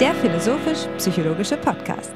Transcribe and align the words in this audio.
der 0.00 0.14
philosophisch-psychologische 0.14 1.58
Podcast. 1.58 2.14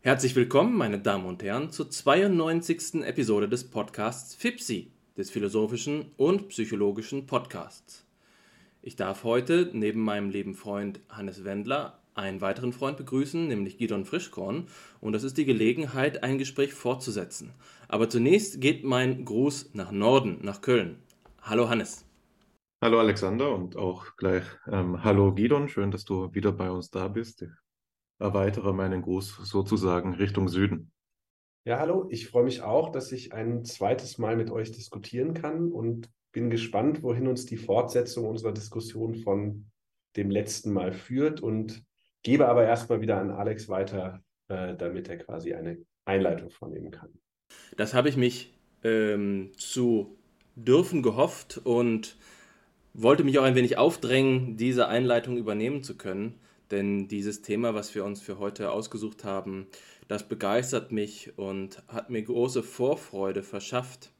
Herzlich 0.00 0.34
willkommen, 0.34 0.76
meine 0.76 0.98
Damen 0.98 1.26
und 1.26 1.40
Herren, 1.40 1.70
zur 1.70 1.88
92. 1.88 3.04
Episode 3.04 3.48
des 3.48 3.70
Podcasts 3.70 4.34
FIPSI, 4.34 4.90
des 5.16 5.30
philosophischen 5.30 6.10
und 6.16 6.48
psychologischen 6.48 7.26
Podcasts. 7.26 8.04
Ich 8.82 8.96
darf 8.96 9.22
heute 9.22 9.70
neben 9.72 10.00
meinem 10.00 10.30
lieben 10.30 10.56
Freund 10.56 10.98
Hannes 11.08 11.44
Wendler 11.44 12.00
einen 12.16 12.40
weiteren 12.40 12.72
Freund 12.72 12.96
begrüßen, 12.96 13.46
nämlich 13.46 13.78
Gidon 13.78 14.04
Frischkorn, 14.04 14.66
und 15.00 15.12
das 15.12 15.22
ist 15.22 15.38
die 15.38 15.44
Gelegenheit, 15.44 16.24
ein 16.24 16.36
Gespräch 16.36 16.74
fortzusetzen. 16.74 17.52
Aber 17.86 18.10
zunächst 18.10 18.60
geht 18.60 18.82
mein 18.82 19.24
Gruß 19.24 19.70
nach 19.74 19.92
Norden, 19.92 20.40
nach 20.42 20.62
Köln. 20.62 20.96
Hallo 21.42 21.68
Hannes. 21.68 22.04
Hallo 22.82 22.98
Alexander 22.98 23.54
und 23.54 23.76
auch 23.76 24.16
gleich 24.16 24.42
ähm, 24.66 25.04
Hallo 25.04 25.32
Gidon, 25.32 25.68
schön, 25.68 25.92
dass 25.92 26.04
du 26.04 26.34
wieder 26.34 26.50
bei 26.50 26.68
uns 26.68 26.90
da 26.90 27.06
bist. 27.06 27.42
Ich 27.42 27.48
erweitere 28.18 28.72
meinen 28.72 29.02
Gruß 29.02 29.36
sozusagen 29.44 30.14
Richtung 30.14 30.48
Süden. 30.48 30.90
Ja, 31.64 31.78
hallo, 31.78 32.08
ich 32.10 32.26
freue 32.26 32.42
mich 32.42 32.62
auch, 32.62 32.90
dass 32.90 33.12
ich 33.12 33.32
ein 33.32 33.64
zweites 33.64 34.18
Mal 34.18 34.36
mit 34.36 34.50
euch 34.50 34.72
diskutieren 34.72 35.32
kann 35.32 35.70
und 35.70 36.10
bin 36.32 36.50
gespannt, 36.50 37.04
wohin 37.04 37.28
uns 37.28 37.46
die 37.46 37.56
Fortsetzung 37.56 38.26
unserer 38.26 38.50
Diskussion 38.50 39.14
von 39.14 39.70
dem 40.16 40.32
letzten 40.32 40.72
Mal 40.72 40.90
führt 40.92 41.40
und 41.40 41.84
gebe 42.24 42.48
aber 42.48 42.64
erstmal 42.64 43.00
wieder 43.00 43.20
an 43.20 43.30
Alex 43.30 43.68
weiter, 43.68 44.24
äh, 44.48 44.74
damit 44.74 45.08
er 45.08 45.18
quasi 45.18 45.54
eine 45.54 45.78
Einleitung 46.04 46.50
vornehmen 46.50 46.90
kann. 46.90 47.10
Das 47.76 47.94
habe 47.94 48.08
ich 48.08 48.16
mich 48.16 48.52
ähm, 48.82 49.52
zu 49.56 50.18
dürfen 50.56 51.04
gehofft 51.04 51.58
und 51.58 52.16
wollte 52.94 53.24
mich 53.24 53.38
auch 53.38 53.44
ein 53.44 53.54
wenig 53.54 53.78
aufdrängen, 53.78 54.56
diese 54.56 54.88
Einleitung 54.88 55.36
übernehmen 55.36 55.82
zu 55.82 55.96
können, 55.96 56.34
denn 56.70 57.08
dieses 57.08 57.42
Thema, 57.42 57.74
was 57.74 57.94
wir 57.94 58.04
uns 58.04 58.20
für 58.20 58.38
heute 58.38 58.70
ausgesucht 58.70 59.24
haben, 59.24 59.66
das 60.08 60.28
begeistert 60.28 60.92
mich 60.92 61.32
und 61.38 61.82
hat 61.88 62.10
mir 62.10 62.22
große 62.22 62.62
Vorfreude 62.62 63.42
verschafft. 63.42 64.10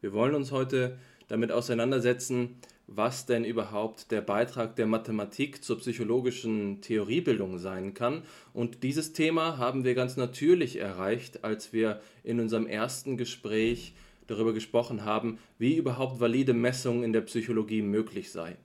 Wir 0.00 0.12
wollen 0.12 0.34
uns 0.34 0.50
heute 0.52 0.98
damit 1.28 1.52
auseinandersetzen, 1.52 2.56
was 2.86 3.26
denn 3.26 3.44
überhaupt 3.44 4.12
der 4.12 4.20
Beitrag 4.20 4.76
der 4.76 4.86
Mathematik 4.86 5.64
zur 5.64 5.78
psychologischen 5.78 6.80
Theoriebildung 6.80 7.58
sein 7.58 7.94
kann. 7.94 8.22
Und 8.52 8.84
dieses 8.84 9.12
Thema 9.12 9.58
haben 9.58 9.84
wir 9.84 9.94
ganz 9.94 10.16
natürlich 10.16 10.76
erreicht, 10.76 11.42
als 11.42 11.72
wir 11.72 12.00
in 12.22 12.38
unserem 12.38 12.66
ersten 12.66 13.16
Gespräch 13.16 13.94
darüber 14.26 14.52
gesprochen 14.52 15.04
haben, 15.04 15.38
wie 15.58 15.76
überhaupt 15.76 16.20
valide 16.20 16.54
Messung 16.54 17.02
in 17.02 17.12
der 17.12 17.22
Psychologie 17.22 17.82
möglich 17.82 18.30
sei. 18.30 18.56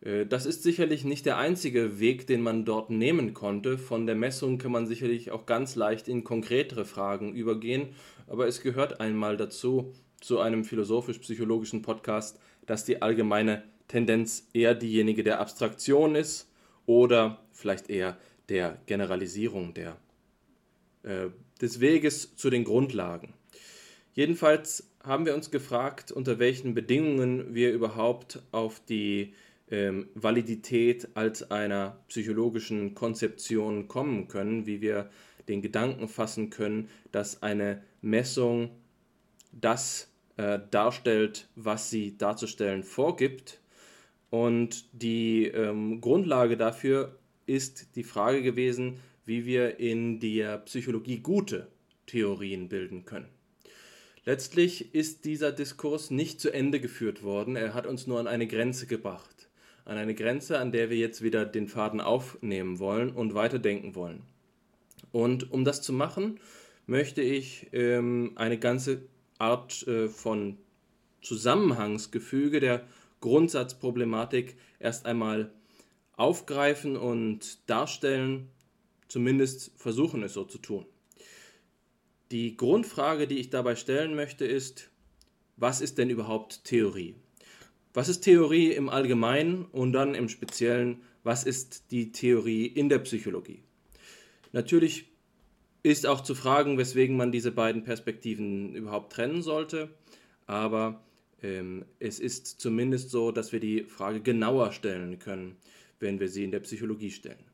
Äh, 0.00 0.26
das 0.26 0.46
ist 0.46 0.62
sicherlich 0.62 1.04
nicht 1.04 1.26
der 1.26 1.38
einzige 1.38 2.00
Weg, 2.00 2.26
den 2.26 2.42
man 2.42 2.64
dort 2.64 2.90
nehmen 2.90 3.34
konnte. 3.34 3.78
Von 3.78 4.06
der 4.06 4.16
Messung 4.16 4.58
kann 4.58 4.72
man 4.72 4.86
sicherlich 4.86 5.30
auch 5.30 5.46
ganz 5.46 5.76
leicht 5.76 6.08
in 6.08 6.24
konkretere 6.24 6.84
Fragen 6.84 7.34
übergehen, 7.34 7.88
aber 8.26 8.46
es 8.46 8.62
gehört 8.62 9.00
einmal 9.00 9.36
dazu, 9.36 9.92
zu 10.20 10.38
einem 10.38 10.64
philosophisch-psychologischen 10.64 11.82
Podcast, 11.82 12.38
dass 12.66 12.84
die 12.84 13.00
allgemeine 13.02 13.62
Tendenz 13.88 14.48
eher 14.52 14.74
diejenige 14.74 15.24
der 15.24 15.40
Abstraktion 15.40 16.14
ist 16.14 16.48
oder 16.86 17.42
vielleicht 17.52 17.90
eher 17.90 18.18
der 18.48 18.80
Generalisierung 18.86 19.74
der, 19.74 19.96
äh, 21.02 21.28
des 21.60 21.80
Weges 21.80 22.36
zu 22.36 22.50
den 22.50 22.64
Grundlagen. 22.64 23.34
Jedenfalls 24.14 24.90
haben 25.02 25.24
wir 25.24 25.34
uns 25.34 25.50
gefragt, 25.50 26.12
unter 26.12 26.38
welchen 26.38 26.74
Bedingungen 26.74 27.54
wir 27.54 27.72
überhaupt 27.72 28.42
auf 28.52 28.80
die 28.84 29.34
ähm, 29.70 30.08
Validität 30.14 31.08
als 31.14 31.50
einer 31.50 32.00
psychologischen 32.08 32.94
Konzeption 32.94 33.88
kommen 33.88 34.28
können, 34.28 34.66
wie 34.66 34.80
wir 34.80 35.10
den 35.48 35.62
Gedanken 35.62 36.08
fassen 36.08 36.50
können, 36.50 36.88
dass 37.12 37.42
eine 37.42 37.82
Messung 38.02 38.70
das 39.52 40.10
äh, 40.36 40.58
darstellt, 40.70 41.48
was 41.54 41.90
sie 41.90 42.16
darzustellen 42.16 42.82
vorgibt. 42.82 43.60
Und 44.28 44.84
die 44.92 45.46
ähm, 45.46 46.00
Grundlage 46.00 46.56
dafür 46.56 47.18
ist 47.46 47.96
die 47.96 48.04
Frage 48.04 48.42
gewesen, 48.42 49.00
wie 49.24 49.44
wir 49.44 49.78
in 49.80 50.20
der 50.20 50.58
Psychologie 50.58 51.18
gute 51.18 51.68
Theorien 52.06 52.68
bilden 52.68 53.04
können. 53.04 53.39
Letztlich 54.24 54.94
ist 54.94 55.24
dieser 55.24 55.50
Diskurs 55.50 56.10
nicht 56.10 56.40
zu 56.40 56.52
Ende 56.52 56.80
geführt 56.80 57.22
worden, 57.22 57.56
er 57.56 57.72
hat 57.72 57.86
uns 57.86 58.06
nur 58.06 58.20
an 58.20 58.26
eine 58.26 58.46
Grenze 58.46 58.86
gebracht. 58.86 59.48
An 59.86 59.96
eine 59.96 60.14
Grenze, 60.14 60.58
an 60.58 60.72
der 60.72 60.90
wir 60.90 60.98
jetzt 60.98 61.22
wieder 61.22 61.46
den 61.46 61.68
Faden 61.68 62.00
aufnehmen 62.00 62.78
wollen 62.78 63.10
und 63.10 63.34
weiterdenken 63.34 63.94
wollen. 63.94 64.22
Und 65.10 65.50
um 65.50 65.64
das 65.64 65.80
zu 65.82 65.92
machen, 65.92 66.38
möchte 66.86 67.22
ich 67.22 67.68
ähm, 67.72 68.32
eine 68.36 68.58
ganze 68.58 69.02
Art 69.38 69.86
äh, 69.88 70.08
von 70.08 70.58
Zusammenhangsgefüge 71.22 72.60
der 72.60 72.84
Grundsatzproblematik 73.20 74.56
erst 74.78 75.06
einmal 75.06 75.50
aufgreifen 76.16 76.96
und 76.96 77.58
darstellen, 77.68 78.48
zumindest 79.08 79.72
versuchen 79.76 80.22
es 80.22 80.34
so 80.34 80.44
zu 80.44 80.58
tun. 80.58 80.84
Die 82.30 82.56
Grundfrage, 82.56 83.26
die 83.26 83.38
ich 83.38 83.50
dabei 83.50 83.74
stellen 83.74 84.14
möchte, 84.14 84.44
ist, 84.44 84.90
was 85.56 85.80
ist 85.80 85.98
denn 85.98 86.10
überhaupt 86.10 86.64
Theorie? 86.64 87.16
Was 87.92 88.08
ist 88.08 88.20
Theorie 88.20 88.72
im 88.72 88.88
Allgemeinen 88.88 89.64
und 89.64 89.92
dann 89.92 90.14
im 90.14 90.28
Speziellen, 90.28 91.02
was 91.24 91.44
ist 91.44 91.90
die 91.90 92.12
Theorie 92.12 92.66
in 92.66 92.88
der 92.88 93.00
Psychologie? 93.00 93.62
Natürlich 94.52 95.06
ist 95.82 96.06
auch 96.06 96.20
zu 96.20 96.34
fragen, 96.34 96.78
weswegen 96.78 97.16
man 97.16 97.32
diese 97.32 97.50
beiden 97.50 97.82
Perspektiven 97.82 98.74
überhaupt 98.76 99.12
trennen 99.12 99.42
sollte, 99.42 99.88
aber 100.46 101.02
ähm, 101.42 101.84
es 101.98 102.20
ist 102.20 102.60
zumindest 102.60 103.10
so, 103.10 103.32
dass 103.32 103.52
wir 103.52 103.60
die 103.60 103.84
Frage 103.84 104.20
genauer 104.20 104.72
stellen 104.72 105.18
können, 105.18 105.56
wenn 105.98 106.20
wir 106.20 106.28
sie 106.28 106.44
in 106.44 106.52
der 106.52 106.60
Psychologie 106.60 107.10
stellen. 107.10 107.44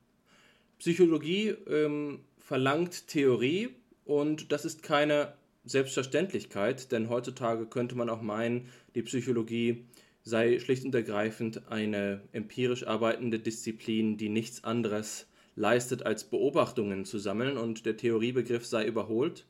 Psychologie 0.78 1.48
ähm, 1.68 2.20
verlangt 2.38 3.06
Theorie, 3.06 3.70
und 4.06 4.52
das 4.52 4.64
ist 4.64 4.82
keine 4.82 5.34
Selbstverständlichkeit, 5.64 6.92
denn 6.92 7.10
heutzutage 7.10 7.66
könnte 7.66 7.96
man 7.96 8.08
auch 8.08 8.22
meinen, 8.22 8.68
die 8.94 9.02
Psychologie 9.02 9.84
sei 10.22 10.58
schlicht 10.58 10.84
und 10.84 10.94
ergreifend 10.94 11.70
eine 11.70 12.22
empirisch 12.32 12.86
arbeitende 12.86 13.38
Disziplin, 13.38 14.16
die 14.16 14.28
nichts 14.28 14.64
anderes 14.64 15.26
leistet, 15.56 16.04
als 16.04 16.24
Beobachtungen 16.24 17.04
zu 17.04 17.18
sammeln 17.18 17.56
und 17.56 17.86
der 17.86 17.96
Theoriebegriff 17.96 18.64
sei 18.64 18.86
überholt. 18.86 19.44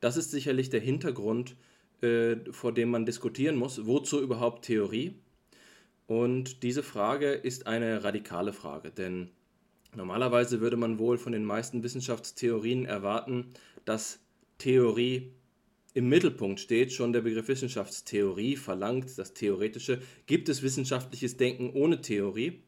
Das 0.00 0.16
ist 0.16 0.30
sicherlich 0.30 0.70
der 0.70 0.80
Hintergrund, 0.80 1.56
äh, 2.02 2.36
vor 2.50 2.72
dem 2.72 2.90
man 2.90 3.06
diskutieren 3.06 3.56
muss, 3.56 3.86
wozu 3.86 4.20
überhaupt 4.20 4.64
Theorie? 4.64 5.14
Und 6.06 6.62
diese 6.62 6.82
Frage 6.82 7.32
ist 7.32 7.66
eine 7.66 8.04
radikale 8.04 8.52
Frage, 8.52 8.90
denn 8.90 9.30
normalerweise 9.94 10.60
würde 10.60 10.76
man 10.76 10.98
wohl 10.98 11.18
von 11.18 11.32
den 11.32 11.44
meisten 11.44 11.82
Wissenschaftstheorien 11.82 12.84
erwarten, 12.84 13.52
dass 13.86 14.20
Theorie 14.58 15.32
im 15.94 16.10
Mittelpunkt 16.10 16.60
steht. 16.60 16.92
Schon 16.92 17.14
der 17.14 17.22
Begriff 17.22 17.48
Wissenschaftstheorie 17.48 18.56
verlangt 18.56 19.16
das 19.16 19.32
Theoretische. 19.32 20.02
Gibt 20.26 20.50
es 20.50 20.62
wissenschaftliches 20.62 21.38
Denken 21.38 21.70
ohne 21.70 22.02
Theorie? 22.02 22.60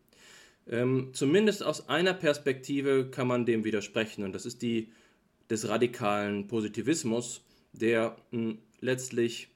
Ähm, 0.66 1.10
zumindest 1.12 1.62
aus 1.62 1.90
einer 1.90 2.14
Perspektive 2.14 3.10
kann 3.10 3.26
man 3.26 3.44
dem 3.44 3.64
widersprechen, 3.64 4.24
und 4.24 4.32
das 4.32 4.46
ist 4.46 4.62
die 4.62 4.88
des 5.50 5.68
radikalen 5.68 6.46
Positivismus, 6.46 7.42
der 7.72 8.16
mh, 8.30 8.40
hm, 8.40 8.58
letztlich 8.80 9.48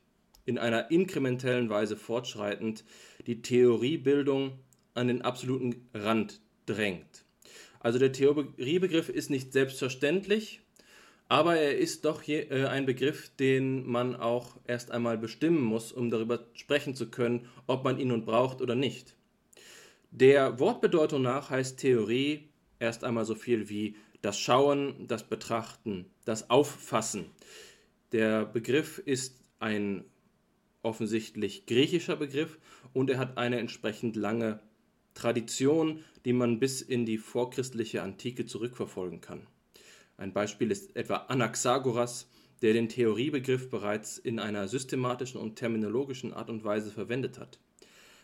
in 0.45 0.59
einer 0.59 0.91
inkrementellen 0.91 1.71
Weise 1.71 1.97
fortschreitend 1.97 2.85
die 3.27 3.43
Theoriebildung 3.43 4.59
an 4.95 5.09
den 5.09 5.23
absoluten 5.23 5.89
Rand 5.95 6.41
drängt. 6.67 7.25
Also 7.81 7.99
der 7.99 8.13
Theoriebegriff 8.13 9.09
ist 9.09 9.31
nicht 9.31 9.53
selbstverständlich, 9.53 10.61
aber 11.33 11.57
er 11.57 11.79
ist 11.79 12.05
doch 12.05 12.23
je, 12.23 12.41
äh, 12.51 12.67
ein 12.67 12.85
Begriff, 12.85 13.31
den 13.37 13.87
man 13.87 14.15
auch 14.15 14.59
erst 14.67 14.91
einmal 14.91 15.17
bestimmen 15.17 15.63
muss, 15.63 15.91
um 15.91 16.11
darüber 16.11 16.45
sprechen 16.53 16.95
zu 16.95 17.09
können, 17.09 17.49
ob 17.67 17.85
man 17.85 17.99
ihn 17.99 18.09
nun 18.09 18.27
braucht 18.27 18.61
oder 18.61 18.75
nicht. 18.75 19.17
Der 20.11 20.61
Wortbedeutung 20.61 21.23
nach 21.23 21.49
heißt 21.49 21.79
Theorie 21.79 22.51
erst 22.81 23.03
einmal 23.03 23.25
so 23.25 23.35
viel 23.35 23.71
wie 23.71 23.97
das 24.21 24.39
Schauen, 24.39 25.07
das 25.09 25.27
Betrachten, 25.27 26.05
das 26.27 26.51
Auffassen. 26.51 27.31
Der 28.13 28.45
Begriff 28.45 28.99
ist 28.99 29.43
ein 29.59 30.05
offensichtlich 30.83 31.65
griechischer 31.65 32.17
Begriff 32.17 32.59
und 32.93 33.09
er 33.09 33.17
hat 33.17 33.39
eine 33.39 33.59
entsprechend 33.59 34.17
lange 34.17 34.61
Tradition, 35.15 36.05
die 36.27 36.35
man 36.35 36.59
bis 36.59 36.83
in 36.83 37.07
die 37.07 37.17
vorchristliche 37.17 38.03
Antike 38.03 38.45
zurückverfolgen 38.45 39.23
kann. 39.23 39.47
Ein 40.23 40.33
Beispiel 40.33 40.71
ist 40.71 40.95
etwa 40.95 41.17
Anaxagoras, 41.27 42.29
der 42.63 42.75
den 42.75 42.89
Theoriebegriff 42.89 43.71
bereits 43.71 44.19
in 44.19 44.39
einer 44.39 44.69
systematischen 44.69 45.41
und 45.41 45.57
terminologischen 45.57 46.33
Art 46.33 46.49
und 46.49 46.63
Weise 46.63 46.93
verwendet 46.93 47.41
hat. 47.41 47.59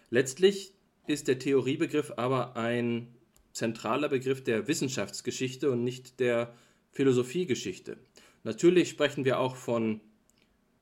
Letztlich 0.09 0.75
ist 1.09 1.27
der 1.27 1.41
Theoriebegriff 1.41 2.13
aber 2.17 2.57
ein 2.57 3.09
zentraler 3.53 4.09
Begriff 4.09 4.45
der 4.45 4.69
Wissenschaftsgeschichte 4.69 5.73
und 5.73 5.83
nicht 5.83 6.21
der 6.21 6.55
Philosophiegeschichte. 6.93 7.97
Natürlich 8.45 8.91
sprechen 8.91 9.25
wir 9.25 9.41
auch 9.41 9.57
von 9.57 10.01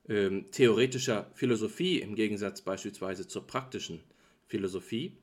ähm, 0.07 0.51
theoretischer 0.51 1.31
Philosophie 1.33 1.99
im 1.99 2.13
Gegensatz 2.13 2.61
beispielsweise 2.61 3.27
zur 3.27 3.47
praktischen 3.47 4.03
Philosophie. 4.45 5.17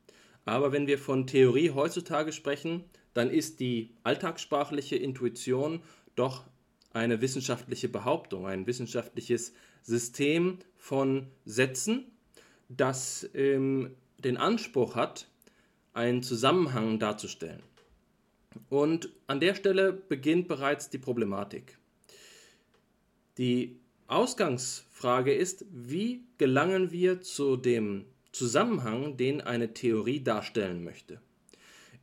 Aber 0.45 0.73
wenn 0.73 0.89
wir 0.89 0.99
von 0.99 1.29
Theorie 1.29 1.71
heutzutage 1.71 2.33
sprechen, 2.33 2.83
dann 3.15 3.31
ist 3.31 3.61
die 3.61 3.91
alltagssprachliche 4.03 4.97
Intuition 4.97 5.81
doch 6.15 6.45
eine 6.93 7.21
wissenschaftliche 7.21 7.89
Behauptung, 7.89 8.47
ein 8.47 8.67
wissenschaftliches 8.67 9.53
System 9.83 10.59
von 10.77 11.29
Sätzen, 11.45 12.05
das 12.69 13.29
ähm, 13.35 13.95
den 14.19 14.37
Anspruch 14.37 14.95
hat, 14.95 15.29
einen 15.93 16.23
Zusammenhang 16.23 16.99
darzustellen. 16.99 17.63
Und 18.69 19.11
an 19.27 19.41
der 19.41 19.55
Stelle 19.55 19.93
beginnt 19.93 20.49
bereits 20.49 20.91
die 20.91 20.99
Problematik. 20.99 21.79
Die 23.39 23.81
Ausgangsfrage 24.07 25.35
ist, 25.35 25.65
wie 25.71 26.25
gelangen 26.39 26.93
wir 26.93 27.21
zu 27.21 27.57
dem 27.57 28.05
Zusammenhang, 28.33 29.17
den 29.17 29.41
eine 29.41 29.75
Theorie 29.75 30.23
darstellen 30.23 30.85
möchte? 30.85 31.21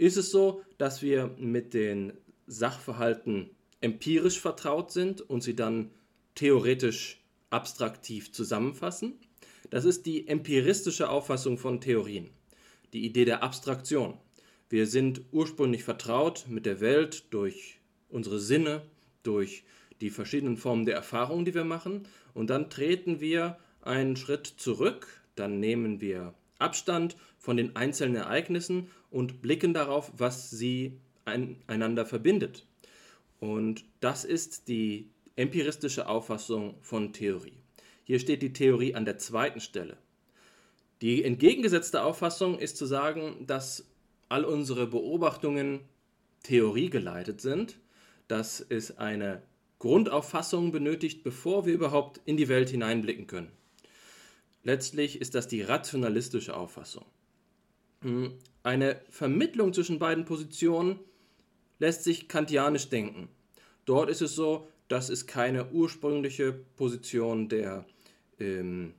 Ist 0.01 0.17
es 0.17 0.31
so, 0.31 0.63
dass 0.79 1.03
wir 1.03 1.29
mit 1.37 1.75
den 1.75 2.13
Sachverhalten 2.47 3.51
empirisch 3.81 4.39
vertraut 4.39 4.91
sind 4.91 5.21
und 5.21 5.43
sie 5.43 5.55
dann 5.55 5.91
theoretisch 6.33 7.21
abstraktiv 7.51 8.31
zusammenfassen? 8.31 9.13
Das 9.69 9.85
ist 9.85 10.07
die 10.07 10.27
empiristische 10.27 11.07
Auffassung 11.07 11.59
von 11.59 11.81
Theorien, 11.81 12.31
die 12.93 13.05
Idee 13.05 13.25
der 13.25 13.43
Abstraktion. 13.43 14.17
Wir 14.69 14.87
sind 14.87 15.21
ursprünglich 15.31 15.83
vertraut 15.83 16.45
mit 16.49 16.65
der 16.65 16.81
Welt 16.81 17.25
durch 17.29 17.79
unsere 18.09 18.39
Sinne, 18.39 18.81
durch 19.21 19.65
die 20.01 20.09
verschiedenen 20.09 20.57
Formen 20.57 20.87
der 20.87 20.95
Erfahrung, 20.95 21.45
die 21.45 21.53
wir 21.53 21.63
machen, 21.63 22.07
und 22.33 22.49
dann 22.49 22.71
treten 22.71 23.19
wir 23.19 23.59
einen 23.81 24.15
Schritt 24.15 24.47
zurück, 24.47 25.21
dann 25.35 25.59
nehmen 25.59 26.01
wir 26.01 26.33
Abstand 26.57 27.17
von 27.41 27.57
den 27.57 27.75
einzelnen 27.75 28.15
Ereignissen 28.15 28.87
und 29.09 29.41
blicken 29.41 29.73
darauf, 29.73 30.11
was 30.15 30.51
sie 30.51 31.01
ein, 31.25 31.57
einander 31.67 32.05
verbindet. 32.05 32.67
Und 33.39 33.83
das 33.99 34.23
ist 34.23 34.67
die 34.67 35.09
empiristische 35.35 36.07
Auffassung 36.07 36.75
von 36.81 37.11
Theorie. 37.13 37.57
Hier 38.03 38.19
steht 38.19 38.43
die 38.43 38.53
Theorie 38.53 38.93
an 38.93 39.05
der 39.05 39.17
zweiten 39.17 39.59
Stelle. 39.59 39.97
Die 41.01 41.23
entgegengesetzte 41.23 42.03
Auffassung 42.03 42.59
ist 42.59 42.77
zu 42.77 42.85
sagen, 42.85 43.47
dass 43.47 43.87
all 44.29 44.45
unsere 44.45 44.85
Beobachtungen 44.85 45.79
theoriegeleitet 46.43 47.41
sind, 47.41 47.79
dass 48.27 48.63
es 48.69 48.99
eine 48.99 49.41
Grundauffassung 49.79 50.71
benötigt, 50.71 51.23
bevor 51.23 51.65
wir 51.65 51.73
überhaupt 51.73 52.21
in 52.25 52.37
die 52.37 52.49
Welt 52.49 52.69
hineinblicken 52.69 53.25
können. 53.25 53.51
Letztlich 54.63 55.19
ist 55.19 55.33
das 55.33 55.47
die 55.47 55.63
rationalistische 55.63 56.55
Auffassung. 56.55 57.05
Hm, 58.01 58.33
eine 58.63 59.01
Vermittlung 59.09 59.73
zwischen 59.73 59.99
beiden 59.99 60.25
Positionen 60.25 60.99
lässt 61.79 62.03
sich 62.03 62.27
kantianisch 62.27 62.89
denken. 62.89 63.27
Dort 63.85 64.09
ist 64.09 64.21
es 64.21 64.35
so, 64.35 64.67
dass 64.87 65.09
es 65.09 65.25
keine 65.25 65.71
ursprüngliche 65.71 66.53
Position 66.75 67.49
der 67.49 67.85
ähm, 68.39 68.93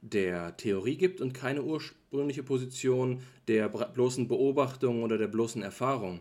der 0.00 0.56
Theorie 0.56 0.96
gibt 0.96 1.20
und 1.20 1.32
keine 1.34 1.62
ursprüngliche 1.62 2.42
Position 2.42 3.22
der 3.48 3.68
bloßen 3.68 4.28
Beobachtung 4.28 5.02
oder 5.02 5.18
der 5.18 5.26
bloßen 5.26 5.62
Erfahrung. 5.62 6.20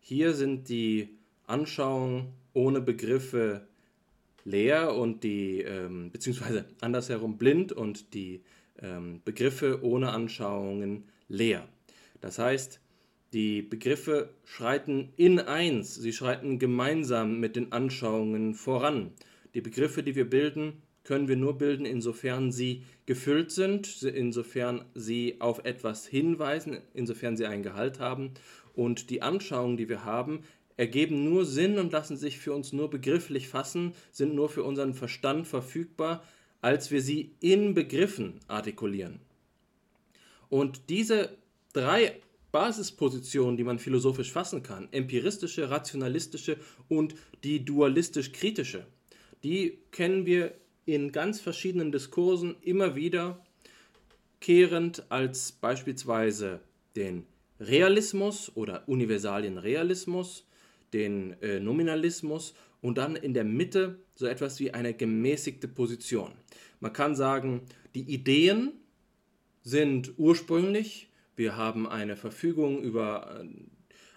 Hier 0.00 0.34
sind 0.34 0.68
die 0.68 1.10
Anschauungen 1.46 2.32
ohne 2.52 2.80
Begriffe 2.80 3.66
leer 4.44 4.94
und 4.96 5.22
die, 5.22 5.60
ähm, 5.60 6.10
beziehungsweise 6.10 6.64
andersherum 6.80 7.38
blind 7.38 7.72
und 7.72 8.14
die 8.14 8.42
ähm, 8.80 9.20
Begriffe 9.24 9.80
ohne 9.82 10.10
Anschauungen 10.10 11.04
leer. 11.32 11.66
Das 12.20 12.38
heißt, 12.38 12.80
die 13.32 13.62
Begriffe 13.62 14.28
schreiten 14.44 15.08
in 15.16 15.38
eins, 15.40 15.94
sie 15.94 16.12
schreiten 16.12 16.58
gemeinsam 16.58 17.40
mit 17.40 17.56
den 17.56 17.72
Anschauungen 17.72 18.54
voran. 18.54 19.12
Die 19.54 19.62
Begriffe, 19.62 20.02
die 20.02 20.14
wir 20.14 20.28
bilden, 20.28 20.82
können 21.04 21.28
wir 21.28 21.36
nur 21.36 21.58
bilden, 21.58 21.86
insofern 21.86 22.52
sie 22.52 22.84
gefüllt 23.06 23.50
sind, 23.50 24.02
insofern 24.02 24.84
sie 24.94 25.36
auf 25.40 25.64
etwas 25.64 26.06
hinweisen, 26.06 26.78
insofern 26.94 27.36
sie 27.36 27.46
einen 27.46 27.62
Gehalt 27.62 27.98
haben. 27.98 28.32
Und 28.74 29.10
die 29.10 29.22
Anschauungen, 29.22 29.76
die 29.76 29.88
wir 29.88 30.04
haben, 30.04 30.40
ergeben 30.76 31.24
nur 31.24 31.44
Sinn 31.44 31.78
und 31.78 31.92
lassen 31.92 32.16
sich 32.16 32.38
für 32.38 32.52
uns 32.52 32.72
nur 32.72 32.90
begrifflich 32.90 33.48
fassen, 33.48 33.94
sind 34.10 34.34
nur 34.34 34.48
für 34.48 34.62
unseren 34.62 34.94
Verstand 34.94 35.46
verfügbar, 35.48 36.22
als 36.60 36.90
wir 36.90 37.00
sie 37.00 37.32
in 37.40 37.74
Begriffen 37.74 38.40
artikulieren. 38.46 39.20
Und 40.52 40.90
diese 40.90 41.30
drei 41.72 42.20
Basispositionen, 42.52 43.56
die 43.56 43.64
man 43.64 43.78
philosophisch 43.78 44.30
fassen 44.30 44.62
kann, 44.62 44.86
empiristische, 44.92 45.70
rationalistische 45.70 46.58
und 46.90 47.14
die 47.42 47.64
dualistisch-kritische, 47.64 48.84
die 49.44 49.78
kennen 49.92 50.26
wir 50.26 50.52
in 50.84 51.10
ganz 51.10 51.40
verschiedenen 51.40 51.90
Diskursen 51.90 52.56
immer 52.60 52.96
wieder 52.96 53.42
kehrend 54.40 55.10
als 55.10 55.52
beispielsweise 55.52 56.60
den 56.96 57.24
Realismus 57.58 58.52
oder 58.54 58.86
Universalienrealismus, 58.86 60.44
den 60.92 61.34
äh, 61.40 61.60
Nominalismus 61.60 62.52
und 62.82 62.98
dann 62.98 63.16
in 63.16 63.32
der 63.32 63.44
Mitte 63.44 64.00
so 64.16 64.26
etwas 64.26 64.60
wie 64.60 64.74
eine 64.74 64.92
gemäßigte 64.92 65.66
Position. 65.66 66.32
Man 66.78 66.92
kann 66.92 67.16
sagen, 67.16 67.62
die 67.94 68.02
Ideen 68.02 68.72
sind 69.62 70.14
ursprünglich, 70.16 71.08
wir 71.36 71.56
haben 71.56 71.88
eine 71.88 72.16
Verfügung 72.16 72.82
über 72.82 73.40
äh, 73.42 73.48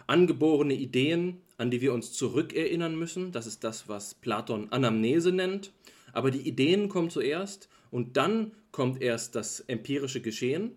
angeborene 0.08 0.74
Ideen, 0.74 1.42
an 1.58 1.72
die 1.72 1.82
wir 1.82 1.94
uns 1.94 2.14
zurückerinnern 2.14 2.98
müssen. 2.98 3.32
Das 3.32 3.48
ist 3.48 3.64
das, 3.64 3.88
was 3.88 4.14
Platon 4.16 4.70
Anamnese 4.72 5.32
nennt. 5.32 5.72
Aber 6.14 6.32
die 6.32 6.48
Ideen 6.48 6.90
kommen 6.90 7.10
zuerst 7.10 7.70
und 7.92 8.18
dann 8.18 8.52
kommt 8.72 9.02
erst 9.02 9.36
das 9.36 9.62
empirische 9.62 10.22
Geschehen. 10.22 10.72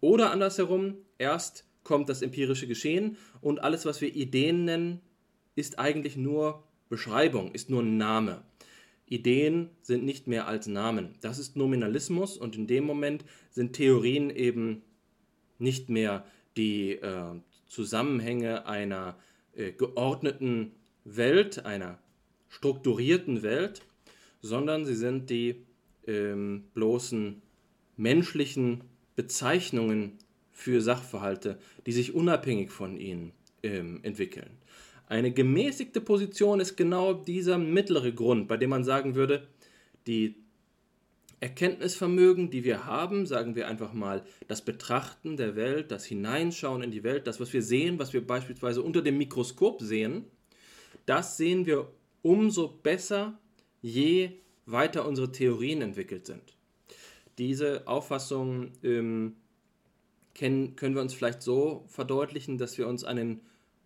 Oder 0.00 0.30
andersherum, 0.30 0.96
erst 1.18 1.64
kommt 1.84 2.08
das 2.08 2.22
empirische 2.22 2.66
Geschehen 2.66 3.16
und 3.40 3.62
alles, 3.62 3.86
was 3.86 4.00
wir 4.00 4.14
Ideen 4.14 4.64
nennen, 4.64 5.00
ist 5.56 5.78
eigentlich 5.78 6.16
nur 6.16 6.64
Beschreibung, 6.88 7.52
ist 7.52 7.70
nur 7.70 7.82
ein 7.82 7.96
Name. 7.96 8.42
Ideen 9.10 9.70
sind 9.82 10.04
nicht 10.04 10.28
mehr 10.28 10.46
als 10.46 10.66
Namen. 10.68 11.16
Das 11.20 11.38
ist 11.38 11.56
Nominalismus 11.56 12.38
und 12.38 12.56
in 12.56 12.66
dem 12.66 12.84
Moment 12.84 13.24
sind 13.50 13.74
Theorien 13.74 14.30
eben 14.30 14.82
nicht 15.58 15.90
mehr 15.90 16.24
die 16.56 16.92
äh, 16.92 17.34
Zusammenhänge 17.66 18.66
einer 18.66 19.18
äh, 19.54 19.72
geordneten 19.72 20.72
Welt, 21.04 21.66
einer 21.66 21.98
strukturierten 22.48 23.42
Welt, 23.42 23.82
sondern 24.40 24.86
sie 24.86 24.94
sind 24.94 25.28
die 25.28 25.66
ähm, 26.06 26.64
bloßen 26.72 27.42
menschlichen 27.96 28.84
Bezeichnungen 29.16 30.18
für 30.52 30.80
Sachverhalte, 30.80 31.58
die 31.86 31.92
sich 31.92 32.14
unabhängig 32.14 32.70
von 32.70 32.96
ihnen 32.96 33.32
ähm, 33.62 34.00
entwickeln. 34.02 34.59
Eine 35.10 35.32
gemäßigte 35.32 36.00
Position 36.00 36.60
ist 36.60 36.76
genau 36.76 37.12
dieser 37.12 37.58
mittlere 37.58 38.12
Grund, 38.12 38.46
bei 38.46 38.56
dem 38.56 38.70
man 38.70 38.84
sagen 38.84 39.16
würde, 39.16 39.48
die 40.06 40.36
Erkenntnisvermögen, 41.40 42.50
die 42.50 42.62
wir 42.62 42.86
haben, 42.86 43.26
sagen 43.26 43.56
wir 43.56 43.66
einfach 43.66 43.92
mal, 43.92 44.22
das 44.46 44.64
Betrachten 44.64 45.36
der 45.36 45.56
Welt, 45.56 45.90
das 45.90 46.04
Hineinschauen 46.04 46.84
in 46.84 46.92
die 46.92 47.02
Welt, 47.02 47.26
das, 47.26 47.40
was 47.40 47.52
wir 47.52 47.60
sehen, 47.60 47.98
was 47.98 48.12
wir 48.12 48.24
beispielsweise 48.24 48.82
unter 48.82 49.02
dem 49.02 49.18
Mikroskop 49.18 49.82
sehen, 49.82 50.26
das 51.06 51.36
sehen 51.36 51.66
wir 51.66 51.90
umso 52.22 52.68
besser, 52.68 53.36
je 53.82 54.30
weiter 54.64 55.08
unsere 55.08 55.32
Theorien 55.32 55.82
entwickelt 55.82 56.24
sind. 56.24 56.56
Diese 57.36 57.88
Auffassung 57.88 58.70
ähm, 58.84 59.34
können, 60.34 60.76
wir 60.94 61.00
uns 61.00 61.14
vielleicht 61.14 61.42
so 61.42 61.84
verdeutlichen, 61.88 62.58
dass 62.58 62.78
wir 62.78 62.86
uns 62.86 63.02
einen 63.02 63.40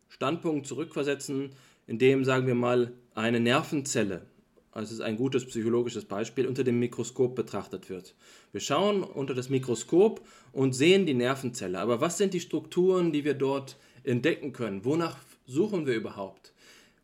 Standpunkt 0.09 0.67
zurückversetzen, 0.67 1.51
in 1.87 1.99
dem, 1.99 2.25
sagen 2.25 2.47
wir 2.47 2.55
mal, 2.55 2.93
eine 3.15 3.41
Nervenzelle, 3.41 4.27
also 4.75 4.87
es 4.87 4.93
ist 4.95 5.01
ein 5.03 5.17
gutes 5.17 5.47
psychologisches 5.47 6.05
Beispiel, 6.05 6.49
unter 6.49 6.65
dem 6.65 6.81
Mikroskop 6.81 7.37
betrachtet 7.37 7.89
wird. 7.89 8.17
Wir 8.51 8.61
schauen 8.61 9.05
unter 9.05 9.33
das 9.33 9.49
Mikroskop 9.49 10.21
und 10.53 10.75
sehen 10.75 11.07
die 11.07 11.15
Nervenzelle. 11.15 11.79
Aber 11.79 12.01
was 12.01 12.19
sind 12.19 12.35
die 12.35 12.41
Strukturen, 12.41 13.13
die 13.13 13.25
wir 13.25 13.35
dort 13.35 13.77
entdecken 14.03 14.53
können? 14.53 14.85
Wonach 14.85 15.17
suchen 15.47 15.87
wir 15.87 15.95
überhaupt? 15.95 16.53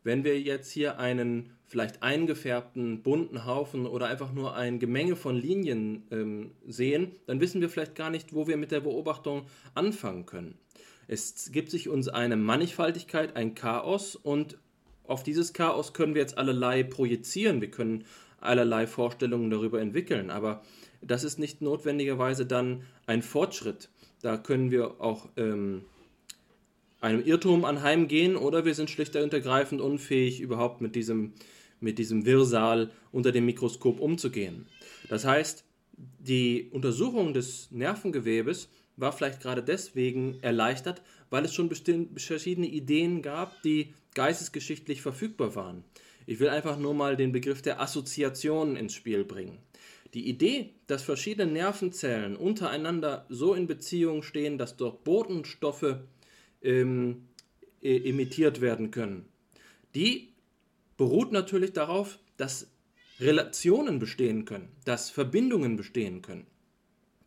Wenn 0.02 0.25
wir 0.25 0.40
jetzt 0.40 0.73
hier 0.73 0.99
einen 0.99 1.52
vielleicht 1.69 2.02
eingefärbten 2.02 3.04
bunten 3.04 3.45
Haufen 3.45 3.87
oder 3.87 4.09
einfach 4.09 4.33
nur 4.33 4.57
ein 4.57 4.80
Gemenge 4.80 5.14
von 5.14 5.37
Linien 5.37 6.02
ähm, 6.11 6.50
sehen, 6.66 7.12
dann 7.26 7.40
wissen 7.40 7.61
wir 7.61 7.69
vielleicht 7.69 7.95
gar 7.95 8.11
nicht, 8.11 8.35
wo 8.35 8.49
wir 8.49 8.57
mit 8.57 8.73
der 8.73 8.80
Beobachtung 8.80 9.45
anfangen 9.75 10.26
können. 10.26 10.59
Es 11.12 11.50
gibt 11.50 11.72
sich 11.72 11.88
uns 11.88 12.06
eine 12.06 12.36
Mannigfaltigkeit, 12.36 13.34
ein 13.34 13.56
Chaos 13.56 14.14
und 14.14 14.58
auf 15.02 15.24
dieses 15.24 15.52
Chaos 15.52 15.92
können 15.92 16.14
wir 16.14 16.22
jetzt 16.22 16.38
allerlei 16.38 16.84
projizieren. 16.84 17.60
Wir 17.60 17.68
können 17.68 18.04
allerlei 18.40 18.86
Vorstellungen 18.86 19.50
darüber 19.50 19.80
entwickeln, 19.80 20.30
aber 20.30 20.62
das 21.02 21.24
ist 21.24 21.40
nicht 21.40 21.62
notwendigerweise 21.62 22.46
dann 22.46 22.84
ein 23.06 23.22
Fortschritt. 23.22 23.88
Da 24.22 24.36
können 24.36 24.70
wir 24.70 25.00
auch 25.00 25.28
ähm, 25.36 25.82
einem 27.00 27.26
Irrtum 27.26 27.64
anheimgehen 27.64 28.36
oder 28.36 28.64
wir 28.64 28.76
sind 28.76 28.88
schlicht 28.88 29.16
und 29.16 29.34
ergreifend 29.34 29.80
unfähig, 29.80 30.40
überhaupt 30.40 30.80
mit 30.80 30.94
diesem, 30.94 31.32
mit 31.80 31.98
diesem 31.98 32.24
Wirrsal 32.24 32.92
unter 33.10 33.32
dem 33.32 33.46
Mikroskop 33.46 33.98
umzugehen. 33.98 34.68
Das 35.08 35.24
heißt, 35.24 35.64
die 36.20 36.68
Untersuchung 36.70 37.34
des 37.34 37.72
Nervengewebes 37.72 38.68
war 38.97 39.12
vielleicht 39.12 39.40
gerade 39.40 39.62
deswegen 39.62 40.38
erleichtert, 40.42 41.02
weil 41.30 41.44
es 41.44 41.54
schon 41.54 41.70
verschiedene 41.70 42.66
Ideen 42.66 43.23
gab, 43.23 43.62
die 43.62 43.94
geistesgeschichtlich 44.14 45.02
verfügbar 45.02 45.54
waren. 45.54 45.85
Ich 46.26 46.38
will 46.40 46.49
einfach 46.49 46.78
nur 46.78 46.94
mal 46.94 47.16
den 47.16 47.32
Begriff 47.32 47.62
der 47.62 47.80
Assoziation 47.80 48.76
ins 48.76 48.94
Spiel 48.94 49.25
bringen. 49.25 49.59
Die 50.14 50.28
Idee, 50.28 50.70
dass 50.87 51.02
verschiedene 51.02 51.50
Nervenzellen 51.50 52.37
untereinander 52.37 53.26
so 53.28 53.54
in 53.54 53.66
Beziehung 53.66 54.23
stehen, 54.23 54.59
dass 54.59 54.76
dort 54.76 55.04
Botenstoffe 55.04 55.97
ähm, 56.62 57.28
emittiert 57.80 58.61
werden 58.61 58.90
können, 58.90 59.26
die 59.94 60.32
beruht 60.97 61.32
natürlich 61.32 61.73
darauf, 61.73 62.18
dass 62.37 62.68
Relationen 63.20 63.99
bestehen 63.99 64.44
können, 64.44 64.68
dass 64.85 65.11
Verbindungen 65.11 65.76
bestehen 65.76 66.23
können, 66.23 66.47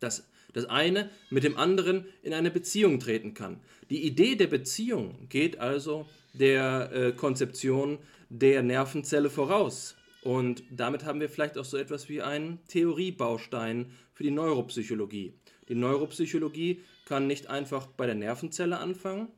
dass 0.00 0.28
das 0.54 0.64
eine 0.64 1.10
mit 1.28 1.44
dem 1.44 1.58
anderen 1.58 2.06
in 2.22 2.32
eine 2.32 2.50
Beziehung 2.50 2.98
treten 2.98 3.34
kann. 3.34 3.60
Die 3.90 4.06
Idee 4.06 4.36
der 4.36 4.46
Beziehung 4.46 5.28
geht 5.28 5.60
also 5.60 6.06
der 6.32 6.90
äh, 6.92 7.12
Konzeption 7.12 7.98
der 8.30 8.62
Nervenzelle 8.62 9.28
voraus. 9.28 9.96
Und 10.22 10.62
damit 10.70 11.04
haben 11.04 11.20
wir 11.20 11.28
vielleicht 11.28 11.58
auch 11.58 11.66
so 11.66 11.76
etwas 11.76 12.08
wie 12.08 12.22
einen 12.22 12.58
Theoriebaustein 12.68 13.90
für 14.14 14.22
die 14.22 14.30
Neuropsychologie. 14.30 15.34
Die 15.68 15.74
Neuropsychologie 15.74 16.80
kann 17.04 17.26
nicht 17.26 17.48
einfach 17.48 17.86
bei 17.86 18.06
der 18.06 18.14
Nervenzelle 18.14 18.78
anfangen, 18.78 19.28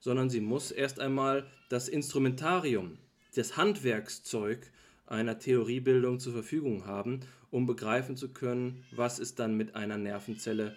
sondern 0.00 0.30
sie 0.30 0.40
muss 0.40 0.72
erst 0.72 0.98
einmal 0.98 1.46
das 1.68 1.88
Instrumentarium, 1.88 2.98
das 3.34 3.56
Handwerkszeug 3.56 4.70
einer 5.06 5.38
Theoriebildung 5.38 6.18
zur 6.18 6.32
Verfügung 6.32 6.86
haben, 6.86 7.20
um 7.52 7.66
begreifen 7.66 8.16
zu 8.16 8.30
können, 8.30 8.82
was 8.90 9.20
es 9.20 9.36
dann 9.36 9.56
mit 9.56 9.76
einer 9.76 9.98
Nervenzelle 9.98 10.74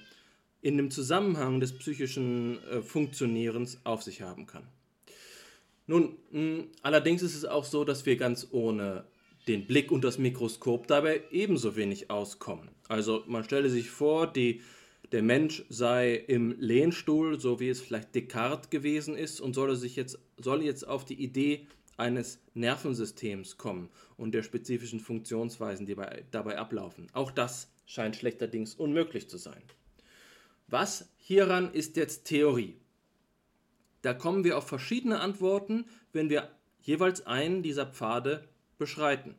in 0.62 0.78
dem 0.78 0.92
Zusammenhang 0.92 1.60
des 1.60 1.78
psychischen 1.78 2.60
äh, 2.66 2.82
Funktionierens 2.82 3.80
auf 3.86 4.04
sich 4.04 4.22
haben 4.22 4.46
kann. 4.46 4.68
Nun, 5.88 6.18
mh, 6.32 6.66
allerdings 6.82 7.24
ist 7.24 7.36
es 7.36 7.46
auch 7.46 7.64
so, 7.64 7.86
dass 7.86 8.06
wir 8.06 8.18
ganz 8.18 8.48
ohne 8.52 9.06
den 9.48 9.68
Blick 9.68 9.92
und 9.92 10.04
das 10.04 10.18
Mikroskop 10.18 10.88
dabei 10.88 11.22
ebenso 11.32 11.76
wenig 11.76 12.10
auskommen. 12.10 12.70
Also 12.88 13.24
man 13.28 13.44
stelle 13.44 13.70
sich 13.70 13.90
vor, 13.90 14.28
die, 14.28 14.62
der 15.12 15.22
Mensch 15.22 15.64
sei 15.70 16.16
im 16.16 16.60
Lehnstuhl, 16.60 17.40
so 17.40 17.60
wie 17.60 17.70
es 17.70 17.80
vielleicht 17.80 18.16
Descartes 18.16 18.70
gewesen 18.70 19.16
ist, 19.16 19.40
und 19.40 19.54
solle 19.54 19.76
sich 19.76 19.96
jetzt, 19.96 20.20
solle 20.38 20.64
jetzt 20.64 20.88
auf 20.88 21.06
die 21.06 21.22
Idee 21.24 21.68
eines 21.98 22.40
Nervensystems 22.54 23.58
kommen 23.58 23.90
und 24.18 24.34
der 24.34 24.44
spezifischen 24.44 25.00
Funktionsweisen, 25.00 25.86
die 25.86 25.96
bei, 25.96 26.26
dabei 26.32 26.58
ablaufen. 26.58 27.08
Auch 27.14 27.32
das 27.32 27.70
scheint 27.86 28.16
schlechterdings 28.16 28.74
unmöglich 28.76 29.30
zu 29.30 29.38
sein. 29.38 29.62
Was 30.68 31.10
hieran 31.18 31.74
ist 31.74 31.96
jetzt 31.96 32.26
Theorie? 32.26 32.78
Da 34.02 34.14
kommen 34.14 34.44
wir 34.44 34.58
auf 34.58 34.68
verschiedene 34.68 35.20
Antworten, 35.20 35.86
wenn 36.12 36.30
wir 36.30 36.50
jeweils 36.82 37.26
einen 37.26 37.64
dieser 37.64 37.86
Pfade 37.86 38.48
beschreiten. 38.78 39.36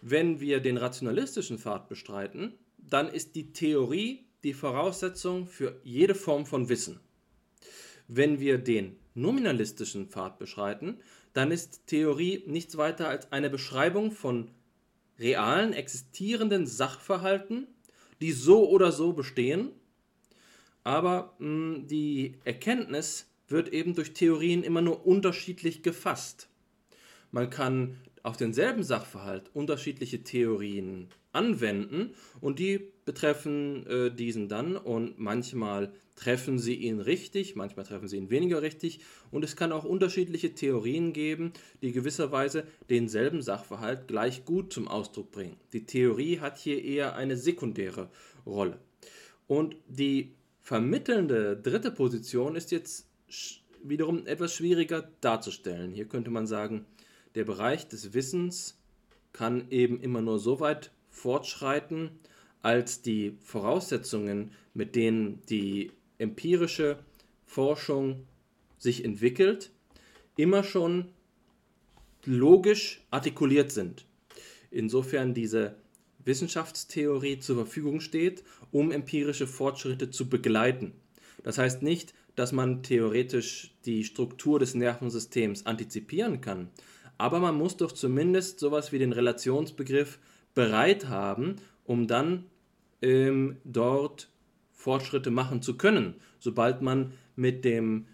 Wenn 0.00 0.40
wir 0.40 0.60
den 0.60 0.76
rationalistischen 0.76 1.58
Pfad 1.58 1.88
bestreiten, 1.88 2.54
dann 2.76 3.08
ist 3.08 3.34
die 3.34 3.52
Theorie 3.52 4.26
die 4.42 4.52
Voraussetzung 4.52 5.46
für 5.46 5.80
jede 5.84 6.14
Form 6.14 6.46
von 6.46 6.68
Wissen. 6.68 7.00
Wenn 8.08 8.40
wir 8.40 8.58
den 8.58 8.96
nominalistischen 9.14 10.08
Pfad 10.08 10.38
beschreiten, 10.38 10.98
dann 11.32 11.50
ist 11.50 11.86
Theorie 11.86 12.44
nichts 12.46 12.76
weiter 12.76 13.08
als 13.08 13.32
eine 13.32 13.50
Beschreibung 13.50 14.10
von 14.10 14.50
realen, 15.18 15.72
existierenden 15.72 16.66
Sachverhalten, 16.66 17.66
die 18.20 18.32
so 18.32 18.68
oder 18.68 18.92
so 18.92 19.12
bestehen, 19.12 19.70
aber 20.84 21.34
mh, 21.38 21.74
hm, 21.76 21.86
die 21.86 22.34
Erkenntnis 22.44 23.26
wird 23.48 23.68
eben 23.68 23.94
durch 23.94 24.14
Theorien 24.14 24.62
immer 24.62 24.82
nur 24.82 25.06
unterschiedlich 25.06 25.82
gefasst. 25.82 26.48
Man 27.30 27.50
kann 27.50 27.98
auf 28.22 28.36
denselben 28.36 28.82
Sachverhalt 28.82 29.50
unterschiedliche 29.52 30.22
Theorien 30.22 31.08
anwenden 31.32 32.14
und 32.40 32.58
die 32.58 32.92
betreffen 33.04 33.86
äh, 33.86 34.10
diesen 34.10 34.48
dann 34.48 34.76
und 34.76 35.18
manchmal 35.18 35.92
treffen 36.14 36.58
sie 36.58 36.74
ihn 36.74 37.00
richtig, 37.00 37.56
manchmal 37.56 37.86
treffen 37.86 38.08
sie 38.08 38.16
ihn 38.16 38.30
weniger 38.30 38.62
richtig 38.62 39.00
und 39.30 39.44
es 39.44 39.56
kann 39.56 39.72
auch 39.72 39.84
unterschiedliche 39.84 40.54
Theorien 40.54 41.12
geben, 41.12 41.52
die 41.82 41.92
gewisserweise 41.92 42.64
denselben 42.90 43.42
Sachverhalt 43.42 44.08
gleich 44.08 44.44
gut 44.44 44.72
zum 44.72 44.88
Ausdruck 44.88 45.30
bringen. 45.30 45.56
Die 45.72 45.84
Theorie 45.84 46.40
hat 46.40 46.58
hier 46.58 46.82
eher 46.82 47.16
eine 47.16 47.36
sekundäre 47.36 48.10
Rolle. 48.46 48.78
Und 49.46 49.76
die 49.88 50.34
vermittelnde 50.60 51.56
dritte 51.56 51.90
Position 51.90 52.56
ist 52.56 52.70
jetzt 52.70 53.06
wiederum 53.82 54.26
etwas 54.26 54.54
schwieriger 54.54 55.10
darzustellen. 55.20 55.92
Hier 55.92 56.06
könnte 56.06 56.30
man 56.30 56.46
sagen, 56.46 56.86
der 57.34 57.44
Bereich 57.44 57.88
des 57.88 58.14
Wissens 58.14 58.78
kann 59.32 59.70
eben 59.70 60.00
immer 60.00 60.20
nur 60.20 60.38
so 60.38 60.60
weit 60.60 60.92
fortschreiten, 61.08 62.10
als 62.62 63.02
die 63.02 63.36
Voraussetzungen, 63.40 64.52
mit 64.72 64.94
denen 64.94 65.42
die 65.46 65.90
empirische 66.22 66.98
Forschung 67.44 68.26
sich 68.78 69.04
entwickelt, 69.04 69.70
immer 70.36 70.64
schon 70.64 71.08
logisch 72.24 73.04
artikuliert 73.10 73.70
sind. 73.70 74.06
Insofern 74.70 75.34
diese 75.34 75.76
Wissenschaftstheorie 76.24 77.40
zur 77.40 77.56
Verfügung 77.56 78.00
steht, 78.00 78.44
um 78.70 78.90
empirische 78.90 79.46
Fortschritte 79.46 80.10
zu 80.10 80.28
begleiten. 80.28 80.92
Das 81.42 81.58
heißt 81.58 81.82
nicht, 81.82 82.14
dass 82.36 82.52
man 82.52 82.82
theoretisch 82.82 83.74
die 83.84 84.04
Struktur 84.04 84.58
des 84.58 84.74
Nervensystems 84.74 85.66
antizipieren 85.66 86.40
kann, 86.40 86.70
aber 87.18 87.40
man 87.40 87.56
muss 87.56 87.76
doch 87.76 87.92
zumindest 87.92 88.58
sowas 88.58 88.92
wie 88.92 88.98
den 88.98 89.12
Relationsbegriff 89.12 90.18
bereit 90.54 91.08
haben, 91.08 91.56
um 91.84 92.06
dann 92.06 92.46
ähm, 93.02 93.56
dort 93.64 94.31
Fortschritte 94.82 95.30
machen 95.30 95.62
zu 95.62 95.76
können, 95.76 96.16
sobald 96.40 96.82
man 96.82 97.12
mit 97.36 97.64
dem 97.64 98.06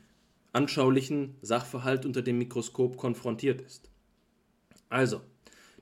anschaulichen 0.53 1.35
Sachverhalt 1.41 2.05
unter 2.05 2.21
dem 2.21 2.37
Mikroskop 2.37 2.99
konfrontiert 2.99 3.63
ist. 3.63 3.91
Also, 4.91 5.23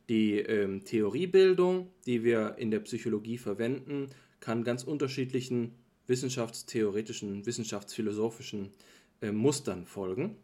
die 0.09 0.39
ähm, 0.39 0.85
Theoriebildung, 0.85 1.91
die 2.07 2.23
wir 2.23 2.55
in 2.59 2.71
der 2.71 2.81
Psychologie 2.81 3.37
verwenden, 3.37 4.11
kann 4.39 4.63
ganz 4.63 4.85
unterschiedlichen 4.85 5.73
wissenschaftstheoretischen, 6.07 7.45
wissenschaftsphilosophischen 7.47 8.71
äh, 9.23 9.33
Mustern 9.33 9.87
folgen. 9.87 10.37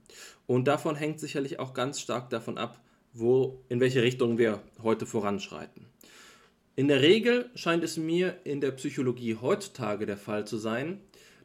Und 0.49 0.67
davon 0.67 0.97
hängt 0.97 1.21
sicherlich 1.21 1.61
auch 1.61 1.73
ganz 1.73 2.01
stark 2.01 2.31
davon 2.31 2.59
ab, 2.59 2.83
wo, 3.13 3.63
in 3.69 3.79
welche 3.79 4.03
Richtung 4.03 4.39
wir 4.39 4.61
heute 4.83 5.07
voranschreiten. 5.07 5.92
In 6.75 6.88
der 6.88 7.02
Regel 7.02 7.50
scheint 7.55 7.85
es 7.85 7.99
mir 7.99 8.38
in 8.45 8.62
der 8.62 8.71
Psychologie 8.71 9.37
heutzutage 9.37 10.07
der 10.07 10.17
Fall 10.17 10.47
zu 10.47 10.57
sein, 10.57 11.00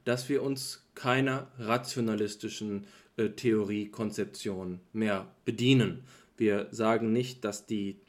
dass 0.06 0.30
wir 0.30 0.42
uns 0.42 0.88
keiner 0.96 1.52
rationalistischen 1.60 2.88
äh, 3.18 3.30
Theoriekonzeption 3.30 4.80
mehr 4.94 5.28
bedienen. 5.44 6.06
Wir 6.38 6.68
sagen 6.72 7.12
nicht, 7.12 7.44
dass 7.44 7.66
die 7.66 8.00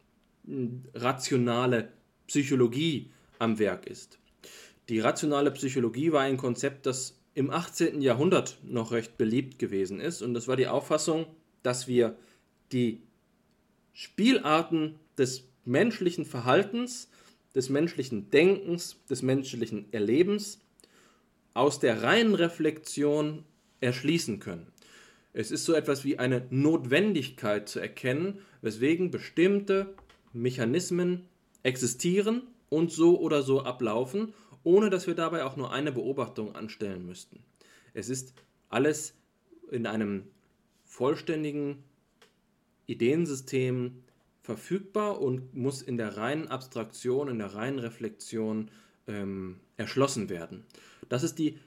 rationale 0.95 1.89
Psychologie 2.29 3.11
am 3.41 3.59
Werk 3.59 3.87
ist. 3.87 4.19
Die 4.89 5.01
rationale 5.01 5.51
Psychologie 5.51 6.13
war 6.13 6.23
ein 6.23 6.37
Konzept, 6.37 6.87
das 6.87 7.19
im 7.35 7.51
18. 7.51 8.01
Jahrhundert 8.01 8.59
noch 8.63 8.93
recht 8.93 9.19
beliebt 9.19 9.59
gewesen 9.59 10.01
ist. 10.01 10.23
Und 10.23 10.35
das 10.35 10.47
war 10.47 10.57
die 10.57 10.69
Auffassung, 10.69 11.27
dass 11.63 11.89
wir 11.89 12.17
die 12.73 13.03
Spielarten 13.93 15.01
des 15.17 15.49
menschlichen 15.69 16.25
Verhaltens, 16.25 17.11
des 17.55 17.69
menschlichen 17.69 18.31
Denkens, 18.31 18.97
des 19.09 19.23
menschlichen 19.23 19.93
Erlebens 19.93 20.61
aus 21.55 21.81
der 21.81 22.03
reinen 22.03 22.35
Reflexion 22.35 23.45
erschließen 23.81 24.39
können. 24.39 24.67
Es 25.33 25.51
ist 25.51 25.65
so 25.65 25.75
etwas 25.75 26.05
wie 26.05 26.19
eine 26.19 26.47
Notwendigkeit 26.51 27.69
zu 27.69 27.81
erkennen, 27.81 28.41
weswegen 28.61 29.11
bestimmte 29.11 29.95
Mechanismen 30.33 31.27
existieren 31.63 32.43
und 32.69 32.93
so 32.93 33.19
oder 33.19 33.43
so 33.43 33.63
ablaufen 33.63 34.35
ohne 34.69 34.91
dass 34.91 35.07
wir 35.07 35.15
dabei 35.15 35.45
auch 35.45 35.57
nur 35.57 35.73
eine 35.73 35.93
Beobachtung 35.93 36.55
anstellen 36.55 37.07
müssten. 37.07 37.43
Es 37.95 38.11
ist 38.11 38.35
alles 38.69 39.15
in 39.71 39.87
einem 39.87 40.25
vollständigen 40.85 41.85
Ideensystem 42.87 44.03
verfügbar 44.49 45.21
und 45.21 45.55
muss 45.55 45.83
in 45.83 45.99
der 45.99 46.17
reinen 46.17 46.49
Abstraktion, 46.49 47.29
in 47.29 47.39
der 47.39 47.53
reinen 47.55 47.79
Reflexion 47.79 48.71
ähm, 49.07 49.61
erschlossen 49.77 50.31
werden. 50.31 50.65
Das 51.11 51.23
ist 51.23 51.39
die 51.39 51.59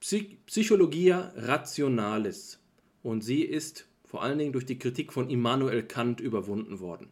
Psy 0.00 0.36
Psychologia 0.44 1.32
Rationalis 1.34 2.60
und 3.02 3.24
sie 3.24 3.40
ist 3.40 3.88
vor 4.04 4.22
allen 4.22 4.38
Dingen 4.38 4.52
durch 4.52 4.66
die 4.66 4.78
Kritik 4.78 5.14
von 5.14 5.30
Immanuel 5.30 5.82
Kant 5.82 6.20
überwunden 6.20 6.80
worden. 6.80 7.08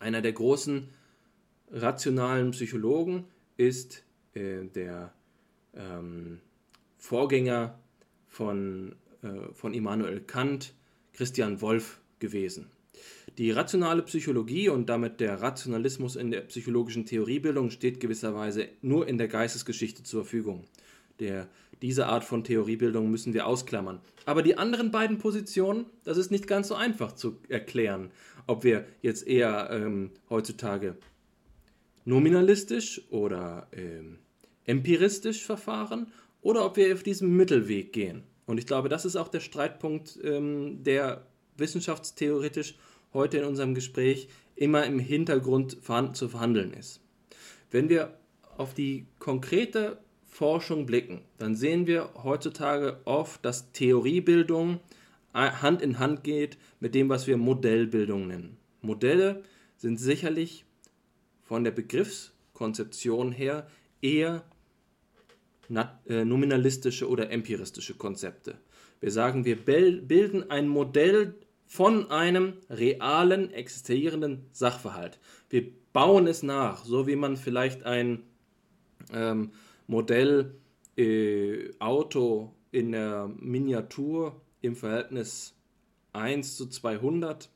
Einer 0.00 0.20
der 0.20 0.32
großen 0.32 0.88
rationalen 1.70 2.50
Psychologen 2.50 3.24
ist 3.56 4.02
äh, 4.34 4.64
der 4.64 5.14
ähm, 5.76 6.40
Vorgänger 6.96 7.78
von, 8.26 8.96
äh, 9.22 9.52
von 9.52 9.74
Immanuel 9.74 10.20
Kant, 10.22 10.74
Christian 11.12 11.60
Wolff, 11.60 12.00
gewesen. 12.18 12.68
Die 13.38 13.52
rationale 13.52 14.02
Psychologie 14.02 14.68
und 14.68 14.88
damit 14.88 15.20
der 15.20 15.40
Rationalismus 15.40 16.16
in 16.16 16.32
der 16.32 16.40
psychologischen 16.40 17.06
Theoriebildung 17.06 17.70
steht 17.70 18.00
gewisserweise 18.00 18.68
nur 18.82 19.06
in 19.06 19.16
der 19.16 19.28
Geistesgeschichte 19.28 20.02
zur 20.02 20.24
Verfügung. 20.24 20.64
Der, 21.20 21.48
diese 21.80 22.06
Art 22.06 22.24
von 22.24 22.42
Theoriebildung 22.42 23.08
müssen 23.12 23.34
wir 23.34 23.46
ausklammern. 23.46 24.00
Aber 24.26 24.42
die 24.42 24.58
anderen 24.58 24.90
beiden 24.90 25.18
Positionen, 25.18 25.86
das 26.02 26.18
ist 26.18 26.32
nicht 26.32 26.48
ganz 26.48 26.66
so 26.66 26.74
einfach 26.74 27.12
zu 27.12 27.38
erklären, 27.48 28.10
ob 28.48 28.64
wir 28.64 28.84
jetzt 29.02 29.24
eher 29.24 29.70
ähm, 29.70 30.10
heutzutage 30.28 30.96
nominalistisch 32.04 33.02
oder 33.10 33.68
ähm, 33.70 34.18
empiristisch 34.64 35.44
verfahren 35.44 36.08
oder 36.40 36.64
ob 36.64 36.76
wir 36.76 36.92
auf 36.92 37.04
diesem 37.04 37.36
Mittelweg 37.36 37.92
gehen. 37.92 38.24
Und 38.46 38.58
ich 38.58 38.66
glaube, 38.66 38.88
das 38.88 39.04
ist 39.04 39.14
auch 39.14 39.28
der 39.28 39.40
Streitpunkt, 39.40 40.18
ähm, 40.24 40.82
der 40.82 41.24
wissenschaftstheoretisch 41.56 42.74
heute 43.12 43.38
in 43.38 43.44
unserem 43.44 43.74
Gespräch 43.74 44.28
immer 44.54 44.84
im 44.84 44.98
Hintergrund 44.98 45.78
zu 46.12 46.28
verhandeln 46.28 46.72
ist. 46.72 47.00
Wenn 47.70 47.88
wir 47.88 48.18
auf 48.56 48.74
die 48.74 49.06
konkrete 49.18 49.98
Forschung 50.26 50.86
blicken, 50.86 51.22
dann 51.38 51.54
sehen 51.54 51.86
wir 51.86 52.10
heutzutage 52.22 53.00
oft, 53.04 53.44
dass 53.44 53.72
Theoriebildung 53.72 54.80
Hand 55.34 55.82
in 55.82 55.98
Hand 55.98 56.24
geht 56.24 56.58
mit 56.80 56.94
dem, 56.94 57.08
was 57.08 57.26
wir 57.26 57.36
Modellbildung 57.36 58.26
nennen. 58.26 58.56
Modelle 58.80 59.42
sind 59.76 59.98
sicherlich 59.98 60.64
von 61.42 61.64
der 61.64 61.70
Begriffskonzeption 61.70 63.32
her 63.32 63.66
eher 64.02 64.44
äh, 66.06 66.24
nominalistische 66.24 67.08
oder 67.08 67.30
empiristische 67.30 67.94
Konzepte. 67.94 68.58
Wir 69.00 69.10
sagen, 69.10 69.44
wir 69.44 69.56
bilden 69.56 70.50
ein 70.50 70.66
Modell 70.66 71.34
von 71.68 72.10
einem 72.10 72.54
realen, 72.70 73.52
existierenden 73.52 74.46
Sachverhalt. 74.52 75.20
Wir 75.50 75.70
bauen 75.92 76.26
es 76.26 76.42
nach, 76.42 76.84
so 76.84 77.06
wie 77.06 77.14
man 77.14 77.36
vielleicht 77.36 77.84
ein 77.84 78.22
ähm, 79.12 79.52
Modell 79.86 80.54
äh, 80.96 81.70
Auto 81.78 82.54
in 82.72 82.92
der 82.92 83.28
Miniatur 83.38 84.40
im 84.62 84.76
Verhältnis 84.76 85.54
1 86.14 86.56
zu 86.56 86.66
200 86.66 87.50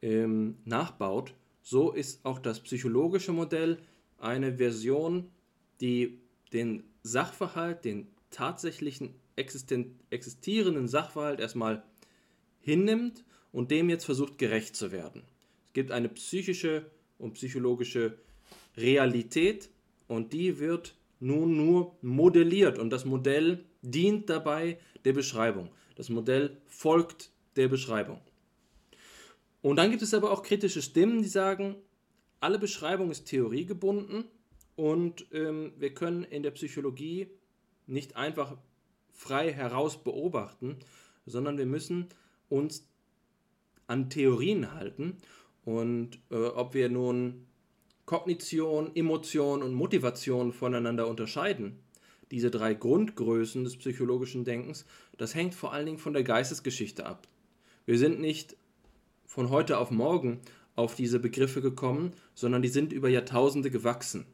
ähm, 0.00 0.56
nachbaut. 0.64 1.34
So 1.60 1.92
ist 1.92 2.24
auch 2.24 2.38
das 2.38 2.60
psychologische 2.60 3.32
Modell 3.32 3.78
eine 4.18 4.56
Version, 4.56 5.30
die 5.82 6.22
den 6.54 6.84
Sachverhalt, 7.02 7.84
den 7.84 8.08
tatsächlichen 8.30 9.14
existierenden 9.36 10.88
Sachverhalt 10.88 11.38
erstmal 11.38 11.82
hinnimmt 12.60 13.24
und 13.52 13.70
dem 13.70 13.88
jetzt 13.88 14.04
versucht 14.04 14.38
gerecht 14.38 14.74
zu 14.74 14.90
werden. 14.92 15.22
Es 15.68 15.74
gibt 15.74 15.90
eine 15.90 16.08
psychische 16.08 16.90
und 17.18 17.34
psychologische 17.34 18.18
Realität 18.76 19.70
und 20.08 20.32
die 20.32 20.58
wird 20.58 20.96
nun 21.20 21.56
nur 21.56 21.96
modelliert 22.02 22.78
und 22.78 22.90
das 22.90 23.04
Modell 23.04 23.64
dient 23.82 24.28
dabei 24.28 24.78
der 25.04 25.12
Beschreibung. 25.12 25.70
Das 25.94 26.08
Modell 26.08 26.56
folgt 26.66 27.30
der 27.56 27.68
Beschreibung. 27.68 28.20
Und 29.60 29.76
dann 29.76 29.90
gibt 29.90 30.02
es 30.02 30.14
aber 30.14 30.32
auch 30.32 30.42
kritische 30.42 30.82
Stimmen, 30.82 31.22
die 31.22 31.28
sagen, 31.28 31.76
alle 32.40 32.58
Beschreibung 32.58 33.10
ist 33.10 33.26
theoriegebunden 33.26 34.24
und 34.74 35.26
ähm, 35.32 35.72
wir 35.78 35.94
können 35.94 36.24
in 36.24 36.42
der 36.42 36.50
Psychologie 36.50 37.28
nicht 37.86 38.16
einfach 38.16 38.56
frei 39.12 39.52
heraus 39.52 40.02
beobachten, 40.02 40.78
sondern 41.26 41.58
wir 41.58 41.66
müssen 41.66 42.08
uns 42.48 42.88
an 43.92 44.08
Theorien 44.08 44.72
halten 44.72 45.18
und 45.64 46.18
äh, 46.30 46.36
ob 46.36 46.74
wir 46.74 46.88
nun 46.88 47.46
Kognition, 48.06 48.90
Emotion 48.96 49.62
und 49.62 49.74
Motivation 49.74 50.52
voneinander 50.52 51.06
unterscheiden, 51.06 51.78
diese 52.30 52.50
drei 52.50 52.72
Grundgrößen 52.74 53.62
des 53.62 53.76
psychologischen 53.76 54.44
Denkens, 54.44 54.86
das 55.18 55.34
hängt 55.34 55.54
vor 55.54 55.72
allen 55.72 55.86
Dingen 55.86 55.98
von 55.98 56.14
der 56.14 56.24
Geistesgeschichte 56.24 57.04
ab. 57.04 57.28
Wir 57.84 57.98
sind 57.98 58.18
nicht 58.18 58.56
von 59.26 59.50
heute 59.50 59.78
auf 59.78 59.90
morgen 59.90 60.40
auf 60.74 60.94
diese 60.94 61.20
Begriffe 61.20 61.60
gekommen, 61.60 62.12
sondern 62.34 62.62
die 62.62 62.68
sind 62.68 62.92
über 62.92 63.10
Jahrtausende 63.10 63.70
gewachsen. 63.70 64.24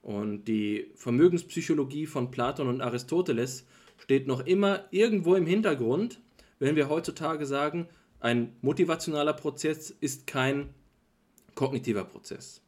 Und 0.00 0.44
die 0.44 0.90
Vermögenspsychologie 0.94 2.06
von 2.06 2.30
Platon 2.30 2.68
und 2.68 2.80
Aristoteles 2.80 3.66
steht 3.98 4.26
noch 4.26 4.40
immer 4.46 4.86
irgendwo 4.90 5.34
im 5.34 5.46
Hintergrund, 5.46 6.20
wenn 6.58 6.76
wir 6.76 6.88
heutzutage 6.88 7.44
sagen, 7.44 7.88
ein 8.22 8.56
motivationaler 8.60 9.32
Prozess 9.32 9.90
ist 9.90 10.28
kein 10.28 10.72
kognitiver 11.56 12.04
Prozess. 12.04 12.62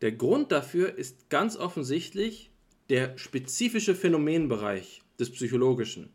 Der 0.00 0.10
Grund 0.10 0.50
dafür 0.50 0.98
ist 0.98 1.30
ganz 1.30 1.56
offensichtlich 1.56 2.50
der 2.90 3.16
spezifische 3.16 3.94
Phänomenbereich 3.94 5.02
des 5.20 5.30
Psychologischen. 5.30 6.12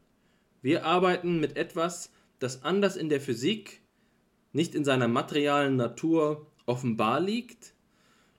Wir 0.61 0.85
arbeiten 0.85 1.39
mit 1.39 1.55
etwas, 1.55 2.11
das 2.39 2.63
anders 2.63 2.97
in 2.97 3.07
der 3.07 3.21
Physik 3.21 3.81
nicht 4.51 4.75
in 4.75 4.83
seiner 4.83 5.07
materialen 5.07 5.77
Natur 5.77 6.45
offenbar 6.65 7.21
liegt, 7.21 7.73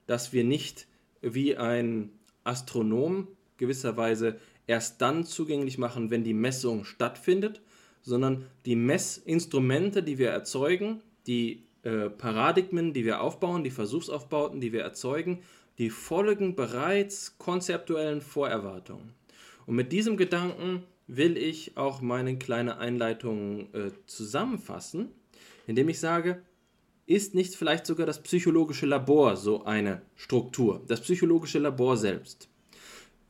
dass 0.06 0.34
wir 0.34 0.44
nicht 0.44 0.86
wie 1.22 1.56
ein 1.56 2.10
Astronom 2.44 3.28
gewisserweise 3.56 4.38
erst 4.66 5.00
dann 5.00 5.24
zugänglich 5.24 5.78
machen, 5.78 6.10
wenn 6.10 6.22
die 6.22 6.34
Messung 6.34 6.84
stattfindet, 6.84 7.62
sondern 8.02 8.46
die 8.66 8.76
Messinstrumente, 8.76 10.02
die 10.02 10.18
wir 10.18 10.30
erzeugen, 10.30 11.00
die 11.26 11.64
äh, 11.82 12.10
Paradigmen, 12.10 12.92
die 12.92 13.04
wir 13.04 13.20
aufbauen, 13.20 13.64
die 13.64 13.70
Versuchsaufbauten, 13.70 14.60
die 14.60 14.72
wir 14.72 14.82
erzeugen, 14.82 15.42
die 15.78 15.90
folgen 15.90 16.54
bereits 16.54 17.38
konzeptuellen 17.38 18.20
Vorerwartungen. 18.20 19.14
Und 19.66 19.76
mit 19.76 19.92
diesem 19.92 20.16
Gedanken 20.16 20.82
will 21.06 21.36
ich 21.36 21.76
auch 21.76 22.00
meine 22.00 22.38
kleine 22.38 22.78
Einleitung 22.78 23.72
äh, 23.74 23.90
zusammenfassen, 24.06 25.08
indem 25.66 25.88
ich 25.88 26.00
sage, 26.00 26.42
ist 27.06 27.34
nicht 27.34 27.54
vielleicht 27.54 27.86
sogar 27.86 28.06
das 28.06 28.22
psychologische 28.22 28.86
Labor 28.86 29.36
so 29.36 29.64
eine 29.64 30.02
Struktur, 30.14 30.82
das 30.86 31.00
psychologische 31.00 31.58
Labor 31.58 31.96
selbst? 31.96 32.48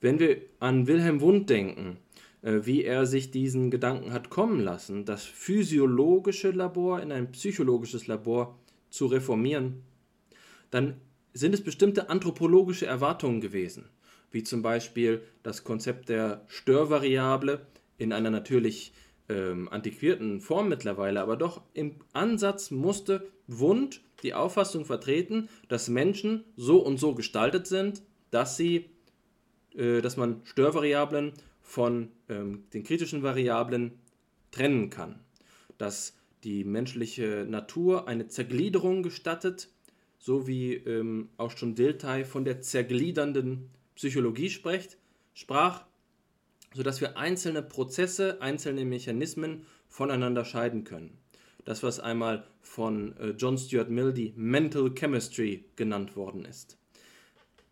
Wenn 0.01 0.19
wir 0.19 0.43
an 0.61 0.87
Wilhelm 0.87 1.21
Wundt 1.21 1.49
denken, 1.49 1.97
wie 2.43 2.85
er 2.85 3.07
sich 3.07 3.31
diesen 3.31 3.71
Gedanken 3.71 4.13
hat 4.13 4.29
kommen 4.29 4.61
lassen, 4.61 5.05
das 5.05 5.25
physiologische 5.25 6.51
Labor 6.51 7.01
in 7.01 7.13
ein 7.13 7.31
psychologisches 7.33 8.09
Labor 8.09 8.59
zu 8.91 9.07
reformieren, 9.07 9.83
dann 10.71 11.01
sind 11.33 11.55
es 11.55 11.63
bestimmte 11.63 12.11
anthropologische 12.11 12.87
Erwartungen 12.87 13.41
gewesen, 13.41 13.89
wie 14.31 14.43
zum 14.43 14.63
Beispiel 14.63 15.23
das 15.43 15.65
Konzept 15.65 16.09
der 16.09 16.45
Störvariable 16.49 17.67
in 17.99 18.13
einer 18.13 18.31
natürlich 18.31 18.93
ähm, 19.29 19.69
antiquierten 19.71 20.41
Form 20.41 20.69
mittlerweile, 20.69 21.21
aber 21.21 21.37
doch 21.37 21.63
im 21.75 21.97
Ansatz 22.13 22.71
musste 22.71 23.29
Wund 23.47 24.01
die 24.23 24.35
Auffassung 24.35 24.85
vertreten, 24.85 25.49
dass 25.69 25.89
Menschen 25.89 26.45
so 26.57 26.79
und 26.79 26.99
so 26.99 27.15
gestaltet 27.15 27.67
sind, 27.67 28.03
dass 28.31 28.57
sie, 28.57 28.91
äh, 29.75 30.01
dass 30.01 30.17
man 30.17 30.41
Störvariablen 30.45 31.33
von 31.63 32.11
ähm, 32.29 32.65
den 32.73 32.85
kritischen 32.85 33.23
Variablen 33.23 33.93
trennen 34.51 34.91
kann. 34.91 35.21
Dass 35.79 36.17
die 36.45 36.65
menschliche 36.65 37.47
Natur 37.49 38.09
eine 38.09 38.29
Zergliederung 38.29 39.03
gestattet, 39.03 39.69
so 40.19 40.47
wie 40.47 40.75
ähm, 40.75 41.31
auch 41.37 41.57
schon 41.57 41.75
Dilthey 41.75 42.25
von 42.25 42.45
der 42.45 42.61
zergliedernden 42.61 43.71
Psychologie 43.95 44.51
spricht, 44.51 44.99
sprach, 45.35 45.85
sodass 46.75 47.01
wir 47.01 47.17
einzelne 47.17 47.63
Prozesse, 47.63 48.41
einzelne 48.41 48.85
Mechanismen 48.85 49.67
voneinander 49.89 50.45
scheiden 50.45 50.85
können. 50.85 51.19
Das, 51.65 51.83
was 51.83 52.01
einmal 52.01 52.47
von 52.61 53.17
äh, 53.19 53.31
John 53.31 53.59
Stuart 53.59 53.91
Mill 53.91 54.13
die 54.13 54.33
Mental 54.37 54.93
Chemistry 54.95 55.65
genannt 55.77 56.17
worden 56.17 56.45
ist. 56.45 56.77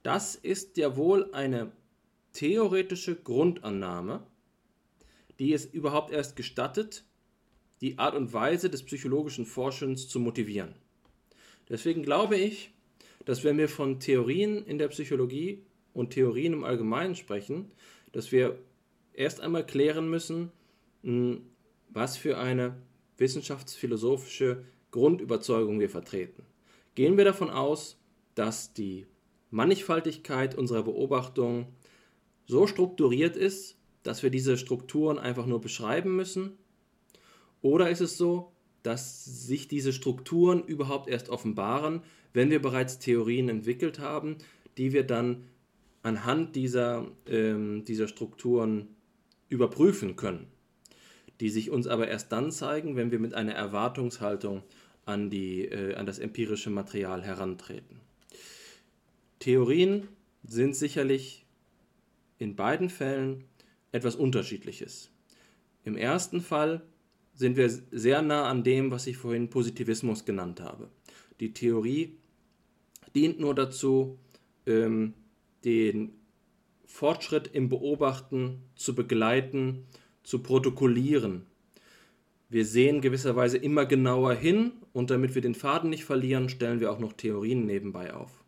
Das 0.02 0.34
ist 0.34 0.76
ja 0.76 0.96
wohl 0.96 1.32
eine 1.32 1.72
theoretische 2.40 3.16
Grundannahme, 3.16 4.26
die 5.38 5.52
es 5.52 5.66
überhaupt 5.66 6.10
erst 6.10 6.36
gestattet, 6.36 7.04
die 7.82 7.98
Art 7.98 8.14
und 8.14 8.32
Weise 8.32 8.70
des 8.70 8.82
psychologischen 8.82 9.44
Forschens 9.44 10.08
zu 10.08 10.20
motivieren. 10.20 10.74
Deswegen 11.68 12.02
glaube 12.02 12.38
ich, 12.38 12.72
dass 13.26 13.44
wenn 13.44 13.58
wir 13.58 13.68
von 13.68 14.00
Theorien 14.00 14.64
in 14.64 14.78
der 14.78 14.88
Psychologie 14.88 15.66
und 15.92 16.14
Theorien 16.14 16.54
im 16.54 16.64
Allgemeinen 16.64 17.14
sprechen, 17.14 17.72
dass 18.12 18.32
wir 18.32 18.58
erst 19.12 19.42
einmal 19.42 19.66
klären 19.66 20.08
müssen, 20.08 20.50
hm, 21.02 21.42
was 21.90 22.16
für 22.16 22.38
eine 22.38 22.80
wissenschaftsphilosophische 23.18 24.64
Grundüberzeugung 24.92 25.78
wir 25.78 25.90
vertreten. 25.90 26.46
Gehen 26.94 27.18
wir 27.18 27.26
davon 27.26 27.50
aus, 27.50 28.00
dass 28.34 28.72
die 28.72 29.06
Mannigfaltigkeit 29.50 30.54
unserer 30.54 30.84
Beobachtung 30.84 31.66
so 32.50 32.66
strukturiert 32.66 33.36
ist, 33.36 33.76
dass 34.02 34.22
wir 34.22 34.30
diese 34.30 34.58
Strukturen 34.58 35.18
einfach 35.18 35.46
nur 35.46 35.60
beschreiben 35.60 36.16
müssen? 36.16 36.58
Oder 37.62 37.90
ist 37.90 38.00
es 38.00 38.16
so, 38.16 38.52
dass 38.82 39.24
sich 39.24 39.68
diese 39.68 39.92
Strukturen 39.92 40.64
überhaupt 40.64 41.08
erst 41.08 41.28
offenbaren, 41.28 42.02
wenn 42.32 42.50
wir 42.50 42.62
bereits 42.62 42.98
Theorien 42.98 43.48
entwickelt 43.48 43.98
haben, 43.98 44.36
die 44.78 44.92
wir 44.92 45.04
dann 45.04 45.44
anhand 46.02 46.56
dieser, 46.56 47.06
ähm, 47.26 47.84
dieser 47.84 48.08
Strukturen 48.08 48.88
überprüfen 49.48 50.16
können, 50.16 50.46
die 51.40 51.50
sich 51.50 51.70
uns 51.70 51.86
aber 51.86 52.08
erst 52.08 52.32
dann 52.32 52.52
zeigen, 52.52 52.96
wenn 52.96 53.10
wir 53.10 53.18
mit 53.18 53.34
einer 53.34 53.52
Erwartungshaltung 53.52 54.62
an, 55.04 55.28
die, 55.28 55.66
äh, 55.66 55.94
an 55.96 56.06
das 56.06 56.18
empirische 56.18 56.70
Material 56.70 57.22
herantreten. 57.22 58.00
Theorien 59.40 60.08
sind 60.44 60.74
sicherlich 60.74 61.44
in 62.40 62.56
beiden 62.56 62.88
Fällen 62.88 63.44
etwas 63.92 64.16
Unterschiedliches. 64.16 65.12
Im 65.84 65.96
ersten 65.96 66.40
Fall 66.40 66.82
sind 67.34 67.56
wir 67.56 67.68
sehr 67.68 68.22
nah 68.22 68.48
an 68.48 68.64
dem, 68.64 68.90
was 68.90 69.06
ich 69.06 69.16
vorhin 69.16 69.50
Positivismus 69.50 70.24
genannt 70.24 70.60
habe. 70.60 70.88
Die 71.38 71.52
Theorie 71.52 72.18
dient 73.14 73.40
nur 73.40 73.54
dazu, 73.54 74.18
ähm, 74.66 75.14
den 75.64 76.14
Fortschritt 76.86 77.48
im 77.52 77.68
Beobachten 77.68 78.62
zu 78.74 78.94
begleiten, 78.94 79.86
zu 80.22 80.42
protokollieren. 80.42 81.46
Wir 82.48 82.64
sehen 82.64 83.00
gewisserweise 83.00 83.58
immer 83.58 83.86
genauer 83.86 84.34
hin 84.34 84.72
und 84.92 85.10
damit 85.10 85.34
wir 85.34 85.42
den 85.42 85.54
Faden 85.54 85.90
nicht 85.90 86.04
verlieren, 86.04 86.48
stellen 86.48 86.80
wir 86.80 86.90
auch 86.90 86.98
noch 86.98 87.12
Theorien 87.12 87.64
nebenbei 87.64 88.14
auf. 88.14 88.42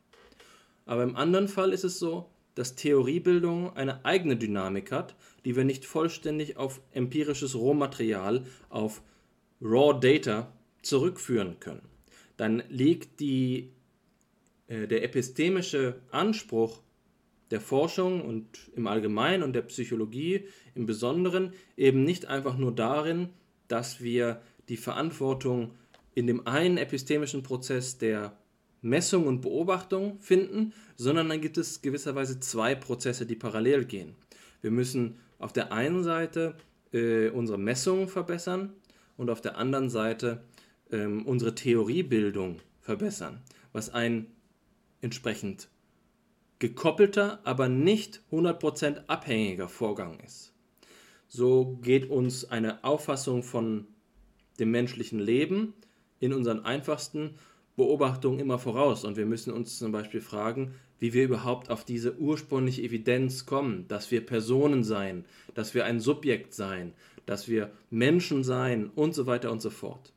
Aber 0.87 1.03
im 1.03 1.15
anderen 1.15 1.49
Fall 1.49 1.73
ist 1.73 1.85
es 1.85 1.99
so, 1.99 2.32
dass 2.55 2.75
Theoriebildung 2.75 3.75
eine 3.77 4.05
eigene 4.05 4.37
Dynamik 4.37 4.93
hat, 4.93 5.15
die 5.45 5.57
wir 5.57 5.65
nicht 5.65 5.85
vollständig 5.85 6.57
auf 6.57 6.81
empirisches 6.93 7.55
Rohmaterial, 7.55 8.45
auf 8.69 9.03
Raw 9.61 9.99
Data 9.99 10.53
zurückführen 10.83 11.59
können. 11.61 11.83
Dann 12.37 12.63
liegt 12.69 13.21
die, 13.21 13.71
äh, 14.67 14.87
der 14.87 15.05
epistemische 15.05 16.01
Anspruch 16.11 16.81
der 17.51 17.61
Forschung 17.61 18.23
und 18.23 18.71
im 18.75 18.87
Allgemeinen 18.87 19.43
und 19.43 19.53
der 19.53 19.63
Psychologie 19.63 20.47
im 20.75 20.87
Besonderen 20.87 21.53
eben 21.77 22.03
nicht 22.03 22.27
einfach 22.27 22.57
nur 22.57 22.75
darin, 22.75 23.29
dass 23.69 24.03
wir 24.03 24.43
die 24.69 24.77
Verantwortung 24.77 25.75
in 26.15 26.27
dem 26.27 26.47
einen 26.47 26.79
epistemischen 26.79 27.43
Prozess 27.43 27.99
der 27.99 28.37
Messung 28.83 29.27
und 29.27 29.41
Beobachtung 29.41 30.19
finden, 30.21 30.75
sondern 30.97 31.29
dann 31.29 31.41
gibt 31.41 31.57
es 31.57 31.83
gewisserweise 31.83 32.41
zwei 32.41 32.75
Prozesse, 32.75 33.25
die 33.25 33.37
parallel 33.37 33.85
gehen. 33.85 34.15
Wir 34.61 34.71
müssen 34.71 35.17
auf 35.39 35.53
der 35.53 35.73
einen 35.73 36.03
Seite 36.05 36.57
äh, 36.93 37.29
unsere 37.31 37.59
Messungen 37.59 38.09
verbessern 38.09 38.73
und 39.17 39.31
auf 39.31 39.41
der 39.41 39.57
anderen 39.57 39.89
Seite 39.89 40.43
äh, 40.91 41.07
unsere 41.07 41.55
Theoriebildung 41.55 42.59
verbessern, 42.81 43.41
was 43.73 43.91
ein 43.91 44.27
entsprechend 45.01 45.69
gekoppelter, 46.59 47.41
aber 47.45 47.69
nicht 47.69 48.21
100% 48.31 49.07
abhängiger 49.07 49.69
Vorgang 49.69 50.21
ist. 50.21 50.53
So 51.27 51.79
geht 51.83 52.11
uns 52.11 52.45
eine 52.45 52.85
Auffassung 52.85 53.43
von 53.43 53.87
dem 54.61 54.71
menschlichen 54.71 55.19
Leben 55.19 55.75
in 56.21 56.33
unseren 56.33 56.65
einfachsten 56.65 57.37
Beobachtungen 57.77 58.39
immer 58.39 58.59
voraus 58.59 59.05
und 59.05 59.17
wir 59.17 59.27
müssen 59.27 59.53
uns 59.53 59.79
zum 59.79 59.93
Beispiel 59.93 60.21
fragen, 60.21 60.75
wie 60.99 61.13
wir 61.13 61.25
überhaupt 61.25 61.71
auf 61.71 61.85
diese 61.85 62.17
ursprüngliche 62.19 62.83
Evidenz 62.83 63.47
kommen, 63.47 63.87
dass 63.89 64.11
wir 64.11 64.25
Personen 64.25 64.85
seien, 64.85 65.25
dass 65.55 65.75
wir 65.75 65.85
ein 65.85 65.99
Subjekt 65.99 66.55
seien, 66.55 66.93
dass 67.27 67.49
wir 67.49 67.73
Menschen 67.91 68.45
seien 68.45 68.91
und 68.95 69.15
so 69.15 69.27
weiter 69.27 69.51
und 69.51 69.61
so 69.61 69.71
fort. 69.71 70.13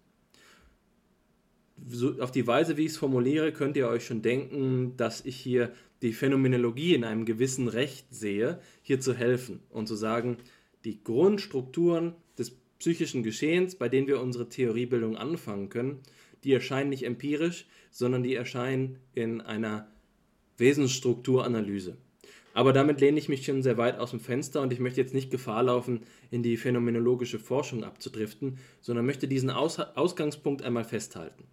So, 1.87 2.19
auf 2.19 2.31
die 2.31 2.47
Weise, 2.47 2.77
wie 2.77 2.85
ich 2.85 2.91
es 2.91 2.97
formuliere, 2.97 3.51
könnt 3.51 3.77
ihr 3.77 3.87
euch 3.87 4.05
schon 4.05 4.21
denken, 4.21 4.93
dass 4.97 5.25
ich 5.25 5.35
hier 5.35 5.71
die 6.01 6.13
Phänomenologie 6.13 6.93
in 6.93 7.03
einem 7.03 7.25
gewissen 7.25 7.67
Recht 7.67 8.13
sehe, 8.13 8.59
hier 8.81 8.99
zu 8.99 9.13
helfen 9.13 9.61
und 9.69 9.87
zu 9.87 9.95
sagen, 9.95 10.37
die 10.83 11.03
Grundstrukturen 11.03 12.13
des 12.37 12.51
psychischen 12.79 13.23
Geschehens, 13.23 13.75
bei 13.75 13.89
denen 13.89 14.07
wir 14.07 14.21
unsere 14.21 14.49
Theoriebildung 14.49 15.17
anfangen 15.17 15.69
können, 15.69 16.01
die 16.45 16.53
erscheinen 16.53 16.89
nicht 16.89 17.03
empirisch, 17.03 17.65
sondern 17.91 18.23
die 18.23 18.35
erscheinen 18.35 18.99
in 19.13 19.41
einer 19.41 19.91
Wesensstrukturanalyse. 20.57 21.97
Aber 22.53 22.71
damit 22.71 23.01
lehne 23.01 23.19
ich 23.19 23.27
mich 23.27 23.45
schon 23.45 23.63
sehr 23.63 23.77
weit 23.77 23.99
aus 23.99 24.11
dem 24.11 24.21
Fenster 24.21 24.61
und 24.61 24.71
ich 24.71 24.79
möchte 24.79 25.01
jetzt 25.01 25.13
nicht 25.13 25.29
Gefahr 25.29 25.63
laufen, 25.63 26.03
in 26.31 26.41
die 26.41 26.55
phänomenologische 26.55 27.37
Forschung 27.37 27.83
abzudriften, 27.83 28.59
sondern 28.79 29.05
möchte 29.05 29.27
diesen 29.27 29.49
aus 29.49 29.77
Ausgangspunkt 29.79 30.61
einmal 30.61 30.85
festhalten. 30.85 31.43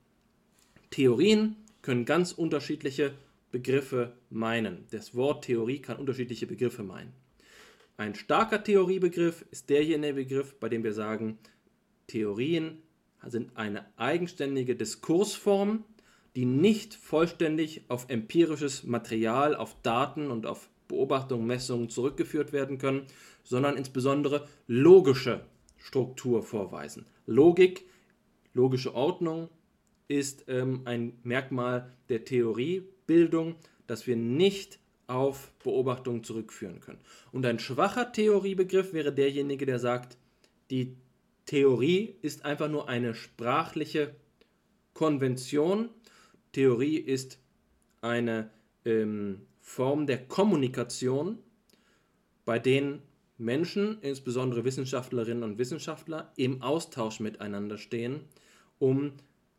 Theorien 0.91 1.57
können 1.81 2.05
ganz 2.05 2.31
unterschiedliche 2.31 3.15
Begriffe 3.51 4.13
meinen. 4.31 4.87
Das 4.93 5.17
Wort 5.17 5.45
Theorie 5.45 5.81
kann 5.81 5.97
unterschiedliche 5.97 6.47
Begriffe 6.47 6.85
meinen. 6.85 7.13
Ein 7.97 8.15
starker 8.15 8.63
Theoriebegriff 8.63 9.45
ist 9.51 9.71
derjenige 9.71 10.15
Begriff, 10.15 10.55
bei 10.61 10.69
dem 10.69 10.85
wir 10.85 10.93
sagen, 10.93 11.39
Theorien 12.07 12.79
sind 13.27 13.57
eine 13.57 13.87
eigenständige 13.97 14.77
Diskursform, 14.77 15.85
die 16.35 16.45
nicht 16.45 16.95
vollständig 16.95 17.83
auf 17.89 18.07
empirisches 18.09 18.85
Material, 18.85 19.55
auf 19.55 19.77
Daten 19.83 20.31
und 20.31 20.47
auf 20.47 20.71
Beobachtungen, 20.89 21.47
Messungen 21.47 21.89
zurückgeführt 21.89 22.53
werden 22.53 22.79
können, 22.79 23.07
sondern 23.45 23.77
insbesondere 23.77 24.49
logische 24.67 25.45
Struktur 25.77 26.43
vorweisen. 26.43 27.07
Logik, 27.27 27.85
logische 28.55 28.95
Ordnung 28.95 29.49
ist 30.09 30.45
ähm, 30.49 30.83
ein 30.85 31.19
Merkmal 31.23 31.93
der 32.09 32.25
Theoriebildung, 32.25 33.57
das 33.87 34.07
wir 34.07 34.17
nicht 34.17 34.79
auf 35.07 35.53
Beobachtungen 35.63 36.25
zurückführen 36.25 36.81
können. 36.81 37.01
Und 37.33 37.45
ein 37.47 37.59
schwacher 37.59 38.13
Theoriebegriff 38.13 38.93
wäre 38.93 39.13
derjenige, 39.13 39.67
der 39.67 39.79
sagt, 39.79 40.17
die 40.71 40.97
Theorie 41.47 42.17
ist 42.23 42.45
einfach 42.45 42.69
nur 42.69 42.89
eine 42.89 43.15
sprachliche 43.15 44.15
Konvention. 44.95 45.91
Theorie 46.53 46.97
ist 46.97 47.39
eine 48.01 48.51
ähm, 48.85 49.43
Form 49.61 50.07
der 50.07 50.27
Kommunikation, 50.27 51.39
bei 52.45 52.59
denen 52.59 53.03
Menschen, 53.39 54.01
insbesondere 54.03 54.65
Wissenschaftlerinnen 54.65 55.43
und 55.43 55.59
Wissenschaftler, 55.59 56.33
im 56.37 56.63
Austausch 56.63 57.21
miteinander 57.21 57.79
stehen, 57.79 58.21
um 58.79 59.13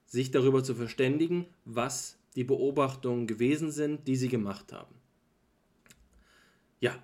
sich 0.05 0.31
darüber 0.31 0.63
zu 0.63 0.75
verständigen, 0.75 1.47
was 1.65 2.17
die 2.35 2.43
Beobachtungen 2.43 3.27
gewesen 3.27 3.71
sind, 3.71 4.07
die 4.07 4.15
sie 4.15 4.29
gemacht 4.29 4.71
haben. 4.71 4.93
Ja, 6.79 7.01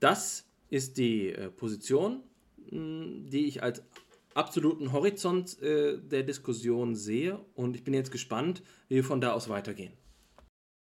das 0.00 0.46
ist 0.70 0.96
die 0.96 1.28
äh, 1.28 1.50
Position 1.50 2.22
die 2.70 3.46
ich 3.46 3.62
als 3.62 3.82
absoluten 4.34 4.92
Horizont 4.92 5.60
äh, 5.62 5.98
der 5.98 6.22
Diskussion 6.22 6.94
sehe. 6.94 7.38
Und 7.54 7.76
ich 7.76 7.84
bin 7.84 7.94
jetzt 7.94 8.12
gespannt, 8.12 8.62
wie 8.88 8.96
wir 8.96 9.04
von 9.04 9.20
da 9.20 9.32
aus 9.32 9.48
weitergehen. 9.48 9.92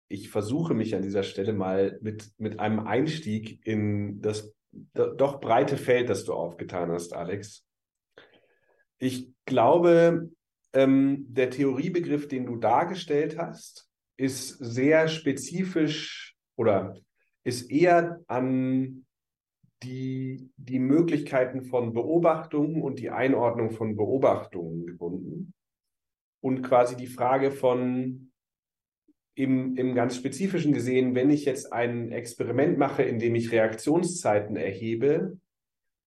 Ich 0.07 0.29
versuche 0.29 0.73
mich 0.73 0.95
an 0.95 1.01
dieser 1.01 1.23
Stelle 1.23 1.53
mal 1.53 1.97
mit, 2.01 2.31
mit 2.37 2.59
einem 2.59 2.79
Einstieg 2.79 3.65
in 3.65 4.21
das 4.21 4.53
doch 4.71 5.39
breite 5.39 5.77
Feld, 5.77 6.09
das 6.09 6.25
du 6.25 6.33
aufgetan 6.33 6.91
hast, 6.91 7.13
Alex. 7.13 7.65
Ich 8.97 9.31
glaube, 9.45 10.29
ähm, 10.73 11.25
der 11.29 11.49
Theoriebegriff, 11.49 12.27
den 12.27 12.45
du 12.45 12.57
dargestellt 12.57 13.37
hast, 13.37 13.89
ist 14.17 14.49
sehr 14.49 15.07
spezifisch 15.07 16.35
oder 16.55 16.97
ist 17.43 17.71
eher 17.71 18.21
an 18.27 19.05
die, 19.83 20.49
die 20.57 20.79
Möglichkeiten 20.79 21.63
von 21.63 21.93
Beobachtungen 21.93 22.81
und 22.81 22.99
die 22.99 23.09
Einordnung 23.09 23.71
von 23.71 23.95
Beobachtungen 23.95 24.85
gebunden. 24.85 25.53
Und 26.41 26.61
quasi 26.61 26.95
die 26.95 27.07
Frage 27.07 27.51
von, 27.51 28.31
im, 29.35 29.75
im 29.75 29.95
ganz 29.95 30.15
spezifischen 30.15 30.73
gesehen, 30.73 31.13
wenn 31.15 31.29
ich 31.29 31.45
jetzt 31.45 31.73
ein 31.73 32.11
Experiment 32.11 32.77
mache, 32.77 33.03
in 33.03 33.19
dem 33.19 33.35
ich 33.35 33.51
Reaktionszeiten 33.51 34.55
erhebe, 34.55 35.37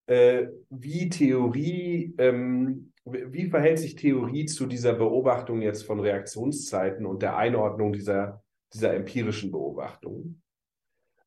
äh, 0.06 0.46
wie 0.70 1.08
Theorie, 1.10 2.14
ähm, 2.18 2.92
wie 3.04 3.46
verhält 3.46 3.78
sich 3.78 3.96
Theorie 3.96 4.46
zu 4.46 4.66
dieser 4.66 4.94
Beobachtung 4.94 5.62
jetzt 5.62 5.84
von 5.84 6.00
Reaktionszeiten 6.00 7.06
und 7.06 7.22
der 7.22 7.36
Einordnung 7.36 7.92
dieser, 7.92 8.42
dieser 8.72 8.94
empirischen 8.94 9.50
Beobachtung? 9.50 10.40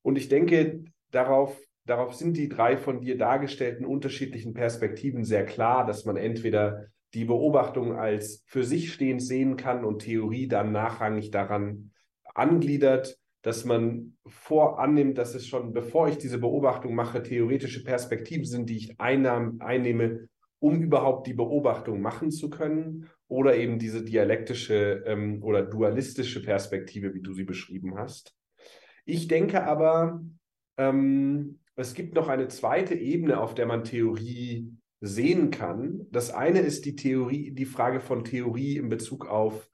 Und 0.01 0.17
ich 0.17 0.29
denke, 0.29 0.83
darauf, 1.11 1.59
darauf 1.85 2.13
sind 2.15 2.37
die 2.37 2.49
drei 2.49 2.77
von 2.77 3.01
dir 3.01 3.17
dargestellten 3.17 3.85
unterschiedlichen 3.85 4.53
Perspektiven 4.53 5.23
sehr 5.23 5.45
klar, 5.45 5.85
dass 5.85 6.05
man 6.05 6.17
entweder 6.17 6.87
die 7.13 7.25
Beobachtung 7.25 7.97
als 7.97 8.43
für 8.45 8.63
sich 8.63 8.93
stehend 8.93 9.21
sehen 9.21 9.57
kann 9.57 9.83
und 9.83 9.99
Theorie 9.99 10.47
dann 10.47 10.71
nachrangig 10.71 11.31
daran 11.31 11.91
angliedert 12.33 13.17
dass 13.41 13.65
man 13.65 14.17
vorannimmt, 14.25 15.17
dass 15.17 15.33
es 15.33 15.47
schon, 15.47 15.73
bevor 15.73 16.07
ich 16.07 16.17
diese 16.17 16.37
Beobachtung 16.37 16.93
mache, 16.93 17.23
theoretische 17.23 17.83
Perspektiven 17.83 18.45
sind, 18.45 18.69
die 18.69 18.77
ich 18.77 18.99
einnahm, 18.99 19.57
einnehme, 19.59 20.29
um 20.59 20.81
überhaupt 20.81 21.25
die 21.25 21.33
Beobachtung 21.33 22.01
machen 22.01 22.31
zu 22.31 22.49
können, 22.49 23.09
oder 23.27 23.55
eben 23.55 23.79
diese 23.79 24.03
dialektische 24.03 25.03
ähm, 25.07 25.41
oder 25.41 25.63
dualistische 25.63 26.43
Perspektive, 26.43 27.13
wie 27.13 27.21
du 27.21 27.33
sie 27.33 27.45
beschrieben 27.45 27.97
hast. 27.97 28.35
Ich 29.05 29.27
denke 29.27 29.63
aber, 29.63 30.21
ähm, 30.77 31.60
es 31.81 31.93
gibt 31.93 32.15
noch 32.15 32.27
eine 32.27 32.47
zweite 32.47 32.95
Ebene, 32.95 33.39
auf 33.39 33.53
der 33.55 33.65
man 33.65 33.83
Theorie 33.83 34.71
sehen 35.01 35.51
kann. 35.51 36.07
Das 36.11 36.31
eine 36.31 36.59
ist 36.59 36.85
die 36.85 36.95
Theorie, 36.95 37.51
die 37.51 37.65
Frage 37.65 37.99
von 37.99 38.23
Theorie 38.23 38.77
in 38.77 38.89
Bezug 38.89 39.27
auf 39.27 39.69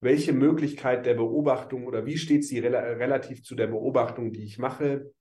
welche 0.00 0.32
Möglichkeit 0.32 1.06
der 1.06 1.14
Beobachtung 1.14 1.86
oder 1.86 2.04
wie 2.06 2.18
steht 2.18 2.44
sie 2.44 2.58
rel 2.58 2.74
relativ 2.74 3.44
zu 3.44 3.54
der 3.54 3.68
Beobachtung, 3.68 4.32
die 4.32 4.42
ich 4.42 4.58
mache, 4.58 5.12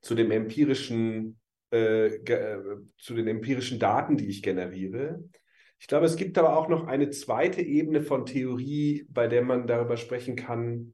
zu 0.00 0.16
dem 0.16 0.32
empirischen, 0.32 1.38
äh, 1.72 2.06
äh, 2.16 2.58
zu 2.98 3.14
den 3.14 3.28
empirischen 3.28 3.78
Daten, 3.78 4.16
die 4.16 4.26
ich 4.26 4.42
generiere. 4.42 5.22
Ich 5.78 5.86
glaube, 5.86 6.06
es 6.06 6.16
gibt 6.16 6.36
aber 6.38 6.56
auch 6.56 6.68
noch 6.68 6.86
eine 6.86 7.10
zweite 7.10 7.62
Ebene 7.62 8.02
von 8.02 8.26
Theorie, 8.26 9.06
bei 9.08 9.28
der 9.28 9.42
man 9.42 9.66
darüber 9.66 9.96
sprechen 9.96 10.34
kann, 10.34 10.92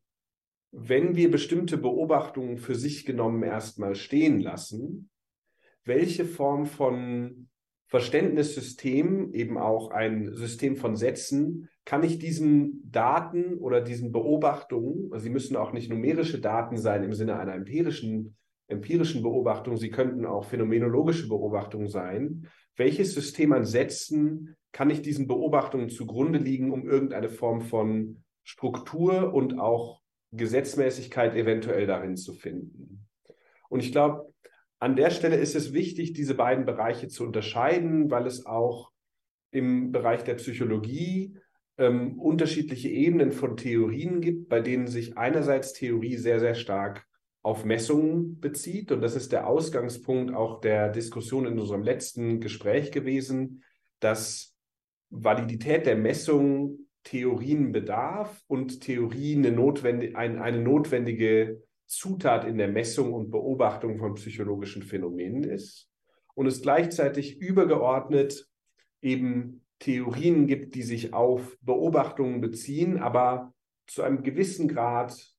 wenn 0.72 1.16
wir 1.16 1.30
bestimmte 1.30 1.78
Beobachtungen 1.78 2.58
für 2.58 2.74
sich 2.74 3.04
genommen 3.04 3.42
erstmal 3.42 3.94
stehen 3.94 4.40
lassen, 4.40 5.10
welche 5.84 6.24
Form 6.24 6.66
von 6.66 7.48
Verständnissystem, 7.88 9.32
eben 9.32 9.58
auch 9.58 9.90
ein 9.90 10.34
System 10.34 10.76
von 10.76 10.96
Sätzen, 10.96 11.68
kann 11.84 12.02
ich 12.02 12.18
diesen 12.18 12.90
Daten 12.90 13.58
oder 13.58 13.80
diesen 13.80 14.10
Beobachtungen, 14.10 15.12
also 15.12 15.22
sie 15.22 15.30
müssen 15.30 15.56
auch 15.56 15.72
nicht 15.72 15.88
numerische 15.88 16.40
Daten 16.40 16.76
sein 16.76 17.04
im 17.04 17.14
Sinne 17.14 17.38
einer 17.38 17.54
empirischen, 17.54 18.36
empirischen 18.66 19.22
Beobachtung, 19.22 19.76
sie 19.76 19.90
könnten 19.90 20.26
auch 20.26 20.44
phänomenologische 20.44 21.28
Beobachtungen 21.28 21.86
sein. 21.86 22.48
Welches 22.74 23.14
System 23.14 23.52
an 23.52 23.64
Sätzen 23.64 24.56
kann 24.72 24.90
ich 24.90 25.00
diesen 25.00 25.28
Beobachtungen 25.28 25.88
zugrunde 25.88 26.40
liegen, 26.40 26.72
um 26.72 26.88
irgendeine 26.88 27.28
Form 27.28 27.60
von 27.60 28.24
Struktur 28.42 29.32
und 29.32 29.60
auch 29.60 30.00
Gesetzmäßigkeit 30.32 31.34
eventuell 31.34 31.86
darin 31.86 32.16
zu 32.16 32.34
finden? 32.34 33.06
Und 33.68 33.80
ich 33.80 33.92
glaube, 33.92 34.32
an 34.78 34.96
der 34.96 35.10
Stelle 35.10 35.36
ist 35.36 35.54
es 35.54 35.72
wichtig, 35.72 36.12
diese 36.12 36.34
beiden 36.34 36.66
Bereiche 36.66 37.08
zu 37.08 37.24
unterscheiden, 37.24 38.10
weil 38.10 38.26
es 38.26 38.44
auch 38.44 38.90
im 39.50 39.90
Bereich 39.90 40.22
der 40.24 40.34
Psychologie 40.34 41.38
ähm, 41.78 42.18
unterschiedliche 42.18 42.88
Ebenen 42.88 43.32
von 43.32 43.56
Theorien 43.56 44.20
gibt, 44.20 44.48
bei 44.48 44.60
denen 44.60 44.86
sich 44.86 45.16
einerseits 45.16 45.72
Theorie 45.72 46.16
sehr, 46.16 46.40
sehr 46.40 46.54
stark 46.54 47.06
auf 47.42 47.64
Messungen 47.64 48.40
bezieht. 48.40 48.92
Und 48.92 49.00
das 49.00 49.14
ist 49.14 49.32
der 49.32 49.46
Ausgangspunkt 49.46 50.34
auch 50.34 50.60
der 50.60 50.90
Diskussion 50.90 51.46
in 51.46 51.58
unserem 51.58 51.82
letzten 51.82 52.40
Gespräch 52.40 52.92
gewesen, 52.92 53.62
dass 54.00 54.54
Validität 55.10 55.86
der 55.86 55.96
Messung 55.96 56.85
Theorien 57.06 57.70
bedarf 57.70 58.42
und 58.48 58.80
Theorie 58.80 59.36
eine, 59.36 59.52
notwendig, 59.52 60.16
ein, 60.16 60.40
eine 60.40 60.58
notwendige 60.58 61.62
Zutat 61.86 62.44
in 62.44 62.58
der 62.58 62.66
Messung 62.66 63.12
und 63.12 63.30
Beobachtung 63.30 63.98
von 63.98 64.14
psychologischen 64.14 64.82
Phänomenen 64.82 65.44
ist 65.44 65.88
und 66.34 66.48
es 66.48 66.62
gleichzeitig 66.62 67.40
übergeordnet 67.40 68.48
eben 69.02 69.64
Theorien 69.78 70.48
gibt, 70.48 70.74
die 70.74 70.82
sich 70.82 71.14
auf 71.14 71.56
Beobachtungen 71.60 72.40
beziehen, 72.40 72.98
aber 72.98 73.54
zu 73.86 74.02
einem 74.02 74.24
gewissen 74.24 74.66
Grad 74.66 75.32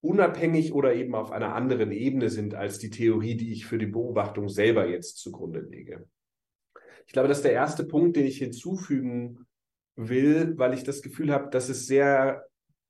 unabhängig 0.00 0.72
oder 0.72 0.94
eben 0.94 1.16
auf 1.16 1.32
einer 1.32 1.56
anderen 1.56 1.90
Ebene 1.90 2.30
sind 2.30 2.54
als 2.54 2.78
die 2.78 2.90
Theorie, 2.90 3.36
die 3.36 3.52
ich 3.52 3.66
für 3.66 3.78
die 3.78 3.86
Beobachtung 3.86 4.48
selber 4.48 4.86
jetzt 4.86 5.18
zugrunde 5.18 5.62
lege. 5.62 6.08
Ich 7.06 7.12
glaube, 7.12 7.26
das 7.26 7.38
ist 7.38 7.44
der 7.44 7.54
erste 7.54 7.82
Punkt, 7.82 8.16
den 8.16 8.26
ich 8.26 8.38
hinzufügen 8.38 9.47
will, 9.98 10.56
weil 10.56 10.74
ich 10.74 10.84
das 10.84 11.02
Gefühl 11.02 11.32
habe, 11.32 11.50
dass 11.50 11.68
es 11.68 11.86
sehr, 11.86 12.46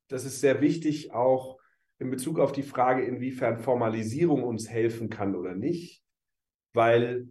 das 0.09 0.25
ist 0.25 0.41
sehr 0.41 0.61
wichtig, 0.61 1.13
auch 1.13 1.59
in 1.99 2.11
Bezug 2.11 2.39
auf 2.39 2.53
die 2.53 2.63
Frage, 2.63 3.03
inwiefern 3.03 3.59
Formalisierung 3.59 4.45
uns 4.45 4.69
helfen 4.69 5.09
kann 5.09 5.35
oder 5.35 5.55
nicht, 5.55 6.05
weil 6.75 7.29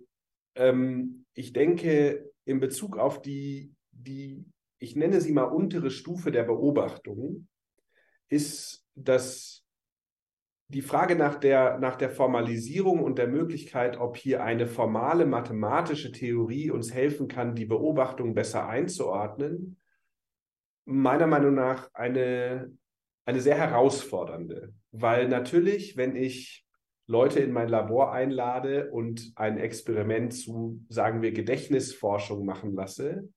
ähm, 0.55 1.25
ich 1.33 1.53
denke, 1.53 2.31
in 2.43 2.59
Bezug 2.59 2.97
auf 2.97 3.21
die, 3.21 3.71
die, 3.91 4.43
ich 4.79 4.95
nenne 4.95 5.21
sie 5.21 5.31
mal 5.31 5.43
untere 5.43 5.91
Stufe 5.91 6.31
der 6.31 6.43
Beobachtung, 6.43 7.47
ist, 8.29 8.83
dass 8.95 9.56
die 10.69 10.81
Frage 10.81 11.15
nach 11.15 11.35
der, 11.35 11.77
nach 11.79 11.95
der 11.95 12.09
Formalisierung 12.09 13.01
und 13.01 13.17
der 13.17 13.27
Möglichkeit, 13.27 13.97
ob 13.97 14.17
hier 14.17 14.43
eine 14.43 14.67
formale 14.67 15.25
mathematische 15.25 16.11
Theorie 16.11 16.71
uns 16.71 16.93
helfen 16.93 17.27
kann, 17.27 17.55
die 17.55 17.65
Beobachtung 17.65 18.33
besser 18.33 18.67
einzuordnen, 18.67 19.77
meiner 20.85 21.27
Meinung 21.27 21.53
nach 21.53 21.89
eine, 21.93 22.71
eine 23.25 23.39
sehr 23.39 23.57
herausfordernde. 23.57 24.73
Weil 24.91 25.29
natürlich, 25.29 25.95
wenn 25.95 26.15
ich 26.15 26.65
Leute 27.07 27.39
in 27.39 27.53
mein 27.53 27.69
Labor 27.69 28.11
einlade 28.11 28.91
und 28.91 29.31
ein 29.35 29.57
Experiment 29.57 30.33
zu, 30.33 30.83
sagen 30.89 31.21
wir, 31.21 31.31
Gedächtnisforschung 31.31 32.45
machen 32.45 32.73
lasse, 32.73 33.29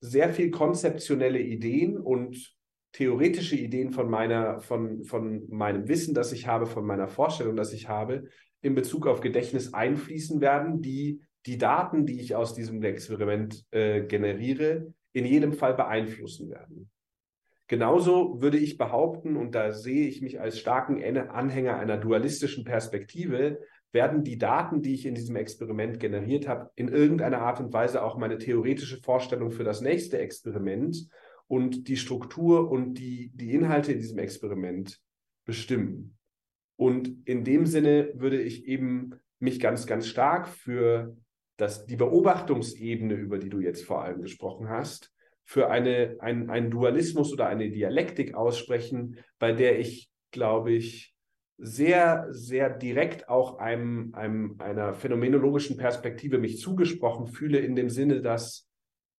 sehr 0.00 0.30
viel 0.30 0.50
konzeptionelle 0.50 1.38
Ideen 1.38 1.98
und 1.98 2.56
theoretische 2.92 3.56
Ideen 3.56 3.90
von 3.90 4.10
meiner, 4.10 4.60
von, 4.60 5.04
von 5.04 5.48
meinem 5.48 5.88
Wissen, 5.88 6.14
das 6.14 6.32
ich 6.32 6.46
habe, 6.46 6.66
von 6.66 6.86
meiner 6.86 7.08
Vorstellung, 7.08 7.56
das 7.56 7.72
ich 7.72 7.88
habe, 7.88 8.24
in 8.60 8.74
Bezug 8.74 9.06
auf 9.06 9.20
Gedächtnis 9.20 9.74
einfließen 9.74 10.40
werden, 10.40 10.82
die 10.82 11.20
die 11.46 11.58
Daten, 11.58 12.06
die 12.06 12.20
ich 12.20 12.36
aus 12.36 12.54
diesem 12.54 12.82
Experiment 12.82 13.64
äh, 13.72 14.02
generiere, 14.02 14.92
in 15.12 15.24
jedem 15.24 15.52
Fall 15.52 15.74
beeinflussen 15.74 16.50
werden. 16.50 16.90
Genauso 17.66 18.40
würde 18.40 18.58
ich 18.58 18.76
behaupten, 18.76 19.36
und 19.36 19.54
da 19.54 19.72
sehe 19.72 20.06
ich 20.06 20.20
mich 20.20 20.40
als 20.40 20.58
starken 20.58 21.02
Anhänger 21.02 21.78
einer 21.78 21.96
dualistischen 21.96 22.64
Perspektive, 22.64 23.60
werden 23.92 24.24
die 24.24 24.38
Daten, 24.38 24.82
die 24.82 24.94
ich 24.94 25.06
in 25.06 25.14
diesem 25.14 25.36
Experiment 25.36 26.00
generiert 26.00 26.48
habe, 26.48 26.70
in 26.76 26.88
irgendeiner 26.88 27.40
Art 27.40 27.60
und 27.60 27.72
Weise 27.72 28.02
auch 28.02 28.16
meine 28.16 28.38
theoretische 28.38 28.98
Vorstellung 29.02 29.50
für 29.50 29.64
das 29.64 29.80
nächste 29.80 30.18
Experiment 30.18 31.08
und 31.52 31.86
die 31.86 31.98
Struktur 31.98 32.70
und 32.70 32.94
die, 32.94 33.30
die 33.34 33.52
Inhalte 33.52 33.92
in 33.92 33.98
diesem 33.98 34.18
Experiment 34.18 34.98
bestimmen. 35.44 36.16
Und 36.76 37.28
in 37.28 37.44
dem 37.44 37.66
Sinne 37.66 38.10
würde 38.14 38.40
ich 38.40 38.64
eben 38.64 39.16
mich 39.38 39.60
ganz, 39.60 39.86
ganz 39.86 40.06
stark 40.06 40.48
für 40.48 41.14
das, 41.58 41.84
die 41.84 41.96
Beobachtungsebene, 41.96 43.12
über 43.12 43.36
die 43.36 43.50
du 43.50 43.60
jetzt 43.60 43.84
vor 43.84 44.02
allem 44.02 44.22
gesprochen 44.22 44.70
hast, 44.70 45.12
für 45.44 45.68
eine, 45.68 46.16
ein, 46.20 46.48
einen 46.48 46.70
Dualismus 46.70 47.34
oder 47.34 47.48
eine 47.48 47.68
Dialektik 47.68 48.32
aussprechen, 48.32 49.18
bei 49.38 49.52
der 49.52 49.78
ich, 49.78 50.10
glaube 50.30 50.72
ich, 50.72 51.14
sehr, 51.58 52.28
sehr 52.30 52.70
direkt 52.70 53.28
auch 53.28 53.58
einem, 53.58 54.14
einem, 54.14 54.56
einer 54.58 54.94
phänomenologischen 54.94 55.76
Perspektive 55.76 56.38
mich 56.38 56.60
zugesprochen 56.60 57.26
fühle, 57.26 57.58
in 57.58 57.76
dem 57.76 57.90
Sinne, 57.90 58.22
dass 58.22 58.71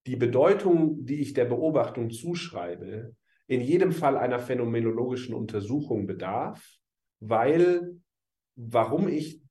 die 0.05 0.15
Bedeutung, 0.15 1.05
die 1.05 1.21
ich 1.21 1.33
der 1.33 1.45
Beobachtung 1.45 2.09
zuschreibe, 2.09 3.15
in 3.47 3.61
jedem 3.61 3.91
Fall 3.91 4.17
einer 4.17 4.39
phänomenologischen 4.39 5.33
Untersuchung 5.33 6.07
bedarf, 6.07 6.77
weil 7.19 7.97
warum 8.55 9.07
ich 9.07 9.41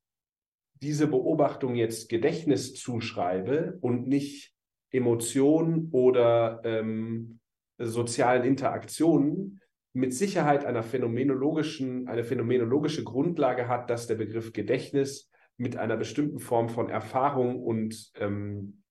diese 0.81 1.07
Beobachtung 1.07 1.75
jetzt 1.75 2.09
Gedächtnis 2.09 2.73
zuschreibe 2.73 3.77
und 3.81 4.07
nicht 4.07 4.53
Emotionen 4.91 5.89
oder 5.91 6.61
ähm, 6.65 7.39
sozialen 7.77 8.43
Interaktionen 8.43 9.61
mit 9.93 10.13
Sicherheit 10.13 10.65
einer 10.65 10.83
phänomenologischen, 10.83 12.07
eine 12.07 12.23
phänomenologische 12.23 13.03
Grundlage 13.03 13.67
hat, 13.67 13.89
dass 13.89 14.07
der 14.07 14.15
Begriff 14.15 14.53
Gedächtnis 14.53 15.29
mit 15.57 15.77
einer 15.77 15.97
bestimmten 15.97 16.39
Form 16.39 16.69
von 16.69 16.89
Erfahrung 16.89 17.61
und, 17.61 18.11
ähm, 18.15 18.82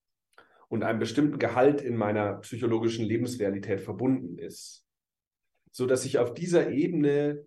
und 0.72 0.85
einem 0.85 1.00
bestimmten 1.00 1.38
Gehalt 1.38 1.82
in 1.82 1.96
meiner 1.96 2.37
psychologischen 2.37 3.04
Lebensrealität 3.04 3.82
verbunden 3.82 4.38
ist. 4.38 4.87
So 5.70 5.85
dass 5.85 6.06
ich 6.06 6.18
auf 6.18 6.32
dieser 6.32 6.70
Ebene 6.70 7.46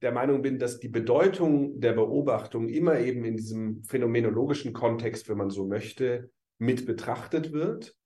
der 0.00 0.12
Meinung 0.12 0.40
bin, 0.40 0.60
dass 0.60 0.78
die 0.78 0.88
Bedeutung 0.88 1.80
der 1.80 1.92
Beobachtung 1.92 2.68
immer 2.68 3.00
eben 3.00 3.24
in 3.24 3.36
diesem 3.36 3.82
phänomenologischen 3.82 4.72
Kontext, 4.72 5.28
wenn 5.28 5.38
man 5.38 5.50
so 5.50 5.66
möchte, 5.66 6.30
mit 6.58 6.86
betrachtet 6.86 7.50
wird. 7.52 7.96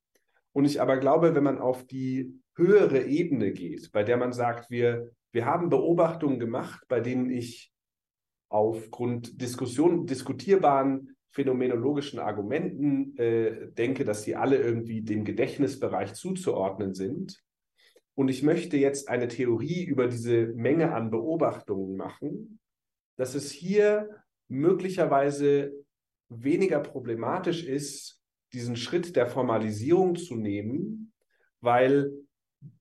Und 0.52 0.64
ich 0.64 0.80
aber 0.80 0.96
glaube, 0.96 1.34
wenn 1.34 1.44
man 1.44 1.58
auf 1.58 1.86
die 1.86 2.40
höhere 2.56 3.04
Ebene 3.04 3.52
geht, 3.52 3.92
bei 3.92 4.04
der 4.04 4.16
man 4.16 4.32
sagt, 4.32 4.70
wir, 4.70 5.10
wir 5.32 5.44
haben 5.44 5.68
Beobachtungen 5.68 6.38
gemacht, 6.38 6.82
bei 6.88 7.00
denen 7.00 7.28
ich 7.28 7.74
aufgrund 8.48 9.42
Diskussion, 9.42 10.06
diskutierbaren 10.06 11.13
phänomenologischen 11.34 12.20
Argumenten 12.20 13.16
äh, 13.18 13.72
denke, 13.72 14.04
dass 14.04 14.22
die 14.22 14.36
alle 14.36 14.56
irgendwie 14.56 15.02
dem 15.02 15.24
Gedächtnisbereich 15.24 16.14
zuzuordnen 16.14 16.94
sind. 16.94 17.42
Und 18.14 18.28
ich 18.28 18.44
möchte 18.44 18.76
jetzt 18.76 19.08
eine 19.08 19.26
Theorie 19.26 19.84
über 19.84 20.06
diese 20.06 20.46
Menge 20.54 20.94
an 20.94 21.10
Beobachtungen 21.10 21.96
machen, 21.96 22.60
dass 23.16 23.34
es 23.34 23.50
hier 23.50 24.10
möglicherweise 24.46 25.72
weniger 26.28 26.78
problematisch 26.78 27.64
ist, 27.64 28.20
diesen 28.52 28.76
Schritt 28.76 29.16
der 29.16 29.26
Formalisierung 29.26 30.14
zu 30.14 30.36
nehmen, 30.36 31.12
weil 31.60 32.12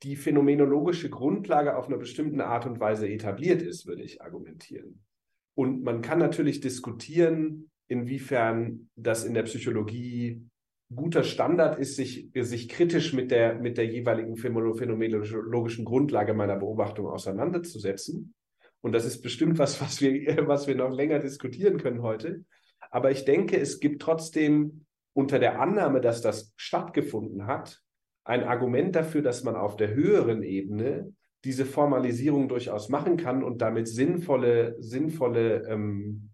die 0.04 0.16
phänomenologische 0.16 1.10
Grundlage 1.10 1.76
auf 1.76 1.88
einer 1.88 1.98
bestimmten 1.98 2.40
Art 2.40 2.68
und 2.68 2.80
Weise 2.80 3.10
etabliert 3.10 3.64
ist, 3.64 3.88
würde 3.88 4.04
ich 4.04 4.22
argumentieren. 4.22 5.04
Und 5.56 5.84
man 5.84 6.04
kann 6.04 6.20
natürlich 6.20 6.62
diskutieren, 6.62 7.72
inwiefern 7.94 8.90
das 8.96 9.24
in 9.24 9.34
der 9.34 9.44
Psychologie 9.44 10.42
guter 10.94 11.24
Standard 11.24 11.80
ist, 11.80 11.96
sich, 11.96 12.30
sich 12.36 12.70
kritisch 12.70 13.14
mit 13.14 13.32
der, 13.32 13.56
mit 13.56 13.78
der 13.78 13.86
jeweiligen 13.86 14.36
phänomenologischen 14.36 15.86
Grundlage 15.86 16.34
meiner 16.34 16.58
Beobachtung 16.58 17.08
auseinanderzusetzen. 17.08 18.34
Und 18.82 18.92
das 18.92 19.06
ist 19.06 19.22
bestimmt 19.22 19.58
was, 19.60 19.82
was 19.82 20.02
wir, 20.02 20.38
was 20.48 20.68
wir 20.68 20.76
noch 20.76 20.92
länger 20.92 21.20
diskutieren 21.20 21.78
können 21.78 22.02
heute. 22.02 22.44
Aber 22.92 23.12
ich 23.12 23.26
denke, 23.26 23.58
es 23.58 23.80
gibt 23.80 24.02
trotzdem 24.02 24.86
unter 25.14 25.40
der 25.40 25.62
Annahme, 25.62 26.02
dass 26.02 26.22
das 26.22 26.54
stattgefunden 26.58 27.48
hat, 27.48 27.82
ein 28.26 28.44
Argument 28.44 28.96
dafür, 28.96 29.22
dass 29.22 29.44
man 29.44 29.56
auf 29.56 29.76
der 29.78 29.94
höheren 29.94 30.44
Ebene 30.44 31.14
diese 31.44 31.66
Formalisierung 31.66 32.48
durchaus 32.48 32.90
machen 32.90 33.18
kann 33.18 33.44
und 33.44 33.62
damit 33.62 33.88
sinnvolle, 33.88 34.76
sinnvolle, 34.80 35.68
ähm, 35.68 36.30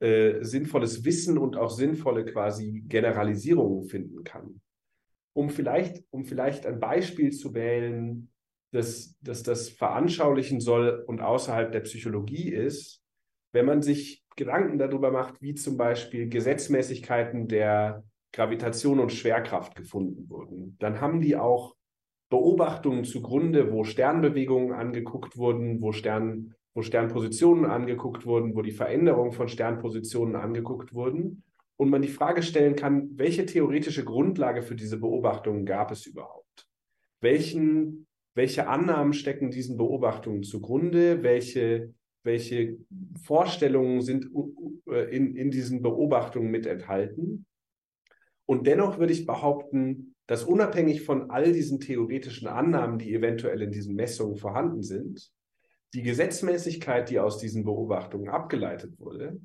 äh, 0.00 0.42
sinnvolles 0.44 1.04
Wissen 1.04 1.38
und 1.38 1.56
auch 1.56 1.70
sinnvolle 1.70 2.24
quasi 2.24 2.84
Generalisierungen 2.86 3.84
finden 3.84 4.24
kann. 4.24 4.60
Um 5.32 5.50
vielleicht, 5.50 6.04
um 6.10 6.24
vielleicht 6.24 6.66
ein 6.66 6.80
Beispiel 6.80 7.32
zu 7.32 7.54
wählen, 7.54 8.30
dass, 8.72 9.16
dass 9.20 9.42
das 9.42 9.68
veranschaulichen 9.68 10.60
soll 10.60 11.02
und 11.06 11.20
außerhalb 11.20 11.72
der 11.72 11.80
Psychologie 11.80 12.50
ist, 12.52 13.02
wenn 13.52 13.66
man 13.66 13.82
sich 13.82 14.24
Gedanken 14.36 14.78
darüber 14.78 15.10
macht, 15.10 15.40
wie 15.42 15.54
zum 15.54 15.76
Beispiel 15.76 16.28
Gesetzmäßigkeiten 16.28 17.48
der 17.48 18.04
Gravitation 18.32 19.00
und 19.00 19.12
Schwerkraft 19.12 19.74
gefunden 19.74 20.28
wurden, 20.28 20.76
dann 20.78 21.00
haben 21.00 21.20
die 21.20 21.36
auch 21.36 21.74
Beobachtungen 22.30 23.04
zugrunde, 23.04 23.72
wo 23.72 23.84
Sternbewegungen 23.84 24.72
angeguckt 24.72 25.36
wurden, 25.38 25.80
wo, 25.80 25.92
Stern, 25.92 26.54
wo 26.78 26.82
Sternpositionen 26.82 27.64
angeguckt 27.64 28.24
wurden, 28.24 28.54
wo 28.54 28.62
die 28.62 28.70
Veränderung 28.70 29.32
von 29.32 29.48
Sternpositionen 29.48 30.36
angeguckt 30.36 30.94
wurden. 30.94 31.42
Und 31.76 31.90
man 31.90 32.02
die 32.02 32.08
Frage 32.08 32.44
stellen 32.44 32.76
kann, 32.76 33.18
welche 33.18 33.46
theoretische 33.46 34.04
Grundlage 34.04 34.62
für 34.62 34.76
diese 34.76 35.00
Beobachtungen 35.00 35.66
gab 35.66 35.90
es 35.90 36.06
überhaupt? 36.06 36.68
Welchen, 37.20 38.06
welche 38.36 38.68
Annahmen 38.68 39.12
stecken 39.12 39.50
diesen 39.50 39.76
Beobachtungen 39.76 40.44
zugrunde? 40.44 41.24
Welche, 41.24 41.94
welche 42.22 42.78
Vorstellungen 43.24 44.00
sind 44.00 44.30
äh, 44.88 45.16
in, 45.16 45.34
in 45.34 45.50
diesen 45.50 45.82
Beobachtungen 45.82 46.48
mit 46.48 46.64
enthalten? 46.64 47.44
Und 48.46 48.68
dennoch 48.68 49.00
würde 49.00 49.14
ich 49.14 49.26
behaupten, 49.26 50.14
dass 50.28 50.44
unabhängig 50.44 51.02
von 51.02 51.28
all 51.28 51.52
diesen 51.52 51.80
theoretischen 51.80 52.46
Annahmen, 52.46 53.00
die 53.00 53.12
eventuell 53.12 53.62
in 53.62 53.72
diesen 53.72 53.96
Messungen 53.96 54.36
vorhanden 54.36 54.84
sind, 54.84 55.32
die 55.94 56.02
Gesetzmäßigkeit, 56.02 57.08
die 57.10 57.18
aus 57.18 57.38
diesen 57.38 57.64
Beobachtungen 57.64 58.28
abgeleitet 58.28 58.98
wurde, 58.98 59.40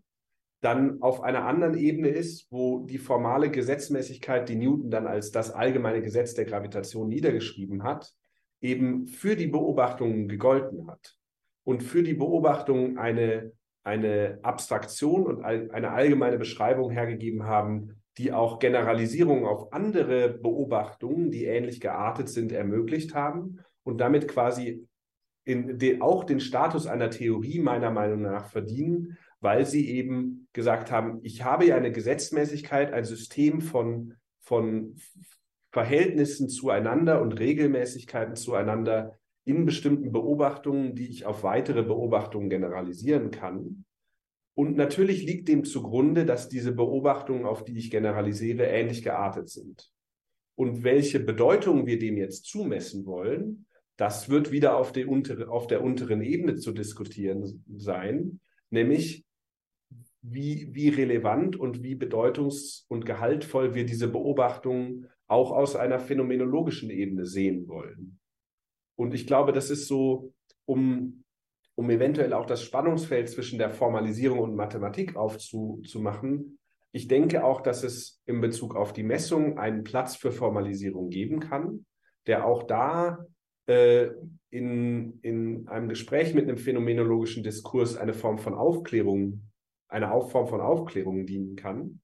dann 0.61 1.01
auf 1.01 1.21
einer 1.21 1.45
anderen 1.45 1.77
Ebene 1.77 2.07
ist, 2.07 2.47
wo 2.49 2.85
die 2.85 2.97
formale 2.97 3.51
Gesetzmäßigkeit, 3.51 4.47
die 4.47 4.55
Newton 4.55 4.89
dann 4.89 5.07
als 5.07 5.31
das 5.31 5.51
allgemeine 5.51 6.01
Gesetz 6.01 6.33
der 6.35 6.45
Gravitation 6.45 7.09
niedergeschrieben 7.09 7.83
hat, 7.83 8.13
eben 8.61 9.07
für 9.07 9.35
die 9.35 9.47
Beobachtungen 9.47 10.29
gegolten 10.29 10.89
hat 10.89 11.17
und 11.65 11.83
für 11.83 12.01
die 12.01 12.13
Beobachtungen 12.13 12.97
eine, 12.97 13.51
eine 13.83 14.39
Abstraktion 14.41 15.25
und 15.25 15.43
eine 15.43 15.91
allgemeine 15.91 16.37
Beschreibung 16.37 16.91
hergegeben 16.91 17.43
haben, 17.43 18.01
die 18.17 18.31
auch 18.31 18.59
Generalisierungen 18.59 19.45
auf 19.45 19.73
andere 19.73 20.29
Beobachtungen, 20.29 21.29
die 21.29 21.45
ähnlich 21.45 21.81
geartet 21.81 22.29
sind, 22.29 22.53
ermöglicht 22.53 23.13
haben 23.13 23.59
und 23.83 23.99
damit 23.99 24.29
quasi 24.29 24.87
in 25.45 25.77
de, 25.77 26.01
auch 26.01 26.23
den 26.23 26.39
Status 26.39 26.87
einer 26.87 27.09
Theorie 27.09 27.59
meiner 27.59 27.91
Meinung 27.91 28.21
nach 28.21 28.47
verdienen, 28.47 29.17
weil 29.41 29.65
sie 29.65 29.89
eben 29.89 30.47
gesagt 30.53 30.91
haben, 30.91 31.19
ich 31.23 31.43
habe 31.43 31.65
ja 31.65 31.75
eine 31.75 31.91
Gesetzmäßigkeit, 31.91 32.93
ein 32.93 33.03
System 33.03 33.61
von, 33.61 34.13
von 34.39 34.95
Verhältnissen 35.71 36.49
zueinander 36.49 37.21
und 37.21 37.39
Regelmäßigkeiten 37.39 38.35
zueinander 38.35 39.17
in 39.43 39.65
bestimmten 39.65 40.11
Beobachtungen, 40.13 40.95
die 40.95 41.07
ich 41.07 41.25
auf 41.25 41.43
weitere 41.43 41.83
Beobachtungen 41.83 42.49
generalisieren 42.49 43.31
kann. 43.31 43.83
Und 44.55 44.77
natürlich 44.77 45.23
liegt 45.23 45.47
dem 45.47 45.65
zugrunde, 45.65 46.25
dass 46.25 46.47
diese 46.47 46.71
Beobachtungen, 46.71 47.45
auf 47.45 47.65
die 47.65 47.77
ich 47.77 47.91
generalisiere, 47.91 48.65
ähnlich 48.65 49.03
geartet 49.03 49.49
sind. 49.49 49.91
Und 50.55 50.83
welche 50.83 51.19
Bedeutung 51.19 51.87
wir 51.87 51.97
dem 51.97 52.17
jetzt 52.17 52.45
zumessen 52.45 53.05
wollen, 53.05 53.65
das 53.97 54.29
wird 54.29 54.51
wieder 54.51 54.77
auf, 54.77 54.93
untere, 54.95 55.49
auf 55.49 55.67
der 55.67 55.83
unteren 55.83 56.21
Ebene 56.21 56.55
zu 56.55 56.71
diskutieren 56.71 57.63
sein, 57.75 58.39
nämlich 58.69 59.25
wie, 60.21 60.69
wie 60.71 60.89
relevant 60.89 61.55
und 61.55 61.83
wie 61.83 61.95
bedeutungs- 61.95 62.85
und 62.87 63.05
gehaltvoll 63.05 63.75
wir 63.75 63.85
diese 63.85 64.07
Beobachtungen 64.07 65.07
auch 65.27 65.51
aus 65.51 65.75
einer 65.75 65.99
phänomenologischen 65.99 66.89
Ebene 66.89 67.25
sehen 67.25 67.67
wollen. 67.67 68.19
Und 68.95 69.13
ich 69.13 69.27
glaube, 69.27 69.51
das 69.51 69.69
ist 69.69 69.87
so, 69.87 70.33
um 70.65 71.23
um 71.75 71.89
eventuell 71.89 72.33
auch 72.33 72.45
das 72.45 72.63
Spannungsfeld 72.63 73.29
zwischen 73.29 73.57
der 73.57 73.71
Formalisierung 73.71 74.39
und 74.39 74.55
Mathematik 74.55 75.15
aufzumachen. 75.15 76.59
Ich 76.91 77.07
denke 77.07 77.43
auch, 77.43 77.61
dass 77.61 77.83
es 77.83 78.21
in 78.25 78.41
Bezug 78.41 78.75
auf 78.75 78.93
die 78.93 79.03
Messung 79.03 79.57
einen 79.57 79.83
Platz 79.83 80.15
für 80.15 80.31
Formalisierung 80.31 81.09
geben 81.09 81.39
kann, 81.39 81.85
der 82.27 82.45
auch 82.45 82.63
da 82.63 83.25
äh, 83.67 84.09
in, 84.49 85.19
in 85.21 85.67
einem 85.67 85.89
Gespräch 85.89 86.33
mit 86.33 86.47
einem 86.47 86.57
phänomenologischen 86.57 87.43
Diskurs 87.43 87.97
eine 87.97 88.13
Form 88.13 88.37
von 88.37 88.53
Aufklärung, 88.53 89.49
eine 89.87 90.07
Form 90.29 90.47
von 90.47 90.61
Aufklärung 90.61 91.25
dienen 91.25 91.55
kann. 91.55 92.01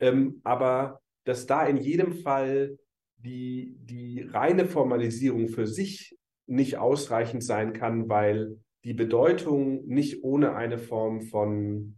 Ähm, 0.00 0.40
aber 0.44 1.00
dass 1.24 1.46
da 1.46 1.66
in 1.66 1.76
jedem 1.76 2.12
Fall 2.12 2.78
die, 3.16 3.76
die 3.80 4.22
reine 4.22 4.64
Formalisierung 4.64 5.48
für 5.48 5.66
sich 5.66 6.18
nicht 6.46 6.78
ausreichend 6.78 7.44
sein 7.44 7.72
kann, 7.72 8.08
weil 8.08 8.58
die 8.84 8.94
Bedeutung 8.94 9.86
nicht 9.86 10.24
ohne 10.24 10.54
eine 10.54 10.78
Form 10.78 11.20
von 11.20 11.96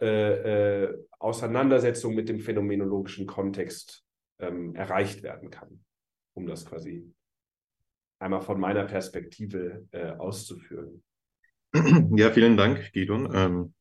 äh, 0.00 0.84
äh, 0.84 1.04
Auseinandersetzung 1.18 2.14
mit 2.14 2.28
dem 2.28 2.40
phänomenologischen 2.40 3.26
Kontext 3.26 4.04
ähm, 4.40 4.74
erreicht 4.74 5.22
werden 5.22 5.50
kann, 5.50 5.84
um 6.34 6.46
das 6.46 6.64
quasi 6.64 7.12
einmal 8.22 8.40
von 8.40 8.60
meiner 8.60 8.84
Perspektive 8.84 9.86
äh, 9.90 10.12
auszuführen. 10.12 11.02
Ja, 12.16 12.30
vielen 12.30 12.56
Dank, 12.56 12.92
Gidon. 12.92 13.30
Ähm, 13.34 13.74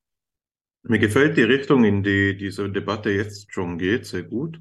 mir 0.84 1.00
gefällt 1.00 1.38
die 1.38 1.44
Richtung, 1.44 1.84
in 1.84 2.04
die 2.04 2.36
diese 2.38 2.70
Debatte 2.70 3.12
jetzt 3.12 3.54
schon 3.54 3.78
geht, 3.78 4.06
sehr 4.06 4.24
gut. 4.24 4.60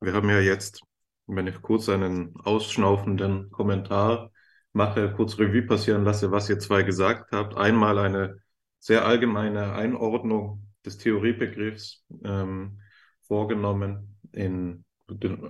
Wir 0.00 0.12
haben 0.12 0.28
ja 0.28 0.40
jetzt, 0.40 0.82
wenn 1.26 1.46
ich 1.46 1.60
kurz 1.62 1.88
einen 1.88 2.36
ausschnaufenden 2.36 3.50
Kommentar 3.50 4.30
mache, 4.72 5.12
kurz 5.16 5.38
Revue 5.38 5.62
passieren 5.62 6.04
lasse, 6.04 6.30
was 6.30 6.48
ihr 6.48 6.58
zwei 6.58 6.82
gesagt 6.82 7.32
habt. 7.32 7.56
Einmal 7.56 7.98
eine 7.98 8.36
sehr 8.78 9.04
allgemeine 9.04 9.72
Einordnung 9.72 10.68
des 10.84 10.98
Theoriebegriffs 10.98 12.04
ähm, 12.24 12.80
vorgenommen 13.22 14.16
in 14.32 14.84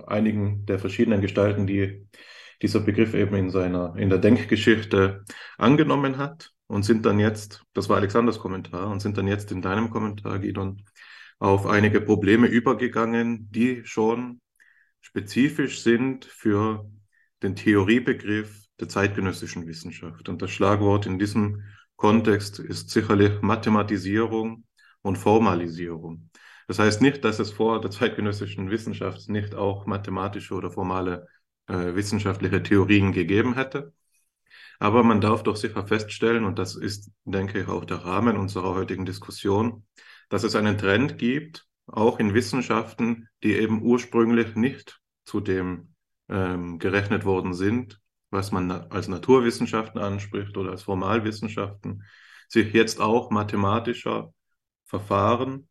einigen 0.07 0.65
der 0.65 0.79
verschiedenen 0.79 1.21
Gestalten, 1.21 1.67
die 1.67 2.07
dieser 2.61 2.79
Begriff 2.79 3.13
eben 3.13 3.35
in 3.35 3.49
seiner, 3.49 3.95
in 3.95 4.09
der 4.09 4.17
Denkgeschichte 4.17 5.23
angenommen 5.57 6.17
hat 6.17 6.51
und 6.67 6.83
sind 6.83 7.05
dann 7.05 7.19
jetzt, 7.19 7.63
das 7.73 7.89
war 7.89 7.97
Alexanders 7.97 8.39
Kommentar, 8.39 8.89
und 8.89 8.99
sind 8.99 9.17
dann 9.17 9.27
jetzt 9.27 9.51
in 9.51 9.61
deinem 9.61 9.89
Kommentar, 9.89 10.39
Gidon, 10.39 10.83
auf 11.39 11.65
einige 11.65 12.01
Probleme 12.01 12.47
übergegangen, 12.47 13.49
die 13.51 13.85
schon 13.85 14.41
spezifisch 15.01 15.81
sind 15.81 16.25
für 16.25 16.89
den 17.41 17.55
Theoriebegriff 17.55 18.65
der 18.79 18.89
zeitgenössischen 18.89 19.65
Wissenschaft. 19.67 20.27
Und 20.27 20.41
das 20.41 20.51
Schlagwort 20.51 21.05
in 21.05 21.17
diesem 21.17 21.63
Kontext 21.95 22.59
ist 22.59 22.89
sicherlich 22.89 23.41
Mathematisierung 23.41 24.65
und 25.01 25.17
Formalisierung. 25.17 26.29
Das 26.67 26.79
heißt 26.79 27.01
nicht, 27.01 27.23
dass 27.23 27.39
es 27.39 27.51
vor 27.51 27.81
der 27.81 27.89
zeitgenössischen 27.91 28.69
Wissenschaft 28.69 29.27
nicht 29.29 29.55
auch 29.55 29.85
mathematische 29.85 30.53
oder 30.53 30.71
formale 30.71 31.27
äh, 31.69 31.95
wissenschaftliche 31.95 32.63
Theorien 32.63 33.11
gegeben 33.11 33.55
hätte. 33.55 33.93
Aber 34.79 35.03
man 35.03 35.21
darf 35.21 35.43
doch 35.43 35.55
sicher 35.55 35.85
feststellen, 35.85 36.45
und 36.45 36.57
das 36.57 36.75
ist, 36.75 37.11
denke 37.25 37.61
ich, 37.61 37.67
auch 37.67 37.85
der 37.85 37.97
Rahmen 37.97 38.37
unserer 38.37 38.73
heutigen 38.73 39.05
Diskussion, 39.05 39.85
dass 40.29 40.43
es 40.43 40.55
einen 40.55 40.77
Trend 40.77 41.17
gibt, 41.17 41.67
auch 41.85 42.19
in 42.19 42.33
Wissenschaften, 42.33 43.27
die 43.43 43.53
eben 43.53 43.81
ursprünglich 43.81 44.55
nicht 44.55 44.99
zu 45.25 45.41
dem 45.41 45.93
ähm, 46.29 46.79
gerechnet 46.79 47.25
worden 47.25 47.53
sind, 47.53 47.99
was 48.29 48.51
man 48.51 48.71
als 48.71 49.07
Naturwissenschaften 49.07 49.99
anspricht 49.99 50.55
oder 50.55 50.71
als 50.71 50.83
Formalwissenschaften, 50.83 52.03
sich 52.47 52.73
jetzt 52.73 53.01
auch 53.01 53.31
mathematischer 53.31 54.33
Verfahren, 54.85 55.67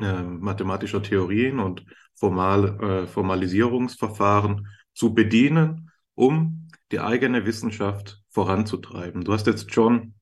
äh, 0.00 0.22
mathematischer 0.22 1.02
Theorien 1.02 1.58
und 1.58 1.84
Formal, 2.14 2.80
äh, 2.80 3.06
Formalisierungsverfahren 3.06 4.68
zu 4.96 5.14
bedienen, 5.14 5.90
um 6.14 6.68
die 6.90 7.00
eigene 7.00 7.44
Wissenschaft 7.44 8.22
voranzutreiben. 8.30 9.22
Du 9.24 9.32
hast 9.32 9.46
jetzt 9.46 9.72
schon 9.72 10.14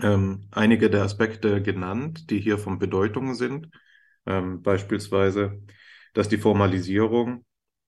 ähm, 0.00 0.46
einige 0.52 0.88
der 0.90 1.02
Aspekte 1.02 1.60
genannt, 1.60 2.30
die 2.30 2.40
hier 2.40 2.56
von 2.56 2.78
Bedeutung 2.78 3.34
sind. 3.34 3.68
Ähm, 4.26 4.62
beispielsweise, 4.62 5.60
dass 6.14 6.28
die 6.28 6.38
Formalisierung 6.38 7.44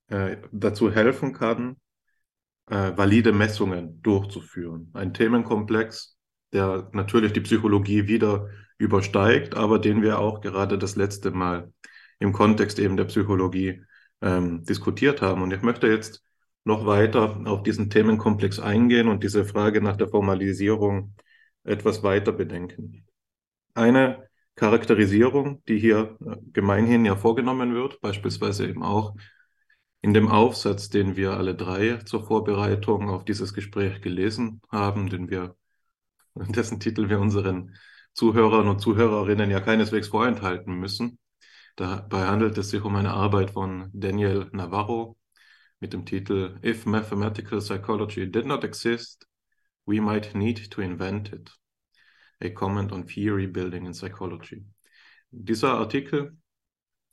äh, 0.08 0.38
dazu 0.50 0.90
helfen 0.90 1.32
kann, 1.34 1.76
äh, 2.68 2.92
valide 2.96 3.32
Messungen 3.32 4.02
durchzuführen. 4.02 4.90
Ein 4.94 5.14
Themenkomplex, 5.14 6.18
der 6.52 6.90
natürlich 6.92 7.32
die 7.32 7.40
Psychologie 7.40 8.08
wieder 8.08 8.48
übersteigt, 8.76 9.54
aber 9.54 9.78
den 9.78 10.02
wir 10.02 10.18
auch 10.18 10.40
gerade 10.40 10.78
das 10.78 10.96
letzte 10.96 11.30
Mal 11.30 11.72
im 12.18 12.32
Kontext 12.32 12.80
eben 12.80 12.96
der 12.96 13.04
Psychologie 13.04 13.84
ähm, 14.22 14.64
diskutiert 14.64 15.20
haben. 15.22 15.42
Und 15.42 15.52
ich 15.52 15.62
möchte 15.62 15.88
jetzt 15.88 16.22
noch 16.64 16.86
weiter 16.86 17.42
auf 17.44 17.62
diesen 17.62 17.90
Themenkomplex 17.90 18.60
eingehen 18.60 19.08
und 19.08 19.22
diese 19.24 19.44
Frage 19.44 19.82
nach 19.82 19.96
der 19.96 20.08
Formalisierung 20.08 21.14
etwas 21.64 22.02
weiter 22.02 22.32
bedenken. 22.32 23.06
Eine 23.74 24.28
Charakterisierung, 24.54 25.62
die 25.66 25.78
hier 25.78 26.16
äh, 26.24 26.36
gemeinhin 26.52 27.04
ja 27.04 27.16
vorgenommen 27.16 27.74
wird, 27.74 28.00
beispielsweise 28.00 28.68
eben 28.68 28.82
auch 28.82 29.14
in 30.02 30.14
dem 30.14 30.28
Aufsatz, 30.28 30.88
den 30.90 31.16
wir 31.16 31.32
alle 31.32 31.54
drei 31.54 31.98
zur 31.98 32.26
Vorbereitung 32.26 33.08
auf 33.08 33.24
dieses 33.24 33.54
Gespräch 33.54 34.02
gelesen 34.02 34.60
haben, 34.70 35.08
den 35.08 35.30
wir, 35.30 35.56
dessen 36.34 36.80
Titel 36.80 37.08
wir 37.08 37.20
unseren 37.20 37.76
Zuhörern 38.12 38.68
und 38.68 38.80
Zuhörerinnen 38.80 39.50
ja 39.50 39.60
keineswegs 39.60 40.08
vorenthalten 40.08 40.74
müssen. 40.74 41.18
Dabei 41.76 42.26
handelt 42.26 42.58
es 42.58 42.70
sich 42.70 42.82
um 42.82 42.96
eine 42.96 43.12
Arbeit 43.12 43.52
von 43.52 43.90
Daniel 43.92 44.48
Navarro 44.52 45.16
mit 45.80 45.92
dem 45.92 46.04
Titel 46.04 46.58
If 46.64 46.86
Mathematical 46.86 47.60
Psychology 47.60 48.30
Did 48.30 48.46
Not 48.46 48.64
Exist, 48.64 49.26
We 49.86 50.00
Might 50.00 50.34
Need 50.34 50.70
to 50.70 50.82
Invent 50.82 51.32
It. 51.32 51.50
A 52.42 52.50
Comment 52.50 52.92
on 52.92 53.06
Theory 53.06 53.46
Building 53.46 53.86
in 53.86 53.92
Psychology. 53.92 54.64
Dieser 55.30 55.74
Artikel 55.74 56.36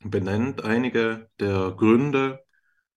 benennt 0.00 0.62
einige 0.64 1.30
der 1.38 1.72
Gründe, 1.72 2.40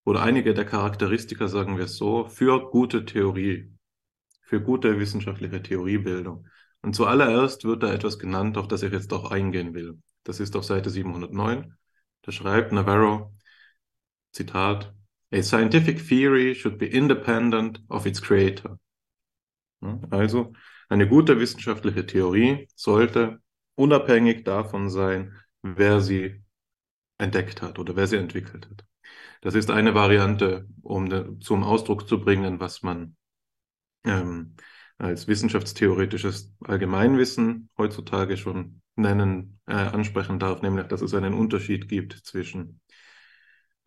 oder 0.06 0.22
einige 0.22 0.54
der 0.54 0.66
Charakteristika, 0.66 1.48
sagen 1.48 1.78
wir 1.78 1.86
es 1.86 1.98
so, 1.98 2.26
für 2.28 2.70
gute 2.70 3.06
Theorie, 3.06 3.72
für 4.42 4.62
gute 4.62 5.00
wissenschaftliche 5.00 5.62
Theoriebildung. 5.62 6.48
Und 6.82 6.96
zuallererst 6.96 7.64
wird 7.64 7.84
da 7.84 7.94
etwas 7.94 8.20
genannt, 8.20 8.58
auf 8.58 8.68
das 8.68 8.84
ich 8.84 8.92
jetzt 8.92 9.14
auch 9.14 9.32
eingehen 9.32 9.74
will. 9.74 9.98
Das 10.24 10.40
ist 10.40 10.56
auf 10.56 10.64
Seite 10.64 10.90
709. 10.90 11.76
Da 12.22 12.32
schreibt 12.32 12.72
Navarro, 12.72 13.36
Zitat, 14.32 14.94
A 15.32 15.42
scientific 15.42 16.08
theory 16.08 16.54
should 16.54 16.78
be 16.78 16.86
independent 16.86 17.80
of 17.90 18.06
its 18.06 18.22
creator. 18.22 18.80
Also, 20.12 20.54
eine 20.90 21.08
gute 21.08 21.40
wissenschaftliche 21.40 22.06
Theorie 22.06 22.68
sollte 22.76 23.42
unabhängig 23.76 24.44
davon 24.44 24.90
sein, 24.90 25.36
wer 25.64 26.02
sie 26.02 26.44
entdeckt 27.18 27.62
hat 27.64 27.80
oder 27.80 27.96
wer 27.96 28.06
sie 28.06 28.18
entwickelt 28.18 28.70
hat. 28.70 28.86
Das 29.42 29.56
ist 29.56 29.72
eine 29.72 29.96
Variante, 29.96 30.68
um 30.84 31.42
zum 31.42 31.64
Ausdruck 31.64 32.08
zu 32.08 32.22
bringen, 32.22 32.60
was 32.60 32.84
man 32.84 33.16
ähm, 34.06 34.56
als 35.00 35.28
wissenschaftstheoretisches 35.28 36.54
Allgemeinwissen 36.62 37.70
heutzutage 37.78 38.38
schon 38.38 38.83
nennen, 38.96 39.60
äh, 39.68 39.74
ansprechen 39.74 40.40
darf, 40.40 40.62
nämlich, 40.62 40.88
dass 40.88 41.02
es 41.02 41.14
einen 41.14 41.34
Unterschied 41.34 41.88
gibt 41.90 42.14
zwischen 42.14 42.82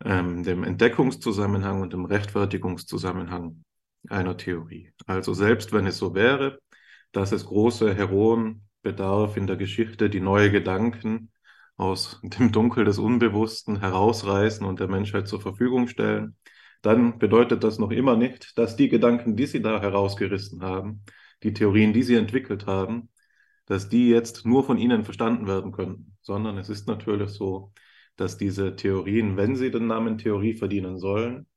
ähm, 0.03 0.43
dem 0.43 0.63
Entdeckungszusammenhang 0.63 1.81
und 1.81 1.93
dem 1.93 2.05
Rechtfertigungszusammenhang 2.05 3.63
einer 4.09 4.37
Theorie. 4.37 4.93
Also 5.05 5.33
selbst 5.33 5.73
wenn 5.73 5.87
es 5.87 5.97
so 5.97 6.13
wäre, 6.13 6.59
dass 7.11 7.31
es 7.31 7.45
große 7.45 7.93
Heroen 7.93 8.67
bedarf 8.81 9.37
in 9.37 9.47
der 9.47 9.57
Geschichte, 9.57 10.09
die 10.09 10.19
neue 10.19 10.51
Gedanken 10.51 11.31
aus 11.77 12.19
dem 12.23 12.51
Dunkel 12.51 12.85
des 12.85 12.99
Unbewussten 12.99 13.79
herausreißen 13.79 14.65
und 14.65 14.79
der 14.79 14.87
Menschheit 14.87 15.27
zur 15.27 15.41
Verfügung 15.41 15.87
stellen, 15.87 16.35
dann 16.81 17.19
bedeutet 17.19 17.63
das 17.63 17.79
noch 17.79 17.91
immer 17.91 18.15
nicht, 18.15 18.57
dass 18.57 18.75
die 18.75 18.89
Gedanken, 18.89 19.35
die 19.35 19.45
sie 19.45 19.61
da 19.61 19.81
herausgerissen 19.81 20.61
haben, 20.61 21.03
die 21.43 21.53
Theorien, 21.53 21.93
die 21.93 22.03
sie 22.03 22.15
entwickelt 22.15 22.65
haben, 22.65 23.09
dass 23.67 23.89
die 23.89 24.09
jetzt 24.09 24.45
nur 24.45 24.63
von 24.63 24.77
ihnen 24.77 25.03
verstanden 25.03 25.47
werden 25.47 25.71
können, 25.71 26.17
sondern 26.21 26.57
es 26.57 26.69
ist 26.69 26.87
natürlich 26.87 27.31
so, 27.31 27.73
dass 28.15 28.37
diese 28.37 28.75
Theorien, 28.75 29.37
wenn 29.37 29.55
sie 29.55 29.71
den 29.71 29.87
Namen 29.87 30.17
Theorie 30.17 30.55
verdienen 30.55 30.97
sollen, 30.97 31.47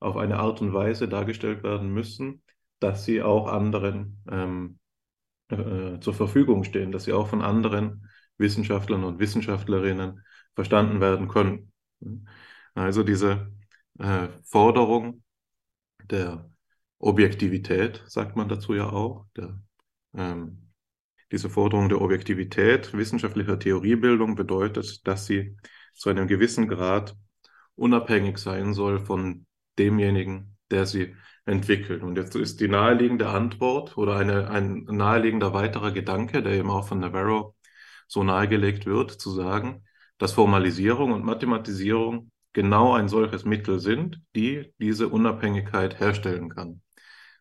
auf 0.00 0.16
eine 0.16 0.38
Art 0.38 0.60
und 0.60 0.74
Weise 0.74 1.08
dargestellt 1.08 1.62
werden 1.62 1.92
müssen, 1.92 2.42
dass 2.80 3.04
sie 3.04 3.22
auch 3.22 3.46
anderen 3.46 4.20
ähm, 4.30 4.78
äh, 5.48 6.00
zur 6.00 6.14
Verfügung 6.14 6.64
stehen, 6.64 6.90
dass 6.90 7.04
sie 7.04 7.12
auch 7.12 7.28
von 7.28 7.42
anderen 7.42 8.08
Wissenschaftlern 8.38 9.04
und 9.04 9.20
Wissenschaftlerinnen 9.20 10.24
verstanden 10.54 11.00
werden 11.00 11.28
können. 11.28 11.72
Also 12.74 13.02
diese 13.02 13.52
äh, 13.98 14.28
Forderung 14.44 15.22
der 16.10 16.50
Objektivität, 16.98 18.02
sagt 18.06 18.36
man 18.36 18.48
dazu 18.48 18.74
ja 18.74 18.88
auch, 18.90 19.26
der, 19.36 19.60
ähm, 20.14 20.61
diese 21.32 21.50
Forderung 21.50 21.88
der 21.88 22.00
Objektivität 22.00 22.92
wissenschaftlicher 22.92 23.58
Theoriebildung 23.58 24.34
bedeutet, 24.34 25.06
dass 25.06 25.26
sie 25.26 25.56
zu 25.94 26.10
einem 26.10 26.28
gewissen 26.28 26.68
Grad 26.68 27.16
unabhängig 27.74 28.38
sein 28.38 28.74
soll 28.74 29.00
von 29.00 29.46
demjenigen, 29.78 30.56
der 30.70 30.86
sie 30.86 31.14
entwickelt. 31.46 32.02
Und 32.02 32.16
jetzt 32.16 32.36
ist 32.36 32.60
die 32.60 32.68
naheliegende 32.68 33.28
Antwort 33.28 33.96
oder 33.96 34.16
eine, 34.16 34.50
ein 34.50 34.84
naheliegender 34.84 35.54
weiterer 35.54 35.90
Gedanke, 35.90 36.42
der 36.42 36.52
eben 36.52 36.70
auch 36.70 36.86
von 36.86 37.00
Navarro 37.00 37.56
so 38.06 38.22
nahegelegt 38.22 38.84
wird, 38.86 39.10
zu 39.10 39.30
sagen, 39.30 39.84
dass 40.18 40.32
Formalisierung 40.32 41.12
und 41.12 41.24
Mathematisierung 41.24 42.30
genau 42.52 42.92
ein 42.92 43.08
solches 43.08 43.44
Mittel 43.44 43.80
sind, 43.80 44.20
die 44.36 44.72
diese 44.78 45.08
Unabhängigkeit 45.08 45.98
herstellen 45.98 46.50
kann. 46.50 46.82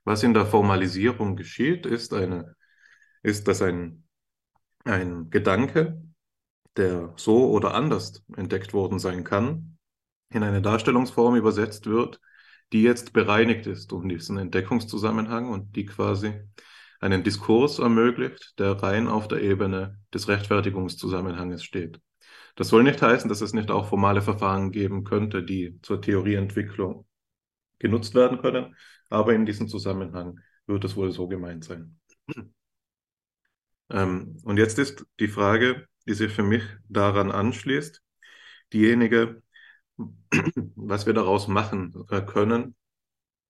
Was 0.06 0.24
in 0.24 0.34
der 0.34 0.46
Formalisierung 0.46 1.36
geschieht, 1.36 1.86
ist 1.86 2.14
eine, 2.14 2.56
ist, 3.24 3.48
dass 3.48 3.62
ein, 3.62 4.04
ein 4.86 5.30
Gedanke, 5.30 6.02
der 6.78 7.14
so 7.18 7.50
oder 7.52 7.74
anders 7.74 8.24
entdeckt 8.36 8.74
worden 8.74 9.00
sein 9.00 9.24
kann, 9.24 9.78
in 10.30 10.44
eine 10.44 10.62
Darstellungsform 10.62 11.36
übersetzt 11.36 11.86
wird, 11.86 12.20
die 12.72 12.84
jetzt 12.84 13.14
bereinigt 13.14 13.68
ist 13.68 13.92
um 13.92 14.08
diesen 14.08 14.38
Entdeckungszusammenhang 14.38 15.50
und 15.50 15.76
die 15.76 15.86
quasi 15.86 16.34
einen 17.00 17.24
Diskurs 17.24 17.80
ermöglicht, 17.80 18.58
der 18.60 18.72
rein 18.72 19.08
auf 19.08 19.28
der 19.28 19.42
Ebene 19.42 20.00
des 20.14 20.28
Rechtfertigungszusammenhanges 20.28 21.64
steht. 21.64 22.00
Das 22.56 22.70
soll 22.70 22.84
nicht 22.84 23.02
heißen, 23.02 23.28
dass 23.28 23.42
es 23.42 23.54
nicht 23.54 23.72
auch 23.72 23.88
formale 23.88 24.22
Verfahren 24.22 24.72
geben 24.72 25.04
könnte, 25.04 25.44
die 25.44 25.80
zur 25.82 26.02
Theorieentwicklung 26.02 27.08
genutzt 27.80 28.14
werden 28.14 28.40
können, 28.40 28.76
aber 29.10 29.34
in 29.34 29.46
diesem 29.46 29.68
Zusammenhang 29.68 30.40
wird 30.68 30.86
es 30.86 30.96
wohl 30.96 31.12
so 31.12 31.28
gemeint 31.28 31.64
sein. 31.64 32.00
Ähm, 33.92 34.38
und 34.44 34.58
jetzt 34.58 34.80
ist 34.80 35.06
die 35.20 35.28
Frage, 35.28 35.88
die 36.08 36.14
sich 36.14 36.32
für 36.34 36.44
mich 36.44 36.64
daran 36.90 37.32
anschließt, 37.32 38.02
diejenige, 38.74 39.44
was 40.76 41.06
wir 41.06 41.14
daraus 41.14 41.48
machen 41.48 41.94
äh, 42.10 42.22
können 42.22 42.76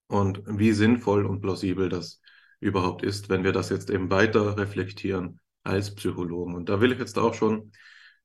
und 0.08 0.44
wie 0.46 0.74
sinnvoll 0.74 1.26
und 1.26 1.42
plausibel 1.42 1.90
das 1.90 2.22
überhaupt 2.60 3.04
ist, 3.04 3.30
wenn 3.30 3.44
wir 3.44 3.54
das 3.54 3.70
jetzt 3.70 3.90
eben 3.90 4.10
weiter 4.10 4.58
reflektieren 4.58 5.40
als 5.64 5.96
Psychologen. 5.96 6.56
Und 6.56 6.70
da 6.70 6.82
will 6.82 6.92
ich 6.92 7.00
jetzt 7.00 7.18
auch 7.18 7.34
schon 7.34 7.72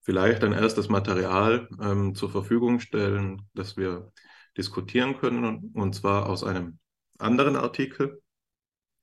vielleicht 0.03 0.45
ein 0.45 0.53
erstes 0.53 0.89
Material 0.89 1.69
ähm, 1.81 2.15
zur 2.15 2.31
Verfügung 2.31 2.81
stellen, 2.81 3.43
das 3.55 3.77
wir 3.77 4.13
diskutieren 4.57 5.19
können, 5.19 5.45
und, 5.45 5.75
und 5.75 5.95
zwar 5.95 6.29
aus 6.29 6.45
einem 6.45 6.79
anderen 7.19 7.57
Artikel, 7.57 8.23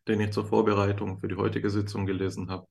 den 0.07 0.21
ich 0.21 0.31
zur 0.31 0.45
Vorbereitung 0.45 1.19
für 1.19 1.27
die 1.27 1.35
heutige 1.35 1.69
Sitzung 1.69 2.05
gelesen 2.05 2.49
habe, 2.49 2.67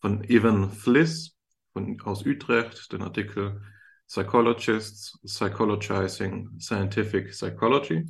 von 0.00 0.24
Evan 0.24 0.70
Fliss 0.70 1.36
von, 1.72 2.00
aus 2.02 2.24
Utrecht, 2.24 2.92
den 2.92 3.02
Artikel 3.02 3.60
Psychologists 4.06 5.18
Psychologizing 5.24 6.58
Scientific 6.58 7.30
Psychology, 7.30 8.06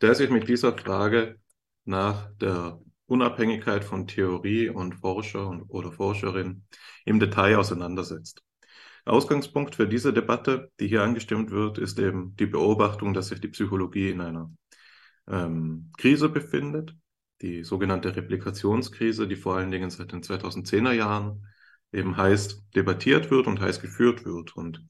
der 0.00 0.14
sich 0.14 0.30
mit 0.30 0.48
dieser 0.48 0.76
Frage 0.76 1.38
nach 1.84 2.30
der 2.40 2.80
Unabhängigkeit 3.06 3.84
von 3.84 4.06
Theorie 4.08 4.68
und 4.68 4.96
Forscher 4.96 5.46
und, 5.46 5.62
oder 5.68 5.92
Forscherin 5.92 6.64
im 7.04 7.20
Detail 7.20 7.56
auseinandersetzt. 7.56 8.42
Ausgangspunkt 9.04 9.76
für 9.76 9.86
diese 9.86 10.12
Debatte, 10.12 10.72
die 10.80 10.88
hier 10.88 11.02
angestimmt 11.02 11.52
wird, 11.52 11.78
ist 11.78 12.00
eben 12.00 12.34
die 12.34 12.46
Beobachtung, 12.46 13.14
dass 13.14 13.28
sich 13.28 13.40
die 13.40 13.48
Psychologie 13.48 14.10
in 14.10 14.20
einer 14.20 14.50
ähm, 15.28 15.92
Krise 15.96 16.28
befindet, 16.28 16.96
die 17.42 17.64
sogenannte 17.64 18.16
Replikationskrise, 18.16 19.28
die 19.28 19.36
vor 19.36 19.56
allen 19.56 19.70
Dingen 19.70 19.90
seit 19.90 20.12
den 20.12 20.22
2010er 20.22 20.92
Jahren 20.92 21.46
eben 21.92 22.16
heiß 22.16 22.64
debattiert 22.74 23.30
wird 23.30 23.46
und 23.46 23.60
heiß 23.60 23.80
geführt 23.80 24.24
wird. 24.24 24.56
Und 24.56 24.82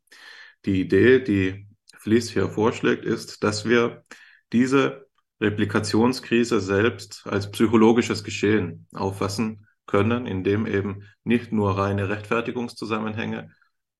die 0.64 0.80
Idee, 0.80 1.20
die 1.20 1.68
Fliess 1.96 2.30
hier 2.30 2.48
vorschlägt, 2.48 3.04
ist, 3.04 3.42
dass 3.42 3.64
wir 3.64 4.04
diese 4.52 5.06
Replikationskrise 5.40 6.60
selbst 6.60 7.26
als 7.26 7.50
psychologisches 7.50 8.24
Geschehen 8.24 8.86
auffassen 8.94 9.66
können, 9.86 10.26
in 10.26 10.44
dem 10.44 10.66
eben 10.66 11.02
nicht 11.24 11.52
nur 11.52 11.76
reine 11.78 12.08
Rechtfertigungszusammenhänge 12.08 13.50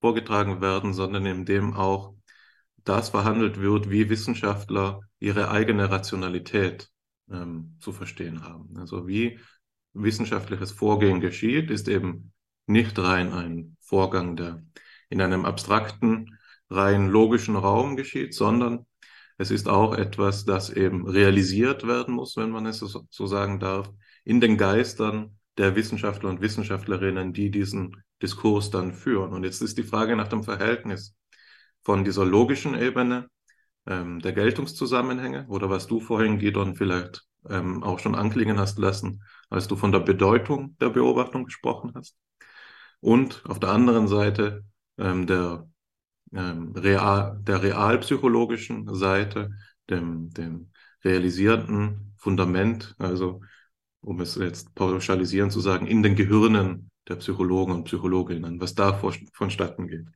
vorgetragen 0.01 0.61
werden, 0.61 0.95
sondern 0.95 1.27
in 1.27 1.45
dem 1.45 1.75
auch 1.75 2.15
das 2.85 3.11
verhandelt 3.11 3.61
wird, 3.61 3.91
wie 3.91 4.09
Wissenschaftler 4.09 5.01
ihre 5.19 5.51
eigene 5.51 5.91
Rationalität 5.91 6.89
ähm, 7.31 7.77
zu 7.81 7.93
verstehen 7.93 8.43
haben. 8.45 8.77
Also 8.79 9.07
wie 9.07 9.39
wissenschaftliches 9.93 10.73
Vorgehen 10.73 11.21
geschieht, 11.21 11.71
ist 11.71 11.89
eben 11.89 12.33
nicht 12.67 12.99
rein 12.99 13.33
ein 13.33 13.77
Vorgang, 13.81 14.37
der 14.37 14.63
in 15.09 15.21
einem 15.21 15.45
abstrakten, 15.45 16.39
rein 16.69 17.09
logischen 17.09 17.57
Raum 17.57 17.97
geschieht, 17.97 18.35
sondern 18.35 18.87
es 19.39 19.51
ist 19.51 19.69
auch 19.69 19.95
etwas, 19.95 20.45
das 20.45 20.71
eben 20.71 21.07
realisiert 21.07 21.87
werden 21.87 22.15
muss, 22.15 22.37
wenn 22.37 22.51
man 22.51 22.67
es 22.67 22.79
so 22.79 23.27
sagen 23.27 23.61
darf, 23.61 23.91
in 24.25 24.41
den 24.41 24.57
Geistern 24.57 25.39
der 25.59 25.77
Wissenschaftler 25.77 26.31
und 26.31 26.41
Wissenschaftlerinnen, 26.41 27.33
die 27.33 27.51
diesen 27.51 28.03
Diskurs 28.23 28.71
dann 28.71 28.93
führen. 28.93 29.33
Und 29.33 29.45
jetzt 29.45 29.61
ist 29.63 29.79
die 29.79 29.83
Frage 29.83 30.17
nach 30.17 30.29
dem 30.29 30.43
Verhältnis 30.43 31.15
von 31.83 32.05
dieser 32.05 32.25
logischen 32.25 32.75
Ebene 32.75 33.29
ähm, 33.87 34.21
der 34.21 34.33
Geltungszusammenhänge 34.33 35.47
oder 35.49 35.71
was 35.71 35.87
du 35.87 36.01
vorhin, 36.01 36.39
Gidon, 36.39 36.75
vielleicht 36.75 37.25
ähm, 37.49 37.83
auch 37.83 37.99
schon 37.99 38.15
anklingen 38.15 38.59
hast 38.59 38.79
lassen, 38.79 39.23
als 39.51 39.69
du 39.69 39.77
von 39.77 39.93
der 39.93 40.01
Bedeutung 40.01 40.77
der 40.81 40.91
Beobachtung 40.91 41.45
gesprochen 41.45 41.93
hast. 41.95 42.17
Und 43.01 43.45
auf 43.47 43.61
der 43.61 43.71
anderen 43.71 44.09
Seite 44.09 44.65
ähm, 44.99 45.27
der, 45.27 45.69
ähm, 46.35 46.73
real, 46.73 47.39
der 47.43 47.63
realpsychologischen 47.63 48.93
Seite, 48.95 49.51
dem, 49.89 50.31
dem 50.31 50.71
realisierten 51.05 52.15
Fundament, 52.17 52.95
also 52.99 53.43
um 54.01 54.21
es 54.21 54.35
jetzt 54.37 54.75
pauschalisieren 54.75 55.51
zu 55.51 55.61
sagen, 55.61 55.87
in 55.87 56.03
den 56.03 56.17
Gehirnen 56.17 56.91
der 57.09 57.17
Psychologen 57.17 57.73
und 57.73 57.85
Psychologinnen, 57.85 58.61
was 58.61 58.75
da 58.75 59.01
vonstatten 59.33 59.87
geht. 59.87 60.07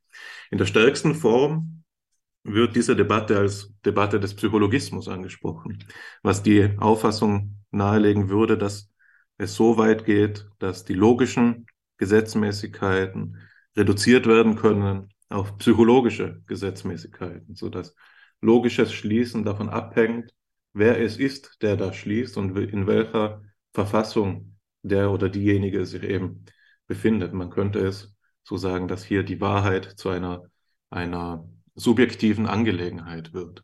In 0.51 0.59
der 0.59 0.67
stärksten 0.67 1.15
Form 1.15 1.85
wird 2.55 2.77
diese 2.77 2.97
Debatte 2.97 3.39
als 3.39 3.73
Debatte 3.85 4.21
des 4.21 4.35
Psychologismus 4.35 5.09
angesprochen, 5.09 5.85
was 6.23 6.43
die 6.43 6.77
Auffassung 6.79 7.57
nahelegen 7.71 8.29
würde, 8.29 8.59
dass 8.59 8.91
es 9.39 9.55
so 9.55 9.79
weit 9.79 10.05
geht, 10.05 10.47
dass 10.59 10.85
die 10.85 10.95
logischen 10.95 11.67
Gesetzmäßigkeiten 11.99 13.39
reduziert 13.77 14.27
werden 14.27 14.57
können 14.57 15.09
auf 15.29 15.57
psychologische 15.59 16.43
Gesetzmäßigkeiten, 16.47 17.55
so 17.55 17.69
dass 17.69 17.95
logisches 18.41 18.93
Schließen 18.93 19.45
davon 19.45 19.69
abhängt, 19.69 20.35
wer 20.73 21.01
es 21.01 21.17
ist, 21.17 21.63
der 21.63 21.77
da 21.77 21.93
schließt 21.93 22.37
und 22.37 22.57
in 22.57 22.87
welcher 22.87 23.43
Verfassung 23.73 24.57
der 24.83 25.11
oder 25.11 25.29
diejenige 25.29 25.85
sich 25.87 26.03
eben 26.03 26.45
befindet. 26.87 27.33
Man 27.33 27.51
könnte 27.51 27.81
es 27.81 28.15
so 28.43 28.57
sagen, 28.57 28.89
dass 28.89 29.05
hier 29.05 29.23
die 29.23 29.41
Wahrheit 29.41 29.85
zu 29.85 30.09
einer, 30.09 30.43
einer 30.91 31.49
subjektiven 31.81 32.47
Angelegenheit 32.47 33.33
wird. 33.33 33.63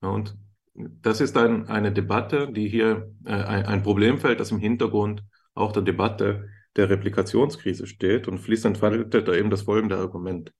Und 0.00 0.36
das 0.74 1.20
ist 1.20 1.36
ein, 1.36 1.68
eine 1.68 1.92
Debatte, 1.92 2.52
die 2.52 2.68
hier 2.68 3.12
äh, 3.24 3.32
ein, 3.32 3.82
Problemfeld, 3.82 4.40
das 4.40 4.50
im 4.50 4.58
Hintergrund 4.58 5.24
auch 5.54 5.72
der 5.72 5.82
Debatte 5.82 6.48
der 6.76 6.88
Replikationskrise 6.88 7.86
steht. 7.86 8.28
Und 8.28 8.38
Fliess 8.38 8.64
entfaltet 8.64 9.26
da 9.26 9.34
eben 9.34 9.50
das 9.50 9.62
folgende 9.62 9.96
Argument. 9.96 10.52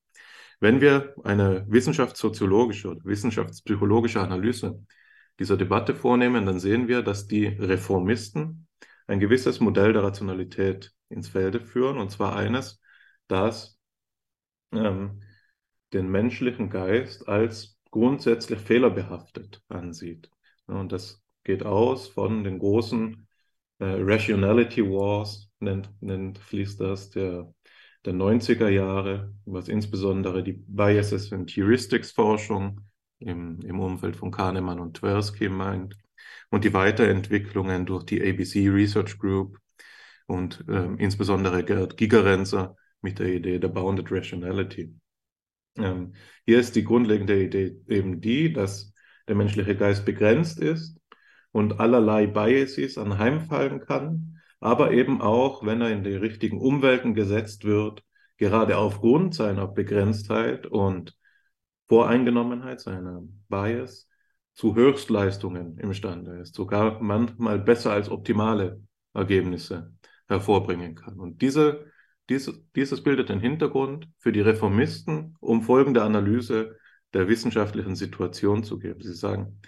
Wenn 0.61 0.81
wir 0.81 1.15
eine 1.23 1.65
wissenschaftssoziologische 1.69 2.89
oder 2.89 3.05
wissenschaftspsychologische 3.05 4.21
Analyse 4.21 4.85
dieser 5.39 5.57
Debatte 5.57 5.95
vornehmen, 5.95 6.47
dann 6.47 6.59
sehen 6.59 6.89
wir, 6.89 7.03
dass 7.03 7.29
die 7.29 7.47
Reformisten 7.47 8.67
ein 9.07 9.21
gewisses 9.21 9.61
Modell 9.61 9.93
der 9.93 10.03
Rationalität 10.03 10.93
ins 11.09 11.29
Felde 11.29 11.61
führen, 11.61 11.99
und 11.99 12.11
zwar 12.11 12.35
eines, 12.35 12.81
das 13.29 13.79
ähm, 14.73 15.23
den 15.93 16.09
menschlichen 16.09 16.71
Geist 16.71 17.29
als 17.29 17.79
grundsätzlich 17.91 18.61
fehlerbehaftet 18.61 19.63
ansieht. 19.69 20.31
Und 20.67 20.93
das 20.93 21.23
geht 21.45 21.65
aus 21.65 22.09
von 22.09 22.45
den 22.45 22.59
großen 22.59 23.27
äh, 23.79 23.85
Rationality 23.85 24.83
Wars, 24.85 25.51
nennt, 25.61 25.91
nennt 26.01 26.39
fließt 26.39 26.81
das, 26.81 27.11
der, 27.11 27.53
der 28.05 28.13
90er 28.13 28.69
Jahre, 28.69 29.35
was 29.45 29.69
insbesondere 29.69 30.43
die 30.43 30.53
Biases 30.53 31.33
and 31.33 31.51
Heuristics 31.51 32.13
Forschung 32.13 32.81
im, 33.21 33.61
im 33.63 33.81
Umfeld 33.81 34.17
von 34.17 34.31
Kahnemann 34.31 34.81
und 34.81 34.99
Tversky 34.99 35.49
meint 35.49 35.97
und 36.51 36.65
die 36.65 36.75
Weiterentwicklungen 36.75 37.87
durch 37.87 38.05
die 38.05 38.23
ABC 38.23 38.69
Research 38.69 39.19
Group 39.19 39.59
und 40.27 40.65
ähm, 40.69 40.99
insbesondere 40.99 41.65
Gerd 41.65 41.97
Gigerenzer 41.97 42.77
mit 43.01 43.19
der 43.19 43.29
Idee 43.29 43.59
der 43.59 43.69
Bounded 43.69 44.11
Rationality. 44.11 44.95
Ähm, 45.79 46.15
hier 46.45 46.59
ist 46.59 46.77
die 46.77 46.85
grundlegende 46.85 47.43
Idee 47.43 47.81
eben 47.89 48.21
die, 48.21 48.53
dass 48.53 48.93
der 49.27 49.37
menschliche 49.37 49.77
Geist 49.77 50.05
begrenzt 50.05 50.59
ist 50.59 50.99
und 51.53 51.81
allerlei 51.81 52.27
Biases 52.27 52.99
anheimfallen 52.99 53.81
kann, 53.81 54.41
aber 54.61 54.93
eben 54.93 55.21
auch, 55.21 55.65
wenn 55.65 55.81
er 55.81 55.91
in 55.91 56.03
die 56.03 56.15
richtigen 56.15 56.61
Umwelten 56.61 57.15
gesetzt 57.15 57.65
wird, 57.65 58.03
gerade 58.37 58.77
aufgrund 58.79 59.35
seiner 59.35 59.67
Begrenztheit 59.67 60.67
und 60.67 61.17
Voreingenommenheit, 61.89 62.81
seiner 62.81 63.23
Bias, 63.49 64.09
zu 64.55 64.75
Höchstleistungen 64.75 65.79
imstande 65.79 66.41
ist, 66.41 66.55
sogar 66.57 67.01
manchmal 67.01 67.61
besser 67.61 67.93
als 67.93 68.11
optimale 68.11 68.83
Ergebnisse 69.15 69.93
hervorbringen 70.27 70.97
kann. 70.97 71.21
Und 71.21 71.43
diese, 71.43 71.87
diese, 72.29 72.63
dieses 72.77 73.03
bildet 73.03 73.29
den 73.29 73.41
Hintergrund 73.41 74.09
für 74.19 74.33
die 74.33 74.41
Reformisten, 74.41 75.37
um 75.41 75.63
folgende 75.63 76.03
Analyse 76.03 76.77
der 77.15 77.29
wissenschaftlichen 77.29 77.97
Situation 77.97 78.65
zu 78.65 78.79
geben. 78.79 79.03
Sie 79.03 79.15
sagen, 79.15 79.61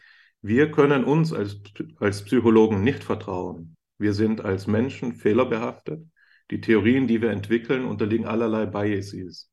wir 0.43 0.71
können 0.71 1.05
uns 1.05 1.33
als, 1.33 1.61
als 1.99 2.25
Psychologen 2.25 2.83
nicht 2.83 3.05
vertrauen. 3.05 3.77
Wir 3.99 4.15
sind 4.15 4.43
als 4.43 4.67
Menschen 4.67 5.15
fehlerbehaftet. 5.15 6.07
Die 6.51 6.61
Theorien, 6.61 7.07
die 7.07 7.23
wir 7.23 7.31
entwickeln, 7.31 7.85
unterliegen 7.85 8.27
allerlei 8.27 8.67
Biases. 8.67 9.51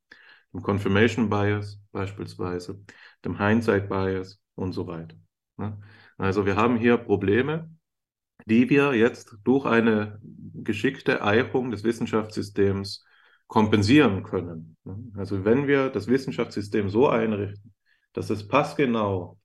Dem 0.54 0.62
Confirmation 0.64 1.30
Bias 1.30 1.80
beispielsweise, 1.92 2.82
dem 3.24 3.38
Hindsight 3.38 3.90
Bias 3.90 4.42
und 4.56 4.72
so 4.74 4.88
weiter. 4.88 5.16
Also 6.18 6.46
wir 6.46 6.56
haben 6.56 6.78
hier 6.78 6.98
Probleme, 6.98 7.70
die 8.50 8.70
wir 8.70 8.94
jetzt 8.94 9.36
durch 9.44 9.66
eine 9.66 10.20
geschickte 10.54 11.22
Eichung 11.22 11.70
des 11.70 11.84
Wissenschaftssystems 11.84 13.04
kompensieren 13.48 14.24
können. 14.24 14.78
Also 15.16 15.44
wenn 15.44 15.68
wir 15.68 15.90
das 15.90 16.08
Wissenschaftssystem 16.08 16.90
so 16.90 17.10
einrichten, 17.10 17.74
dass 18.14 18.30
es 18.30 18.48
passgenau 18.48 19.38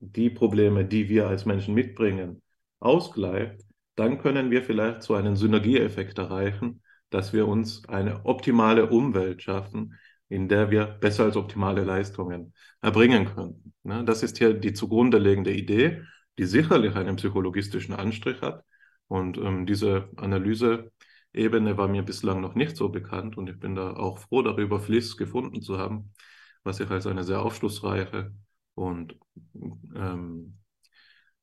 die 0.00 0.30
Probleme, 0.30 0.86
die 0.86 1.10
wir 1.10 1.28
als 1.28 1.44
Menschen 1.44 1.74
mitbringen, 1.74 2.42
ausgleicht, 2.80 3.60
dann 3.96 4.18
können 4.18 4.50
wir 4.50 4.62
vielleicht 4.62 5.02
so 5.02 5.14
einen 5.14 5.36
Synergieeffekt 5.36 6.16
erreichen, 6.18 6.82
dass 7.10 7.34
wir 7.34 7.46
uns 7.46 7.86
eine 7.88 8.24
optimale 8.24 8.88
Umwelt 8.88 9.42
schaffen, 9.42 9.98
in 10.30 10.48
der 10.48 10.70
wir 10.70 10.86
besser 10.86 11.24
als 11.24 11.36
optimale 11.36 11.84
Leistungen 11.84 12.54
erbringen 12.80 13.26
können. 13.26 14.06
Das 14.06 14.22
ist 14.22 14.38
hier 14.38 14.54
die 14.54 14.72
zugrunde 14.72 15.18
liegende 15.18 15.52
Idee, 15.52 16.02
die 16.42 16.46
sicherlich 16.46 16.96
einen 16.96 17.16
psychologistischen 17.16 17.94
Anstrich 17.94 18.40
hat. 18.42 18.64
Und 19.06 19.38
ähm, 19.38 19.64
diese 19.64 20.08
Analyseebene 20.16 21.76
war 21.76 21.86
mir 21.86 22.02
bislang 22.02 22.40
noch 22.40 22.56
nicht 22.56 22.76
so 22.76 22.88
bekannt 22.88 23.36
und 23.38 23.48
ich 23.48 23.60
bin 23.60 23.76
da 23.76 23.92
auch 23.94 24.18
froh 24.18 24.42
darüber, 24.42 24.80
Fliss 24.80 25.16
gefunden 25.16 25.62
zu 25.62 25.78
haben, 25.78 26.12
was 26.64 26.80
ich 26.80 26.90
als 26.90 27.06
eine 27.06 27.22
sehr 27.22 27.42
aufschlussreiche 27.42 28.32
und 28.74 29.14
ähm, 29.94 30.58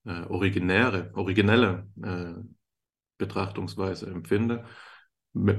äh, 0.03 0.23
originäre, 0.23 1.11
originelle 1.13 1.87
äh, 2.03 2.33
Betrachtungsweise 3.17 4.07
empfinde. 4.07 4.65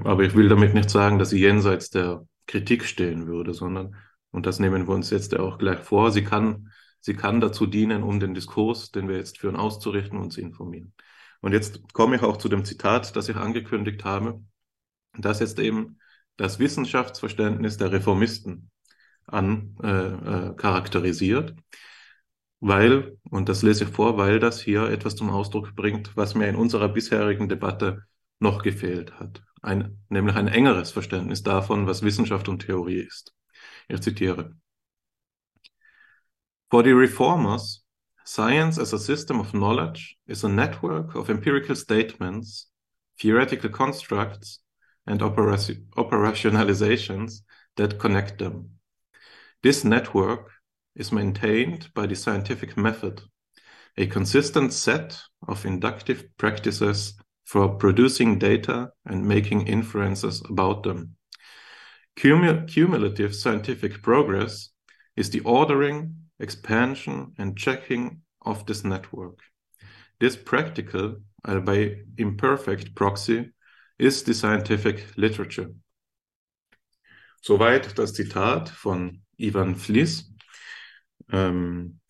Aber 0.04 0.22
ich 0.22 0.34
will 0.34 0.50
damit 0.50 0.74
nicht 0.74 0.90
sagen, 0.90 1.18
dass 1.18 1.30
sie 1.30 1.40
jenseits 1.40 1.88
der 1.88 2.26
Kritik 2.46 2.84
stehen 2.84 3.26
würde, 3.26 3.54
sondern, 3.54 3.96
und 4.32 4.44
das 4.44 4.58
nehmen 4.58 4.86
wir 4.86 4.94
uns 4.94 5.08
jetzt 5.08 5.34
auch 5.38 5.56
gleich 5.56 5.78
vor, 5.78 6.10
sie 6.10 6.24
kann, 6.24 6.70
sie 7.00 7.14
kann 7.14 7.40
dazu 7.40 7.66
dienen, 7.66 8.02
um 8.02 8.20
den 8.20 8.34
Diskurs, 8.34 8.90
den 8.90 9.08
wir 9.08 9.16
jetzt 9.16 9.38
führen, 9.38 9.56
auszurichten 9.56 10.18
und 10.18 10.32
zu 10.32 10.40
informieren. 10.40 10.94
Und 11.40 11.52
jetzt 11.52 11.92
komme 11.92 12.16
ich 12.16 12.22
auch 12.22 12.36
zu 12.36 12.48
dem 12.48 12.64
Zitat, 12.64 13.16
das 13.16 13.28
ich 13.28 13.36
angekündigt 13.36 14.04
habe, 14.04 14.42
das 15.16 15.40
jetzt 15.40 15.58
eben 15.58 15.98
das 16.36 16.58
Wissenschaftsverständnis 16.58 17.76
der 17.76 17.92
Reformisten 17.92 18.70
an, 19.26 19.76
äh, 19.82 19.88
äh, 19.88 20.54
charakterisiert, 20.56 21.54
weil, 22.60 23.16
und 23.30 23.48
das 23.48 23.62
lese 23.62 23.84
ich 23.84 23.90
vor, 23.90 24.18
weil 24.18 24.38
das 24.38 24.60
hier 24.60 24.84
etwas 24.90 25.16
zum 25.16 25.30
Ausdruck 25.30 25.74
bringt, 25.74 26.16
was 26.16 26.34
mir 26.34 26.48
in 26.48 26.56
unserer 26.56 26.88
bisherigen 26.88 27.48
Debatte 27.48 28.04
noch 28.38 28.62
gefehlt 28.62 29.18
hat, 29.18 29.42
ein, 29.62 29.98
nämlich 30.08 30.36
ein 30.36 30.48
engeres 30.48 30.90
Verständnis 30.90 31.42
davon, 31.42 31.86
was 31.86 32.02
Wissenschaft 32.02 32.48
und 32.48 32.60
Theorie 32.60 33.00
ist. 33.00 33.34
Ich 33.88 34.00
zitiere. 34.00 34.59
For 36.70 36.82
the 36.84 36.94
reformers, 36.94 37.82
science 38.24 38.78
as 38.78 38.92
a 38.92 38.98
system 38.98 39.40
of 39.40 39.52
knowledge 39.52 40.16
is 40.28 40.44
a 40.44 40.48
network 40.48 41.16
of 41.16 41.28
empirical 41.28 41.74
statements, 41.74 42.68
theoretical 43.18 43.70
constructs, 43.70 44.60
and 45.04 45.18
operationalizations 45.20 47.40
that 47.76 47.98
connect 47.98 48.38
them. 48.38 48.70
This 49.64 49.82
network 49.84 50.52
is 50.94 51.10
maintained 51.10 51.92
by 51.92 52.06
the 52.06 52.14
scientific 52.14 52.76
method, 52.76 53.20
a 53.96 54.06
consistent 54.06 54.72
set 54.72 55.20
of 55.48 55.66
inductive 55.66 56.24
practices 56.36 57.14
for 57.44 57.76
producing 57.76 58.38
data 58.38 58.92
and 59.04 59.26
making 59.26 59.66
inferences 59.66 60.40
about 60.48 60.84
them. 60.84 61.16
Cum 62.14 62.68
cumulative 62.68 63.34
scientific 63.34 64.02
progress 64.02 64.70
is 65.16 65.30
the 65.30 65.40
ordering, 65.40 66.14
expansion, 66.40 67.34
and 67.38 67.56
checking 67.56 68.22
of 68.40 68.64
this 68.66 68.84
network. 68.84 69.40
This 70.18 70.36
practical, 70.36 71.16
albeit 71.46 72.06
imperfect 72.16 72.94
proxy, 72.94 73.52
is 73.98 74.24
the 74.24 74.34
scientific 74.34 75.16
literature. 75.16 75.74
Soweit 77.42 77.98
das 77.98 78.12
Zitat 78.12 78.68
von 78.68 79.22
Ivan 79.38 79.76
Flies, 79.76 80.32
ähm, 81.30 82.00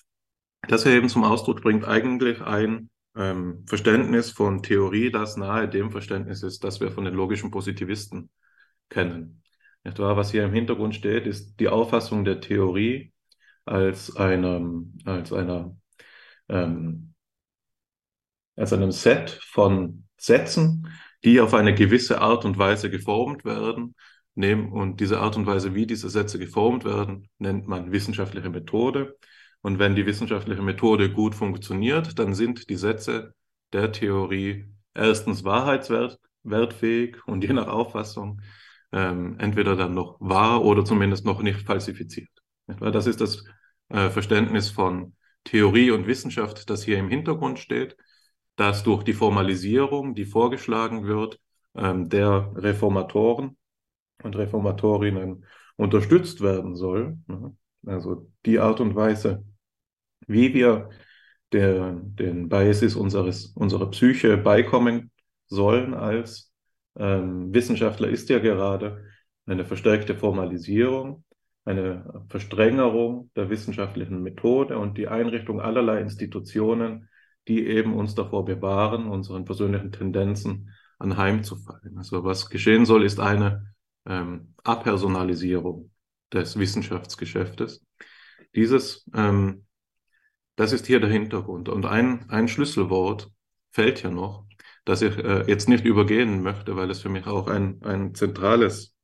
das 0.68 0.86
er 0.86 0.92
eben 0.92 1.08
zum 1.08 1.24
Ausdruck 1.24 1.62
bringt, 1.62 1.84
eigentlich 1.84 2.40
ein 2.40 2.90
ähm, 3.16 3.64
Verständnis 3.66 4.30
von 4.30 4.62
Theorie, 4.62 5.10
das 5.10 5.36
nahe 5.36 5.68
dem 5.68 5.90
Verständnis 5.90 6.42
ist, 6.42 6.64
das 6.64 6.80
wir 6.80 6.90
von 6.90 7.04
den 7.04 7.14
logischen 7.14 7.50
Positivisten 7.50 8.30
kennen. 8.88 9.42
Etwa, 9.82 10.16
was 10.16 10.30
hier 10.30 10.44
im 10.44 10.52
Hintergrund 10.52 10.94
steht, 10.94 11.26
ist 11.26 11.58
die 11.58 11.68
Auffassung 11.68 12.24
der 12.24 12.40
Theorie 12.40 13.12
als 13.70 14.16
einem, 14.16 14.98
als 15.04 15.32
einer, 15.32 15.76
ähm, 16.48 17.14
als 18.56 18.72
einem 18.72 18.90
Set 18.90 19.30
von 19.30 20.08
Sätzen, 20.16 20.88
die 21.24 21.40
auf 21.40 21.54
eine 21.54 21.74
gewisse 21.74 22.20
Art 22.20 22.44
und 22.44 22.58
Weise 22.58 22.90
geformt 22.90 23.44
werden 23.44 23.94
nehmen. 24.34 24.72
Und 24.72 25.00
diese 25.00 25.20
Art 25.20 25.36
und 25.36 25.46
Weise, 25.46 25.74
wie 25.74 25.86
diese 25.86 26.10
Sätze 26.10 26.38
geformt 26.38 26.84
werden, 26.84 27.28
nennt 27.38 27.68
man 27.68 27.92
wissenschaftliche 27.92 28.50
Methode. 28.50 29.16
Und 29.62 29.78
wenn 29.78 29.94
die 29.94 30.06
wissenschaftliche 30.06 30.62
Methode 30.62 31.12
gut 31.12 31.34
funktioniert, 31.36 32.18
dann 32.18 32.34
sind 32.34 32.68
die 32.70 32.76
Sätze 32.76 33.34
der 33.72 33.92
Theorie 33.92 34.66
erstens 34.94 35.44
wahrheitswertfähig 35.44 37.18
und 37.26 37.44
je 37.44 37.52
nach 37.52 37.68
Auffassung 37.68 38.40
ähm, 38.90 39.36
entweder 39.38 39.76
dann 39.76 39.94
noch 39.94 40.16
wahr 40.18 40.64
oder 40.64 40.84
zumindest 40.84 41.24
noch 41.24 41.40
nicht 41.42 41.60
falsifiziert. 41.62 42.30
Das 42.66 43.06
ist 43.06 43.20
das 43.20 43.44
äh, 43.90 44.10
Verständnis 44.10 44.70
von 44.70 45.14
Theorie 45.44 45.90
und 45.90 46.06
Wissenschaft, 46.06 46.70
das 46.70 46.82
hier 46.82 46.98
im 46.98 47.08
Hintergrund 47.08 47.58
steht, 47.58 47.96
dass 48.56 48.82
durch 48.82 49.04
die 49.04 49.12
Formalisierung, 49.12 50.14
die 50.14 50.24
vorgeschlagen 50.24 51.04
wird, 51.04 51.38
ähm, 51.74 52.08
der 52.08 52.52
Reformatoren 52.56 53.56
und 54.22 54.36
Reformatorinnen 54.36 55.44
unterstützt 55.76 56.40
werden 56.40 56.76
soll. 56.76 57.18
Ne? 57.26 57.56
Also 57.86 58.30
die 58.44 58.58
Art 58.58 58.80
und 58.80 58.94
Weise, 58.94 59.44
wie 60.26 60.52
wir 60.52 60.90
der, 61.52 61.92
den 62.02 62.48
Biases 62.48 62.94
unseres, 62.94 63.46
unserer 63.46 63.90
Psyche 63.90 64.36
beikommen 64.36 65.10
sollen 65.46 65.94
als 65.94 66.52
ähm, 66.98 67.52
Wissenschaftler, 67.52 68.08
ist 68.08 68.28
ja 68.28 68.38
gerade 68.38 69.04
eine 69.46 69.64
verstärkte 69.64 70.14
Formalisierung, 70.14 71.24
eine 71.70 72.24
Verstrengerung 72.28 73.30
der 73.36 73.50
wissenschaftlichen 73.50 74.22
Methode 74.22 74.78
und 74.78 74.98
die 74.98 75.08
Einrichtung 75.08 75.60
allerlei 75.60 76.00
Institutionen, 76.00 77.08
die 77.48 77.66
eben 77.66 77.94
uns 77.94 78.14
davor 78.14 78.44
bewahren, 78.44 79.06
unseren 79.06 79.44
persönlichen 79.44 79.92
Tendenzen 79.92 80.70
anheimzufallen. 80.98 81.96
Also 81.96 82.24
was 82.24 82.50
geschehen 82.50 82.84
soll, 82.84 83.04
ist 83.04 83.20
eine 83.20 83.74
ähm, 84.06 84.54
Apersonalisierung 84.64 85.90
des 86.32 86.58
Wissenschaftsgeschäftes. 86.58 87.82
Dieses, 88.54 89.08
ähm, 89.14 89.66
das 90.56 90.72
ist 90.72 90.86
hier 90.86 91.00
der 91.00 91.10
Hintergrund. 91.10 91.68
Und 91.68 91.86
ein, 91.86 92.28
ein 92.28 92.48
Schlüsselwort 92.48 93.30
fällt 93.70 94.00
hier 94.00 94.10
noch, 94.10 94.44
das 94.84 95.02
ich 95.02 95.16
äh, 95.18 95.44
jetzt 95.46 95.68
nicht 95.68 95.84
übergehen 95.84 96.42
möchte, 96.42 96.76
weil 96.76 96.90
es 96.90 97.00
für 97.00 97.08
mich 97.08 97.26
auch 97.26 97.48
ein, 97.48 97.80
ein 97.82 98.14
zentrales 98.14 98.94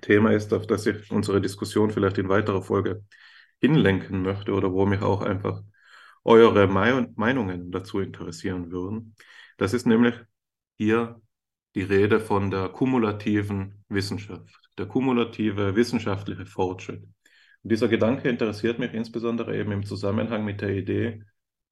Thema 0.00 0.32
ist, 0.32 0.52
auf 0.52 0.66
das 0.66 0.86
ich 0.86 1.10
unsere 1.10 1.40
Diskussion 1.40 1.90
vielleicht 1.90 2.18
in 2.18 2.28
weiterer 2.28 2.62
Folge 2.62 3.04
hinlenken 3.60 4.22
möchte 4.22 4.52
oder 4.52 4.72
wo 4.72 4.86
mich 4.86 5.02
auch 5.02 5.22
einfach 5.22 5.62
eure 6.24 6.66
Meinungen 6.66 7.70
dazu 7.70 8.00
interessieren 8.00 8.70
würden. 8.70 9.14
Das 9.58 9.72
ist 9.72 9.86
nämlich 9.86 10.14
hier 10.76 11.20
die 11.74 11.82
Rede 11.82 12.20
von 12.20 12.50
der 12.50 12.68
kumulativen 12.68 13.84
Wissenschaft, 13.88 14.70
der 14.78 14.86
kumulative 14.86 15.76
wissenschaftliche 15.76 16.46
Fortschritt. 16.46 17.02
Und 17.02 17.72
dieser 17.72 17.88
Gedanke 17.88 18.28
interessiert 18.28 18.78
mich 18.78 18.92
insbesondere 18.92 19.56
eben 19.56 19.72
im 19.72 19.84
Zusammenhang 19.84 20.44
mit 20.44 20.60
der 20.60 20.70
Idee 20.70 21.22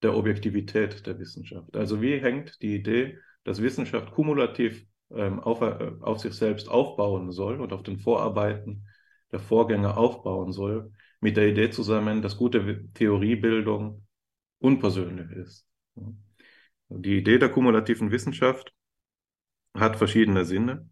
der 0.03 0.14
Objektivität 0.14 1.07
der 1.07 1.18
Wissenschaft. 1.18 1.77
Also 1.77 2.03
wie 2.03 2.18
hängt 2.18 2.61
die 2.62 2.75
Idee, 2.75 3.18
dass 3.43 3.62
Wissenschaft 3.62 4.12
kumulativ 4.12 4.85
auf, 5.15 5.61
äh, 5.61 5.93
auf 6.01 6.21
sich 6.21 6.35
selbst 6.35 6.69
aufbauen 6.69 7.33
soll 7.33 7.61
und 7.61 7.73
auf 7.73 7.83
den 7.83 7.99
Vorarbeiten 7.99 8.87
der 9.33 9.41
Vorgänger 9.41 9.97
aufbauen 9.97 10.53
soll, 10.53 10.93
mit 11.21 11.37
der 11.37 11.49
Idee 11.49 11.71
zusammen, 11.71 12.23
dass 12.23 12.37
gute 12.37 12.89
Theoriebildung 12.95 14.07
unpersönlich 14.59 15.31
ist. 15.31 15.67
Die 16.89 17.19
Idee 17.19 17.39
der 17.39 17.49
kumulativen 17.49 18.11
Wissenschaft 18.11 18.73
hat 19.75 19.97
verschiedene 19.97 20.45
Sinne 20.45 20.89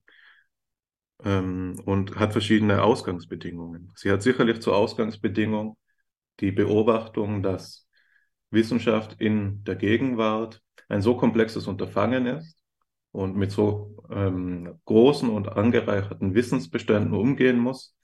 ähm, 1.25 1.81
und 1.85 2.17
hat 2.17 2.33
verschiedene 2.33 2.83
Ausgangsbedingungen. 2.83 3.93
Sie 3.97 4.11
hat 4.11 4.23
sicherlich 4.23 4.61
zur 4.61 4.77
Ausgangsbedingung 4.77 5.77
die 6.41 6.53
Beobachtung, 6.53 7.43
dass 7.43 7.89
Wissenschaft 8.51 9.21
in 9.21 9.63
der 9.65 9.77
Gegenwart 9.77 10.63
ein 10.89 11.03
so 11.03 11.17
komplexes 11.17 11.67
Unterfangen 11.67 12.27
ist 12.27 12.62
und 13.13 13.37
mit 13.37 13.53
so 13.53 13.97
ähm, 14.11 14.81
großen 14.87 15.29
und 15.29 15.49
angereicherten 15.49 16.35
Wissensbeständen 16.35 17.15
umgehen 17.15 17.59
muss, 17.59 17.97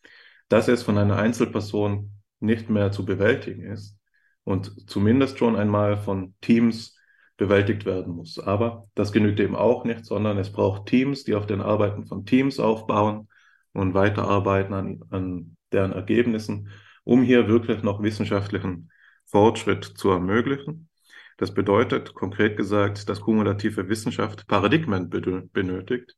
dass 0.49 0.69
es 0.69 0.83
von 0.83 0.99
einer 0.99 1.17
Einzelperson 1.17 2.13
nicht 2.41 2.71
mehr 2.71 2.93
zu 2.93 3.05
bewältigen 3.05 3.63
ist 3.63 3.99
und 4.45 4.89
zumindest 4.89 5.39
schon 5.39 5.57
einmal 5.57 5.97
von 5.97 6.35
Teams 6.41 6.97
bewältigt 7.37 7.87
werden 7.87 8.15
muss. 8.15 8.39
Aber 8.39 8.89
das 8.95 9.13
genügt 9.13 9.41
eben 9.41 9.57
auch 9.57 9.85
nicht, 9.85 10.05
sondern 10.05 10.39
es 10.39 10.53
braucht 10.53 10.87
Teams, 10.87 11.25
die 11.25 11.35
auf 11.35 11.47
den 11.47 11.61
Arbeiten 11.61 12.07
von 12.07 12.27
Teams 12.27 12.61
aufbauen 12.61 13.29
und 13.73 13.95
weiterarbeiten 13.95 14.75
an, 14.75 15.05
an 15.11 15.57
deren 15.73 15.93
Ergebnissen, 15.93 16.69
um 17.05 17.23
hier 17.23 17.49
wirklich 17.49 17.83
noch 17.83 18.03
wissenschaftlichen 18.03 18.91
Fortschritt 19.25 19.85
zu 19.85 20.11
ermöglichen. 20.11 20.88
Das 21.39 21.55
bedeutet 21.55 22.15
konkret 22.15 22.57
gesagt, 22.57 23.09
dass 23.09 23.21
kumulative 23.21 23.89
Wissenschaft 23.89 24.49
Paradigmen 24.49 25.09
benötigt, 25.09 26.17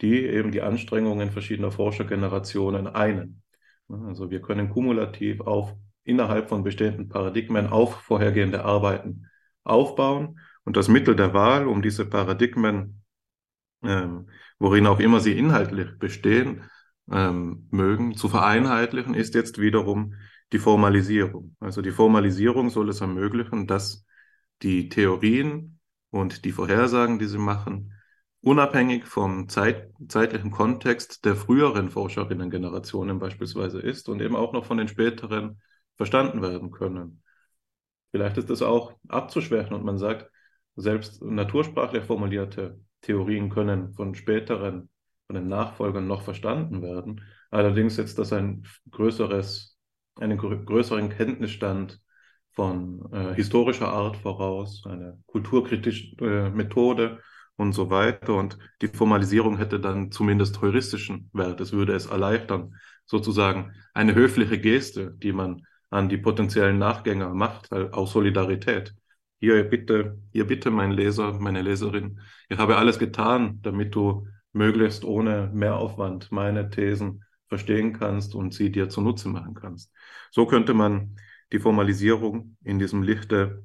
die 0.00 0.24
eben 0.24 0.50
die 0.50 0.62
Anstrengungen 0.62 1.30
verschiedener 1.30 1.70
Forschergenerationen 1.70 2.86
einen. 2.86 3.42
Also 3.88 4.30
wir 4.30 4.40
können 4.40 4.70
kumulativ 4.70 5.42
auf 5.42 5.74
innerhalb 6.04 6.48
von 6.48 6.64
bestehenden 6.64 7.10
Paradigmen 7.10 7.66
auf 7.66 8.00
vorhergehende 8.00 8.64
Arbeiten 8.64 9.26
aufbauen 9.62 10.40
und 10.64 10.78
das 10.78 10.88
Mittel 10.88 11.14
der 11.16 11.34
Wahl, 11.34 11.68
um 11.68 11.82
diese 11.82 12.06
Paradigmen, 12.06 13.02
ähm, 13.84 14.30
worin 14.58 14.86
auch 14.86 15.00
immer 15.00 15.20
sie 15.20 15.36
inhaltlich 15.36 15.98
bestehen, 15.98 16.64
ähm, 17.10 17.68
mögen, 17.70 18.16
zu 18.16 18.30
vereinheitlichen, 18.30 19.12
ist 19.12 19.34
jetzt 19.34 19.60
wiederum 19.60 20.14
die 20.52 20.58
Formalisierung. 20.58 21.56
Also 21.60 21.82
die 21.82 21.90
Formalisierung 21.90 22.70
soll 22.70 22.88
es 22.88 23.02
ermöglichen, 23.02 23.66
dass 23.66 24.06
die 24.62 24.88
Theorien 24.88 25.78
und 26.10 26.44
die 26.44 26.52
Vorhersagen, 26.52 27.18
die 27.18 27.26
sie 27.26 27.38
machen, 27.38 27.92
unabhängig 28.42 29.06
vom 29.06 29.48
Zeit, 29.48 29.90
zeitlichen 30.08 30.50
Kontext 30.50 31.24
der 31.24 31.36
früheren 31.36 31.90
Forscherinnen-Generationen 31.90 33.18
beispielsweise 33.18 33.80
ist 33.80 34.08
und 34.08 34.20
eben 34.20 34.36
auch 34.36 34.52
noch 34.52 34.64
von 34.64 34.78
den 34.78 34.88
späteren 34.88 35.60
verstanden 35.96 36.42
werden 36.42 36.70
können. 36.70 37.22
Vielleicht 38.10 38.36
ist 38.36 38.50
das 38.50 38.62
auch 38.62 38.94
abzuschwächen 39.08 39.74
und 39.74 39.84
man 39.84 39.98
sagt, 39.98 40.30
selbst 40.76 41.22
natursprachlich 41.22 42.04
formulierte 42.04 42.80
Theorien 43.02 43.50
können 43.50 43.92
von 43.94 44.14
späteren, 44.14 44.88
von 45.26 45.34
den 45.34 45.48
Nachfolgern 45.48 46.06
noch 46.06 46.22
verstanden 46.22 46.82
werden. 46.82 47.22
Allerdings 47.50 47.96
setzt 47.96 48.18
das 48.18 48.32
ein 48.32 48.66
größeres, 48.90 49.78
einen 50.16 50.38
größeren 50.38 51.08
Kenntnisstand 51.10 52.00
von 52.54 53.08
äh, 53.12 53.34
historischer 53.34 53.88
Art 53.88 54.16
voraus, 54.16 54.84
eine 54.86 55.18
kulturkritische 55.26 56.16
äh, 56.20 56.50
Methode 56.50 57.20
und 57.56 57.72
so 57.72 57.90
weiter. 57.90 58.34
Und 58.34 58.58
die 58.80 58.88
Formalisierung 58.88 59.58
hätte 59.58 59.80
dann 59.80 60.10
zumindest 60.10 60.60
heuristischen 60.60 61.30
Wert. 61.32 61.60
Es 61.60 61.72
würde 61.72 61.94
es 61.94 62.06
erleichtern, 62.06 62.74
sozusagen 63.06 63.72
eine 63.94 64.14
höfliche 64.14 64.58
Geste, 64.58 65.12
die 65.12 65.32
man 65.32 65.62
an 65.90 66.08
die 66.08 66.18
potenziellen 66.18 66.78
Nachgänger 66.78 67.34
macht, 67.34 67.70
aus 67.72 68.12
Solidarität. 68.12 68.94
Hier 69.40 69.64
bitte, 69.64 70.18
hier 70.32 70.46
bitte, 70.46 70.70
mein 70.70 70.92
Leser, 70.92 71.38
meine 71.38 71.60
Leserin, 71.60 72.20
ich 72.48 72.58
habe 72.58 72.78
alles 72.78 72.98
getan, 72.98 73.58
damit 73.62 73.94
du 73.94 74.26
möglichst 74.52 75.04
ohne 75.04 75.50
Mehraufwand 75.52 76.30
meine 76.30 76.70
Thesen 76.70 77.24
verstehen 77.48 77.92
kannst 77.92 78.34
und 78.34 78.54
sie 78.54 78.70
dir 78.70 78.88
zunutze 78.88 79.28
machen 79.28 79.54
kannst. 79.54 79.92
So 80.30 80.46
könnte 80.46 80.74
man 80.74 81.16
die 81.52 81.58
Formalisierung 81.58 82.56
in 82.64 82.78
diesem 82.78 83.02
Lichte 83.02 83.64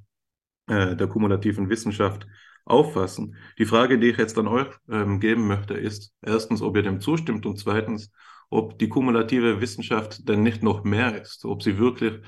äh, 0.68 0.96
der 0.96 1.08
kumulativen 1.08 1.70
Wissenschaft 1.70 2.28
auffassen. 2.66 3.36
Die 3.58 3.66
Frage, 3.66 3.98
die 3.98 4.10
ich 4.10 4.18
jetzt 4.18 4.38
an 4.38 4.48
euch 4.48 4.68
ähm, 4.90 5.20
geben 5.20 5.48
möchte, 5.48 5.74
ist 5.74 6.14
erstens, 6.22 6.62
ob 6.62 6.76
ihr 6.76 6.84
dem 6.84 7.00
zustimmt 7.00 7.46
und 7.46 7.58
zweitens, 7.58 8.12
ob 8.50 8.78
die 8.78 8.90
kumulative 8.90 9.62
Wissenschaft 9.62 10.28
denn 10.28 10.44
nicht 10.44 10.64
noch 10.64 10.84
mehr 10.84 11.22
ist, 11.22 11.46
ob 11.46 11.64
sie 11.64 11.78
wirklich 11.78 12.22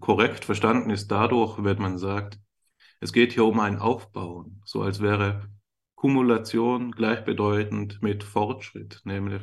korrekt 0.00 0.44
verstanden 0.44 0.90
ist 0.90 1.08
dadurch, 1.08 1.62
wenn 1.62 1.78
man 1.78 1.98
sagt, 1.98 2.38
es 3.00 3.12
geht 3.12 3.32
hier 3.32 3.44
um 3.44 3.60
ein 3.60 3.78
Aufbauen, 3.78 4.62
so 4.64 4.82
als 4.82 5.00
wäre 5.00 5.48
Kumulation 5.94 6.92
gleichbedeutend 6.92 8.02
mit 8.02 8.24
Fortschritt, 8.24 9.00
nämlich 9.04 9.42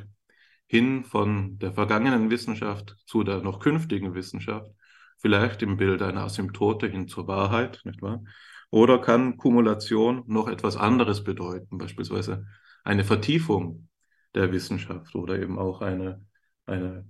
hin 0.65 1.03
von 1.03 1.57
der 1.59 1.74
vergangenen 1.74 2.30
Wissenschaft 2.30 2.95
zu 3.05 3.24
der 3.24 3.41
noch 3.41 3.59
künftigen 3.59 4.13
Wissenschaft, 4.13 4.72
vielleicht 5.20 5.61
im 5.61 5.78
Bild 5.78 6.01
einer 6.01 6.24
Asymptote 6.24 6.88
hin 6.88 7.07
zur 7.07 7.28
Wahrheit, 7.28 7.82
nicht 7.86 8.01
wahr? 8.01 8.24
Oder 8.72 8.99
kann 8.99 9.38
Kumulation 9.38 10.24
noch 10.28 10.47
etwas 10.47 10.78
anderes 10.78 11.24
bedeuten, 11.24 11.78
beispielsweise 11.78 12.45
eine 12.84 13.03
Vertiefung 13.03 13.88
der 14.36 14.51
Wissenschaft 14.51 15.15
oder 15.15 15.39
eben 15.39 15.57
auch 15.57 15.82
eine, 15.82 16.26
eine, 16.65 17.05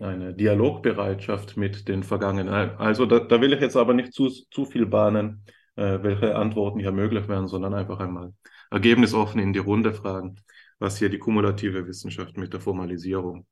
eine 0.00 0.34
Dialogbereitschaft 0.34 1.56
mit 1.56 1.88
den 1.88 2.02
Vergangenen. 2.02 2.70
Also 2.78 3.06
da, 3.06 3.20
da 3.20 3.40
will 3.40 3.52
ich 3.52 3.60
jetzt 3.60 3.76
aber 3.76 3.94
nicht 3.94 4.12
zu, 4.12 4.28
zu 4.28 4.64
viel 4.64 4.86
bahnen, 4.86 5.44
äh, 5.76 5.98
welche 6.02 6.36
Antworten 6.36 6.80
hier 6.80 6.92
möglich 6.92 7.28
wären, 7.28 7.48
sondern 7.48 7.74
einfach 7.74 8.00
einmal 8.00 8.32
ergebnisoffen 8.70 9.40
in 9.40 9.52
die 9.52 9.58
Runde 9.58 9.92
fragen, 9.92 10.36
was 10.78 10.98
hier 10.98 11.10
die 11.10 11.18
kumulative 11.18 11.86
Wissenschaft 11.86 12.36
mit 12.36 12.52
der 12.52 12.60
Formalisierung 12.60 13.46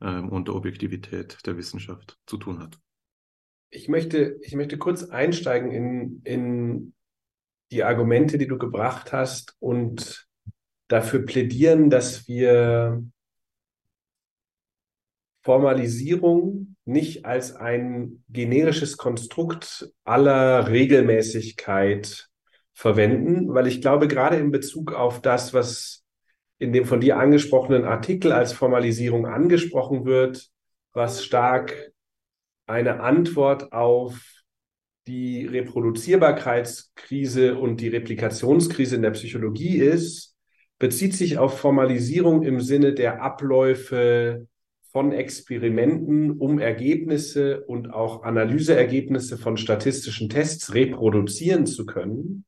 ähm, 0.00 0.28
und 0.28 0.48
der 0.48 0.54
Objektivität 0.54 1.38
der 1.46 1.56
Wissenschaft 1.56 2.18
zu 2.26 2.36
tun 2.36 2.60
hat. 2.60 2.78
Ich 3.74 3.88
möchte, 3.88 4.38
ich 4.42 4.54
möchte 4.54 4.76
kurz 4.76 5.04
einsteigen 5.04 5.72
in, 5.72 6.20
in 6.24 6.94
die 7.70 7.84
Argumente, 7.84 8.36
die 8.36 8.46
du 8.46 8.58
gebracht 8.58 9.14
hast 9.14 9.56
und 9.60 10.28
dafür 10.88 11.24
plädieren, 11.24 11.88
dass 11.88 12.28
wir 12.28 13.02
Formalisierung 15.42 16.76
nicht 16.84 17.24
als 17.24 17.56
ein 17.56 18.22
generisches 18.28 18.98
Konstrukt 18.98 19.90
aller 20.04 20.68
Regelmäßigkeit 20.68 22.28
verwenden, 22.74 23.54
weil 23.54 23.66
ich 23.68 23.80
glaube, 23.80 24.06
gerade 24.06 24.36
in 24.36 24.50
Bezug 24.50 24.92
auf 24.92 25.22
das, 25.22 25.54
was 25.54 26.04
in 26.58 26.74
dem 26.74 26.84
von 26.84 27.00
dir 27.00 27.16
angesprochenen 27.16 27.84
Artikel 27.84 28.32
als 28.32 28.52
Formalisierung 28.52 29.24
angesprochen 29.26 30.04
wird, 30.04 30.50
was 30.92 31.24
stark 31.24 31.91
eine 32.72 33.00
Antwort 33.00 33.72
auf 33.72 34.42
die 35.06 35.46
Reproduzierbarkeitskrise 35.46 37.56
und 37.56 37.80
die 37.80 37.88
Replikationskrise 37.88 38.96
in 38.96 39.02
der 39.02 39.10
Psychologie 39.10 39.76
ist, 39.76 40.34
bezieht 40.78 41.14
sich 41.14 41.36
auf 41.38 41.58
Formalisierung 41.58 42.42
im 42.42 42.60
Sinne 42.60 42.94
der 42.94 43.22
Abläufe 43.22 44.48
von 44.90 45.12
Experimenten, 45.12 46.32
um 46.32 46.58
Ergebnisse 46.58 47.62
und 47.64 47.92
auch 47.92 48.24
Analyseergebnisse 48.24 49.38
von 49.38 49.56
statistischen 49.56 50.28
Tests 50.28 50.74
reproduzieren 50.74 51.66
zu 51.66 51.86
können 51.86 52.44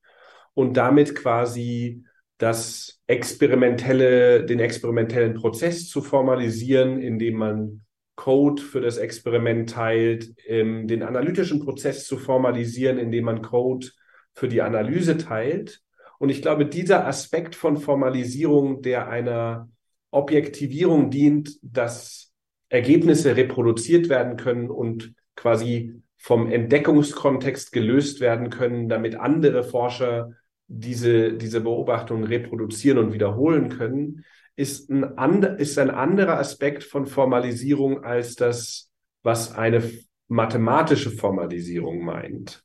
und 0.52 0.76
damit 0.76 1.14
quasi 1.14 2.02
das 2.38 3.00
experimentelle, 3.06 4.44
den 4.44 4.58
experimentellen 4.60 5.34
Prozess 5.34 5.88
zu 5.88 6.02
formalisieren, 6.02 7.00
indem 7.00 7.36
man 7.36 7.84
Code 8.16 8.62
für 8.62 8.80
das 8.80 8.96
Experiment 8.96 9.70
teilt, 9.70 10.34
ähm, 10.46 10.86
den 10.86 11.02
analytischen 11.02 11.60
Prozess 11.60 12.06
zu 12.06 12.16
formalisieren, 12.16 12.98
indem 12.98 13.24
man 13.24 13.42
Code 13.42 13.88
für 14.34 14.48
die 14.48 14.62
Analyse 14.62 15.16
teilt. 15.16 15.80
Und 16.18 16.28
ich 16.28 16.42
glaube, 16.42 16.66
dieser 16.66 17.06
Aspekt 17.06 17.54
von 17.54 17.76
Formalisierung, 17.76 18.82
der 18.82 19.08
einer 19.08 19.68
Objektivierung 20.10 21.10
dient, 21.10 21.58
dass 21.62 22.32
Ergebnisse 22.68 23.36
reproduziert 23.36 24.08
werden 24.08 24.36
können 24.36 24.70
und 24.70 25.14
quasi 25.36 26.00
vom 26.16 26.50
Entdeckungskontext 26.50 27.72
gelöst 27.72 28.20
werden 28.20 28.48
können, 28.48 28.88
damit 28.88 29.16
andere 29.16 29.62
Forscher 29.62 30.30
diese, 30.66 31.34
diese 31.34 31.60
Beobachtungen 31.60 32.24
reproduzieren 32.24 32.98
und 32.98 33.12
wiederholen 33.12 33.68
können, 33.68 34.24
ist 34.56 34.90
ein, 34.90 35.18
and, 35.18 35.44
ist 35.60 35.78
ein 35.78 35.90
anderer 35.90 36.38
Aspekt 36.38 36.84
von 36.84 37.06
Formalisierung 37.06 38.04
als 38.04 38.34
das, 38.36 38.90
was 39.22 39.54
eine 39.54 39.82
mathematische 40.28 41.10
Formalisierung 41.10 42.04
meint. 42.04 42.62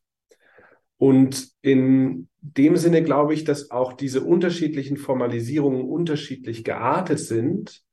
Und 0.97 1.49
in 1.61 2.27
dem 2.41 2.75
Sinne 2.75 3.03
glaube 3.03 3.33
ich, 3.33 3.43
dass 3.43 3.71
auch 3.71 3.93
diese 3.93 4.21
unterschiedlichen 4.21 4.97
Formalisierungen 4.97 5.81
unterschiedlich 5.81 6.63
geartet 6.63 7.19
sind 7.19 7.83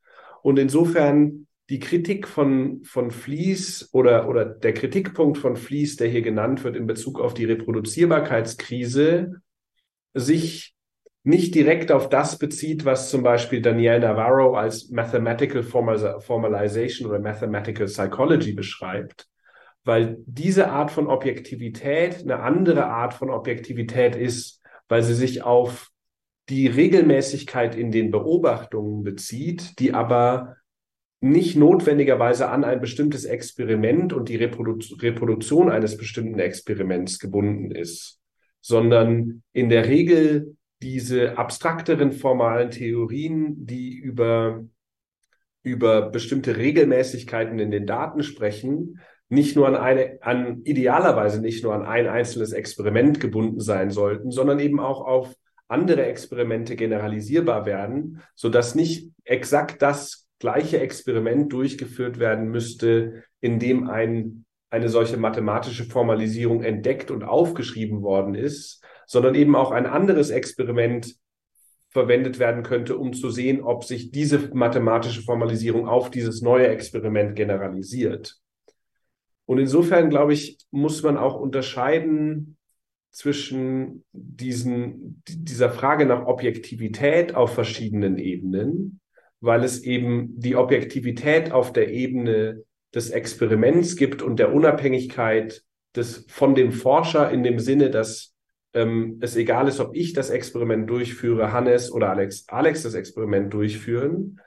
und 0.43 0.59
insofern 0.59 1.47
die 1.69 1.81
Kritik 1.81 2.29
von, 2.29 2.85
von 2.85 3.11
Flies 3.11 3.89
oder, 3.93 4.29
oder 4.29 4.45
der 4.45 4.73
Kritikpunkt 4.73 5.39
von 5.39 5.57
Flies, 5.57 5.97
der 5.97 6.09
hier 6.09 6.23
genannt 6.23 6.63
wird 6.63 6.77
in 6.77 6.87
Bezug 6.87 7.21
auf 7.21 7.35
die 7.35 7.45
Reproduzierbarkeitskrise, 7.45 9.41
sich 10.15 10.76
nicht 11.27 11.57
direkt 11.57 11.91
auf 11.91 12.09
das 12.09 12.39
bezieht, 12.39 12.85
was 12.85 13.11
zum 13.11 13.25
Beispiel 13.25 13.61
Daniel 13.61 13.99
Navarro 13.99 14.55
als 14.55 14.91
Mathematical 14.91 15.65
Formalization 15.65 17.11
oder 17.11 17.19
Mathematical 17.19 17.87
Psychology 17.87 18.53
beschreibt, 18.53 19.27
weil 19.83 20.19
diese 20.25 20.71
Art 20.71 20.93
von 20.93 21.09
Objektivität 21.09 22.23
eine 22.23 22.39
andere 22.39 22.87
Art 22.87 23.13
von 23.13 23.31
Objektivität 23.31 24.15
ist, 24.15 24.63
weil 24.89 25.03
sie 25.03 25.15
sich 25.15 25.43
auf 25.43 25.91
die 26.49 26.69
Regelmäßigkeit 26.69 27.75
in 27.75 27.91
den 27.91 28.13
Beobachtungen 28.13 29.03
bezieht, 29.03 29.81
die 29.81 29.95
aber 29.95 30.55
nicht 31.21 31.57
notwendigerweise 31.57 32.51
an 32.51 32.63
ein 32.63 32.81
bestimmtes 32.81 33.25
Experiment 33.25 34.13
und 34.13 34.29
die 34.29 34.37
Reprodu 34.37 34.79
Reproduktion 35.01 35.71
eines 35.73 35.97
bestimmten 35.97 36.39
Experiments 36.39 37.19
gebunden 37.19 37.73
ist, 37.73 38.21
sondern 38.61 39.43
in 39.53 39.69
der 39.71 39.89
Regel 39.89 40.55
diese 40.83 41.39
abstrakteren 41.39 42.13
formalen 42.13 42.71
Theorien, 42.71 43.67
die 43.67 43.97
über, 43.97 44.65
über 45.63 46.11
bestimmte 46.11 46.57
Regelmäßigkeiten 46.57 47.59
in 47.59 47.71
den 47.71 47.87
Daten 47.87 48.23
sprechen, 48.23 49.01
nicht 49.29 49.57
nur 49.57 49.67
an 49.67 49.75
eine, 49.75 50.19
an 50.21 50.63
idealerweise 50.65 51.41
nicht 51.41 51.65
nur 51.65 51.75
an 51.75 51.85
ein 51.85 52.07
einzelnes 52.07 52.53
Experiment 52.53 53.19
gebunden 53.19 53.61
sein 53.61 53.91
sollten, 53.91 54.31
sondern 54.31 54.61
eben 54.61 54.79
auch 54.79 55.01
auf 55.01 55.35
andere 55.69 56.07
Experimente 56.07 56.77
generalisierbar 56.77 57.67
werden, 57.67 58.23
sodass 58.35 58.75
nicht 58.75 59.11
exakt 59.25 59.83
das 59.83 60.29
gleiche 60.39 60.79
Experiment 60.81 61.53
durchgeführt 61.53 62.19
werden 62.19 62.51
müsste, 62.51 63.25
in 63.41 63.59
dem 63.59 63.89
ein, 63.89 64.45
eine 64.71 64.89
solche 64.89 65.17
mathematische 65.17 65.85
Formalisierung 65.85 66.63
entdeckt 66.63 67.11
und 67.11 67.25
aufgeschrieben 67.25 68.03
worden 68.03 68.35
ist, 68.35 68.85
sondern 69.07 69.35
eben 69.35 69.55
auch 69.57 69.71
ein 69.71 69.87
anderes 69.87 70.31
Experiment 70.31 71.17
verwendet 71.89 72.39
werden 72.39 72.63
könnte, 72.63 72.99
um 72.99 73.15
zu 73.15 73.31
sehen, 73.31 73.63
ob 73.63 73.85
sich 73.85 74.11
diese 74.11 74.51
mathematische 74.53 75.23
Formalisierung 75.23 75.89
auf 75.89 76.11
dieses 76.11 76.43
neue 76.43 76.69
Experiment 76.69 77.35
generalisiert. 77.37 78.37
Und 79.47 79.59
insofern, 79.59 80.11
glaube 80.11 80.35
ich, 80.35 80.59
muss 80.71 81.03
man 81.03 81.17
auch 81.17 81.41
unterscheiden 81.41 82.59
zwischen 83.13 84.05
diesen, 84.13 85.23
dieser 85.27 85.71
Frage 85.71 86.05
nach 86.05 86.27
Objektivität 86.27 87.35
auf 87.35 87.55
verschiedenen 87.55 88.19
Ebenen, 88.19 89.01
weil 89.41 89.65
es 89.65 89.83
eben 89.83 90.39
die 90.39 90.57
Objektivität 90.57 91.53
auf 91.53 91.73
der 91.73 91.91
Ebene 91.91 92.65
des 92.95 93.09
Experiments 93.11 93.97
gibt 93.97 94.21
und 94.21 94.39
der 94.39 94.53
Unabhängigkeit 94.53 95.63
des, 95.95 96.27
von 96.29 96.55
dem 96.55 96.73
Forscher 96.73 97.31
in 97.31 97.43
dem 97.43 97.59
Sinne, 97.59 97.89
dass 97.89 98.36
ähm, 98.77 99.19
es 99.23 99.35
egal 99.37 99.69
ist, 99.69 99.81
ob 99.81 99.97
ich 99.97 100.13
das 100.13 100.29
Experiment 100.29 100.89
durchführe, 100.89 101.51
Hannes 101.51 101.91
oder 101.91 102.11
Alex, 102.11 102.45
Alex 102.49 102.83
das 102.83 102.95
Experiment 102.95 103.53
durchführen. 103.53 104.39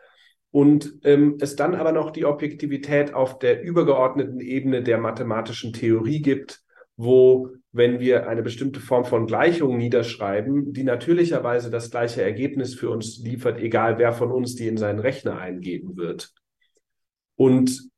Und 0.52 1.00
ähm, 1.04 1.38
es 1.40 1.56
dann 1.56 1.76
aber 1.76 1.92
noch 1.92 2.12
die 2.12 2.26
Objektivität 2.26 3.14
auf 3.14 3.40
der 3.40 3.62
übergeordneten 3.64 4.40
Ebene 4.40 4.84
der 4.84 5.00
mathematischen 5.00 5.74
Theorie 5.74 6.22
gibt, 6.22 6.62
wo, 6.96 7.50
wenn 7.72 8.00
wir 8.00 8.30
eine 8.30 8.44
bestimmte 8.44 8.80
Form 8.80 9.06
von 9.06 9.26
Gleichung 9.26 9.78
niederschreiben, 9.78 10.74
die 10.74 10.84
natürlicherweise 10.84 11.72
das 11.72 11.90
gleiche 11.90 12.22
Ergebnis 12.22 12.76
für 12.76 12.90
uns 12.90 13.18
liefert, 13.18 13.60
egal 13.60 13.98
wer 13.98 14.14
von 14.14 14.32
uns 14.32 14.56
die 14.56 14.68
in 14.68 14.78
seinen 14.78 15.00
Rechner 15.00 15.40
eingeben 15.40 15.98
wird. 15.98 16.34
Und 17.36 17.90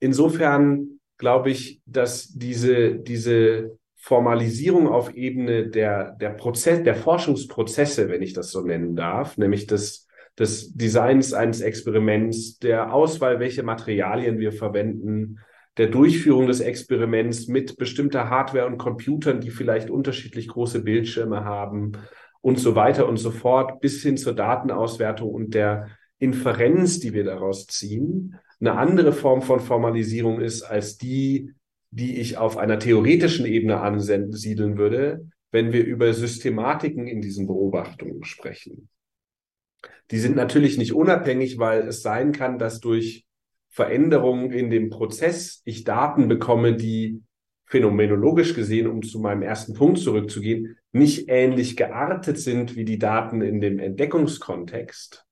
insofern 0.00 1.00
glaube 1.18 1.50
ich, 1.50 1.82
dass 1.84 2.28
diese, 2.28 2.94
diese 2.94 3.78
Formalisierung 4.04 4.86
auf 4.86 5.14
Ebene 5.14 5.68
der, 5.68 6.10
der 6.20 6.28
Prozess, 6.28 6.82
der 6.82 6.94
Forschungsprozesse, 6.94 8.10
wenn 8.10 8.20
ich 8.20 8.34
das 8.34 8.50
so 8.50 8.60
nennen 8.60 8.96
darf, 8.96 9.38
nämlich 9.38 9.66
des, 9.66 10.08
des 10.38 10.74
Designs 10.74 11.32
eines 11.32 11.62
Experiments, 11.62 12.58
der 12.58 12.92
Auswahl, 12.92 13.40
welche 13.40 13.62
Materialien 13.62 14.38
wir 14.38 14.52
verwenden, 14.52 15.38
der 15.78 15.86
Durchführung 15.86 16.48
des 16.48 16.60
Experiments 16.60 17.48
mit 17.48 17.78
bestimmter 17.78 18.28
Hardware 18.28 18.66
und 18.66 18.76
Computern, 18.76 19.40
die 19.40 19.50
vielleicht 19.50 19.88
unterschiedlich 19.88 20.48
große 20.48 20.82
Bildschirme 20.82 21.46
haben 21.46 21.92
und 22.42 22.58
so 22.58 22.74
weiter 22.74 23.08
und 23.08 23.16
so 23.16 23.30
fort, 23.30 23.80
bis 23.80 24.02
hin 24.02 24.18
zur 24.18 24.34
Datenauswertung 24.34 25.30
und 25.30 25.54
der 25.54 25.88
Inferenz, 26.18 27.00
die 27.00 27.14
wir 27.14 27.24
daraus 27.24 27.66
ziehen, 27.68 28.36
eine 28.60 28.74
andere 28.74 29.14
Form 29.14 29.40
von 29.40 29.60
Formalisierung 29.60 30.42
ist 30.42 30.60
als 30.60 30.98
die, 30.98 31.54
die 31.94 32.18
ich 32.18 32.38
auf 32.38 32.56
einer 32.56 32.80
theoretischen 32.80 33.46
Ebene 33.46 33.80
ansiedeln 33.80 34.76
würde, 34.76 35.28
wenn 35.52 35.72
wir 35.72 35.84
über 35.84 36.12
Systematiken 36.12 37.06
in 37.06 37.20
diesen 37.20 37.46
Beobachtungen 37.46 38.24
sprechen. 38.24 38.88
Die 40.10 40.18
sind 40.18 40.34
natürlich 40.34 40.76
nicht 40.76 40.92
unabhängig, 40.92 41.58
weil 41.58 41.86
es 41.86 42.02
sein 42.02 42.32
kann, 42.32 42.58
dass 42.58 42.80
durch 42.80 43.26
Veränderungen 43.70 44.50
in 44.50 44.70
dem 44.70 44.90
Prozess 44.90 45.62
ich 45.64 45.84
Daten 45.84 46.26
bekomme, 46.26 46.74
die 46.74 47.22
phänomenologisch 47.66 48.54
gesehen, 48.54 48.88
um 48.88 49.02
zu 49.02 49.20
meinem 49.20 49.42
ersten 49.42 49.74
Punkt 49.74 50.00
zurückzugehen, 50.00 50.76
nicht 50.90 51.28
ähnlich 51.28 51.76
geartet 51.76 52.38
sind 52.38 52.74
wie 52.74 52.84
die 52.84 52.98
Daten 52.98 53.40
in 53.40 53.60
dem 53.60 53.78
Entdeckungskontext 53.78 55.24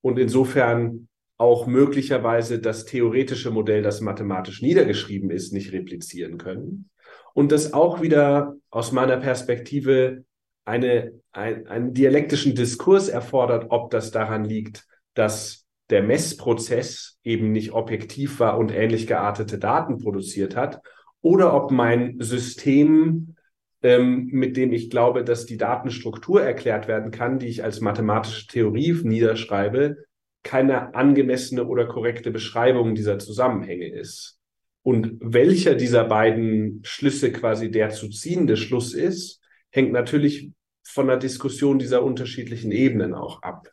und 0.00 0.20
insofern 0.20 1.08
auch 1.36 1.66
möglicherweise 1.66 2.60
das 2.60 2.84
theoretische 2.84 3.50
Modell, 3.50 3.82
das 3.82 4.00
mathematisch 4.00 4.62
niedergeschrieben 4.62 5.30
ist, 5.30 5.52
nicht 5.52 5.72
replizieren 5.72 6.38
können. 6.38 6.90
Und 7.32 7.50
das 7.50 7.72
auch 7.72 8.00
wieder 8.00 8.54
aus 8.70 8.92
meiner 8.92 9.16
Perspektive 9.16 10.24
eine, 10.64 11.12
ein, 11.32 11.66
einen 11.66 11.92
dialektischen 11.92 12.54
Diskurs 12.54 13.08
erfordert, 13.08 13.66
ob 13.70 13.90
das 13.90 14.12
daran 14.12 14.44
liegt, 14.44 14.86
dass 15.14 15.66
der 15.90 16.02
Messprozess 16.02 17.18
eben 17.24 17.52
nicht 17.52 17.72
objektiv 17.72 18.40
war 18.40 18.56
und 18.58 18.72
ähnlich 18.72 19.06
geartete 19.06 19.58
Daten 19.58 19.98
produziert 19.98 20.56
hat, 20.56 20.80
oder 21.20 21.54
ob 21.54 21.70
mein 21.70 22.16
System, 22.20 23.36
ähm, 23.82 24.28
mit 24.30 24.56
dem 24.56 24.72
ich 24.72 24.90
glaube, 24.90 25.24
dass 25.24 25.46
die 25.46 25.56
Datenstruktur 25.56 26.42
erklärt 26.42 26.86
werden 26.86 27.10
kann, 27.10 27.38
die 27.38 27.46
ich 27.46 27.64
als 27.64 27.80
mathematische 27.80 28.46
Theorie 28.46 28.92
niederschreibe, 29.02 30.04
keine 30.44 30.94
angemessene 30.94 31.64
oder 31.64 31.86
korrekte 31.86 32.30
Beschreibung 32.30 32.94
dieser 32.94 33.18
Zusammenhänge 33.18 33.88
ist. 33.88 34.38
Und 34.82 35.16
welcher 35.20 35.74
dieser 35.74 36.04
beiden 36.04 36.80
Schlüsse 36.84 37.32
quasi 37.32 37.70
der 37.70 37.90
zu 37.90 38.10
ziehende 38.10 38.56
Schluss 38.56 38.92
ist, 38.92 39.40
hängt 39.70 39.90
natürlich 39.92 40.52
von 40.86 41.06
der 41.08 41.16
Diskussion 41.16 41.78
dieser 41.78 42.04
unterschiedlichen 42.04 42.70
Ebenen 42.70 43.14
auch 43.14 43.42
ab. 43.42 43.70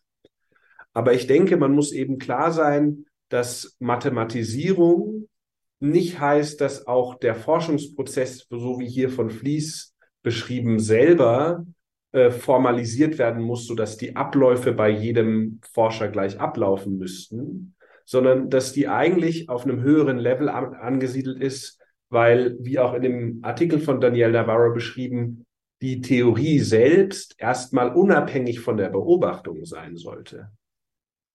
Aber 0.93 1.13
ich 1.13 1.27
denke, 1.27 1.57
man 1.57 1.73
muss 1.73 1.91
eben 1.91 2.17
klar 2.17 2.51
sein, 2.51 3.05
dass 3.29 3.75
Mathematisierung 3.79 5.27
nicht 5.79 6.19
heißt, 6.19 6.61
dass 6.61 6.87
auch 6.87 7.15
der 7.15 7.35
Forschungsprozess, 7.35 8.47
so 8.49 8.79
wie 8.79 8.87
hier 8.87 9.09
von 9.09 9.29
Fließ 9.29 9.93
beschrieben, 10.23 10.79
selber 10.79 11.65
äh, 12.11 12.31
formalisiert 12.31 13.17
werden 13.17 13.43
muss, 13.43 13.67
sodass 13.67 13.97
die 13.97 14.15
Abläufe 14.15 14.71
bei 14.73 14.89
jedem 14.89 15.59
Forscher 15.73 16.07
gleich 16.07 16.39
ablaufen 16.39 16.97
müssten, 16.97 17.75
sondern 18.05 18.49
dass 18.49 18.73
die 18.73 18.87
eigentlich 18.87 19.49
auf 19.49 19.63
einem 19.63 19.81
höheren 19.81 20.17
Level 20.17 20.49
an, 20.49 20.73
angesiedelt 20.73 21.41
ist, 21.41 21.79
weil, 22.09 22.57
wie 22.59 22.79
auch 22.79 22.93
in 22.93 23.01
dem 23.01 23.39
Artikel 23.43 23.79
von 23.79 24.01
Daniel 24.01 24.31
Navarro 24.31 24.73
beschrieben, 24.73 25.45
die 25.81 26.01
Theorie 26.01 26.59
selbst 26.59 27.35
erstmal 27.39 27.95
unabhängig 27.95 28.59
von 28.59 28.77
der 28.77 28.89
Beobachtung 28.89 29.65
sein 29.65 29.95
sollte 29.95 30.51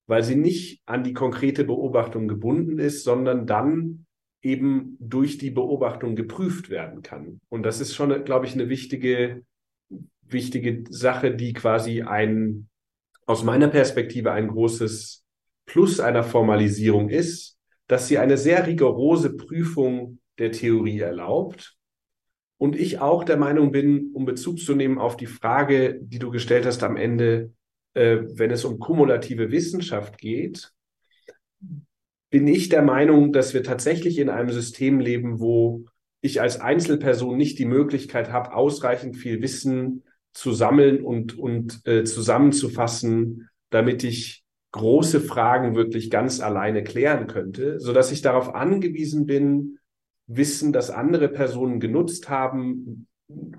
weil 0.06 0.22
sie 0.22 0.36
nicht 0.36 0.82
an 0.86 1.04
die 1.04 1.12
konkrete 1.12 1.64
Beobachtung 1.64 2.28
gebunden 2.28 2.78
ist, 2.78 3.04
sondern 3.04 3.46
dann 3.46 4.06
eben 4.42 4.96
durch 5.00 5.38
die 5.38 5.50
Beobachtung 5.50 6.14
geprüft 6.14 6.70
werden 6.70 7.02
kann. 7.02 7.40
Und 7.48 7.64
das 7.64 7.80
ist 7.80 7.94
schon, 7.94 8.24
glaube 8.24 8.46
ich, 8.46 8.54
eine 8.54 8.68
wichtige, 8.68 9.42
wichtige 10.28 10.84
Sache, 10.88 11.34
die 11.34 11.52
quasi 11.52 12.02
ein, 12.02 12.68
aus 13.26 13.44
meiner 13.44 13.68
Perspektive 13.68 14.32
ein 14.32 14.48
großes 14.48 15.24
Plus 15.66 16.00
einer 16.00 16.22
Formalisierung 16.22 17.08
ist, 17.08 17.58
dass 17.88 18.08
sie 18.08 18.18
eine 18.18 18.36
sehr 18.36 18.66
rigorose 18.66 19.36
Prüfung 19.36 20.18
der 20.38 20.52
Theorie 20.52 21.00
erlaubt. 21.00 21.76
Und 22.58 22.76
ich 22.76 23.00
auch 23.00 23.24
der 23.24 23.36
Meinung 23.36 23.70
bin, 23.70 24.12
um 24.14 24.24
Bezug 24.24 24.58
zu 24.58 24.74
nehmen 24.74 24.98
auf 24.98 25.16
die 25.16 25.26
Frage, 25.26 25.98
die 26.00 26.18
du 26.18 26.30
gestellt 26.30 26.64
hast 26.64 26.82
am 26.82 26.96
Ende, 26.96 27.52
äh, 27.94 28.18
wenn 28.34 28.50
es 28.50 28.64
um 28.64 28.78
kumulative 28.78 29.50
Wissenschaft 29.50 30.18
geht, 30.18 30.72
bin 32.30 32.46
ich 32.46 32.68
der 32.68 32.82
Meinung, 32.82 33.32
dass 33.32 33.54
wir 33.54 33.62
tatsächlich 33.62 34.18
in 34.18 34.30
einem 34.30 34.50
System 34.50 35.00
leben, 35.00 35.38
wo 35.38 35.84
ich 36.20 36.40
als 36.40 36.60
Einzelperson 36.60 37.36
nicht 37.36 37.58
die 37.58 37.66
Möglichkeit 37.66 38.32
habe, 38.32 38.54
ausreichend 38.54 39.16
viel 39.16 39.40
Wissen 39.42 40.02
zu 40.36 40.52
sammeln 40.52 41.02
und, 41.02 41.38
und 41.38 41.80
äh, 41.86 42.04
zusammenzufassen, 42.04 43.48
damit 43.70 44.04
ich 44.04 44.44
große 44.72 45.20
Fragen 45.20 45.74
wirklich 45.74 46.10
ganz 46.10 46.40
alleine 46.40 46.84
klären 46.84 47.26
könnte, 47.26 47.80
so 47.80 47.92
dass 47.92 48.12
ich 48.12 48.20
darauf 48.20 48.54
angewiesen 48.54 49.26
bin, 49.26 49.78
Wissen, 50.26 50.72
das 50.72 50.90
andere 50.90 51.28
Personen 51.28 51.80
genutzt 51.80 52.28
haben, 52.28 53.06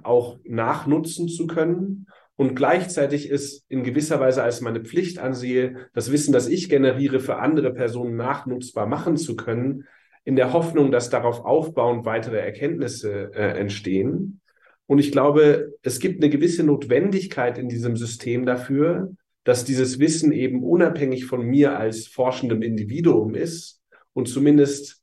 auch 0.03 0.37
nachnutzen 0.43 1.27
zu 1.29 1.47
können 1.47 2.07
und 2.35 2.55
gleichzeitig 2.55 3.29
ist 3.29 3.65
in 3.67 3.83
gewisser 3.83 4.19
Weise 4.19 4.43
als 4.43 4.61
meine 4.61 4.81
Pflicht 4.81 5.17
ansehe, 5.17 5.87
das 5.93 6.11
Wissen, 6.11 6.33
das 6.33 6.47
ich 6.47 6.69
generiere, 6.69 7.19
für 7.19 7.37
andere 7.37 7.73
Personen 7.73 8.15
nachnutzbar 8.15 8.85
machen 8.85 9.17
zu 9.17 9.35
können, 9.35 9.85
in 10.23 10.35
der 10.35 10.53
Hoffnung, 10.53 10.91
dass 10.91 11.09
darauf 11.09 11.45
aufbauend 11.45 12.05
weitere 12.05 12.37
Erkenntnisse 12.37 13.31
äh, 13.33 13.57
entstehen. 13.57 14.41
Und 14.87 14.99
ich 14.99 15.11
glaube, 15.11 15.73
es 15.83 15.99
gibt 15.99 16.23
eine 16.23 16.31
gewisse 16.31 16.63
Notwendigkeit 16.63 17.57
in 17.57 17.69
diesem 17.69 17.97
System 17.97 18.45
dafür, 18.45 19.13
dass 19.43 19.65
dieses 19.65 19.99
Wissen 19.99 20.31
eben 20.31 20.63
unabhängig 20.63 21.25
von 21.25 21.45
mir 21.45 21.77
als 21.77 22.07
forschendem 22.07 22.61
Individuum 22.61 23.35
ist 23.35 23.81
und 24.13 24.27
zumindest, 24.27 25.01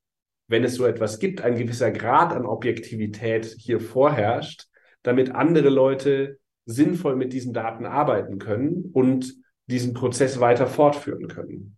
wenn 0.48 0.64
es 0.64 0.74
so 0.74 0.86
etwas 0.86 1.18
gibt, 1.18 1.42
ein 1.42 1.56
gewisser 1.56 1.90
Grad 1.90 2.32
an 2.32 2.44
Objektivität 2.44 3.46
hier 3.58 3.80
vorherrscht, 3.80 4.66
damit 5.02 5.30
andere 5.30 5.68
Leute 5.68 6.38
sinnvoll 6.66 7.16
mit 7.16 7.32
diesen 7.32 7.52
Daten 7.52 7.86
arbeiten 7.86 8.38
können 8.38 8.90
und 8.92 9.34
diesen 9.66 9.94
Prozess 9.94 10.40
weiter 10.40 10.66
fortführen 10.66 11.28
können. 11.28 11.76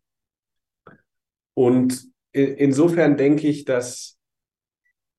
Und 1.55 2.07
insofern 2.33 3.17
denke 3.17 3.49
ich, 3.49 3.65
dass 3.65 4.16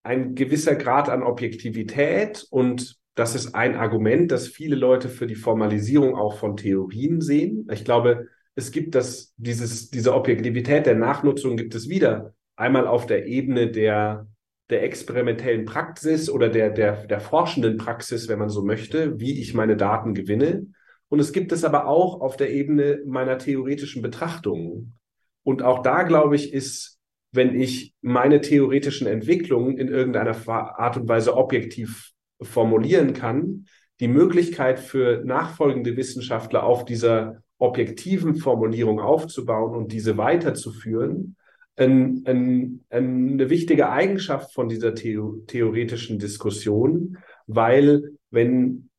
ein 0.07 0.35
gewisser 0.35 0.75
Grad 0.75 1.09
an 1.09 1.21
Objektivität 1.21 2.45
und 2.49 2.97
das 3.15 3.35
ist 3.35 3.55
ein 3.55 3.75
Argument, 3.75 4.31
das 4.31 4.47
viele 4.47 4.75
Leute 4.75 5.09
für 5.09 5.27
die 5.27 5.35
Formalisierung 5.35 6.15
auch 6.15 6.37
von 6.37 6.55
Theorien 6.55 7.19
sehen. 7.19 7.67
Ich 7.71 7.83
glaube, 7.83 8.27
es 8.55 8.71
gibt 8.71 8.95
das, 8.95 9.33
dieses, 9.37 9.89
diese 9.89 10.13
Objektivität 10.13 10.85
der 10.85 10.95
Nachnutzung 10.95 11.57
gibt 11.57 11.75
es 11.75 11.89
wieder. 11.89 12.33
Einmal 12.55 12.87
auf 12.87 13.05
der 13.05 13.25
Ebene 13.25 13.71
der 13.71 14.27
der 14.69 14.83
experimentellen 14.83 15.65
Praxis 15.65 16.29
oder 16.29 16.49
der, 16.49 16.69
der, 16.71 17.07
der 17.07 17.21
forschenden 17.21 17.77
Praxis, 17.77 18.27
wenn 18.27 18.39
man 18.39 18.49
so 18.49 18.63
möchte, 18.63 19.19
wie 19.19 19.39
ich 19.39 19.53
meine 19.53 19.77
Daten 19.77 20.13
gewinne. 20.13 20.67
Und 21.09 21.19
es 21.19 21.31
gibt 21.31 21.53
es 21.53 21.63
aber 21.63 21.87
auch 21.87 22.19
auf 22.19 22.35
der 22.35 22.51
Ebene 22.51 23.01
meiner 23.05 23.37
theoretischen 23.37 24.01
Betrachtungen. 24.01 24.97
Und 25.43 25.61
auch 25.63 25.81
da, 25.81 26.03
glaube 26.03 26.35
ich, 26.35 26.51
ist, 26.51 26.96
wenn 27.37 27.59
ich 27.59 27.93
meine 28.01 28.41
theoretischen 28.41 29.07
Entwicklungen 29.07 29.77
in 29.77 29.87
irgendeiner 29.87 30.35
Art 30.49 30.97
und 30.97 31.07
Weise 31.07 31.37
objektiv 31.37 32.11
formulieren 32.41 33.13
kann, 33.13 33.67
die 34.01 34.09
Möglichkeit 34.09 34.79
für 34.79 35.23
nachfolgende 35.23 35.95
Wissenschaftler 35.95 36.63
auf 36.63 36.83
dieser 36.83 37.41
objektiven 37.57 38.35
Formulierung 38.35 38.99
aufzubauen 38.99 39.75
und 39.75 39.93
diese 39.93 40.17
weiterzuführen, 40.17 41.37
ein, 41.75 42.23
ein, 42.25 42.85
eine 42.89 43.49
wichtige 43.49 43.89
Eigenschaft 43.89 44.53
von 44.53 44.67
dieser 44.67 44.95
Theo 44.95 45.43
theoretischen 45.47 46.19
Diskussion, 46.19 47.17
weil 47.45 48.17
wenn 48.31 48.89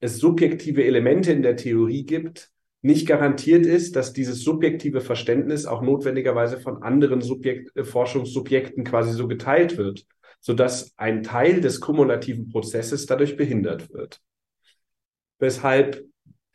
es 0.00 0.18
subjektive 0.18 0.84
Elemente 0.84 1.32
in 1.32 1.42
der 1.42 1.56
Theorie 1.56 2.04
gibt, 2.04 2.50
nicht 2.88 3.06
garantiert 3.06 3.66
ist, 3.66 3.96
dass 3.96 4.14
dieses 4.14 4.42
subjektive 4.42 5.02
Verständnis 5.02 5.66
auch 5.66 5.82
notwendigerweise 5.82 6.58
von 6.58 6.82
anderen 6.82 7.20
Subjekt, 7.20 7.76
äh, 7.76 7.84
Forschungssubjekten 7.84 8.82
quasi 8.82 9.12
so 9.12 9.28
geteilt 9.28 9.76
wird, 9.76 10.06
sodass 10.40 10.94
ein 10.96 11.22
Teil 11.22 11.60
des 11.60 11.80
kumulativen 11.80 12.48
Prozesses 12.48 13.04
dadurch 13.04 13.36
behindert 13.36 13.92
wird. 13.92 14.22
Weshalb 15.38 16.02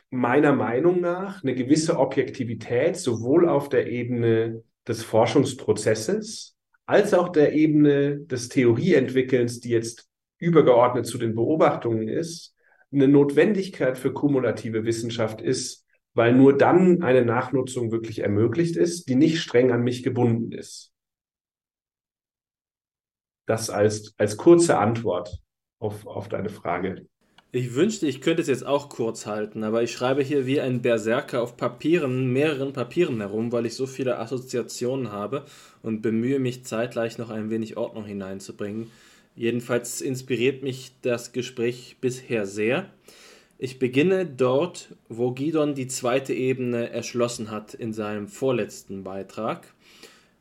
meiner 0.10 0.54
Meinung 0.54 1.02
nach 1.02 1.44
eine 1.44 1.54
gewisse 1.54 2.00
Objektivität 2.00 2.98
sowohl 2.98 3.48
auf 3.48 3.70
der 3.70 3.88
Ebene 3.88 4.64
des 4.88 5.04
Forschungsprozesses 5.04 6.56
als 6.88 7.14
auch 7.14 7.30
der 7.30 7.54
Ebene 7.54 8.22
des 8.22 8.50
Theorieentwickelns, 8.50 9.60
die 9.60 9.70
jetzt 9.70 10.10
übergeordnet 10.40 11.06
zu 11.06 11.20
den 11.20 11.36
Beobachtungen 11.36 12.08
ist, 12.08 12.56
eine 12.92 13.08
Notwendigkeit 13.08 14.00
für 14.00 14.14
kumulative 14.14 14.84
Wissenschaft 14.84 15.40
ist, 15.40 15.83
weil 16.14 16.34
nur 16.34 16.58
dann 16.58 17.02
eine 17.02 17.26
Nachnutzung 17.26 17.92
wirklich 17.92 18.20
ermöglicht 18.20 18.76
ist, 18.76 19.10
die 19.10 19.16
nicht 19.16 19.42
streng 19.42 19.72
an 19.72 19.84
mich 19.84 20.04
gebunden 20.04 20.52
ist. 20.52 20.92
Das 23.46 23.70
als, 23.70 24.14
als 24.18 24.38
kurze 24.38 24.78
Antwort 24.78 25.40
auf, 25.80 26.08
auf 26.08 26.30
deine 26.30 26.50
Frage. 26.50 27.08
Ich 27.56 27.76
wünschte, 27.76 28.08
ich 28.08 28.22
könnte 28.22 28.42
es 28.42 28.48
jetzt 28.48 28.66
auch 28.66 28.90
kurz 28.90 29.28
halten, 29.28 29.64
aber 29.64 29.84
ich 29.84 29.92
schreibe 29.92 30.24
hier 30.24 30.48
wie 30.48 30.60
ein 30.60 30.82
Berserker 30.82 31.44
auf 31.44 31.56
Papieren, 31.56 32.34
mehreren 32.34 32.74
Papieren 32.74 33.18
herum, 33.18 33.52
weil 33.52 33.68
ich 33.68 33.76
so 33.76 33.86
viele 33.86 34.18
Assoziationen 34.18 35.12
habe 35.12 35.46
und 35.84 36.02
bemühe 36.02 36.40
mich 36.40 36.66
zeitgleich 36.66 37.20
noch 37.20 37.30
ein 37.30 37.52
wenig 37.52 37.78
Ordnung 37.78 38.06
hineinzubringen. 38.06 38.90
Jedenfalls 39.36 40.02
inspiriert 40.02 40.64
mich 40.64 40.94
das 41.04 41.32
Gespräch 41.32 41.98
bisher 42.02 42.48
sehr. 42.48 42.90
Ich 43.64 43.80
beginne 43.80 44.26
dort, 44.26 44.90
wo 45.08 45.32
Gidon 45.32 45.74
die 45.74 45.88
zweite 45.88 46.34
Ebene 46.34 46.90
erschlossen 46.90 47.50
hat 47.50 47.74
in 47.74 47.94
seinem 47.94 48.28
vorletzten 48.28 49.06
Beitrag. 49.06 49.74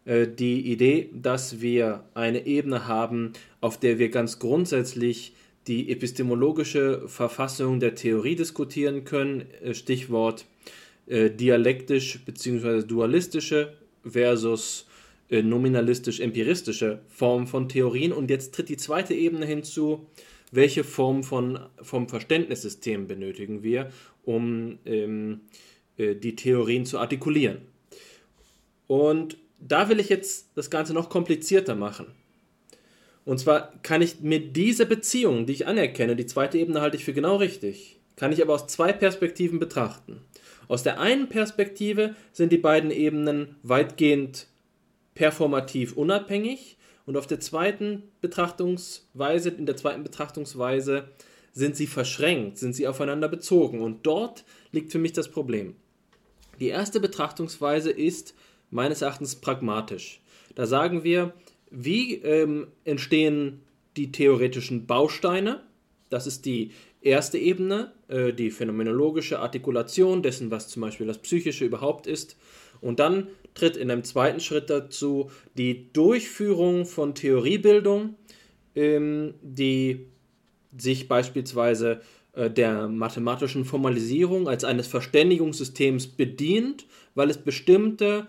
Äh, 0.05 0.27
die 0.27 0.73
Idee, 0.73 1.09
dass 1.13 1.61
wir 1.61 2.03
eine 2.15 2.47
Ebene 2.47 2.89
haben, 2.89 3.35
auf 3.61 3.79
der 3.79 4.01
wir 4.01 4.09
ganz 4.09 4.41
grundsätzlich 4.41 5.37
die 5.69 5.93
epistemologische 5.93 7.07
Verfassung 7.07 7.79
der 7.79 7.95
Theorie 7.95 8.35
diskutieren 8.35 9.05
können, 9.05 9.45
äh, 9.63 9.73
Stichwort 9.73 10.45
äh, 11.07 11.31
dialektisch 11.31 12.25
bzw. 12.25 12.83
dualistische 12.83 13.75
versus 14.05 14.89
nominalistisch-empiristische 15.31 16.99
Form 17.09 17.47
von 17.47 17.69
Theorien. 17.69 18.13
Und 18.13 18.31
jetzt 18.31 18.53
tritt 18.53 18.69
die 18.69 18.77
zweite 18.77 19.15
Ebene 19.15 19.47
hinzu, 19.47 20.09
welche 20.53 20.85
Form 20.85 21.25
von, 21.25 21.59
vom 21.81 22.09
Verständnissystem 22.09 23.09
benötigen 23.09 23.65
wir, 23.65 23.91
um 24.23 24.79
ähm, 24.85 25.41
äh, 25.97 26.15
die 26.15 26.37
Theorien 26.37 26.87
zu 26.87 26.99
artikulieren. 26.99 27.63
Und 28.87 29.39
da 29.59 29.89
will 29.89 29.99
ich 29.99 30.11
jetzt 30.11 30.51
das 30.55 30.71
Ganze 30.71 30.93
noch 30.93 31.09
komplizierter 31.09 31.75
machen. 31.75 32.07
Und 33.25 33.39
zwar 33.39 33.73
kann 33.83 34.03
ich 34.03 34.21
mir 34.21 34.41
diese 34.41 34.85
Beziehung, 34.85 35.47
die 35.47 35.55
ich 35.55 35.67
anerkenne, 35.67 36.17
die 36.17 36.27
zweite 36.27 36.59
Ebene 36.59 36.81
halte 36.81 36.97
ich 36.97 37.05
für 37.05 37.15
genau 37.15 37.37
richtig, 37.37 38.01
kann 38.17 38.33
ich 38.33 38.43
aber 38.43 38.55
aus 38.55 38.67
zwei 38.67 38.93
Perspektiven 38.93 39.59
betrachten. 39.59 40.21
Aus 40.69 40.83
der 40.83 41.01
einen 41.01 41.29
Perspektive 41.29 42.15
sind 42.33 42.53
die 42.53 42.59
beiden 42.59 42.91
Ebenen 42.91 43.57
weitgehend 43.63 44.49
performativ 45.15 45.97
unabhängig 45.97 46.77
und 47.07 47.17
auf 47.17 47.27
der 47.27 47.41
zweiten 47.41 48.05
Betrachtungsweise, 48.21 49.51
in 49.51 49.67
der 49.67 49.77
zweiten 49.77 50.03
Betrachtungsweise 50.03 51.09
sind 51.53 51.77
sie 51.77 51.87
verschränkt, 51.87 52.59
sind 52.59 52.75
sie 52.75 52.87
aufeinander 52.89 53.29
bezogen 53.29 53.81
und 53.81 54.07
dort 54.07 54.45
liegt 54.71 54.93
für 54.93 54.99
mich 54.99 55.13
das 55.13 55.31
Problem. 55.31 55.75
Die 56.61 56.69
erste 56.69 57.01
Betrachtungsweise 57.01 57.91
ist 57.91 58.35
meines 58.71 59.03
Erachtens 59.03 59.37
pragmatisch. 59.37 60.21
Da 60.55 60.67
sagen 60.67 61.05
wir, 61.05 61.35
wie 61.71 62.17
ähm, 62.17 62.69
entstehen 62.85 63.61
die 63.97 64.13
theoretischen 64.13 64.87
Bausteine? 64.87 65.63
Das 66.09 66.27
ist 66.27 66.45
die 66.45 66.73
erste 67.01 67.39
Ebene, 67.39 67.93
äh, 68.09 68.33
die 68.33 68.51
phänomenologische 68.51 69.41
Artikulation 69.41 70.23
dessen, 70.23 70.51
was 70.51 70.69
zum 70.69 70.83
Beispiel 70.83 71.07
das 71.07 71.19
Psychische 71.19 71.65
überhaupt 71.65 72.07
ist. 72.07 72.37
Und 72.81 73.01
dann 73.01 73.29
tritt 73.55 73.77
in 73.77 73.91
einem 73.91 74.05
zweiten 74.05 74.41
Schritt 74.41 74.71
dazu 74.71 75.31
die 75.57 75.93
Durchführung 75.93 76.87
von 76.87 77.15
Theoriebildung, 77.15 78.15
ähm, 78.75 79.35
die 79.43 80.07
sich 80.77 81.09
beispielsweise 81.09 82.01
äh, 82.33 82.51
der 82.51 82.89
mathematischen 82.89 83.65
Formalisierung 83.65 84.49
als 84.49 84.65
eines 84.65 84.87
Verständigungssystems 84.87 86.09
bedient, 86.09 86.87
weil 87.15 87.31
es 87.31 87.39
bestimmte 87.39 88.27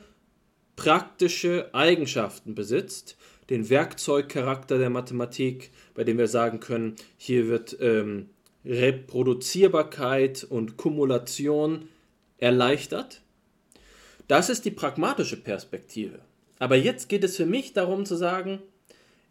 praktische 0.76 1.74
Eigenschaften 1.74 2.56
besitzt, 2.56 3.18
den 3.50 3.70
Werkzeugcharakter 3.70 4.78
der 4.78 4.90
Mathematik, 4.90 5.72
bei 5.94 6.04
dem 6.04 6.18
wir 6.18 6.28
sagen 6.28 6.60
können, 6.60 6.96
hier 7.18 7.48
wird 7.48 7.78
ähm, 7.80 8.30
Reproduzierbarkeit 8.66 10.46
und 10.50 10.78
Kumulation 10.78 11.90
erleichtert. 12.38 13.23
Das 14.28 14.50
ist 14.50 14.66
die 14.66 14.72
pragmatische 14.72 15.38
Perspektive. 15.38 16.20
Aber 16.60 16.76
jetzt 16.76 17.10
geht 17.10 17.24
es 17.24 17.36
für 17.36 17.46
mich 17.46 17.74
darum 17.74 18.06
zu 18.06 18.16
sagen, 18.16 18.60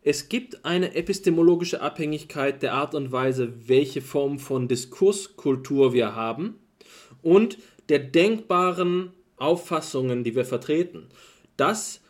es 0.03 0.29
gibt 0.29 0.65
eine 0.65 0.95
epistemologische 0.95 1.81
Abhängigkeit 1.81 2.63
der 2.63 2.75
Art 2.75 2.95
und 2.95 3.13
Weise, 3.13 3.53
welche 3.69 4.03
Form 4.03 4.39
von 4.39 4.67
Diskurskultur 4.67 5.93
wir 5.93 6.17
haben 6.17 6.59
und 7.23 7.59
der 7.89 8.01
denkbaren 8.01 9.13
Auffassungen, 9.37 10.25
die 10.25 10.35
wir 10.35 10.45
vertreten. 10.45 11.07
Das 11.57 12.01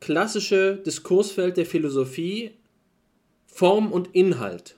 klassische 0.00 0.76
Diskursfeld 0.76 1.56
der 1.56 1.66
Philosophie 1.66 2.52
Form 3.46 3.92
und 3.92 4.14
Inhalt 4.14 4.76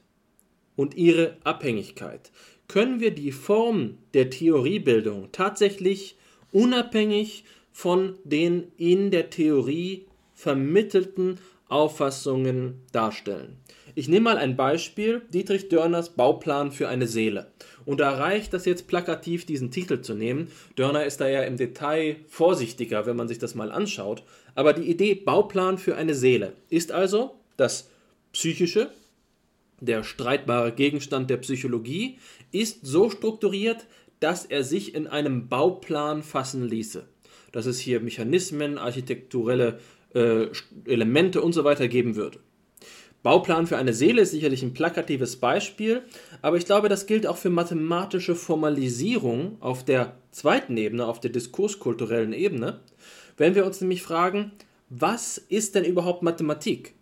und 0.77 0.95
ihre 0.97 1.37
Abhängigkeit. 1.45 2.31
Können 2.69 3.01
wir 3.01 3.13
die 3.13 3.33
Form 3.33 3.99
der 4.15 4.31
Theoriebildung 4.31 5.31
tatsächlich 5.33 6.18
unabhängig 6.53 7.45
von 7.73 8.19
den 8.25 8.73
in 8.77 9.11
der 9.11 9.31
Theorie 9.31 10.07
vermittelten 10.35 11.39
Auffassungen 11.69 12.81
darstellen? 12.93 13.57
Ich 13.95 14.09
nehme 14.09 14.25
mal 14.25 14.37
ein 14.37 14.57
Beispiel, 14.57 15.23
Dietrich 15.35 15.69
Dörners 15.69 16.11
Bauplan 16.11 16.71
für 16.71 16.89
eine 16.89 17.09
Seele. 17.09 17.51
Und 17.85 17.99
da 17.99 18.13
reicht 18.13 18.53
das 18.53 18.65
jetzt 18.65 18.87
plakativ, 18.87 19.45
diesen 19.45 19.71
Titel 19.71 20.03
zu 20.03 20.15
nehmen. 20.15 20.53
Dörner 20.77 21.05
ist 21.05 21.21
da 21.21 21.29
ja 21.29 21.43
im 21.43 21.57
Detail 21.57 22.17
vorsichtiger, 22.29 23.07
wenn 23.07 23.17
man 23.17 23.27
sich 23.27 23.39
das 23.39 23.57
mal 23.57 23.73
anschaut. 23.73 24.23
Aber 24.55 24.73
die 24.73 24.89
Idee 24.89 25.15
Bauplan 25.15 25.79
für 25.79 25.97
eine 25.97 26.15
Seele 26.15 26.53
ist 26.69 26.93
also 26.93 27.35
das 27.57 27.91
Psychische, 28.33 28.91
der 29.81 30.05
streitbare 30.05 30.71
Gegenstand 30.73 31.31
der 31.31 31.39
Psychologie, 31.39 32.19
ist 32.53 32.87
so 32.87 33.11
strukturiert, 33.11 33.87
dass 34.21 34.45
er 34.45 34.65
sich 34.65 34.95
in 34.95 35.07
einem 35.07 35.49
Bauplan 35.49 36.23
fassen 36.23 36.65
ließe. 36.65 37.07
Dass 37.53 37.67
es 37.67 37.79
hier 37.79 38.01
Mechanismen, 38.01 38.79
architekturelle 38.79 39.79
äh, 40.15 40.47
Elemente 40.85 41.43
und 41.43 41.53
so 41.53 41.65
weiter 41.65 41.89
geben 41.89 42.17
würde. 42.17 42.41
Bauplan 43.23 43.67
für 43.67 43.77
eine 43.77 43.93
Seele 43.93 44.23
ist 44.23 44.31
sicherlich 44.31 44.63
ein 44.63 44.75
plakatives 44.75 45.37
Beispiel, 45.37 46.03
aber 46.41 46.57
ich 46.57 46.67
glaube, 46.67 46.89
das 46.89 47.07
gilt 47.07 47.27
auch 47.27 47.37
für 47.37 47.51
mathematische 47.51 48.37
Formalisierung 48.37 49.57
auf 49.61 49.85
der 49.85 50.17
zweiten 50.31 50.77
Ebene, 50.77 51.05
auf 51.05 51.19
der 51.21 51.31
diskurskulturellen 51.31 52.33
Ebene. 52.33 52.81
Wenn 53.37 53.55
wir 53.55 53.67
uns 53.67 53.81
nämlich 53.81 54.03
fragen, 54.03 54.53
was 54.89 55.37
ist 55.37 55.75
denn 55.75 55.85
überhaupt 55.85 56.23
Mathematik? 56.23 56.95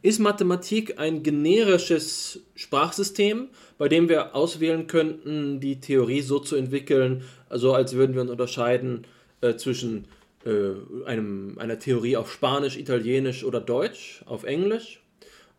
Ist 0.00 0.18
Mathematik 0.18 0.98
ein 0.98 1.22
generisches 1.22 2.40
Sprachsystem, 2.54 3.48
bei 3.78 3.88
dem 3.88 4.08
wir 4.08 4.34
auswählen 4.34 4.86
könnten, 4.86 5.60
die 5.60 5.80
Theorie 5.80 6.22
so 6.22 6.38
zu 6.38 6.56
entwickeln, 6.56 7.22
so 7.50 7.74
als 7.74 7.94
würden 7.94 8.14
wir 8.14 8.22
uns 8.22 8.30
unterscheiden 8.30 9.06
äh, 9.40 9.56
zwischen 9.56 10.06
äh, 10.44 11.06
einem, 11.06 11.58
einer 11.58 11.78
Theorie 11.78 12.16
auf 12.16 12.32
Spanisch, 12.32 12.76
Italienisch 12.76 13.44
oder 13.44 13.60
Deutsch, 13.60 14.22
auf 14.26 14.44
Englisch? 14.44 15.02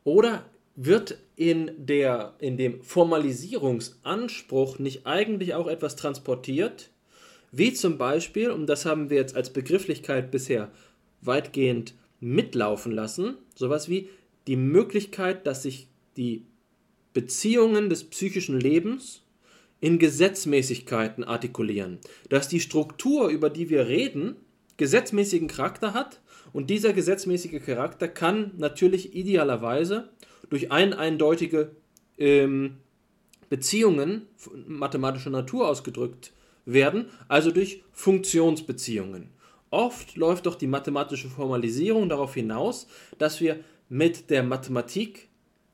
Oder 0.03 0.43
wird 0.75 1.17
in, 1.35 1.71
der, 1.77 2.33
in 2.39 2.57
dem 2.57 2.81
Formalisierungsanspruch 2.81 4.79
nicht 4.79 5.05
eigentlich 5.05 5.53
auch 5.53 5.67
etwas 5.67 5.95
transportiert, 5.95 6.89
wie 7.51 7.73
zum 7.73 7.97
Beispiel, 7.97 8.49
und 8.49 8.65
das 8.65 8.85
haben 8.85 9.09
wir 9.09 9.17
jetzt 9.17 9.35
als 9.35 9.51
Begrifflichkeit 9.51 10.31
bisher 10.31 10.71
weitgehend 11.21 11.93
mitlaufen 12.23 12.91
lassen, 12.91 13.35
sowas 13.53 13.89
wie 13.89 14.09
die 14.47 14.55
Möglichkeit, 14.55 15.45
dass 15.45 15.63
sich 15.63 15.87
die 16.17 16.45
Beziehungen 17.13 17.89
des 17.89 18.05
psychischen 18.05 18.59
Lebens 18.59 19.21
in 19.81 19.99
Gesetzmäßigkeiten 19.99 21.23
artikulieren, 21.23 21.99
dass 22.29 22.47
die 22.47 22.61
Struktur, 22.61 23.27
über 23.27 23.49
die 23.49 23.69
wir 23.69 23.87
reden, 23.87 24.37
gesetzmäßigen 24.77 25.49
Charakter 25.49 25.93
hat 25.93 26.21
und 26.53 26.69
dieser 26.69 26.93
gesetzmäßige 26.93 27.61
Charakter 27.63 28.07
kann 28.07 28.51
natürlich 28.57 29.15
idealerweise 29.15 30.09
durch 30.49 30.71
ein 30.71 30.93
eindeutige 30.93 31.71
ähm, 32.17 32.77
Beziehungen 33.49 34.27
mathematischer 34.65 35.29
Natur 35.29 35.67
ausgedrückt 35.67 36.31
werden, 36.65 37.09
also 37.27 37.51
durch 37.51 37.83
Funktionsbeziehungen. 37.91 39.32
Oft 39.73 40.17
läuft 40.17 40.45
doch 40.45 40.53
die 40.53 40.67
mathematische 40.67 41.29
Formalisierung 41.29 42.07
darauf 42.07 42.35
hinaus, 42.35 42.85
dass 43.17 43.41
wir 43.41 43.57
mit 43.89 44.29
der 44.29 44.43
Mathematik 44.43 45.29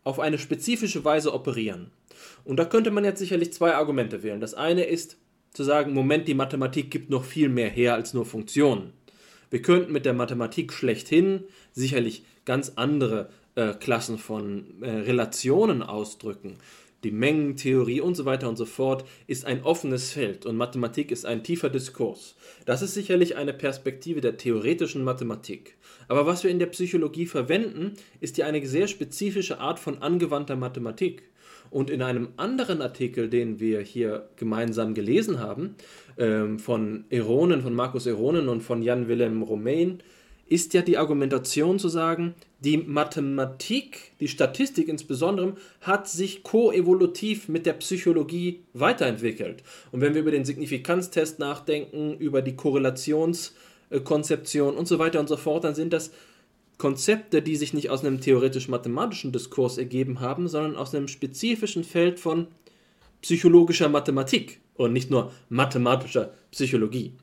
auf 0.06 0.22
eine 0.22 0.38
spezifische 0.38 1.04
Weise 1.04 1.34
operieren. 1.34 1.92
Und 2.46 2.58
da 2.58 2.64
könnte 2.64 2.92
man 2.92 3.04
jetzt 3.04 3.20
sicherlich 3.20 3.52
zwei 3.52 3.76
Argumente 3.76 4.24
wählen. 4.24 4.40
Das 4.40 4.54
eine 4.54 4.86
ist 4.86 5.18
zu 5.52 5.66
sagen, 5.66 5.94
Moment, 5.94 6.30
die 6.30 6.34
Mathematik 6.34 6.92
gibt 6.92 7.10
noch 7.10 7.26
viel 7.26 7.50
mehr 7.50 7.68
her 7.68 7.94
als 7.94 8.14
nur 8.14 8.26
Funktionen. 8.26 8.94
Wir 9.50 9.62
könnten 9.62 9.92
mit 9.92 10.06
der 10.06 10.14
Mathematik 10.14 10.72
schlechthin 10.72 11.44
sicherlich 11.74 12.24
ganz 12.46 12.72
andere 12.78 13.30
äh, 13.56 13.74
Klassen 13.74 14.18
von 14.18 14.82
äh, 14.82 14.90
Relationen 14.90 15.84
ausdrücken. 15.84 16.56
Die 17.06 17.12
Mengentheorie 17.12 18.02
und 18.02 18.16
so 18.16 18.26
weiter 18.26 18.50
und 18.50 18.58
so 18.58 18.66
fort 18.66 19.06
ist 19.26 19.46
ein 19.46 19.64
offenes 19.64 20.12
Feld 20.12 20.46
und 20.46 20.58
Mathematik 20.58 21.12
ist 21.12 21.26
ein 21.26 21.44
tiefer 21.44 21.70
Diskurs. 21.70 22.36
Das 22.66 22.82
ist 22.82 22.94
sicherlich 22.94 23.38
eine 23.38 23.54
Perspektive 23.54 24.20
der 24.20 24.36
theoretischen 24.36 25.06
Mathematik. 25.06 25.78
Aber 26.10 26.26
was 26.26 26.44
wir 26.44 26.52
in 26.52 26.60
der 26.60 26.66
Psychologie 26.66 27.26
verwenden, 27.26 27.94
ist 28.20 28.38
ja 28.38 28.48
eine 28.48 28.66
sehr 28.68 28.88
spezifische 28.88 29.60
Art 29.60 29.80
von 29.80 30.02
angewandter 30.02 30.58
Mathematik. 30.58 31.24
Und 31.70 31.90
in 31.90 32.02
einem 32.02 32.30
anderen 32.36 32.82
Artikel, 32.82 33.30
den 33.30 33.60
wir 33.60 33.80
hier 33.80 34.28
gemeinsam 34.36 34.94
gelesen 34.94 35.40
haben, 35.40 35.76
ähm, 36.18 36.60
von 36.60 37.06
Eronen, 37.10 37.62
von 37.62 37.76
Markus 37.76 38.08
Eronen 38.08 38.50
und 38.50 38.62
von 38.62 38.82
Jan 38.82 39.08
Willem 39.08 39.44
Romain, 39.44 40.02
ist 40.50 40.74
ja 40.74 40.82
die 40.82 40.98
Argumentation 40.98 41.80
zu 41.80 41.88
sagen, 41.90 42.34
die 42.60 42.78
Mathematik, 42.78 44.14
die 44.20 44.28
Statistik 44.28 44.90
insbesondere, 44.90 45.54
hat 45.82 46.10
sich 46.10 46.42
koevolutiv 46.44 47.48
mit 47.48 47.68
der 47.68 47.74
Psychologie 47.74 48.62
weiterentwickelt. 48.74 49.62
Und 49.92 50.02
wenn 50.02 50.16
wir 50.16 50.22
über 50.22 50.32
den 50.32 50.46
Signifikanztest 50.46 51.40
nachdenken, 51.40 52.16
über 52.18 52.42
die 52.42 52.56
Korrelationskonzeption 52.56 54.76
und 54.76 54.88
so 54.88 55.00
weiter 55.00 55.20
und 55.20 55.30
so 55.30 55.38
fort, 55.38 55.64
dann 55.64 55.76
sind 55.76 55.94
das 55.94 56.12
Konzepte, 56.80 57.42
die 57.42 57.56
sich 57.56 57.74
nicht 57.74 57.90
aus 57.92 58.04
einem 58.04 58.20
theoretisch-mathematischen 58.20 59.32
Diskurs 59.32 59.78
ergeben 59.78 60.20
haben, 60.20 60.48
sondern 60.48 60.76
aus 60.76 60.96
einem 60.96 61.08
spezifischen 61.08 61.84
Feld 61.84 62.20
von 62.20 62.48
psychologischer 63.22 63.90
Mathematik 63.90 64.62
und 64.76 64.94
nicht 64.94 65.12
nur 65.12 65.32
mathematischer 65.50 66.34
Psychologie. 66.52 67.14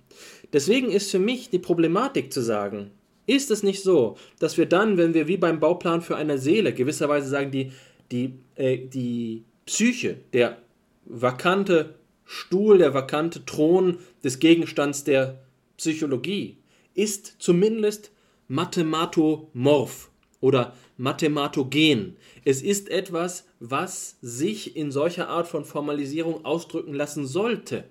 Deswegen 0.53 0.91
ist 0.91 1.11
für 1.11 1.19
mich 1.19 1.51
die 1.51 1.59
Problematik 1.59 2.33
zu 2.33 2.41
sagen, 2.41 2.93
ist 3.27 3.51
es 3.51 3.63
nicht 3.63 3.83
so, 3.83 4.17
dass 4.39 4.57
wir 4.57 4.67
dann, 4.67 4.97
wenn 4.97 5.15
wir 5.15 5.29
wie 5.29 5.37
beim 5.37 5.61
Bauplan 5.61 6.01
für 6.01 6.17
eine 6.17 6.39
Seele 6.39 6.73
gewisserweise 6.73 7.29
sagen, 7.29 7.51
die, 7.51 7.73
die, 8.11 8.35
äh, 8.55 8.79
die 8.79 9.45
Psyche, 9.67 10.19
der 10.33 10.59
vakante 11.05 11.97
Stuhl, 12.25 12.79
der 12.79 12.95
vakante 12.95 13.45
Thron 13.45 13.99
des 14.23 14.39
Gegenstands 14.39 15.05
der 15.05 15.43
Psychologie, 15.77 16.59
ist 16.95 17.37
zumindest 17.39 18.11
mathematomorph 18.49 20.11
oder 20.41 20.75
mathematogen. 20.97 22.17
Es 22.45 22.63
ist 22.63 22.89
etwas, 22.89 23.47
was 23.61 24.17
sich 24.23 24.77
in 24.77 24.91
solcher 24.91 25.29
Art 25.29 25.49
von 25.49 25.65
Formalisierung 25.65 26.45
ausdrücken 26.45 26.95
lassen 26.95 27.27
sollte. 27.27 27.85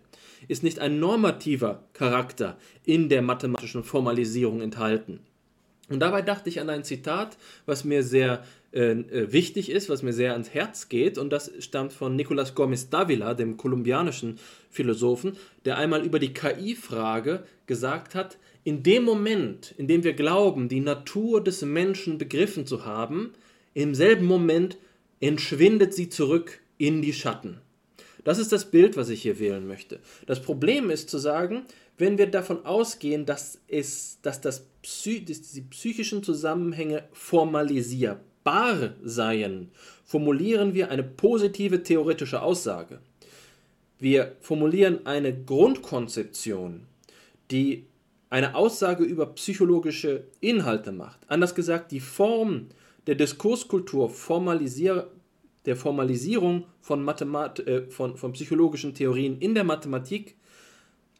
Ist 0.47 0.63
nicht 0.63 0.79
ein 0.79 0.99
normativer 0.99 1.83
Charakter 1.93 2.57
in 2.85 3.09
der 3.09 3.21
mathematischen 3.21 3.83
Formalisierung 3.83 4.61
enthalten. 4.61 5.19
Und 5.89 5.99
dabei 5.99 6.21
dachte 6.21 6.49
ich 6.49 6.59
an 6.59 6.69
ein 6.69 6.83
Zitat, 6.83 7.37
was 7.65 7.83
mir 7.83 8.01
sehr 8.01 8.43
äh, 8.73 8.91
äh 8.91 9.31
wichtig 9.31 9.69
ist, 9.69 9.87
was 9.87 10.01
mir 10.01 10.13
sehr 10.13 10.33
ans 10.33 10.49
Herz 10.49 10.89
geht, 10.89 11.17
und 11.17 11.31
das 11.31 11.51
stammt 11.59 11.93
von 11.93 12.15
Nicolas 12.15 12.55
Gómez 12.55 12.89
Davila, 12.89 13.35
dem 13.35 13.57
kolumbianischen 13.57 14.39
Philosophen, 14.71 15.37
der 15.63 15.77
einmal 15.77 16.03
über 16.03 16.17
die 16.17 16.33
KI-Frage 16.33 17.43
gesagt 17.67 18.15
hat, 18.15 18.37
in 18.63 18.81
dem 18.81 19.03
Moment, 19.03 19.75
in 19.77 19.87
dem 19.87 20.03
wir 20.03 20.13
glauben, 20.13 20.69
die 20.69 20.79
Natur 20.79 21.43
des 21.43 21.61
Menschen 21.61 22.17
begriffen 22.17 22.65
zu 22.65 22.83
haben, 22.83 23.33
im 23.75 23.93
selben 23.93 24.25
Moment 24.25 24.77
entschwindet 25.19 25.93
sie 25.93 26.09
zurück 26.09 26.59
in 26.79 27.03
die 27.03 27.13
Schatten. 27.13 27.61
Das 28.25 28.39
ist 28.39 28.51
das 28.51 28.65
Bild, 28.65 28.97
was 28.97 29.09
ich 29.09 29.21
hier 29.21 29.39
wählen 29.39 29.65
möchte. 29.65 29.99
Das 30.25 30.41
Problem 30.41 30.89
ist 30.89 31.09
zu 31.09 31.19
sagen, 31.19 31.61
wenn 31.97 32.17
wir 32.17 32.27
davon 32.27 32.65
ausgehen, 32.65 33.25
dass, 33.25 33.59
es, 33.67 34.17
dass, 34.23 34.41
das 34.41 34.65
Psy 34.81 35.23
dass 35.23 35.53
die 35.53 35.61
psychischen 35.61 36.23
Zusammenhänge 36.23 37.03
formalisierbar 37.13 38.95
seien, 39.03 39.69
formulieren 40.03 40.73
wir 40.73 40.89
eine 40.89 41.03
positive 41.03 41.83
theoretische 41.83 42.41
Aussage. 42.41 42.99
Wir 43.99 44.35
formulieren 44.41 45.05
eine 45.05 45.33
Grundkonzeption, 45.33 46.87
die 47.51 47.85
eine 48.31 48.55
Aussage 48.55 49.03
über 49.03 49.27
psychologische 49.27 50.23
Inhalte 50.41 50.91
macht. 50.91 51.19
Anders 51.27 51.53
gesagt, 51.53 51.91
die 51.91 51.99
Form 51.99 52.69
der 53.05 53.15
Diskurskultur 53.15 54.09
formalisier 54.09 55.11
der 55.65 55.75
Formalisierung 55.75 56.65
von, 56.81 57.03
Mathemat 57.03 57.59
äh, 57.59 57.89
von, 57.89 58.17
von 58.17 58.33
psychologischen 58.33 58.93
Theorien 58.93 59.39
in 59.39 59.55
der 59.55 59.63
Mathematik 59.63 60.35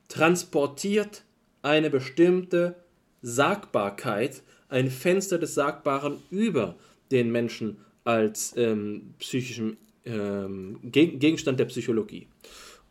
transportiert 0.08 1.24
eine 1.62 1.90
bestimmte 1.90 2.76
Sagbarkeit, 3.22 4.44
ein 4.70 4.90
Fenster 4.90 5.40
des 5.40 5.56
Sagbaren 5.56 6.18
über 6.30 6.76
den 7.12 7.32
Menschen 7.32 7.78
als 8.04 8.54
ähm, 8.56 9.16
psychischen 9.20 9.78
ähm, 10.06 10.80
Gegenstand 10.84 11.60
der 11.60 11.66
Psychologie. 11.66 12.28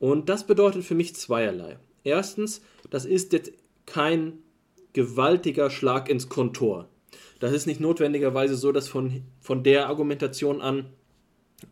Und 0.00 0.28
das 0.28 0.46
bedeutet 0.46 0.84
für 0.84 0.94
mich 0.94 1.14
zweierlei. 1.14 1.78
Erstens, 2.02 2.62
das 2.90 3.04
ist 3.04 3.32
jetzt 3.32 3.52
kein 3.86 4.38
gewaltiger 4.92 5.70
Schlag 5.70 6.08
ins 6.08 6.28
Kontor. 6.28 6.88
Das 7.40 7.52
ist 7.52 7.66
nicht 7.66 7.80
notwendigerweise 7.80 8.56
so, 8.56 8.72
dass 8.72 8.88
von, 8.88 9.22
von 9.40 9.62
der 9.62 9.88
Argumentation 9.88 10.60
an 10.60 10.86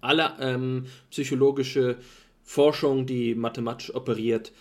alle 0.01 0.33
ähm, 0.41 0.87
psychologische 1.11 1.97
Forschung, 2.43 3.07
die 3.07 3.35
mathematisch 3.35 3.95
operiert, 3.95 4.53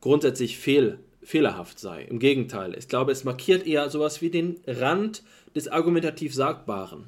grundsätzlich 0.00 0.58
fehl, 0.58 0.98
fehlerhaft 1.22 1.78
sei. 1.78 2.02
Im 2.04 2.18
Gegenteil, 2.18 2.76
ich 2.76 2.88
glaube, 2.88 3.12
es 3.12 3.24
markiert 3.24 3.66
eher 3.66 3.88
sowas 3.90 4.22
wie 4.22 4.30
den 4.30 4.60
Rand 4.66 5.22
des 5.54 5.68
argumentativ 5.68 6.34
Sagbaren. 6.34 7.04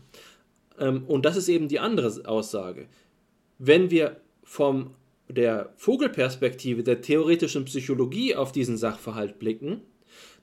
Ähm, 0.78 1.04
und 1.06 1.24
das 1.24 1.36
ist 1.36 1.48
eben 1.48 1.68
die 1.68 1.80
andere 1.80 2.26
Aussage. 2.26 2.86
Wenn 3.58 3.90
wir 3.90 4.20
vom 4.42 4.94
der 5.28 5.72
Vogelperspektive 5.76 6.82
der 6.82 7.00
theoretischen 7.00 7.64
Psychologie 7.64 8.34
auf 8.34 8.52
diesen 8.52 8.76
Sachverhalt 8.76 9.38
blicken, 9.38 9.80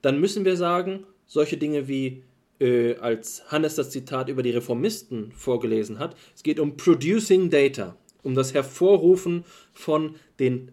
dann 0.02 0.20
müssen 0.20 0.44
wir 0.44 0.58
sagen, 0.58 1.06
solche 1.28 1.58
Dinge 1.58 1.88
wie 1.88 2.24
äh, 2.62 2.96
als 2.98 3.52
Hannes 3.52 3.76
das 3.76 3.90
Zitat 3.90 4.30
über 4.30 4.44
die 4.44 4.52
Reformisten 4.52 5.32
vorgelesen 5.34 6.00
hat, 6.00 6.16
es 6.36 6.44
geht 6.44 6.60
um 6.60 6.78
Producing 6.78 7.50
Data, 7.50 7.98
um 8.24 8.36
das 8.36 8.54
Hervorrufen 8.54 9.44
von 9.74 10.16
den 10.40 10.72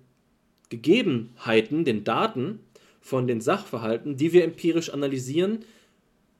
Gegebenheiten, 0.68 1.84
den 1.84 2.04
Daten, 2.04 2.60
von 3.00 3.26
den 3.26 3.40
Sachverhalten, 3.40 4.16
die 4.16 4.34
wir 4.34 4.44
empirisch 4.44 4.92
analysieren, 4.92 5.64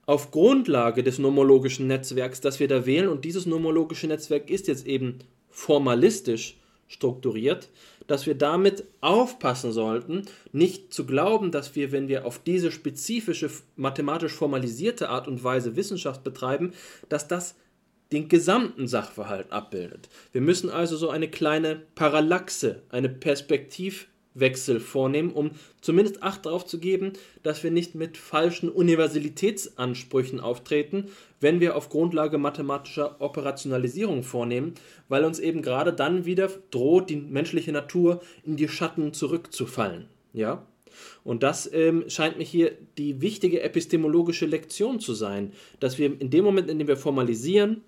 auf 0.05 0.31
Grundlage 0.31 1.03
des 1.03 1.19
nomologischen 1.19 1.87
Netzwerks, 1.87 2.41
das 2.41 2.61
wir 2.61 2.69
da 2.69 2.85
wählen. 2.85 3.09
Und 3.09 3.25
dieses 3.25 3.47
nomologische 3.47 4.07
Netzwerk 4.07 4.51
ist 4.51 4.69
jetzt 4.69 4.87
eben 4.87 5.19
formalistisch 5.51 6.57
strukturiert, 6.89 7.69
dass 8.09 8.27
wir 8.27 8.35
damit 8.35 8.85
aufpassen 9.01 9.71
sollten, 9.71 10.23
nicht 10.51 10.93
zu 10.93 11.07
glauben, 11.07 11.53
dass 11.53 11.77
wir, 11.77 11.93
wenn 11.93 12.09
wir 12.09 12.27
auf 12.27 12.41
diese 12.41 12.73
spezifische, 12.73 13.49
mathematisch 13.77 14.33
formalisierte 14.33 15.09
Art 15.09 15.29
und 15.29 15.45
Weise 15.45 15.77
Wissenschaft 15.77 16.25
betreiben, 16.25 16.73
dass 17.09 17.29
das 17.29 17.55
den 18.11 18.29
gesamten 18.29 18.89
Sachverhalt 18.89 19.53
abbildet. 19.53 20.09
Wir 20.33 20.41
müssen 20.41 20.71
also 20.71 20.97
so 20.97 21.11
eine 21.11 21.29
kleine 21.29 21.77
Parallaxe, 21.95 22.83
eine 22.89 23.11
Perspektiv 23.11 24.09
Wechsel 24.41 24.81
vornehmen, 24.81 25.33
um 25.33 25.51
zumindest 25.81 26.23
Acht 26.23 26.47
darauf 26.47 26.67
zu 26.67 26.79
geben, 26.79 27.13
dass 27.43 27.63
wir 27.63 27.71
nicht 27.71 27.95
mit 27.95 28.17
falschen 28.17 28.69
Universalitätsansprüchen 28.69 30.41
auftreten, 30.41 31.07
wenn 31.41 31.61
wir 31.61 31.77
auf 31.77 31.89
Grundlage 31.89 32.39
mathematischer 32.39 33.21
Operationalisierung 33.21 34.23
vornehmen, 34.23 34.75
weil 35.09 35.25
uns 35.25 35.39
eben 35.39 35.63
gerade 35.63 35.93
dann 35.93 36.25
wieder 36.25 36.51
droht, 36.71 37.11
die 37.11 37.17
menschliche 37.17 37.73
Natur 37.73 38.21
in 38.45 38.57
die 38.57 38.69
Schatten 38.69 39.13
zurückzufallen. 39.13 40.09
Ja? 40.33 40.67
Und 41.25 41.43
das 41.43 41.71
ähm, 41.73 42.05
scheint 42.09 42.39
mir 42.39 42.45
hier 42.45 42.73
die 42.97 43.21
wichtige 43.21 43.63
epistemologische 43.63 44.47
Lektion 44.47 45.01
zu 45.01 45.15
sein, 45.15 45.53
dass 45.81 45.99
wir 45.99 46.21
in 46.21 46.31
dem 46.31 46.45
Moment, 46.45 46.71
in 46.71 46.79
dem 46.79 46.89
wir 46.89 46.97
formalisieren, 46.97 47.83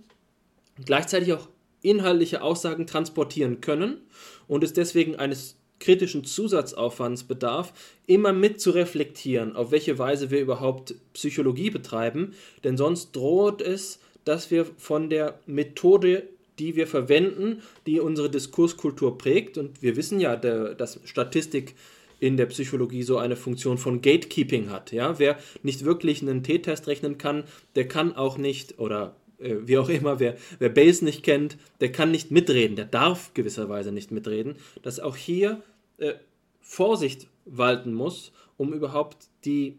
gleichzeitig 0.84 1.32
auch 1.32 1.48
inhaltliche 1.82 2.42
Aussagen 2.42 2.86
transportieren 2.86 3.60
können 3.60 4.02
und 4.46 4.64
es 4.64 4.72
deswegen 4.72 5.16
eines 5.16 5.56
kritischen 5.80 6.24
Zusatzaufwands 6.24 7.24
bedarf, 7.24 7.72
immer 8.06 8.32
mit 8.32 8.60
zu 8.60 8.70
reflektieren, 8.70 9.56
auf 9.56 9.72
welche 9.72 9.98
Weise 9.98 10.30
wir 10.30 10.40
überhaupt 10.40 10.94
Psychologie 11.14 11.70
betreiben, 11.70 12.34
denn 12.62 12.76
sonst 12.76 13.16
droht 13.16 13.62
es, 13.62 13.98
dass 14.24 14.50
wir 14.50 14.66
von 14.76 15.10
der 15.10 15.40
Methode, 15.46 16.28
die 16.58 16.76
wir 16.76 16.86
verwenden, 16.86 17.62
die 17.86 17.98
unsere 17.98 18.30
Diskurskultur 18.30 19.18
prägt, 19.18 19.58
und 19.58 19.82
wir 19.82 19.96
wissen 19.96 20.20
ja, 20.20 20.36
dass 20.36 21.00
Statistik 21.04 21.74
in 22.20 22.36
der 22.36 22.46
Psychologie 22.46 23.02
so 23.02 23.16
eine 23.16 23.34
Funktion 23.34 23.78
von 23.78 24.02
Gatekeeping 24.02 24.68
hat. 24.68 24.92
Ja? 24.92 25.18
Wer 25.18 25.38
nicht 25.62 25.86
wirklich 25.86 26.20
einen 26.20 26.42
T-Test 26.42 26.86
rechnen 26.86 27.16
kann, 27.16 27.44
der 27.74 27.88
kann 27.88 28.14
auch 28.14 28.36
nicht, 28.36 28.78
oder 28.78 29.16
wie 29.40 29.78
auch 29.78 29.88
immer, 29.88 30.20
wer, 30.20 30.36
wer 30.58 30.68
Bayes 30.68 31.02
nicht 31.02 31.22
kennt, 31.22 31.56
der 31.80 31.92
kann 31.92 32.10
nicht 32.10 32.30
mitreden, 32.30 32.76
der 32.76 32.84
darf 32.84 33.32
gewisserweise 33.34 33.92
nicht 33.92 34.10
mitreden, 34.10 34.56
dass 34.82 35.00
auch 35.00 35.16
hier 35.16 35.62
äh, 35.98 36.14
Vorsicht 36.60 37.28
walten 37.44 37.94
muss, 37.94 38.32
um 38.56 38.72
überhaupt 38.72 39.28
die, 39.44 39.78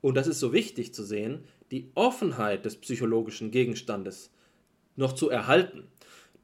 und 0.00 0.16
das 0.16 0.26
ist 0.26 0.40
so 0.40 0.52
wichtig 0.52 0.92
zu 0.92 1.04
sehen, 1.04 1.44
die 1.70 1.90
Offenheit 1.94 2.64
des 2.64 2.76
psychologischen 2.76 3.50
Gegenstandes 3.50 4.30
noch 4.96 5.12
zu 5.12 5.30
erhalten. 5.30 5.84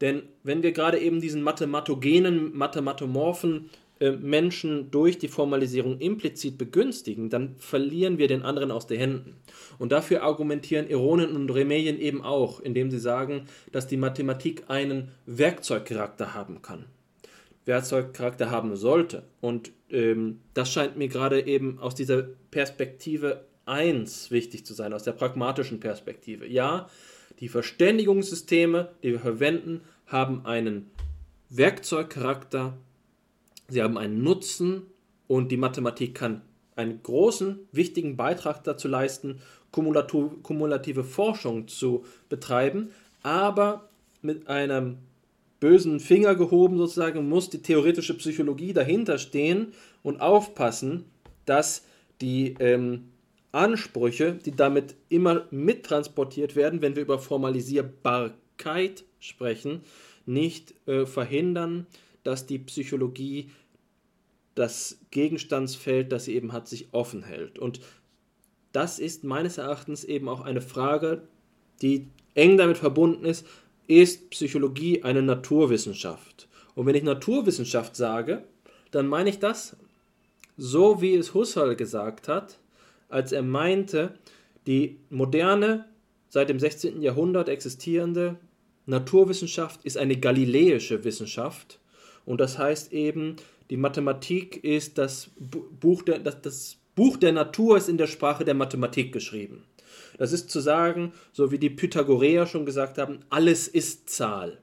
Denn 0.01 0.23
wenn 0.43 0.63
wir 0.63 0.73
gerade 0.73 0.99
eben 0.99 1.21
diesen 1.21 1.43
mathematogenen, 1.43 2.57
mathematomorphen 2.57 3.67
äh, 3.67 3.69
Menschen 4.11 4.91
durch 4.91 5.19
die 5.19 5.29
Formalisierung 5.29 5.99
implizit 5.99 6.59
begünstigen, 6.59 7.31
dann 7.31 7.55
verlieren 7.59 8.19
wir 8.19 8.27
den 8.27 8.43
anderen 8.43 8.71
aus 8.71 8.87
den 8.87 8.99
Händen. 8.99 9.37
Und 9.79 9.93
dafür 9.93 10.23
argumentieren 10.23 10.89
Ironen 10.89 11.37
und 11.37 11.51
Remelien 11.51 12.01
eben 12.01 12.23
auch, 12.23 12.61
indem 12.61 12.91
sie 12.91 12.99
sagen, 12.99 13.47
dass 13.71 13.87
die 13.87 13.97
Mathematik 13.97 14.65
einen 14.69 15.09
Werkzeugcharakter 15.27 16.35
haben 16.35 16.63
kann. 16.63 16.87
Werkzeugcharakter 17.65 18.51
haben 18.51 18.75
sollte. 18.77 19.23
Und 19.41 19.71
ähm, 19.91 20.41
das 20.55 20.73
scheint 20.73 20.97
mir 20.97 21.09
gerade 21.09 21.47
eben 21.47 21.79
aus 21.79 21.95
dieser 21.95 22.25
Perspektive 22.51 23.45
1 23.67 24.31
wichtig 24.31 24.67
zu 24.67 24.75
sein, 24.75 24.93
aus 24.93 25.05
der 25.05 25.13
pragmatischen 25.13 25.81
Perspektive. 25.81 26.47
Ja, 26.47 26.89
die 27.41 27.49
Verständigungssysteme, 27.49 28.91
die 29.03 29.13
wir 29.13 29.21
verwenden, 29.21 29.83
haben 30.07 30.45
einen 30.45 30.91
Werkzeugcharakter, 31.51 32.77
sie 33.73 33.83
haben 33.83 33.99
einen 33.99 34.23
Nutzen 34.23 34.83
und 35.27 35.51
die 35.51 35.57
Mathematik 35.57 36.15
kann 36.15 36.43
einen 36.77 37.03
großen, 37.03 37.59
wichtigen 37.73 38.17
Beitrag 38.17 38.65
dazu 38.65 38.89
leisten, 38.89 39.41
kumulative 39.71 41.05
Forschung 41.05 41.69
zu 41.69 42.05
betreiben, 42.29 42.91
aber 43.23 43.89
mit 44.21 44.49
einem 44.49 44.99
bösen 45.61 46.01
Finger 46.01 46.35
gehoben 46.35 46.77
sozusagen 46.77 47.29
muss 47.29 47.49
die 47.49 47.63
theoretische 47.63 48.15
Psychologie 48.15 48.73
dahinter 48.73 49.19
stehen 49.19 49.73
und 50.03 50.21
aufpassen, 50.21 51.05
dass 51.47 51.85
die 52.21 52.55
ähm, 52.59 53.13
Ansprüche, 53.53 54.35
die 54.35 54.53
damit 54.53 54.97
immer 55.09 55.47
mittransportiert 55.51 56.57
werden, 56.57 56.83
wenn 56.83 56.97
wir 56.97 57.03
über 57.03 57.19
Formalisierbarkeit 57.19 59.05
sprechen, 59.21 59.83
nicht 60.27 60.75
äh, 60.87 61.07
verhindern, 61.07 61.87
dass 62.25 62.47
die 62.47 62.59
Psychologie 62.59 63.51
das 64.55 64.99
Gegenstandsfeld, 65.11 66.13
das 66.13 66.25
sie 66.25 66.35
eben 66.35 66.53
hat, 66.53 66.69
sich 66.69 66.89
offen 66.93 67.23
hält. 67.23 67.59
Und 67.59 67.81
das 68.73 68.99
ist 68.99 69.25
meines 69.25 69.59
Erachtens 69.59 70.05
eben 70.05 70.29
auch 70.29 70.41
eine 70.41 70.61
Frage, 70.61 71.23
die 71.81 72.09
eng 72.35 72.57
damit 72.57 72.79
verbunden 72.79 73.25
ist, 73.25 73.47
ist 73.87 74.31
Psychologie 74.31 75.03
eine 75.03 75.23
Naturwissenschaft? 75.23 76.49
Und 76.75 76.87
wenn 76.87 76.95
ich 76.95 77.03
Naturwissenschaft 77.03 77.97
sage, 77.97 78.45
dann 78.91 79.07
meine 79.07 79.31
ich 79.31 79.39
das, 79.39 79.77
so 80.57 81.03
wie 81.03 81.15
es 81.15 81.35
Husserl 81.35 81.77
gesagt 81.77 82.29
hat, 82.29 82.59
als 83.09 83.33
er 83.33 83.43
meinte, 83.43 84.15
die 84.67 84.99
moderne, 85.11 85.87
seit 86.29 86.49
dem 86.49 86.59
16. 86.59 87.03
Jahrhundert 87.03 87.49
existierende 87.49 88.39
Naturwissenschaft 88.87 89.85
ist 89.85 89.99
eine 89.99 90.17
galiläische 90.17 91.05
Wissenschaft. 91.05 91.79
Und 92.25 92.41
das 92.41 92.59
heißt 92.59 92.93
eben, 92.93 93.37
die 93.73 93.79
Mathematik 93.79 94.63
ist 94.63 94.99
das 94.99 95.31
Buch 95.39 96.03
der, 96.03 96.19
das, 96.19 96.43
das 96.43 96.77
Buch 96.95 97.17
der 97.17 97.33
Natur 97.33 97.79
ist 97.79 97.89
in 97.89 97.97
der 97.97 98.07
Sprache 98.07 98.45
der 98.45 98.53
Mathematik 98.53 99.15
geschrieben. 99.15 99.65
Das 100.19 100.35
ist 100.35 100.51
zu 100.51 100.61
sagen, 100.61 101.15
so 101.33 101.51
wie 101.51 101.59
die 101.59 101.71
Pythagoreer 101.71 102.45
schon 102.45 102.67
gesagt 102.67 102.99
haben, 102.99 103.21
alles 103.31 103.69
ist 103.69 104.11
Zahl. 104.11 104.59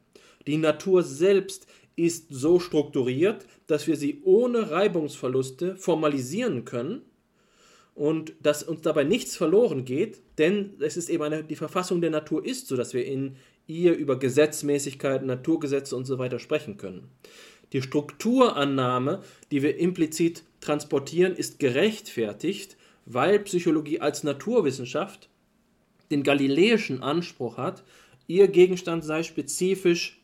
Die 0.45 0.57
Natur 0.57 1.01
selbst 1.01 1.65
ist 1.95 2.27
so 2.29 2.59
strukturiert, 2.59 3.47
dass 3.65 3.87
wir 3.87 3.95
sie 3.95 4.21
ohne 4.25 4.69
Reibungsverluste 4.69 5.75
formalisieren 5.75 6.63
können 6.63 7.01
und 7.95 8.33
dass 8.43 8.61
uns 8.61 8.81
dabei 8.81 9.05
nichts 9.05 9.35
verloren 9.35 9.85
geht, 9.85 10.21
denn 10.37 10.75
es 10.81 10.97
ist 10.97 11.09
eben 11.09 11.23
eine, 11.23 11.43
die 11.43 11.55
Verfassung 11.55 11.99
der 11.99 12.11
Natur 12.11 12.45
ist 12.45 12.67
so, 12.67 12.77
dass 12.77 12.93
wir 12.93 13.07
in 13.07 13.37
ihr 13.65 13.95
über 13.95 14.19
Gesetzmäßigkeiten, 14.19 15.25
Naturgesetze 15.25 15.95
und 15.95 16.05
so 16.05 16.19
weiter 16.19 16.37
sprechen 16.37 16.77
können. 16.77 17.09
Die 17.73 17.81
Strukturannahme, 17.81 19.21
die 19.51 19.61
wir 19.61 19.77
implizit 19.77 20.43
transportieren, 20.59 21.35
ist 21.35 21.59
gerechtfertigt, 21.59 22.77
weil 23.05 23.39
Psychologie 23.39 24.01
als 24.01 24.23
Naturwissenschaft 24.23 25.29
den 26.11 26.23
galiläischen 26.23 27.03
Anspruch 27.03 27.57
hat, 27.57 27.83
ihr 28.27 28.47
Gegenstand 28.47 29.03
sei 29.03 29.23
spezifisch 29.23 30.19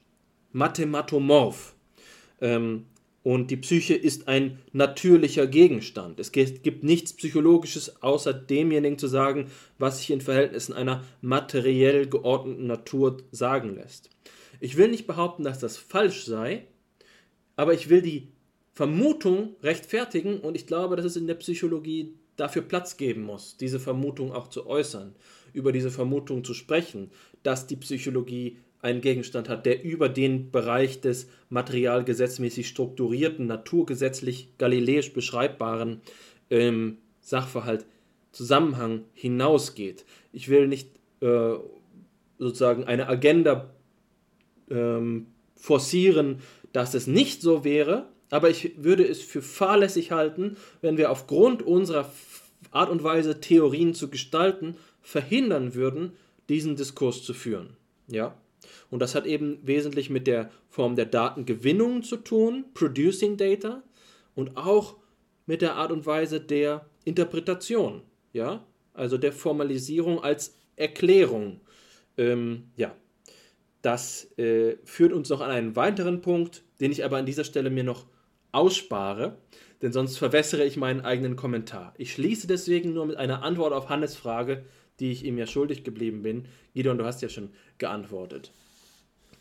mathematomorph. 0.51 1.75
Ähm, 2.41 2.85
und 3.23 3.49
die 3.49 3.57
Psyche 3.57 3.95
ist 3.95 4.27
ein 4.27 4.59
natürlicher 4.71 5.47
Gegenstand. 5.47 6.19
Es 6.19 6.31
gibt 6.31 6.83
nichts 6.83 7.11
Psychologisches, 7.13 8.03
außer 8.03 8.33
demjenigen 8.33 8.99
zu 8.99 9.07
sagen, 9.07 9.47
was 9.79 9.97
sich 9.97 10.11
in 10.11 10.21
Verhältnissen 10.21 10.73
einer 10.73 11.03
materiell 11.21 12.05
geordneten 12.05 12.67
Natur 12.67 13.17
sagen 13.31 13.73
lässt. 13.73 14.11
Ich 14.59 14.77
will 14.77 14.89
nicht 14.89 15.07
behaupten, 15.07 15.43
dass 15.43 15.57
das 15.57 15.75
falsch 15.75 16.25
sei, 16.25 16.67
aber 17.55 17.73
ich 17.73 17.89
will 17.89 18.01
die 18.01 18.27
Vermutung 18.73 19.55
rechtfertigen 19.63 20.39
und 20.39 20.55
ich 20.55 20.67
glaube, 20.67 20.95
dass 20.95 21.05
es 21.05 21.15
in 21.15 21.27
der 21.27 21.35
Psychologie 21.35 22.13
dafür 22.35 22.61
Platz 22.61 22.97
geben 22.97 23.23
muss, 23.23 23.57
diese 23.57 23.79
Vermutung 23.79 24.33
auch 24.33 24.49
zu 24.49 24.67
äußern, 24.67 25.15
über 25.53 25.71
diese 25.71 25.91
Vermutung 25.91 26.43
zu 26.43 26.53
sprechen, 26.53 27.11
dass 27.43 27.67
die 27.67 27.77
Psychologie 27.77 28.57
einen 28.81 29.01
Gegenstand 29.01 29.49
hat, 29.49 29.65
der 29.65 29.83
über 29.83 30.09
den 30.09 30.51
Bereich 30.51 31.01
des 31.01 31.27
materialgesetzmäßig 31.49 32.67
strukturierten, 32.67 33.47
naturgesetzlich 33.47 34.49
galiläisch 34.57 35.13
beschreibbaren 35.13 36.01
ähm, 36.49 36.97
Sachverhalt, 37.21 37.85
Zusammenhang 38.31 39.05
hinausgeht. 39.13 40.05
Ich 40.33 40.49
will 40.49 40.67
nicht 40.67 40.89
äh, 41.21 41.53
sozusagen 42.37 42.83
eine 42.83 43.07
Agenda 43.07 43.73
ähm, 44.69 45.27
forcieren, 45.55 46.39
dass 46.75 46.93
es 46.93 47.07
nicht 47.07 47.41
so 47.41 47.63
wäre, 47.63 48.09
aber 48.29 48.49
ich 48.49 48.83
würde 48.83 49.07
es 49.07 49.21
für 49.21 49.41
fahrlässig 49.41 50.11
halten, 50.11 50.57
wenn 50.81 50.97
wir 50.97 51.09
aufgrund 51.09 51.63
unserer 51.63 52.11
Art 52.69 52.89
und 52.89 53.01
Weise, 53.01 53.39
Theorien 53.39 53.93
zu 53.93 54.09
gestalten, 54.09 54.75
verhindern 55.01 55.73
würden, 55.73 56.11
diesen 56.49 56.75
Diskurs 56.75 57.23
zu 57.23 57.33
führen. 57.33 57.77
Ja? 58.07 58.35
Und 58.89 58.99
das 58.99 59.15
hat 59.15 59.25
eben 59.25 59.59
wesentlich 59.63 60.09
mit 60.09 60.27
der 60.27 60.51
Form 60.67 60.97
der 60.97 61.05
Datengewinnung 61.05 62.03
zu 62.03 62.17
tun, 62.17 62.65
Producing 62.73 63.37
Data, 63.37 63.81
und 64.35 64.57
auch 64.57 64.97
mit 65.45 65.61
der 65.61 65.75
Art 65.75 65.93
und 65.93 66.05
Weise 66.05 66.41
der 66.41 66.89
Interpretation, 67.05 68.01
ja, 68.33 68.65
also 68.93 69.17
der 69.17 69.31
Formalisierung 69.31 70.21
als 70.21 70.57
Erklärung. 70.75 71.61
Ähm, 72.17 72.65
ja, 72.75 72.93
das 73.81 74.27
äh, 74.37 74.77
führt 74.83 75.13
uns 75.13 75.29
noch 75.29 75.41
an 75.41 75.51
einen 75.51 75.75
weiteren 75.75 76.21
Punkt, 76.21 76.64
den 76.79 76.91
ich 76.91 77.03
aber 77.03 77.17
an 77.17 77.25
dieser 77.25 77.43
Stelle 77.43 77.69
mir 77.69 77.83
noch 77.83 78.05
ausspare, 78.51 79.37
denn 79.81 79.91
sonst 79.91 80.17
verwässere 80.17 80.63
ich 80.63 80.77
meinen 80.77 81.01
eigenen 81.01 81.35
Kommentar. 81.35 81.93
Ich 81.97 82.13
schließe 82.13 82.47
deswegen 82.47 82.93
nur 82.93 83.05
mit 83.05 83.17
einer 83.17 83.43
Antwort 83.43 83.73
auf 83.73 83.89
Hannes 83.89 84.15
Frage, 84.15 84.63
die 84.99 85.11
ich 85.11 85.25
ihm 85.25 85.37
ja 85.37 85.45
schuldig 85.45 85.83
geblieben 85.83 86.23
bin. 86.23 86.47
Gideon, 86.73 86.97
du 86.97 87.05
hast 87.05 87.21
ja 87.21 87.29
schon 87.29 87.49
geantwortet. 87.77 88.51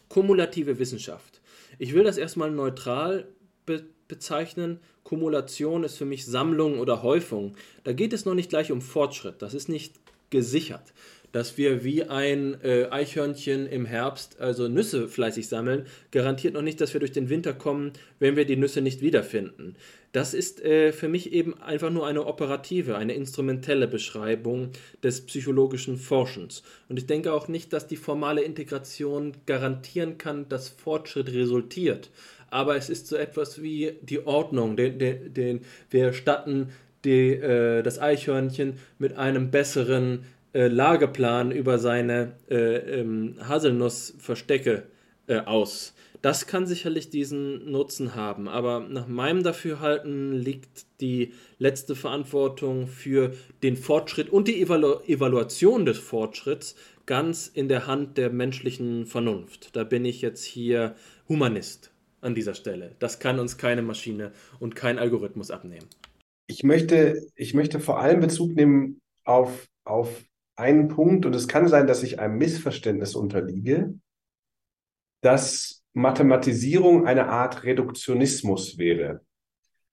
Kumulative 0.08 0.78
Wissenschaft. 0.78 1.40
Ich 1.78 1.94
will 1.94 2.04
das 2.04 2.18
erstmal 2.18 2.50
neutral 2.50 3.28
be 3.66 3.84
bezeichnen. 4.06 4.80
Kumulation 5.02 5.82
ist 5.82 5.96
für 5.96 6.04
mich 6.04 6.26
Sammlung 6.26 6.78
oder 6.78 7.02
Häufung. 7.02 7.56
Da 7.84 7.94
geht 7.94 8.12
es 8.12 8.26
noch 8.26 8.34
nicht 8.34 8.50
gleich 8.50 8.70
um 8.70 8.82
Fortschritt. 8.82 9.40
Das 9.40 9.54
ist 9.54 9.68
nicht 9.68 9.94
gesichert. 10.28 10.92
Dass 11.34 11.58
wir 11.58 11.82
wie 11.82 12.04
ein 12.04 12.62
äh, 12.62 12.86
Eichhörnchen 12.92 13.66
im 13.66 13.86
Herbst 13.86 14.40
also 14.40 14.68
Nüsse 14.68 15.08
fleißig 15.08 15.48
sammeln, 15.48 15.84
garantiert 16.12 16.54
noch 16.54 16.62
nicht, 16.62 16.80
dass 16.80 16.92
wir 16.92 17.00
durch 17.00 17.10
den 17.10 17.28
Winter 17.28 17.52
kommen, 17.52 17.92
wenn 18.20 18.36
wir 18.36 18.44
die 18.44 18.54
Nüsse 18.54 18.82
nicht 18.82 19.00
wiederfinden. 19.00 19.74
Das 20.12 20.32
ist 20.32 20.64
äh, 20.64 20.92
für 20.92 21.08
mich 21.08 21.32
eben 21.32 21.60
einfach 21.60 21.90
nur 21.90 22.06
eine 22.06 22.24
operative, 22.26 22.96
eine 22.96 23.14
instrumentelle 23.14 23.88
Beschreibung 23.88 24.70
des 25.02 25.26
psychologischen 25.26 25.96
Forschens. 25.96 26.62
Und 26.88 27.00
ich 27.00 27.08
denke 27.08 27.32
auch 27.32 27.48
nicht, 27.48 27.72
dass 27.72 27.88
die 27.88 27.96
formale 27.96 28.42
Integration 28.42 29.32
garantieren 29.44 30.18
kann, 30.18 30.48
dass 30.48 30.68
Fortschritt 30.68 31.32
resultiert. 31.32 32.10
Aber 32.48 32.76
es 32.76 32.88
ist 32.88 33.08
so 33.08 33.16
etwas 33.16 33.60
wie 33.60 33.98
die 34.02 34.24
Ordnung, 34.24 34.76
den, 34.76 35.00
den, 35.00 35.34
den 35.34 35.60
wir 35.90 36.12
statten 36.12 36.68
die, 37.04 37.30
äh, 37.32 37.82
das 37.82 37.98
Eichhörnchen 37.98 38.78
mit 39.00 39.16
einem 39.16 39.50
besseren 39.50 40.26
äh, 40.54 40.68
Lageplan 40.68 41.50
über 41.50 41.78
seine 41.78 42.36
äh, 42.48 43.00
ähm, 43.00 43.34
Haselnussverstecke 43.46 44.84
äh, 45.26 45.40
aus. 45.40 45.94
Das 46.22 46.46
kann 46.46 46.66
sicherlich 46.66 47.10
diesen 47.10 47.70
Nutzen 47.70 48.14
haben, 48.14 48.48
aber 48.48 48.80
nach 48.80 49.06
meinem 49.06 49.42
Dafürhalten 49.42 50.32
liegt 50.32 50.86
die 51.02 51.34
letzte 51.58 51.94
Verantwortung 51.94 52.86
für 52.86 53.34
den 53.62 53.76
Fortschritt 53.76 54.30
und 54.30 54.48
die 54.48 54.62
Evalu 54.62 55.00
Evaluation 55.06 55.84
des 55.84 55.98
Fortschritts 55.98 56.76
ganz 57.04 57.46
in 57.46 57.68
der 57.68 57.86
Hand 57.86 58.16
der 58.16 58.30
menschlichen 58.30 59.04
Vernunft. 59.04 59.76
Da 59.76 59.84
bin 59.84 60.06
ich 60.06 60.22
jetzt 60.22 60.44
hier 60.44 60.94
Humanist 61.28 61.92
an 62.22 62.34
dieser 62.34 62.54
Stelle. 62.54 62.96
Das 63.00 63.18
kann 63.18 63.38
uns 63.38 63.58
keine 63.58 63.82
Maschine 63.82 64.32
und 64.60 64.74
kein 64.74 64.98
Algorithmus 64.98 65.50
abnehmen. 65.50 65.88
Ich 66.46 66.62
möchte, 66.62 67.26
ich 67.34 67.52
möchte 67.52 67.80
vor 67.80 68.00
allem 68.00 68.20
Bezug 68.20 68.54
nehmen 68.54 68.98
auf, 69.24 69.66
auf 69.84 70.24
einen 70.56 70.88
Punkt, 70.88 71.26
und 71.26 71.34
es 71.34 71.48
kann 71.48 71.68
sein, 71.68 71.86
dass 71.86 72.02
ich 72.02 72.20
einem 72.20 72.38
Missverständnis 72.38 73.14
unterliege, 73.14 73.94
dass 75.20 75.82
Mathematisierung 75.94 77.06
eine 77.06 77.28
Art 77.28 77.64
Reduktionismus 77.64 78.78
wäre. 78.78 79.22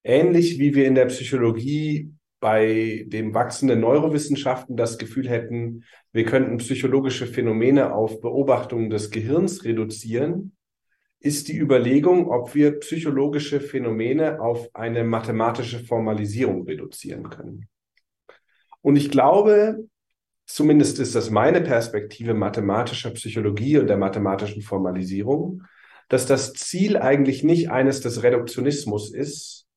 Ähnlich 0.04 0.60
wie 0.60 0.74
wir 0.76 0.88
in 0.88 0.96
der 0.96 1.06
Psychologie 1.06 2.12
bei 2.40 3.06
den 3.08 3.36
wachsenden 3.36 3.80
Neurowissenschaften 3.80 4.76
das 4.76 4.98
Gefühl 4.98 5.30
hätten, 5.30 5.84
wir 6.12 6.26
könnten 6.26 6.58
psychologische 6.58 7.28
Phänomene 7.28 7.94
auf 7.94 8.20
Beobachtungen 8.20 8.90
des 8.90 9.12
Gehirns 9.12 9.64
reduzieren, 9.64 10.56
ist 11.20 11.50
die 11.50 11.58
Überlegung, 11.58 12.28
ob 12.30 12.56
wir 12.56 12.80
psychologische 12.80 13.62
Phänomene 13.62 14.42
auf 14.42 14.68
eine 14.74 15.04
mathematische 15.04 15.80
Formalisierung 15.86 16.64
reduzieren 16.64 17.30
können. 17.30 17.68
Und 18.82 18.96
ich 18.96 19.12
glaube, 19.12 19.88
zumindest 20.54 21.00
ist 21.00 21.16
das 21.16 21.30
meine 21.30 21.62
Perspektive 21.62 22.34
mathematischer 22.34 23.12
Psychologie 23.12 23.78
und 23.78 23.88
der 23.88 23.98
mathematischen 23.98 24.62
Formalisierung, 24.62 25.64
dass 26.10 26.26
das 26.26 26.54
Ziel 26.54 26.98
eigentlich 26.98 27.44
nicht 27.44 27.72
eines 27.72 28.02
des 28.02 28.24
Reduktionismus 28.24 29.14
ist 29.14 29.68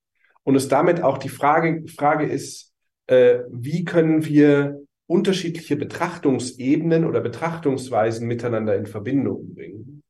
und 0.43 0.57
es 0.57 0.69
damit 0.69 1.03
auch 1.03 1.19
die 1.19 1.29
Frage, 1.29 1.85
Frage 1.89 2.27
ist, 2.27 2.73
äh, 3.07 3.41
wie 3.51 3.85
können 3.85 4.25
wir 4.25 4.81
unterschiedliche 5.07 5.77
Betrachtungsebenen 5.77 7.05
oder 7.05 7.21
Betrachtungsweisen 7.21 8.27
miteinander 8.27 8.75
in 8.77 8.87
Verbindung 8.87 9.55
bringen, 9.55 10.03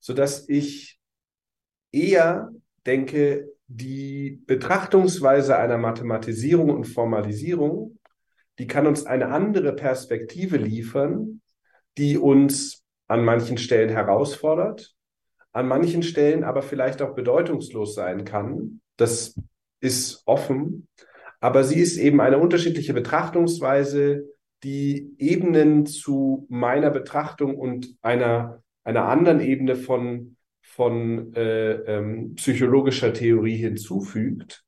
sodass 0.00 0.48
ich 0.48 0.98
eher 1.92 2.50
denke, 2.86 3.52
die 3.66 4.42
Betrachtungsweise 4.46 5.56
einer 5.56 5.78
Mathematisierung 5.78 6.70
und 6.70 6.84
Formalisierung, 6.84 7.98
die 8.58 8.66
kann 8.66 8.86
uns 8.86 9.06
eine 9.06 9.28
andere 9.28 9.72
Perspektive 9.74 10.56
liefern, 10.56 11.40
die 11.98 12.18
uns 12.18 12.82
an 13.08 13.24
manchen 13.24 13.58
Stellen 13.58 13.90
herausfordert 13.90 14.94
an 15.52 15.68
manchen 15.68 16.02
Stellen 16.02 16.44
aber 16.44 16.62
vielleicht 16.62 17.02
auch 17.02 17.14
bedeutungslos 17.14 17.94
sein 17.94 18.24
kann. 18.24 18.80
Das 18.96 19.38
ist 19.80 20.22
offen, 20.26 20.88
aber 21.40 21.64
sie 21.64 21.80
ist 21.80 21.98
eben 21.98 22.20
eine 22.20 22.38
unterschiedliche 22.38 22.94
Betrachtungsweise, 22.94 24.28
die 24.62 25.14
Ebenen 25.18 25.86
zu 25.86 26.46
meiner 26.48 26.90
Betrachtung 26.90 27.56
und 27.56 27.96
einer, 28.00 28.62
einer 28.84 29.08
anderen 29.08 29.40
Ebene 29.40 29.74
von, 29.74 30.36
von 30.62 31.34
äh, 31.34 31.72
ähm, 31.72 32.36
psychologischer 32.36 33.12
Theorie 33.12 33.56
hinzufügt. 33.56 34.64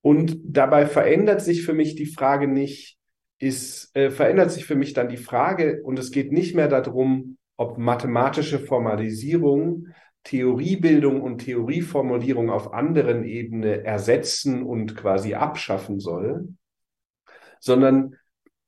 Und 0.00 0.40
dabei 0.42 0.86
verändert 0.86 1.40
sich 1.40 1.64
für 1.64 1.72
mich 1.72 1.94
die 1.94 2.06
Frage 2.06 2.48
nicht, 2.48 2.98
ist, 3.42 3.94
äh, 3.96 4.10
verändert 4.10 4.52
sich 4.52 4.64
für 4.64 4.76
mich 4.76 4.92
dann 4.92 5.08
die 5.08 5.16
Frage, 5.16 5.82
und 5.82 5.98
es 5.98 6.12
geht 6.12 6.30
nicht 6.32 6.54
mehr 6.54 6.68
darum, 6.68 7.36
ob 7.56 7.76
mathematische 7.76 8.58
Formalisierung 8.58 9.88
Theoriebildung 10.24 11.20
und 11.20 11.38
Theorieformulierung 11.38 12.48
auf 12.48 12.72
anderen 12.72 13.24
Ebene 13.24 13.84
ersetzen 13.84 14.62
und 14.62 14.96
quasi 14.96 15.34
abschaffen 15.34 15.98
soll, 15.98 16.48
sondern 17.58 18.14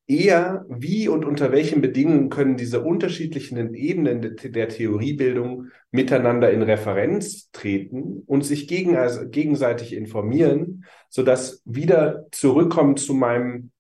eher, 0.09 0.67
wie 0.69 1.09
und 1.09 1.25
unter 1.25 1.53
welchen 1.53 1.81
Bedingungen 1.81 2.29
können 2.29 2.57
diese 2.57 2.83
unterschiedlichen 2.83 3.75
Ebenen 3.75 4.37
der 4.37 4.69
Theoriebildung 4.69 5.69
miteinander 5.93 6.51
in 6.51 6.63
Referenz 6.63 7.51
treten 7.53 8.23
und 8.27 8.45
sich 8.45 8.67
gegen, 8.67 8.97
also 8.97 9.29
gegenseitig 9.29 9.95
informieren, 9.95 10.85
sodass 11.09 11.63
wieder 11.65 12.27
zurückkommt 12.33 12.99
zu 12.99 13.15
meinem 13.15 13.71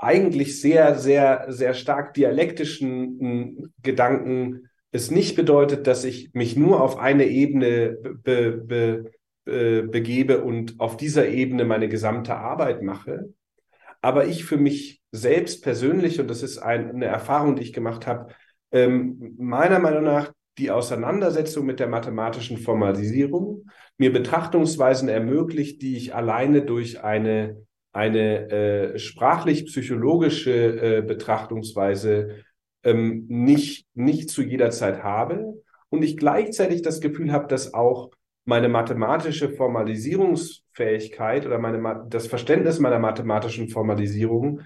eigentlich 0.00 0.60
sehr, 0.60 0.98
sehr, 0.98 1.46
sehr 1.48 1.74
stark 1.74 2.14
dialektischen 2.14 3.20
hm, 3.20 3.72
Gedanken, 3.82 4.68
es 4.92 5.10
nicht 5.10 5.36
bedeutet, 5.36 5.86
dass 5.86 6.04
ich 6.04 6.30
mich 6.32 6.56
nur 6.56 6.80
auf 6.82 6.98
eine 6.98 7.26
Ebene 7.26 7.96
be, 8.02 8.52
be, 8.52 9.10
be, 9.44 9.82
begebe 9.88 10.42
und 10.42 10.80
auf 10.80 10.96
dieser 10.96 11.28
Ebene 11.28 11.64
meine 11.64 11.88
gesamte 11.88 12.34
Arbeit 12.34 12.82
mache. 12.82 13.32
Aber 14.00 14.26
ich 14.26 14.44
für 14.44 14.56
mich 14.56 15.02
selbst 15.12 15.62
persönlich, 15.62 16.20
und 16.20 16.28
das 16.28 16.42
ist 16.42 16.58
ein, 16.58 16.90
eine 16.90 17.06
Erfahrung, 17.06 17.56
die 17.56 17.62
ich 17.62 17.72
gemacht 17.72 18.06
habe, 18.06 18.32
ähm, 18.72 19.34
meiner 19.38 19.78
Meinung 19.78 20.04
nach 20.04 20.32
die 20.58 20.70
Auseinandersetzung 20.70 21.66
mit 21.66 21.80
der 21.80 21.88
mathematischen 21.88 22.58
Formalisierung 22.58 23.66
mir 23.96 24.12
Betrachtungsweisen 24.12 25.08
ermöglicht, 25.08 25.82
die 25.82 25.96
ich 25.96 26.14
alleine 26.14 26.62
durch 26.62 27.02
eine, 27.02 27.66
eine 27.92 28.50
äh, 28.50 28.98
sprachlich-psychologische 28.98 30.98
äh, 30.98 31.02
Betrachtungsweise 31.02 32.44
ähm, 32.84 33.26
nicht, 33.28 33.86
nicht 33.94 34.30
zu 34.30 34.42
jeder 34.42 34.70
Zeit 34.70 35.02
habe 35.02 35.62
und 35.88 36.02
ich 36.02 36.16
gleichzeitig 36.16 36.82
das 36.82 37.00
Gefühl 37.00 37.32
habe, 37.32 37.48
dass 37.48 37.74
auch 37.74 38.10
meine 38.44 38.68
mathematische 38.68 39.50
Formalisierungsfähigkeit 39.50 41.46
oder 41.46 41.58
meine, 41.58 42.06
das 42.08 42.26
Verständnis 42.26 42.78
meiner 42.78 42.98
mathematischen 42.98 43.68
Formalisierung 43.68 44.62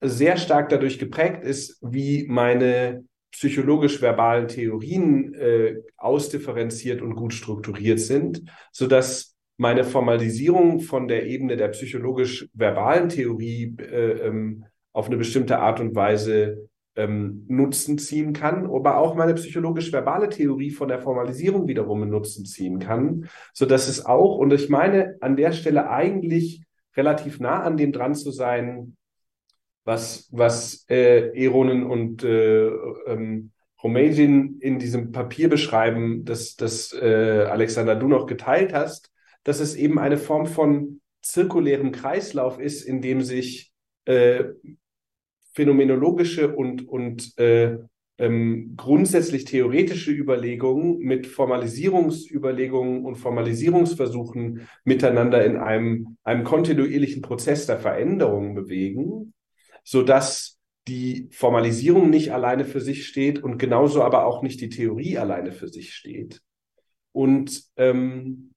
sehr 0.00 0.36
stark 0.36 0.70
dadurch 0.70 0.98
geprägt 0.98 1.44
ist, 1.44 1.78
wie 1.80 2.26
meine 2.28 3.04
psychologisch-verbalen 3.30 4.48
Theorien 4.48 5.34
äh, 5.34 5.76
ausdifferenziert 5.96 7.00
und 7.00 7.14
gut 7.14 7.32
strukturiert 7.32 8.00
sind, 8.00 8.42
sodass 8.72 9.31
meine 9.62 9.84
Formalisierung 9.84 10.80
von 10.80 11.06
der 11.06 11.24
Ebene 11.26 11.56
der 11.56 11.68
psychologisch-verbalen 11.68 13.08
Theorie 13.08 13.76
äh, 13.78 14.26
ähm, 14.26 14.64
auf 14.92 15.06
eine 15.06 15.16
bestimmte 15.16 15.60
Art 15.60 15.78
und 15.78 15.94
Weise 15.94 16.68
ähm, 16.96 17.46
Nutzen 17.46 17.96
ziehen 17.96 18.32
kann, 18.32 18.66
aber 18.66 18.96
auch 18.96 19.14
meine 19.14 19.34
psychologisch-verbale 19.34 20.30
Theorie 20.30 20.72
von 20.72 20.88
der 20.88 20.98
Formalisierung 20.98 21.68
wiederum 21.68 22.02
einen 22.02 22.10
Nutzen 22.10 22.44
ziehen 22.44 22.80
kann, 22.80 23.28
so 23.54 23.64
dass 23.64 23.86
es 23.88 24.04
auch, 24.04 24.36
und 24.36 24.52
ich 24.52 24.68
meine 24.68 25.16
an 25.20 25.36
der 25.36 25.52
Stelle 25.52 25.88
eigentlich 25.88 26.64
relativ 26.96 27.38
nah 27.38 27.62
an 27.62 27.76
dem 27.76 27.92
dran 27.92 28.16
zu 28.16 28.32
sein, 28.32 28.96
was, 29.84 30.28
was 30.32 30.84
äh, 30.90 31.30
Eronen 31.40 31.84
und 31.84 32.24
äh, 32.24 32.66
ähm, 33.06 33.52
Romagin 33.80 34.58
in 34.58 34.80
diesem 34.80 35.12
Papier 35.12 35.48
beschreiben, 35.48 36.24
das, 36.24 36.56
das 36.56 36.92
äh, 36.92 37.46
Alexander, 37.48 37.94
du 37.94 38.08
noch 38.08 38.26
geteilt 38.26 38.74
hast, 38.74 39.11
dass 39.44 39.60
es 39.60 39.74
eben 39.74 39.98
eine 39.98 40.18
Form 40.18 40.46
von 40.46 41.00
zirkulärem 41.22 41.92
Kreislauf 41.92 42.58
ist, 42.58 42.82
in 42.82 43.00
dem 43.00 43.22
sich 43.22 43.72
äh, 44.04 44.44
phänomenologische 45.52 46.54
und, 46.54 46.88
und 46.88 47.38
äh, 47.38 47.78
ähm, 48.18 48.74
grundsätzlich 48.76 49.44
theoretische 49.46 50.12
Überlegungen 50.12 50.98
mit 50.98 51.26
Formalisierungsüberlegungen 51.26 53.04
und 53.04 53.16
Formalisierungsversuchen 53.16 54.68
miteinander 54.84 55.44
in 55.44 55.56
einem, 55.56 56.18
einem 56.22 56.44
kontinuierlichen 56.44 57.22
Prozess 57.22 57.66
der 57.66 57.78
Veränderung 57.78 58.54
bewegen, 58.54 59.34
sodass 59.82 60.58
die 60.88 61.28
Formalisierung 61.32 62.10
nicht 62.10 62.32
alleine 62.32 62.64
für 62.64 62.80
sich 62.80 63.06
steht 63.06 63.42
und 63.42 63.58
genauso 63.58 64.02
aber 64.02 64.24
auch 64.24 64.42
nicht 64.42 64.60
die 64.60 64.68
Theorie 64.68 65.18
alleine 65.18 65.52
für 65.52 65.68
sich 65.68 65.94
steht. 65.94 66.42
Und 67.12 67.64
ähm, 67.76 68.51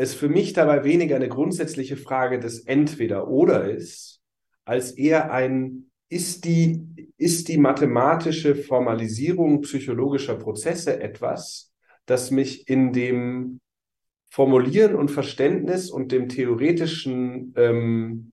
es 0.00 0.14
für 0.14 0.30
mich 0.30 0.54
dabei 0.54 0.82
weniger 0.82 1.16
eine 1.16 1.28
grundsätzliche 1.28 1.98
Frage 1.98 2.40
des 2.40 2.60
Entweder-Oder 2.60 3.70
ist, 3.70 4.22
als 4.64 4.92
eher 4.92 5.30
ein 5.30 5.90
ist 6.08 6.46
die, 6.46 7.12
ist 7.18 7.48
die 7.48 7.58
mathematische 7.58 8.54
Formalisierung 8.54 9.60
psychologischer 9.60 10.36
Prozesse 10.36 11.00
etwas, 11.02 11.74
das 12.06 12.30
mich 12.30 12.66
in 12.66 12.94
dem 12.94 13.60
Formulieren 14.30 14.94
und 14.94 15.10
Verständnis 15.10 15.90
und 15.90 16.12
dem 16.12 16.30
theoretischen, 16.30 17.52
ähm, 17.56 18.32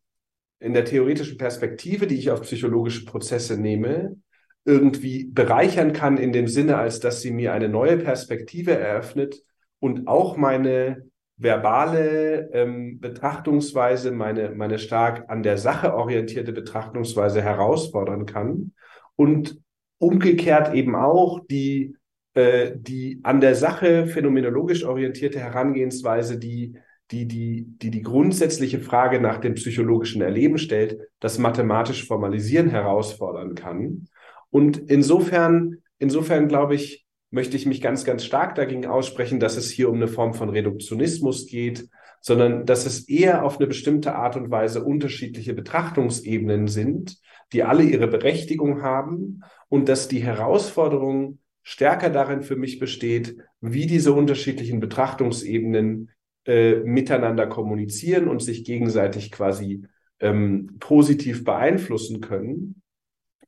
in 0.61 0.73
der 0.73 0.85
theoretischen 0.85 1.37
Perspektive, 1.37 2.07
die 2.07 2.15
ich 2.15 2.31
auf 2.31 2.43
psychologische 2.43 3.03
Prozesse 3.03 3.59
nehme, 3.59 4.15
irgendwie 4.63 5.25
bereichern 5.25 5.91
kann 5.91 6.17
in 6.17 6.31
dem 6.31 6.47
Sinne, 6.47 6.77
als 6.77 7.01
dass 7.01 7.21
sie 7.21 7.31
mir 7.31 7.51
eine 7.51 7.67
neue 7.67 7.97
Perspektive 7.97 8.71
eröffnet 8.71 9.43
und 9.79 10.07
auch 10.07 10.37
meine 10.37 11.09
verbale 11.37 12.49
ähm, 12.51 12.99
Betrachtungsweise, 12.99 14.11
meine, 14.11 14.51
meine 14.51 14.79
stark 14.79 15.29
an 15.29 15.43
der 15.43 15.57
Sache 15.57 15.93
orientierte 15.93 16.51
Betrachtungsweise 16.51 17.41
herausfordern 17.41 18.25
kann 18.25 18.73
und 19.15 19.59
umgekehrt 19.99 20.73
eben 20.73 20.95
auch 20.95 21.39
die, 21.49 21.95
äh, 22.33 22.71
die 22.75 23.19
an 23.23 23.39
der 23.39 23.55
Sache 23.55 24.07
phänomenologisch 24.07 24.83
orientierte 24.83 25.39
Herangehensweise, 25.39 26.39
die 26.39 26.77
die, 27.11 27.25
die, 27.25 27.65
die 27.65 27.91
die 27.91 28.01
grundsätzliche 28.01 28.79
Frage 28.79 29.21
nach 29.21 29.37
dem 29.37 29.53
psychologischen 29.53 30.21
Erleben 30.21 30.57
stellt, 30.57 30.99
das 31.19 31.37
mathematisch 31.37 32.05
Formalisieren 32.05 32.69
herausfordern 32.69 33.55
kann. 33.55 34.07
Und 34.49 34.77
insofern, 34.89 35.77
insofern 35.99 36.47
glaube 36.47 36.75
ich, 36.75 37.06
möchte 37.29 37.57
ich 37.57 37.65
mich 37.65 37.81
ganz, 37.81 38.05
ganz 38.05 38.23
stark 38.23 38.55
dagegen 38.55 38.85
aussprechen, 38.85 39.39
dass 39.39 39.57
es 39.57 39.69
hier 39.69 39.89
um 39.89 39.95
eine 39.95 40.07
Form 40.07 40.33
von 40.33 40.49
Reduktionismus 40.49 41.47
geht, 41.47 41.89
sondern 42.21 42.65
dass 42.65 42.85
es 42.85 43.07
eher 43.07 43.43
auf 43.43 43.57
eine 43.57 43.67
bestimmte 43.67 44.15
Art 44.15 44.35
und 44.35 44.49
Weise 44.49 44.83
unterschiedliche 44.83 45.53
Betrachtungsebenen 45.53 46.67
sind, 46.67 47.17
die 47.53 47.63
alle 47.63 47.83
ihre 47.83 48.07
Berechtigung 48.07 48.81
haben 48.81 49.41
und 49.69 49.89
dass 49.89 50.07
die 50.07 50.23
Herausforderung 50.23 51.39
stärker 51.63 52.09
darin 52.09 52.41
für 52.43 52.55
mich 52.55 52.79
besteht, 52.79 53.37
wie 53.59 53.87
diese 53.87 54.13
unterschiedlichen 54.13 54.79
Betrachtungsebenen 54.79 56.11
äh, 56.45 56.75
miteinander 56.75 57.47
kommunizieren 57.47 58.27
und 58.29 58.41
sich 58.41 58.63
gegenseitig 58.63 59.31
quasi 59.31 59.83
ähm, 60.19 60.77
positiv 60.79 61.43
beeinflussen 61.43 62.21
können. 62.21 62.81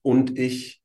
Und 0.01 0.38
ich 0.38 0.81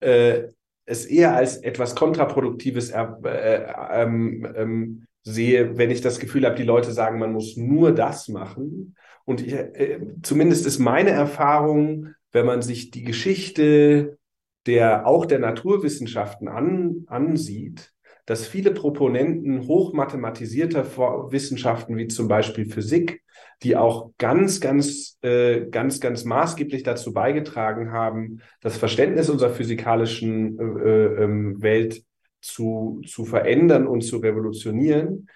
äh, 0.00 0.48
es 0.84 1.06
eher 1.06 1.34
als 1.34 1.58
etwas 1.58 1.94
Kontraproduktives 1.94 2.90
äh, 2.90 3.06
äh, 3.24 3.72
ähm, 3.92 4.48
ähm, 4.56 5.06
sehe, 5.22 5.76
wenn 5.78 5.90
ich 5.90 6.00
das 6.00 6.18
Gefühl 6.18 6.44
habe, 6.44 6.56
die 6.56 6.64
Leute 6.64 6.92
sagen, 6.92 7.18
man 7.18 7.32
muss 7.32 7.56
nur 7.56 7.92
das 7.92 8.28
machen. 8.28 8.96
Und 9.24 9.46
ich, 9.46 9.52
äh, 9.52 10.00
zumindest 10.22 10.66
ist 10.66 10.78
meine 10.78 11.10
Erfahrung, 11.10 12.08
wenn 12.32 12.46
man 12.46 12.62
sich 12.62 12.90
die 12.90 13.04
Geschichte 13.04 14.18
der 14.66 15.06
auch 15.06 15.26
der 15.26 15.38
Naturwissenschaften 15.40 16.48
an, 16.48 17.04
ansieht, 17.06 17.92
dass 18.26 18.46
viele 18.46 18.72
Proponenten 18.72 19.66
hochmathematisierter 19.66 20.84
Wissenschaften 21.32 21.96
wie 21.96 22.08
zum 22.08 22.28
Beispiel 22.28 22.66
Physik 22.66 23.22
die 23.62 23.76
auch 23.76 24.10
ganz, 24.18 24.60
ganz, 24.60 25.18
äh, 25.22 25.66
ganz, 25.70 26.00
ganz 26.00 26.24
maßgeblich 26.24 26.82
dazu 26.82 27.12
beigetragen 27.12 27.92
haben, 27.92 28.40
das 28.60 28.76
Verständnis 28.76 29.30
unserer 29.30 29.50
physikalischen 29.50 30.58
äh, 30.58 30.88
äh, 30.88 31.24
ähm, 31.24 31.62
Welt 31.62 32.02
zu, 32.40 33.00
zu 33.06 33.24
verändern 33.24 33.86
und 33.86 34.02
zu 34.02 34.18
revolutionieren, 34.18 35.28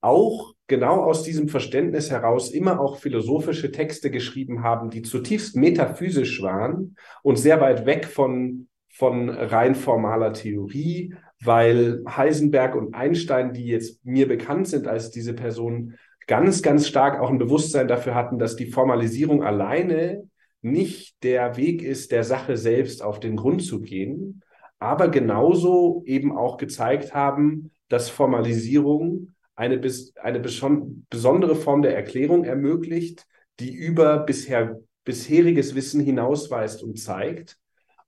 auch 0.00 0.54
genau 0.66 1.02
aus 1.02 1.22
diesem 1.22 1.48
Verständnis 1.48 2.10
heraus 2.10 2.50
immer 2.50 2.80
auch 2.80 2.98
philosophische 2.98 3.70
Texte 3.72 4.10
geschrieben 4.10 4.62
haben, 4.62 4.88
die 4.88 5.02
zutiefst 5.02 5.56
metaphysisch 5.56 6.42
waren 6.42 6.96
und 7.22 7.36
sehr 7.36 7.60
weit 7.60 7.84
weg 7.86 8.06
von, 8.06 8.68
von 8.88 9.28
rein 9.28 9.74
formaler 9.74 10.32
Theorie, 10.32 11.14
weil 11.42 12.02
Heisenberg 12.08 12.74
und 12.74 12.94
Einstein, 12.94 13.52
die 13.52 13.66
jetzt 13.66 14.04
mir 14.04 14.26
bekannt 14.26 14.68
sind 14.68 14.86
als 14.86 15.10
diese 15.10 15.34
Personen, 15.34 15.98
ganz, 16.26 16.62
ganz 16.62 16.88
stark 16.88 17.20
auch 17.20 17.30
ein 17.30 17.38
Bewusstsein 17.38 17.88
dafür 17.88 18.14
hatten, 18.14 18.38
dass 18.38 18.56
die 18.56 18.66
Formalisierung 18.66 19.42
alleine 19.42 20.28
nicht 20.62 21.22
der 21.22 21.56
Weg 21.56 21.82
ist, 21.82 22.10
der 22.10 22.24
Sache 22.24 22.56
selbst 22.56 23.02
auf 23.02 23.20
den 23.20 23.36
Grund 23.36 23.62
zu 23.62 23.80
gehen, 23.80 24.42
aber 24.78 25.08
genauso 25.08 26.02
eben 26.06 26.36
auch 26.36 26.56
gezeigt 26.56 27.14
haben, 27.14 27.70
dass 27.88 28.10
Formalisierung 28.10 29.34
eine, 29.54 29.80
eine 30.22 30.40
besondere 30.40 31.56
Form 31.56 31.82
der 31.82 31.96
Erklärung 31.96 32.44
ermöglicht, 32.44 33.26
die 33.60 33.72
über 33.72 34.18
bisher, 34.18 34.80
bisheriges 35.04 35.74
Wissen 35.74 36.00
hinausweist 36.00 36.82
und 36.82 36.98
zeigt. 36.98 37.56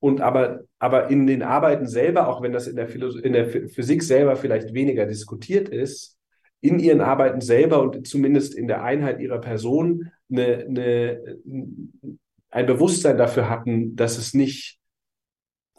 Und 0.00 0.20
aber, 0.20 0.60
aber 0.78 1.10
in 1.10 1.26
den 1.26 1.42
Arbeiten 1.42 1.86
selber, 1.86 2.28
auch 2.28 2.40
wenn 2.42 2.52
das 2.52 2.66
in 2.68 2.76
der, 2.76 2.88
in 2.88 3.32
der 3.32 3.48
Physik 3.48 4.02
selber 4.02 4.36
vielleicht 4.36 4.72
weniger 4.72 5.06
diskutiert 5.06 5.68
ist, 5.68 6.16
in 6.60 6.78
ihren 6.78 7.00
Arbeiten 7.00 7.40
selber 7.40 7.82
und 7.82 8.06
zumindest 8.06 8.54
in 8.54 8.68
der 8.68 8.82
Einheit 8.82 9.20
ihrer 9.20 9.40
Person 9.40 10.10
eine, 10.30 10.64
eine, 10.66 11.38
ein 12.50 12.66
Bewusstsein 12.66 13.16
dafür 13.16 13.48
hatten, 13.48 13.96
dass 13.96 14.18
es 14.18 14.34
nicht 14.34 14.78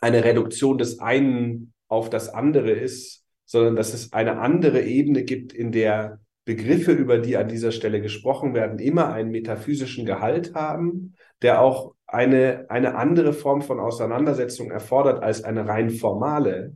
eine 0.02 0.24
Reduktion 0.24 0.78
des 0.78 1.00
einen 1.00 1.74
auf 1.88 2.10
das 2.10 2.30
andere 2.30 2.72
ist, 2.72 3.26
sondern 3.46 3.76
dass 3.76 3.94
es 3.94 4.14
eine 4.14 4.40
andere 4.40 4.84
Ebene 4.84 5.24
gibt, 5.24 5.54
in 5.54 5.72
der 5.72 6.20
Begriffe, 6.46 6.92
über 6.94 7.18
die 7.18 7.36
an 7.36 7.48
dieser 7.48 7.72
Stelle 7.72 8.02
gesprochen 8.02 8.54
werden, 8.54 8.80
immer 8.80 9.12
einen 9.12 9.32
metaphysischen 9.32 10.06
Gehalt 10.06 10.54
haben, 10.56 11.16
der 11.42 11.62
auch 11.62 11.94
eine, 12.12 12.66
eine 12.70 12.96
andere 12.96 13.34
Form 13.34 13.62
von 13.62 13.80
Auseinandersetzung 13.80 14.72
erfordert 14.72 15.24
als 15.24 15.44
eine 15.44 15.68
rein 15.68 15.90
formale, 15.90 16.76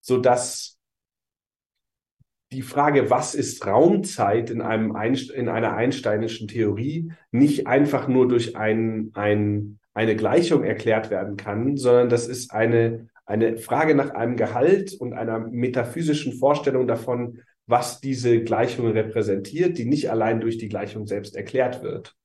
so 0.00 0.18
dass 0.18 0.78
die 2.52 2.62
Frage, 2.62 3.10
was 3.10 3.34
ist 3.34 3.64
Raumzeit 3.64 4.50
in, 4.50 4.60
einem 4.60 4.96
Einst 4.96 5.30
in 5.30 5.48
einer 5.48 5.74
einsteinischen 5.74 6.48
Theorie, 6.48 7.12
nicht 7.30 7.66
einfach 7.66 8.08
nur 8.08 8.26
durch 8.26 8.56
ein, 8.56 9.10
ein, 9.14 9.78
eine 9.94 10.16
Gleichung 10.16 10.64
erklärt 10.64 11.10
werden 11.10 11.36
kann, 11.36 11.76
sondern 11.76 12.08
das 12.08 12.26
ist 12.26 12.52
eine, 12.52 13.08
eine 13.24 13.56
Frage 13.56 13.94
nach 13.94 14.10
einem 14.10 14.36
Gehalt 14.36 14.94
und 14.94 15.12
einer 15.12 15.38
metaphysischen 15.38 16.32
Vorstellung 16.32 16.88
davon, 16.88 17.42
was 17.66 18.00
diese 18.00 18.42
Gleichung 18.42 18.88
repräsentiert, 18.88 19.78
die 19.78 19.84
nicht 19.84 20.10
allein 20.10 20.40
durch 20.40 20.58
die 20.58 20.68
Gleichung 20.68 21.06
selbst 21.06 21.36
erklärt 21.36 21.84
wird. 21.84 22.16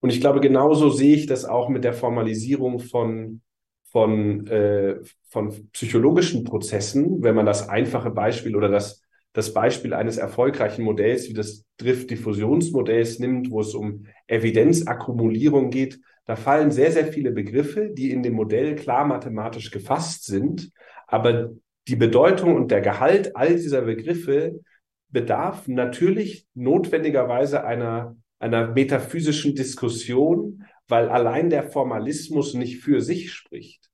Und 0.00 0.10
ich 0.10 0.20
glaube, 0.20 0.40
genauso 0.40 0.90
sehe 0.90 1.14
ich 1.14 1.26
das 1.26 1.44
auch 1.44 1.68
mit 1.68 1.84
der 1.84 1.92
Formalisierung 1.92 2.80
von, 2.80 3.42
von, 3.84 4.46
äh, 4.46 4.96
von 5.28 5.70
psychologischen 5.72 6.44
Prozessen, 6.44 7.22
wenn 7.22 7.34
man 7.34 7.46
das 7.46 7.68
einfache 7.68 8.10
Beispiel 8.10 8.56
oder 8.56 8.68
das 8.68 9.02
das 9.32 9.54
Beispiel 9.54 9.94
eines 9.94 10.16
erfolgreichen 10.16 10.82
Modells 10.82 11.28
wie 11.28 11.34
das 11.34 11.64
Drift-Diffusionsmodells 11.78 13.18
nimmt, 13.20 13.50
wo 13.50 13.60
es 13.60 13.74
um 13.74 14.06
Evidenzakkumulierung 14.26 15.70
geht, 15.70 16.00
da 16.24 16.36
fallen 16.36 16.70
sehr, 16.70 16.92
sehr 16.92 17.06
viele 17.06 17.30
Begriffe, 17.32 17.90
die 17.90 18.10
in 18.10 18.22
dem 18.22 18.34
Modell 18.34 18.74
klar 18.74 19.04
mathematisch 19.04 19.70
gefasst 19.70 20.26
sind, 20.26 20.70
aber 21.06 21.50
die 21.88 21.96
Bedeutung 21.96 22.54
und 22.54 22.70
der 22.70 22.80
Gehalt 22.80 23.36
all 23.36 23.56
dieser 23.56 23.82
Begriffe 23.82 24.60
bedarf 25.08 25.66
natürlich 25.66 26.46
notwendigerweise 26.54 27.64
einer, 27.64 28.16
einer 28.40 28.68
metaphysischen 28.68 29.54
Diskussion, 29.54 30.64
weil 30.88 31.08
allein 31.08 31.50
der 31.50 31.62
Formalismus 31.70 32.54
nicht 32.54 32.78
für 32.78 33.00
sich 33.00 33.32
spricht. 33.32 33.88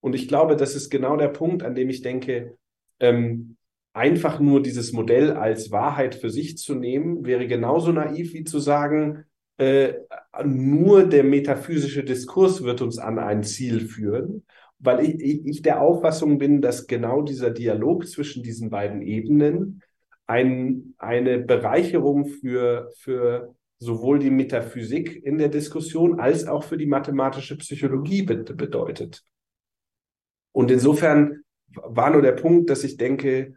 Und 0.00 0.14
ich 0.14 0.28
glaube, 0.28 0.56
das 0.56 0.74
ist 0.74 0.90
genau 0.90 1.16
der 1.16 1.28
Punkt, 1.28 1.62
an 1.62 1.74
dem 1.74 1.88
ich 1.88 2.02
denke, 2.02 2.58
ähm, 2.98 3.56
einfach 3.92 4.40
nur 4.40 4.62
dieses 4.62 4.92
Modell 4.92 5.32
als 5.32 5.70
Wahrheit 5.70 6.14
für 6.14 6.30
sich 6.30 6.58
zu 6.58 6.74
nehmen, 6.74 7.24
wäre 7.24 7.46
genauso 7.46 7.92
naiv 7.92 8.34
wie 8.34 8.44
zu 8.44 8.58
sagen, 8.58 9.24
äh, 9.58 9.94
nur 10.44 11.04
der 11.04 11.24
metaphysische 11.24 12.02
Diskurs 12.02 12.62
wird 12.62 12.82
uns 12.82 12.98
an 12.98 13.18
ein 13.18 13.42
Ziel 13.42 13.80
führen, 13.80 14.44
weil 14.78 15.04
ich, 15.04 15.20
ich, 15.20 15.46
ich 15.46 15.62
der 15.62 15.80
Auffassung 15.80 16.38
bin, 16.38 16.60
dass 16.62 16.86
genau 16.86 17.22
dieser 17.22 17.50
Dialog 17.50 18.06
zwischen 18.08 18.42
diesen 18.42 18.70
beiden 18.70 19.02
Ebenen 19.02 19.82
ein, 20.26 20.94
eine 20.98 21.38
Bereicherung 21.38 22.26
für, 22.26 22.90
für 22.96 23.54
sowohl 23.80 24.18
die 24.18 24.30
Metaphysik 24.30 25.24
in 25.24 25.38
der 25.38 25.48
Diskussion 25.48 26.20
als 26.20 26.46
auch 26.46 26.62
für 26.62 26.76
die 26.76 26.86
mathematische 26.86 27.56
Psychologie 27.56 28.22
be 28.22 28.36
bedeutet. 28.36 29.24
Und 30.52 30.70
insofern 30.70 31.42
war 31.74 32.10
nur 32.10 32.22
der 32.22 32.32
Punkt, 32.32 32.68
dass 32.70 32.84
ich 32.84 32.98
denke, 32.98 33.56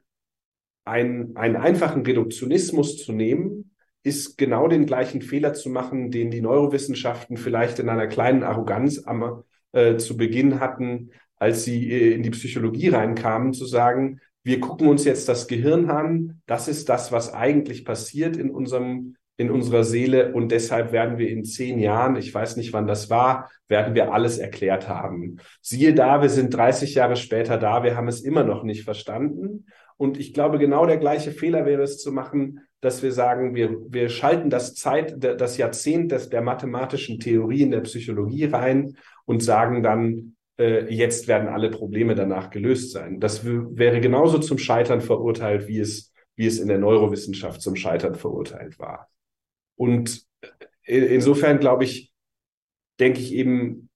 ein, 0.85 1.35
einen 1.35 1.55
einfachen 1.55 2.05
Reduktionismus 2.05 2.97
zu 2.97 3.11
nehmen, 3.11 3.71
ist 4.03 4.37
genau 4.37 4.67
den 4.67 4.85
gleichen 4.85 5.21
Fehler 5.21 5.53
zu 5.53 5.69
machen, 5.69 6.11
den 6.11 6.29
die 6.29 6.41
Neurowissenschaften 6.41 7.37
vielleicht 7.37 7.79
in 7.79 7.89
einer 7.89 8.07
kleinen 8.07 8.43
Arroganz 8.43 9.03
am, 9.05 9.43
äh, 9.71 9.97
zu 9.97 10.17
Beginn 10.17 10.59
hatten, 10.59 11.11
als 11.35 11.63
sie 11.63 11.91
äh, 11.91 12.13
in 12.13 12.23
die 12.23 12.29
Psychologie 12.31 12.89
reinkamen, 12.89 13.53
zu 13.53 13.65
sagen, 13.65 14.19
wir 14.43 14.59
gucken 14.59 14.87
uns 14.87 15.05
jetzt 15.05 15.29
das 15.29 15.47
Gehirn 15.47 15.89
an, 15.89 16.41
das 16.45 16.67
ist 16.67 16.89
das, 16.89 17.13
was 17.13 17.33
eigentlich 17.33 17.85
passiert 17.85 18.35
in 18.35 18.51
unserem 18.51 19.15
in 19.37 19.49
unserer 19.49 19.83
Seele 19.83 20.33
und 20.33 20.51
deshalb 20.51 20.91
werden 20.91 21.17
wir 21.17 21.29
in 21.29 21.43
zehn 21.43 21.79
Jahren, 21.79 22.15
ich 22.15 22.33
weiß 22.33 22.55
nicht 22.55 22.71
wann 22.71 22.85
das 22.85 23.09
war, 23.09 23.49
werden 23.67 23.95
wir 23.95 24.13
alles 24.13 24.37
erklärt 24.37 24.87
haben. 24.87 25.37
Siehe 25.61 25.93
da, 25.93 26.21
wir 26.21 26.29
sind 26.29 26.53
30 26.53 26.93
Jahre 26.95 27.15
später 27.15 27.57
da, 27.57 27.83
wir 27.83 27.97
haben 27.97 28.07
es 28.07 28.21
immer 28.21 28.43
noch 28.43 28.63
nicht 28.63 28.83
verstanden. 28.83 29.65
Und 29.97 30.19
ich 30.19 30.33
glaube, 30.33 30.59
genau 30.59 30.85
der 30.85 30.97
gleiche 30.97 31.31
Fehler 31.31 31.65
wäre 31.65 31.81
es 31.81 31.97
zu 31.97 32.11
machen, 32.11 32.59
dass 32.81 33.01
wir 33.01 33.11
sagen, 33.11 33.55
wir, 33.55 33.77
wir 33.89 34.09
schalten 34.09 34.49
das 34.49 34.75
Zeit, 34.75 35.15
das 35.17 35.57
Jahrzehnt 35.57 36.11
des, 36.11 36.29
der 36.29 36.41
mathematischen 36.41 37.19
Theorie 37.19 37.61
in 37.61 37.71
der 37.71 37.81
Psychologie 37.81 38.45
rein 38.45 38.97
und 39.25 39.41
sagen 39.41 39.81
dann, 39.81 40.35
äh, 40.59 40.93
jetzt 40.93 41.27
werden 41.27 41.47
alle 41.47 41.71
Probleme 41.71 42.13
danach 42.13 42.49
gelöst 42.49 42.91
sein. 42.91 43.19
Das 43.19 43.45
wäre 43.45 44.01
genauso 44.01 44.37
zum 44.37 44.57
Scheitern 44.57 45.01
verurteilt, 45.01 45.67
wie 45.67 45.79
es, 45.79 46.13
wie 46.35 46.45
es 46.45 46.59
in 46.59 46.67
der 46.67 46.77
Neurowissenschaft 46.77 47.61
zum 47.61 47.75
Scheitern 47.75 48.15
verurteilt 48.15 48.77
war. 48.79 49.09
Und 49.83 50.25
insofern 50.85 51.59
glaube 51.59 51.83
ich, 51.83 52.13
denke 53.01 53.19
ich 53.19 53.33
eben, 53.33 53.89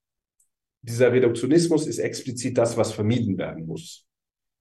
dieser 0.81 1.13
Reduktionismus 1.13 1.87
ist 1.87 1.99
explizit 1.99 2.57
das, 2.57 2.75
was 2.75 2.91
vermieden 2.91 3.37
werden 3.37 3.65
muss. 3.65 4.05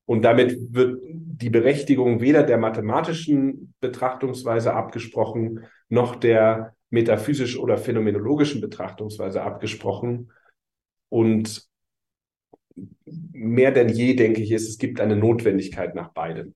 Und 0.04 0.22
damit 0.22 0.56
wird 0.72 1.00
die 1.02 1.50
Berechtigung 1.50 2.20
weder 2.20 2.44
der 2.44 2.58
mathematischen 2.58 3.74
Betrachtungsweise 3.80 4.72
abgesprochen, 4.72 5.64
noch 5.88 6.14
der 6.14 6.76
metaphysisch 6.90 7.58
oder 7.58 7.76
phänomenologischen 7.76 8.60
Betrachtungsweise 8.60 9.42
abgesprochen. 9.42 10.30
Und 11.08 11.68
mehr 13.04 13.72
denn 13.72 13.88
je, 13.88 14.14
denke 14.14 14.42
ich, 14.42 14.52
ist, 14.52 14.68
es 14.68 14.78
gibt 14.78 15.00
eine 15.00 15.16
Notwendigkeit 15.16 15.96
nach 15.96 16.12
beidem. 16.12 16.54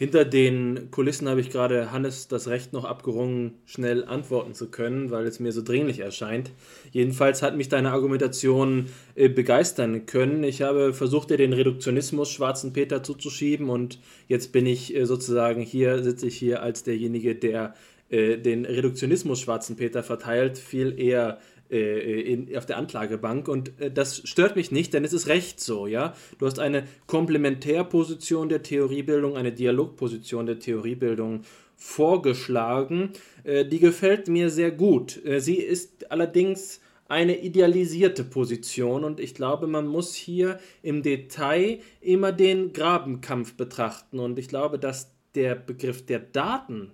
Hinter 0.00 0.24
den 0.24 0.90
Kulissen 0.90 1.28
habe 1.28 1.42
ich 1.42 1.50
gerade 1.50 1.92
Hannes 1.92 2.26
das 2.26 2.48
Recht 2.48 2.72
noch 2.72 2.86
abgerungen, 2.86 3.58
schnell 3.66 4.02
antworten 4.06 4.54
zu 4.54 4.70
können, 4.70 5.10
weil 5.10 5.26
es 5.26 5.40
mir 5.40 5.52
so 5.52 5.60
dringlich 5.60 5.98
erscheint. 5.98 6.52
Jedenfalls 6.90 7.42
hat 7.42 7.54
mich 7.54 7.68
deine 7.68 7.92
Argumentation 7.92 8.86
äh, 9.14 9.28
begeistern 9.28 10.06
können. 10.06 10.42
Ich 10.42 10.62
habe 10.62 10.94
versucht, 10.94 11.28
dir 11.28 11.36
den 11.36 11.52
Reduktionismus 11.52 12.30
schwarzen 12.30 12.72
Peter 12.72 13.02
zuzuschieben 13.02 13.68
und 13.68 13.98
jetzt 14.26 14.52
bin 14.52 14.64
ich 14.64 14.96
äh, 14.96 15.04
sozusagen 15.04 15.60
hier, 15.60 16.02
sitze 16.02 16.28
ich 16.28 16.36
hier 16.38 16.62
als 16.62 16.82
derjenige, 16.82 17.34
der 17.34 17.74
äh, 18.08 18.38
den 18.38 18.64
Reduktionismus 18.64 19.38
schwarzen 19.38 19.76
Peter 19.76 20.02
verteilt, 20.02 20.56
viel 20.56 20.98
eher 20.98 21.40
in, 21.76 22.56
auf 22.56 22.66
der 22.66 22.78
Anklagebank 22.78 23.48
und 23.48 23.80
äh, 23.80 23.90
das 23.90 24.28
stört 24.28 24.56
mich 24.56 24.72
nicht, 24.72 24.92
denn 24.92 25.04
es 25.04 25.12
ist 25.12 25.28
recht 25.28 25.60
so, 25.60 25.86
ja. 25.86 26.14
Du 26.38 26.46
hast 26.46 26.58
eine 26.58 26.84
Komplementärposition 27.06 28.48
der 28.48 28.62
Theoriebildung, 28.62 29.36
eine 29.36 29.52
Dialogposition 29.52 30.46
der 30.46 30.58
Theoriebildung 30.58 31.42
vorgeschlagen. 31.76 33.10
Äh, 33.44 33.64
die 33.64 33.78
gefällt 33.78 34.28
mir 34.28 34.50
sehr 34.50 34.70
gut. 34.70 35.24
Äh, 35.24 35.40
sie 35.40 35.56
ist 35.56 36.10
allerdings 36.10 36.80
eine 37.08 37.40
idealisierte 37.40 38.22
Position 38.22 39.02
und 39.02 39.18
ich 39.18 39.34
glaube, 39.34 39.66
man 39.66 39.88
muss 39.88 40.14
hier 40.14 40.60
im 40.82 41.02
Detail 41.02 41.80
immer 42.00 42.30
den 42.30 42.72
Grabenkampf 42.72 43.54
betrachten 43.54 44.20
und 44.20 44.38
ich 44.38 44.46
glaube, 44.46 44.78
dass 44.78 45.12
der 45.34 45.56
Begriff 45.56 46.06
der 46.06 46.20
Daten 46.20 46.92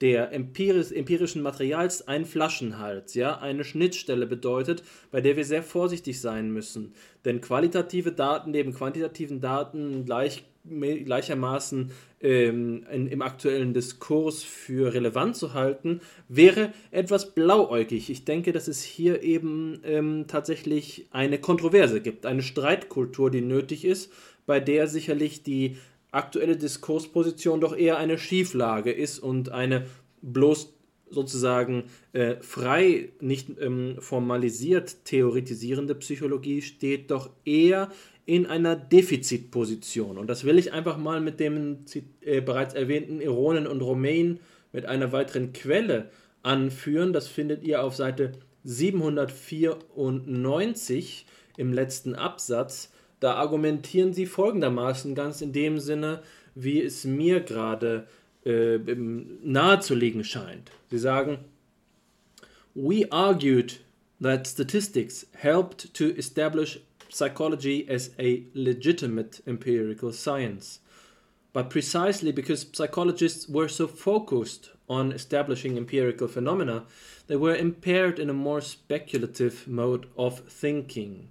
der 0.00 0.32
empiris, 0.32 0.92
empirischen 0.92 1.42
Materials 1.42 2.06
ein 2.06 2.26
Flaschenhals, 2.26 3.14
ja, 3.14 3.38
eine 3.38 3.64
Schnittstelle 3.64 4.26
bedeutet, 4.26 4.82
bei 5.10 5.20
der 5.20 5.36
wir 5.36 5.44
sehr 5.44 5.62
vorsichtig 5.62 6.20
sein 6.20 6.50
müssen. 6.50 6.92
Denn 7.24 7.40
qualitative 7.40 8.12
Daten 8.12 8.50
neben 8.50 8.74
quantitativen 8.74 9.40
Daten 9.40 10.04
gleich, 10.04 10.44
gleichermaßen 10.64 11.92
ähm, 12.20 12.84
in, 12.90 13.06
im 13.06 13.22
aktuellen 13.22 13.72
Diskurs 13.72 14.42
für 14.42 14.92
relevant 14.92 15.36
zu 15.36 15.54
halten, 15.54 16.00
wäre 16.28 16.72
etwas 16.90 17.34
blauäugig. 17.34 18.10
Ich 18.10 18.24
denke, 18.24 18.52
dass 18.52 18.68
es 18.68 18.82
hier 18.82 19.22
eben 19.22 19.80
ähm, 19.84 20.24
tatsächlich 20.28 21.06
eine 21.10 21.38
Kontroverse 21.38 22.02
gibt, 22.02 22.26
eine 22.26 22.42
Streitkultur, 22.42 23.30
die 23.30 23.42
nötig 23.42 23.84
ist, 23.84 24.12
bei 24.44 24.60
der 24.60 24.86
sicherlich 24.88 25.42
die 25.42 25.76
aktuelle 26.16 26.56
Diskursposition 26.56 27.60
doch 27.60 27.76
eher 27.76 27.98
eine 27.98 28.16
Schieflage 28.18 28.90
ist 28.90 29.18
und 29.18 29.50
eine 29.50 29.84
bloß 30.22 30.72
sozusagen 31.08 31.84
äh, 32.12 32.34
frei, 32.40 33.10
nicht 33.20 33.50
ähm, 33.60 33.94
formalisiert 34.00 35.04
theoretisierende 35.04 35.94
Psychologie 35.94 36.62
steht 36.62 37.12
doch 37.12 37.30
eher 37.44 37.92
in 38.24 38.46
einer 38.46 38.74
Defizitposition. 38.74 40.18
Und 40.18 40.28
das 40.28 40.42
will 40.44 40.58
ich 40.58 40.72
einfach 40.72 40.98
mal 40.98 41.20
mit 41.20 41.38
dem 41.38 41.84
äh, 42.22 42.40
bereits 42.40 42.74
erwähnten 42.74 43.20
Ironen 43.20 43.68
und 43.68 43.82
Romain 43.82 44.40
mit 44.72 44.86
einer 44.86 45.12
weiteren 45.12 45.52
Quelle 45.52 46.10
anführen. 46.42 47.12
Das 47.12 47.28
findet 47.28 47.62
ihr 47.62 47.84
auf 47.84 47.94
Seite 47.94 48.32
794 48.64 51.26
im 51.56 51.72
letzten 51.72 52.16
Absatz. 52.16 52.90
Da 53.20 53.34
argumentieren 53.34 54.12
sie 54.12 54.26
folgendermaßen 54.26 55.14
ganz 55.14 55.40
in 55.40 55.52
dem 55.52 55.78
Sinne, 55.78 56.22
wie 56.54 56.82
es 56.82 57.04
mir 57.04 57.40
gerade 57.40 58.06
äh, 58.44 58.78
nahezulegen 58.78 60.24
scheint. 60.24 60.70
Sie 60.90 60.98
sagen, 60.98 61.38
We 62.74 63.10
argued 63.10 63.80
that 64.20 64.46
statistics 64.46 65.26
helped 65.32 65.94
to 65.94 66.14
establish 66.16 66.78
psychology 67.08 67.86
as 67.88 68.10
a 68.18 68.44
legitimate 68.54 69.40
empirical 69.46 70.12
science. 70.12 70.80
But 71.52 71.70
precisely 71.70 72.32
because 72.32 72.66
psychologists 72.72 73.48
were 73.48 73.68
so 73.68 73.86
focused 73.86 74.70
on 74.88 75.12
establishing 75.12 75.78
empirical 75.78 76.28
phenomena, 76.28 76.84
they 77.28 77.36
were 77.36 77.56
impaired 77.56 78.18
in 78.18 78.28
a 78.28 78.34
more 78.34 78.60
speculative 78.60 79.66
mode 79.66 80.06
of 80.18 80.40
thinking. 80.40 81.30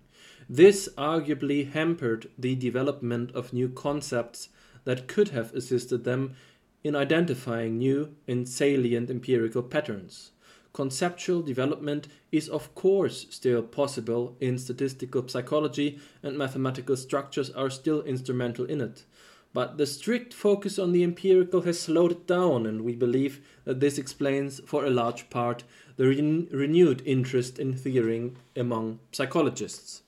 This 0.49 0.87
arguably 0.95 1.71
hampered 1.71 2.29
the 2.37 2.53
development 2.53 3.31
of 3.31 3.51
new 3.51 3.67
concepts 3.67 4.49
that 4.83 5.07
could 5.07 5.29
have 5.29 5.51
assisted 5.55 6.03
them 6.03 6.35
in 6.83 6.95
identifying 6.95 7.79
new 7.79 8.15
and 8.27 8.47
salient 8.47 9.09
empirical 9.09 9.63
patterns. 9.63 10.31
Conceptual 10.71 11.41
development 11.41 12.07
is, 12.31 12.47
of 12.47 12.75
course, 12.75 13.25
still 13.31 13.63
possible 13.63 14.35
in 14.39 14.59
statistical 14.59 15.27
psychology, 15.27 15.97
and 16.21 16.37
mathematical 16.37 16.95
structures 16.95 17.49
are 17.49 17.71
still 17.71 18.03
instrumental 18.03 18.65
in 18.65 18.81
it. 18.81 19.05
But 19.51 19.77
the 19.77 19.87
strict 19.87 20.31
focus 20.31 20.77
on 20.77 20.91
the 20.91 21.03
empirical 21.03 21.61
has 21.61 21.79
slowed 21.79 22.11
it 22.11 22.27
down, 22.27 22.67
and 22.67 22.83
we 22.83 22.93
believe 22.93 23.41
that 23.63 23.79
this 23.79 23.97
explains, 23.97 24.59
for 24.65 24.85
a 24.85 24.91
large 24.91 25.29
part, 25.31 25.63
the 25.95 26.05
re 26.07 26.47
renewed 26.51 27.01
interest 27.03 27.57
in 27.57 27.73
theorying 27.73 28.35
among 28.55 28.99
psychologists. 29.11 30.03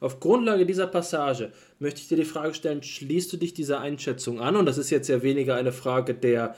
Auf 0.00 0.18
Grundlage 0.18 0.64
dieser 0.64 0.86
Passage 0.86 1.52
möchte 1.78 2.00
ich 2.00 2.08
dir 2.08 2.16
die 2.16 2.24
Frage 2.24 2.54
stellen, 2.54 2.82
schließt 2.82 3.32
du 3.32 3.36
dich 3.36 3.52
dieser 3.52 3.80
Einschätzung 3.80 4.40
an? 4.40 4.56
Und 4.56 4.66
das 4.66 4.78
ist 4.78 4.90
jetzt 4.90 5.08
ja 5.08 5.22
weniger 5.22 5.56
eine 5.56 5.72
Frage 5.72 6.14
der 6.14 6.56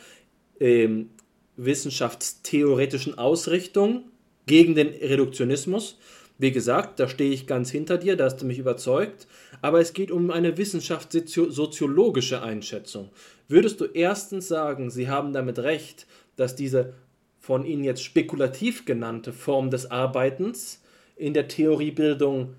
ähm, 0.61 1.11
wissenschaftstheoretischen 1.57 3.19
Ausrichtung 3.19 4.05
gegen 4.47 4.75
den 4.77 4.89
Reduktionismus. 4.89 5.99
Wie 6.39 6.53
gesagt, 6.53 6.99
da 6.99 7.09
stehe 7.09 7.33
ich 7.33 7.47
ganz 7.47 7.71
hinter 7.71 7.99
dir, 7.99 8.17
da 8.17 8.25
hast 8.25 8.39
du 8.39 8.47
mich 8.47 8.59
überzeugt. 8.59 9.27
Aber 9.61 9.81
es 9.81 9.93
geht 9.93 10.11
um 10.11 10.31
eine 10.31 10.57
wissenschaftssoziologische 10.57 12.43
Einschätzung. 12.43 13.11
Würdest 13.49 13.81
du 13.81 13.85
erstens 13.85 14.49
sagen, 14.49 14.91
Sie 14.91 15.09
haben 15.09 15.33
damit 15.33 15.59
recht, 15.59 16.07
dass 16.37 16.57
diese 16.57 16.95
von 17.39 17.65
Ihnen 17.65 17.85
jetzt 17.85 18.05
spekulativ 18.05 18.85
genannte 18.85 19.33
Form 19.33 19.71
des 19.71 19.91
Arbeitens 19.91 20.81
in 21.17 21.35
der 21.35 21.49
Theoriebildung 21.49 22.55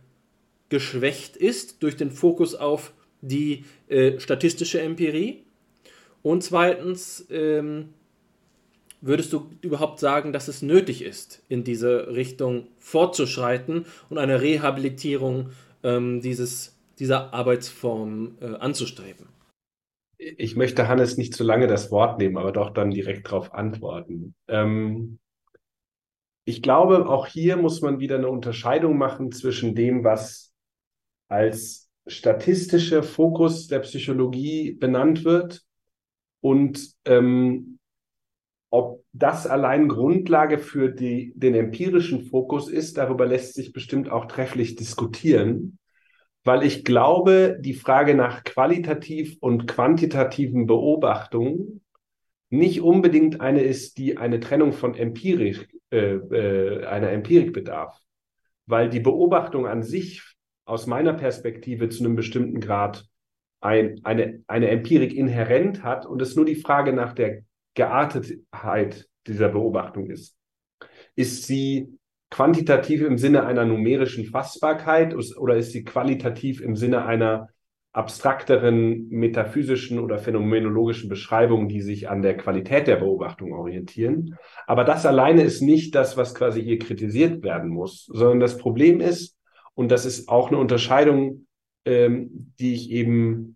geschwächt 0.74 1.38
ist 1.38 1.84
durch 1.84 1.95
den 1.95 2.10
Fokus 2.10 2.56
auf 2.56 2.94
die 3.22 3.66
äh, 3.90 4.20
statistische 4.20 4.82
Empirie? 4.82 5.44
Und 6.24 6.41
zweitens, 6.41 7.28
ähm, 7.30 7.90
würdest 9.00 9.32
du 9.34 9.52
überhaupt 9.62 10.00
sagen, 10.00 10.34
dass 10.34 10.48
es 10.48 10.64
nötig 10.64 11.04
ist, 11.04 11.44
in 11.48 11.64
diese 11.64 12.08
Richtung 12.08 12.70
fortzuschreiten 12.80 13.86
und 14.10 14.18
eine 14.18 14.41
Rehabilitierung 14.41 15.52
ähm, 15.84 16.22
dieses, 16.22 16.76
dieser 16.98 17.36
Arbeitsform 17.36 18.40
äh, 18.41 18.56
anzustreben? 18.56 19.28
Ich 20.18 20.56
möchte 20.56 20.88
Hannes 20.88 21.18
nicht 21.18 21.36
zu 21.36 21.44
lange 21.44 21.68
das 21.68 21.91
Wort 21.91 22.18
nehmen, 22.18 22.38
aber 22.38 22.52
doch 22.52 22.72
dann 22.72 22.90
direkt 22.90 23.28
darauf 23.28 23.54
antworten. 23.54 24.34
Ähm, 24.48 25.20
ich 26.45 26.64
glaube, 26.64 27.08
auch 27.08 27.28
hier 27.28 27.58
muss 27.58 27.82
man 27.82 28.00
wieder 28.00 28.16
eine 28.16 28.30
Unterscheidung 28.30 28.98
machen 28.98 29.32
zwischen 29.32 29.76
dem, 29.76 30.04
was 30.04 30.53
als 31.34 31.89
statistischer 32.05 33.01
Fokus 33.01 33.68
der 33.68 33.80
Psychologie 33.80 34.73
benannt 34.73 35.26
wird. 35.26 35.64
Und 36.41 36.93
ähm, 37.05 37.80
ob 38.69 39.03
das 39.14 39.47
allein 39.47 39.88
Grundlage 39.88 40.60
für 40.60 40.89
die, 40.89 41.34
den 41.35 41.55
empirischen 41.55 42.26
Fokus 42.26 42.69
ist, 42.69 42.97
darüber 42.97 43.26
lässt 43.26 43.55
sich 43.55 43.73
bestimmt 43.73 44.10
auch 44.10 44.26
trefflich 44.26 44.76
diskutieren, 44.76 45.80
weil 46.43 46.64
ich 46.64 46.84
glaube, 46.84 47.57
die 47.60 47.73
Frage 47.73 48.15
nach 48.15 48.43
qualitativ 48.43 49.38
und 49.39 49.65
quantitativen 49.65 50.68
Beobachtungen 50.68 51.81
nicht 52.49 52.81
unbedingt 52.81 53.41
eine 53.41 53.61
ist, 53.61 53.97
die 53.97 54.18
eine 54.18 54.39
Trennung 54.39 54.73
von 54.73 54.93
Empirik, 54.93 55.69
äh, 55.89 56.15
äh, 56.15 56.85
einer 56.85 57.10
Empirik 57.10 57.53
bedarf, 57.53 57.97
weil 58.68 58.89
die 58.89 58.99
Beobachtung 58.99 59.65
an 59.65 59.81
sich 59.81 60.32
aus 60.65 60.88
meiner 60.88 61.14
Perspektive 61.14 61.90
zu 61.90 62.03
einem 62.03 62.15
bestimmten 62.15 62.60
Grad 62.60 63.06
ein, 63.61 64.02
eine, 64.03 64.44
eine 64.48 64.69
Empirik 64.69 65.14
inhärent 65.14 65.84
hat 65.84 66.06
und 66.06 66.22
es 66.22 66.35
nur 66.35 66.45
die 66.45 66.56
Frage 66.56 66.94
nach 66.94 67.14
der 67.14 67.44
Geartetheit 67.76 69.07
dieser 69.26 69.49
Beobachtung 69.49 70.10
ist. 70.10 70.35
Ist 71.15 71.45
sie 71.45 71.98
quantitativ 72.30 73.03
im 73.03 73.18
Sinne 73.18 73.45
einer 73.45 73.65
numerischen 73.65 74.26
Fassbarkeit 74.26 75.15
oder 75.38 75.56
ist 75.56 75.72
sie 75.72 75.84
qualitativ 75.84 76.61
im 76.61 76.76
Sinne 76.76 77.06
einer 77.06 77.49
abstrakteren 77.94 79.07
metaphysischen 79.10 79.99
oder 79.99 80.18
phänomenologischen 80.18 81.10
Beschreibungen, 81.10 81.69
die 81.69 81.81
sich 81.81 82.10
an 82.10 82.23
der 82.23 82.35
Qualität 82.35 82.88
der 82.88 82.95
Beobachtung 82.95 83.53
orientieren. 83.53 84.35
Aber 84.65 84.84
das 84.84 85.06
alleine 85.06 85.44
ist 85.44 85.61
nicht 85.61 85.94
das, 85.94 86.18
was 86.18 86.34
quasi 86.34 86.64
hier 86.64 86.80
kritisiert 86.80 87.44
werden 87.44 87.69
muss, 87.69 88.06
sondern 88.11 88.40
das 88.40 88.57
Problem 88.57 88.99
ist, 88.99 89.38
und 89.76 89.91
das 89.91 90.06
ist 90.06 90.30
auch 90.30 90.50
eine 90.50 90.58
Unterscheidung, 90.58 91.48
ähm, 91.86 92.54
die 92.60 92.74
ich 92.74 92.91
eben 92.91 93.56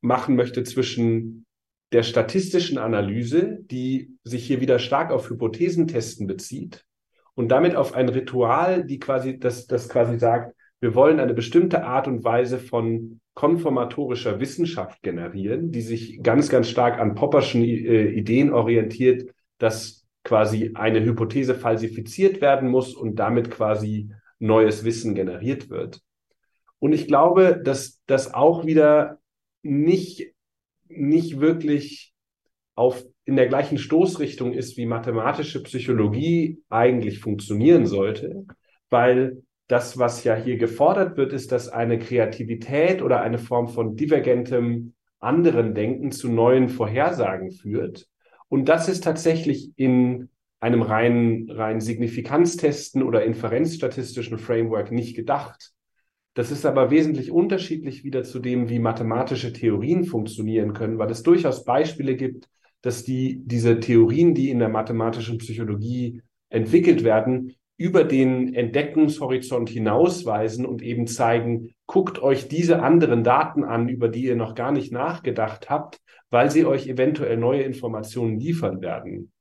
machen 0.00 0.36
möchte 0.36 0.62
zwischen 0.64 1.46
der 1.92 2.02
statistischen 2.02 2.78
Analyse, 2.78 3.58
die 3.62 4.16
sich 4.22 4.46
hier 4.46 4.60
wieder 4.60 4.78
stark 4.78 5.10
auf 5.10 5.30
Hypothesentesten 5.30 6.26
bezieht 6.26 6.84
und 7.34 7.48
damit 7.48 7.76
auf 7.76 7.94
ein 7.94 8.08
Ritual, 8.08 8.84
die 8.84 8.98
quasi, 8.98 9.38
das, 9.38 9.66
das 9.66 9.88
quasi 9.88 10.18
sagt, 10.18 10.54
wir 10.80 10.94
wollen 10.94 11.18
eine 11.18 11.34
bestimmte 11.34 11.84
Art 11.84 12.06
und 12.06 12.22
Weise 12.24 12.58
von 12.58 13.20
konformatorischer 13.34 14.40
Wissenschaft 14.40 15.02
generieren, 15.02 15.70
die 15.72 15.80
sich 15.80 16.22
ganz, 16.22 16.48
ganz 16.48 16.68
stark 16.68 17.00
an 17.00 17.14
Popperschen 17.14 17.62
äh, 17.62 18.10
Ideen 18.10 18.52
orientiert, 18.52 19.30
dass 19.58 20.06
quasi 20.24 20.72
eine 20.74 21.04
Hypothese 21.04 21.54
falsifiziert 21.54 22.40
werden 22.40 22.68
muss 22.68 22.94
und 22.94 23.16
damit 23.16 23.50
quasi 23.50 24.10
neues 24.38 24.84
Wissen 24.84 25.14
generiert 25.14 25.70
wird. 25.70 26.00
Und 26.78 26.92
ich 26.92 27.06
glaube, 27.06 27.60
dass 27.62 28.02
das 28.06 28.34
auch 28.34 28.64
wieder 28.64 29.18
nicht, 29.62 30.32
nicht 30.88 31.40
wirklich 31.40 32.14
auf, 32.74 33.04
in 33.24 33.36
der 33.36 33.48
gleichen 33.48 33.78
Stoßrichtung 33.78 34.52
ist, 34.52 34.76
wie 34.76 34.86
mathematische 34.86 35.62
Psychologie 35.62 36.62
eigentlich 36.68 37.18
funktionieren 37.18 37.86
sollte, 37.86 38.46
weil 38.90 39.42
das, 39.66 39.98
was 39.98 40.24
ja 40.24 40.34
hier 40.34 40.56
gefordert 40.56 41.16
wird, 41.16 41.32
ist, 41.32 41.52
dass 41.52 41.68
eine 41.68 41.98
Kreativität 41.98 43.02
oder 43.02 43.20
eine 43.20 43.38
Form 43.38 43.68
von 43.68 43.96
divergentem 43.96 44.94
anderen 45.20 45.74
Denken 45.74 46.10
zu 46.10 46.30
neuen 46.30 46.68
Vorhersagen 46.68 47.50
führt. 47.50 48.08
Und 48.48 48.68
das 48.68 48.88
ist 48.88 49.04
tatsächlich 49.04 49.72
in 49.76 50.30
einem 50.60 50.82
reinen, 50.82 51.50
rein 51.50 51.80
Signifikanztesten 51.80 53.02
oder 53.02 53.24
inferenzstatistischen 53.24 54.38
Framework 54.38 54.90
nicht 54.90 55.14
gedacht. 55.14 55.72
Das 56.34 56.50
ist 56.50 56.66
aber 56.66 56.90
wesentlich 56.90 57.30
unterschiedlich 57.30 58.04
wieder 58.04 58.22
zu 58.22 58.38
dem, 58.38 58.68
wie 58.68 58.78
mathematische 58.78 59.52
Theorien 59.52 60.04
funktionieren 60.04 60.72
können, 60.72 60.98
weil 60.98 61.10
es 61.10 61.22
durchaus 61.22 61.64
Beispiele 61.64 62.16
gibt, 62.16 62.48
dass 62.80 63.02
die, 63.02 63.40
diese 63.44 63.80
Theorien, 63.80 64.34
die 64.34 64.50
in 64.50 64.60
der 64.60 64.68
mathematischen 64.68 65.38
Psychologie 65.38 66.22
entwickelt 66.48 67.02
werden, 67.02 67.54
über 67.76 68.04
den 68.04 68.54
Entdeckungshorizont 68.54 69.68
hinausweisen 69.68 70.66
und 70.66 70.82
eben 70.82 71.06
zeigen, 71.06 71.74
guckt 71.86 72.20
euch 72.20 72.48
diese 72.48 72.82
anderen 72.82 73.22
Daten 73.22 73.62
an, 73.64 73.88
über 73.88 74.08
die 74.08 74.24
ihr 74.24 74.36
noch 74.36 74.54
gar 74.54 74.72
nicht 74.72 74.92
nachgedacht 74.92 75.70
habt, 75.70 76.00
weil 76.30 76.50
sie 76.50 76.64
euch 76.64 76.88
eventuell 76.88 77.36
neue 77.36 77.62
Informationen 77.62 78.38
liefern 78.38 78.80
werden. 78.80 79.32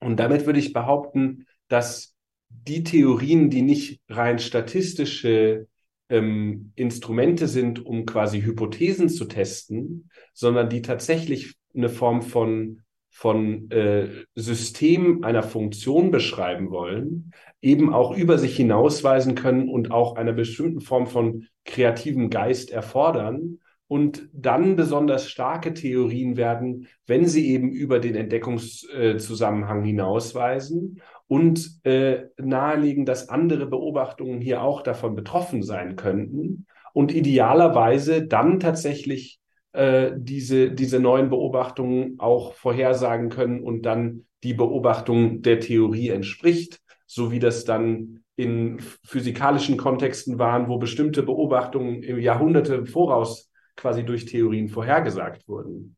Und 0.00 0.18
damit 0.18 0.46
würde 0.46 0.58
ich 0.58 0.72
behaupten, 0.72 1.46
dass 1.68 2.14
die 2.48 2.84
Theorien, 2.84 3.50
die 3.50 3.62
nicht 3.62 4.00
rein 4.08 4.38
statistische 4.38 5.66
ähm, 6.08 6.72
Instrumente 6.76 7.48
sind, 7.48 7.84
um 7.84 8.06
quasi 8.06 8.42
Hypothesen 8.42 9.08
zu 9.08 9.24
testen, 9.24 10.10
sondern 10.32 10.68
die 10.68 10.82
tatsächlich 10.82 11.54
eine 11.74 11.88
Form 11.88 12.22
von 12.22 12.80
von 13.16 13.70
äh, 13.70 14.08
System 14.34 15.22
einer 15.22 15.44
Funktion 15.44 16.10
beschreiben 16.10 16.70
wollen, 16.72 17.30
eben 17.62 17.94
auch 17.94 18.16
über 18.16 18.38
sich 18.38 18.56
hinausweisen 18.56 19.36
können 19.36 19.68
und 19.68 19.92
auch 19.92 20.16
einer 20.16 20.32
bestimmten 20.32 20.80
Form 20.80 21.06
von 21.06 21.46
kreativem 21.64 22.28
Geist 22.28 22.72
erfordern 22.72 23.60
und 23.94 24.28
dann 24.32 24.74
besonders 24.74 25.30
starke 25.30 25.72
Theorien 25.72 26.36
werden, 26.36 26.88
wenn 27.06 27.28
sie 27.28 27.52
eben 27.52 27.70
über 27.70 28.00
den 28.00 28.16
Entdeckungszusammenhang 28.16 29.84
hinausweisen 29.84 31.00
und 31.28 31.78
äh, 31.84 32.24
nahelegen, 32.36 33.06
dass 33.06 33.28
andere 33.28 33.66
Beobachtungen 33.66 34.40
hier 34.40 34.62
auch 34.62 34.82
davon 34.82 35.14
betroffen 35.14 35.62
sein 35.62 35.94
könnten 35.94 36.66
und 36.92 37.14
idealerweise 37.14 38.26
dann 38.26 38.58
tatsächlich 38.58 39.38
äh, 39.74 40.10
diese, 40.16 40.72
diese 40.72 40.98
neuen 40.98 41.30
Beobachtungen 41.30 42.16
auch 42.18 42.54
vorhersagen 42.54 43.28
können 43.28 43.62
und 43.62 43.82
dann 43.82 44.24
die 44.42 44.54
Beobachtung 44.54 45.40
der 45.42 45.60
Theorie 45.60 46.08
entspricht, 46.08 46.80
so 47.06 47.30
wie 47.30 47.38
das 47.38 47.64
dann 47.64 48.24
in 48.34 48.80
physikalischen 49.04 49.76
Kontexten 49.76 50.40
waren, 50.40 50.66
wo 50.66 50.78
bestimmte 50.78 51.22
Beobachtungen 51.22 52.02
Jahrhunderte 52.18 52.74
im 52.74 52.86
Voraus 52.86 53.52
quasi 53.76 54.04
durch 54.04 54.24
Theorien 54.26 54.68
vorhergesagt 54.68 55.48
wurden. 55.48 55.96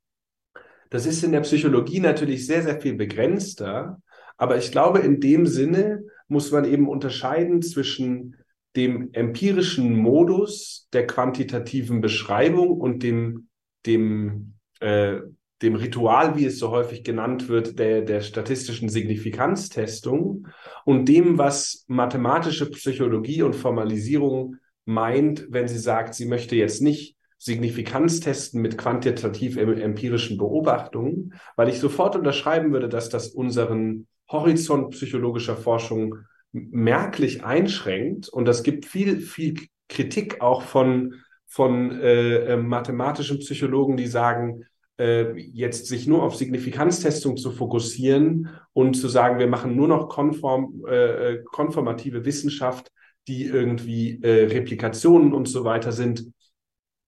Das 0.90 1.06
ist 1.06 1.22
in 1.24 1.32
der 1.32 1.40
Psychologie 1.40 2.00
natürlich 2.00 2.46
sehr, 2.46 2.62
sehr 2.62 2.80
viel 2.80 2.94
begrenzter, 2.94 4.00
aber 4.36 4.56
ich 4.56 4.70
glaube, 4.70 5.00
in 5.00 5.20
dem 5.20 5.46
Sinne 5.46 6.04
muss 6.28 6.52
man 6.52 6.64
eben 6.64 6.88
unterscheiden 6.88 7.62
zwischen 7.62 8.36
dem 8.76 9.10
empirischen 9.12 9.96
Modus 9.96 10.88
der 10.92 11.06
quantitativen 11.06 12.00
Beschreibung 12.00 12.78
und 12.78 13.02
dem 13.02 13.48
dem, 13.86 14.54
äh, 14.80 15.18
dem 15.62 15.74
Ritual, 15.74 16.36
wie 16.36 16.44
es 16.44 16.58
so 16.58 16.70
häufig 16.70 17.02
genannt 17.02 17.48
wird, 17.48 17.78
der, 17.78 18.02
der 18.02 18.20
statistischen 18.20 18.88
Signifikanztestung 18.88 20.48
und 20.84 21.06
dem, 21.08 21.38
was 21.38 21.84
mathematische 21.86 22.70
Psychologie 22.70 23.42
und 23.42 23.54
Formalisierung 23.54 24.56
meint, 24.84 25.46
wenn 25.48 25.66
sie 25.66 25.78
sagt, 25.78 26.14
sie 26.14 26.26
möchte 26.26 26.56
jetzt 26.56 26.82
nicht 26.82 27.15
Signifikanz 27.38 28.20
testen 28.20 28.62
mit 28.62 28.78
quantitativ 28.78 29.56
empirischen 29.56 30.38
Beobachtungen, 30.38 31.34
weil 31.56 31.68
ich 31.68 31.78
sofort 31.78 32.16
unterschreiben 32.16 32.72
würde, 32.72 32.88
dass 32.88 33.08
das 33.08 33.28
unseren 33.28 34.06
Horizont 34.30 34.90
psychologischer 34.90 35.56
Forschung 35.56 36.16
merklich 36.52 37.44
einschränkt. 37.44 38.28
Und 38.28 38.46
das 38.46 38.62
gibt 38.62 38.86
viel, 38.86 39.20
viel 39.20 39.60
Kritik 39.88 40.40
auch 40.40 40.62
von 40.62 41.14
von 41.46 42.00
äh, 42.00 42.52
äh, 42.52 42.56
mathematischen 42.56 43.38
Psychologen, 43.38 43.96
die 43.96 44.08
sagen, 44.08 44.64
äh, 44.98 45.32
jetzt 45.38 45.86
sich 45.86 46.06
nur 46.06 46.22
auf 46.22 46.36
Signifikanztestung 46.36 47.36
zu 47.36 47.50
fokussieren 47.50 48.50
und 48.72 48.94
zu 48.94 49.08
sagen, 49.08 49.38
wir 49.38 49.46
machen 49.46 49.76
nur 49.76 49.88
noch 49.88 50.08
konform, 50.08 50.84
äh, 50.88 51.34
äh, 51.34 51.44
konformative 51.44 52.24
Wissenschaft, 52.24 52.92
die 53.28 53.44
irgendwie 53.44 54.20
äh, 54.22 54.46
Replikationen 54.46 55.32
und 55.32 55.48
so 55.48 55.64
weiter 55.64 55.92
sind, 55.92 56.26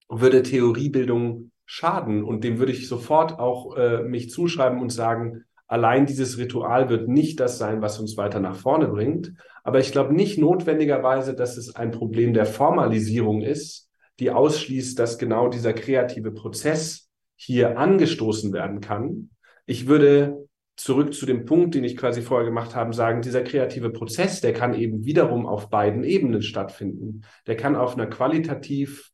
würde 0.09 0.43
Theoriebildung 0.43 1.51
schaden. 1.65 2.23
Und 2.23 2.43
dem 2.43 2.57
würde 2.57 2.71
ich 2.71 2.87
sofort 2.87 3.39
auch 3.39 3.77
äh, 3.77 4.03
mich 4.03 4.31
zuschreiben 4.31 4.81
und 4.81 4.91
sagen, 4.91 5.45
allein 5.67 6.07
dieses 6.07 6.37
Ritual 6.37 6.89
wird 6.89 7.07
nicht 7.07 7.39
das 7.39 7.57
sein, 7.59 7.81
was 7.81 7.99
uns 7.99 8.17
weiter 8.17 8.39
nach 8.39 8.55
vorne 8.55 8.87
bringt. 8.87 9.33
Aber 9.63 9.79
ich 9.79 9.91
glaube 9.91 10.13
nicht 10.13 10.39
notwendigerweise, 10.39 11.35
dass 11.35 11.57
es 11.57 11.75
ein 11.75 11.91
Problem 11.91 12.33
der 12.33 12.47
Formalisierung 12.47 13.41
ist, 13.41 13.89
die 14.19 14.31
ausschließt, 14.31 14.97
dass 14.97 15.19
genau 15.19 15.47
dieser 15.47 15.73
kreative 15.73 16.31
Prozess 16.31 17.09
hier 17.35 17.77
angestoßen 17.77 18.51
werden 18.51 18.81
kann. 18.81 19.29
Ich 19.65 19.87
würde 19.87 20.49
zurück 20.75 21.13
zu 21.13 21.25
dem 21.25 21.45
Punkt, 21.45 21.75
den 21.75 21.83
ich 21.83 21.97
quasi 21.97 22.21
vorher 22.21 22.47
gemacht 22.47 22.73
habe, 22.73 22.93
sagen, 22.93 23.21
dieser 23.21 23.43
kreative 23.43 23.91
Prozess, 23.91 24.41
der 24.41 24.53
kann 24.53 24.73
eben 24.73 25.05
wiederum 25.05 25.45
auf 25.45 25.69
beiden 25.69 26.03
Ebenen 26.03 26.41
stattfinden. 26.41 27.21
Der 27.47 27.55
kann 27.55 27.75
auf 27.75 27.95
einer 27.95 28.07
qualitativ 28.07 29.08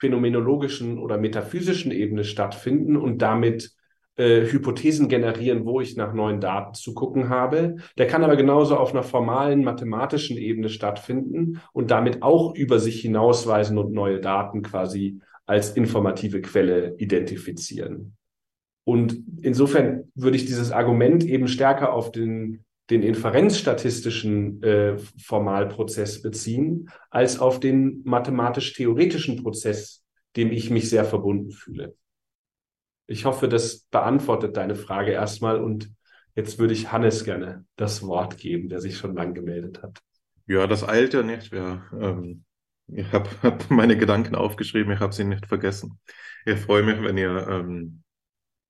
phänomenologischen 0.00 0.98
oder 0.98 1.18
metaphysischen 1.18 1.92
Ebene 1.92 2.24
stattfinden 2.24 2.96
und 2.96 3.22
damit 3.22 3.72
äh, 4.16 4.50
Hypothesen 4.50 5.08
generieren, 5.08 5.64
wo 5.64 5.80
ich 5.80 5.96
nach 5.96 6.12
neuen 6.12 6.40
Daten 6.40 6.74
zu 6.74 6.94
gucken 6.94 7.28
habe. 7.28 7.76
Der 7.96 8.06
kann 8.06 8.24
aber 8.24 8.36
genauso 8.36 8.76
auf 8.76 8.92
einer 8.92 9.02
formalen 9.02 9.62
mathematischen 9.62 10.36
Ebene 10.36 10.68
stattfinden 10.68 11.60
und 11.72 11.90
damit 11.90 12.22
auch 12.22 12.54
über 12.54 12.78
sich 12.80 13.00
hinausweisen 13.00 13.78
und 13.78 13.92
neue 13.92 14.20
Daten 14.20 14.62
quasi 14.62 15.20
als 15.46 15.70
informative 15.70 16.40
Quelle 16.40 16.94
identifizieren. 16.98 18.16
Und 18.84 19.22
insofern 19.42 20.10
würde 20.14 20.36
ich 20.36 20.46
dieses 20.46 20.72
Argument 20.72 21.24
eben 21.24 21.48
stärker 21.48 21.92
auf 21.92 22.10
den, 22.10 22.64
den 22.90 23.02
inferenzstatistischen 23.02 24.62
äh, 24.62 24.98
Formalprozess 25.22 26.22
beziehen, 26.22 26.90
als 27.08 27.38
auf 27.38 27.60
den 27.60 28.02
mathematisch-theoretischen 28.04 29.42
Prozess, 29.42 30.04
dem 30.36 30.50
ich 30.50 30.70
mich 30.70 30.90
sehr 30.90 31.04
verbunden 31.04 31.52
fühle. 31.52 31.94
Ich 33.06 33.24
hoffe, 33.24 33.48
das 33.48 33.80
beantwortet 33.90 34.56
deine 34.56 34.74
Frage 34.74 35.12
erstmal 35.12 35.60
und 35.60 35.90
jetzt 36.34 36.58
würde 36.58 36.74
ich 36.74 36.92
Hannes 36.92 37.24
gerne 37.24 37.64
das 37.76 38.02
Wort 38.06 38.38
geben, 38.38 38.68
der 38.68 38.80
sich 38.80 38.96
schon 38.96 39.14
lang 39.14 39.34
gemeldet 39.34 39.82
hat. 39.82 39.98
Ja, 40.46 40.66
das 40.66 40.88
eilt 40.88 41.14
ja 41.14 41.22
nicht. 41.22 41.52
Ja, 41.52 41.84
ähm, 41.92 42.44
ich 42.88 43.12
habe 43.12 43.28
hab 43.42 43.70
meine 43.70 43.96
Gedanken 43.96 44.34
aufgeschrieben, 44.34 44.92
ich 44.92 45.00
habe 45.00 45.12
sie 45.12 45.24
nicht 45.24 45.46
vergessen. 45.46 46.00
Ich 46.44 46.58
freue 46.58 46.82
mich, 46.82 47.00
wenn 47.02 47.18
ihr 47.18 47.46
ähm, 47.48 48.02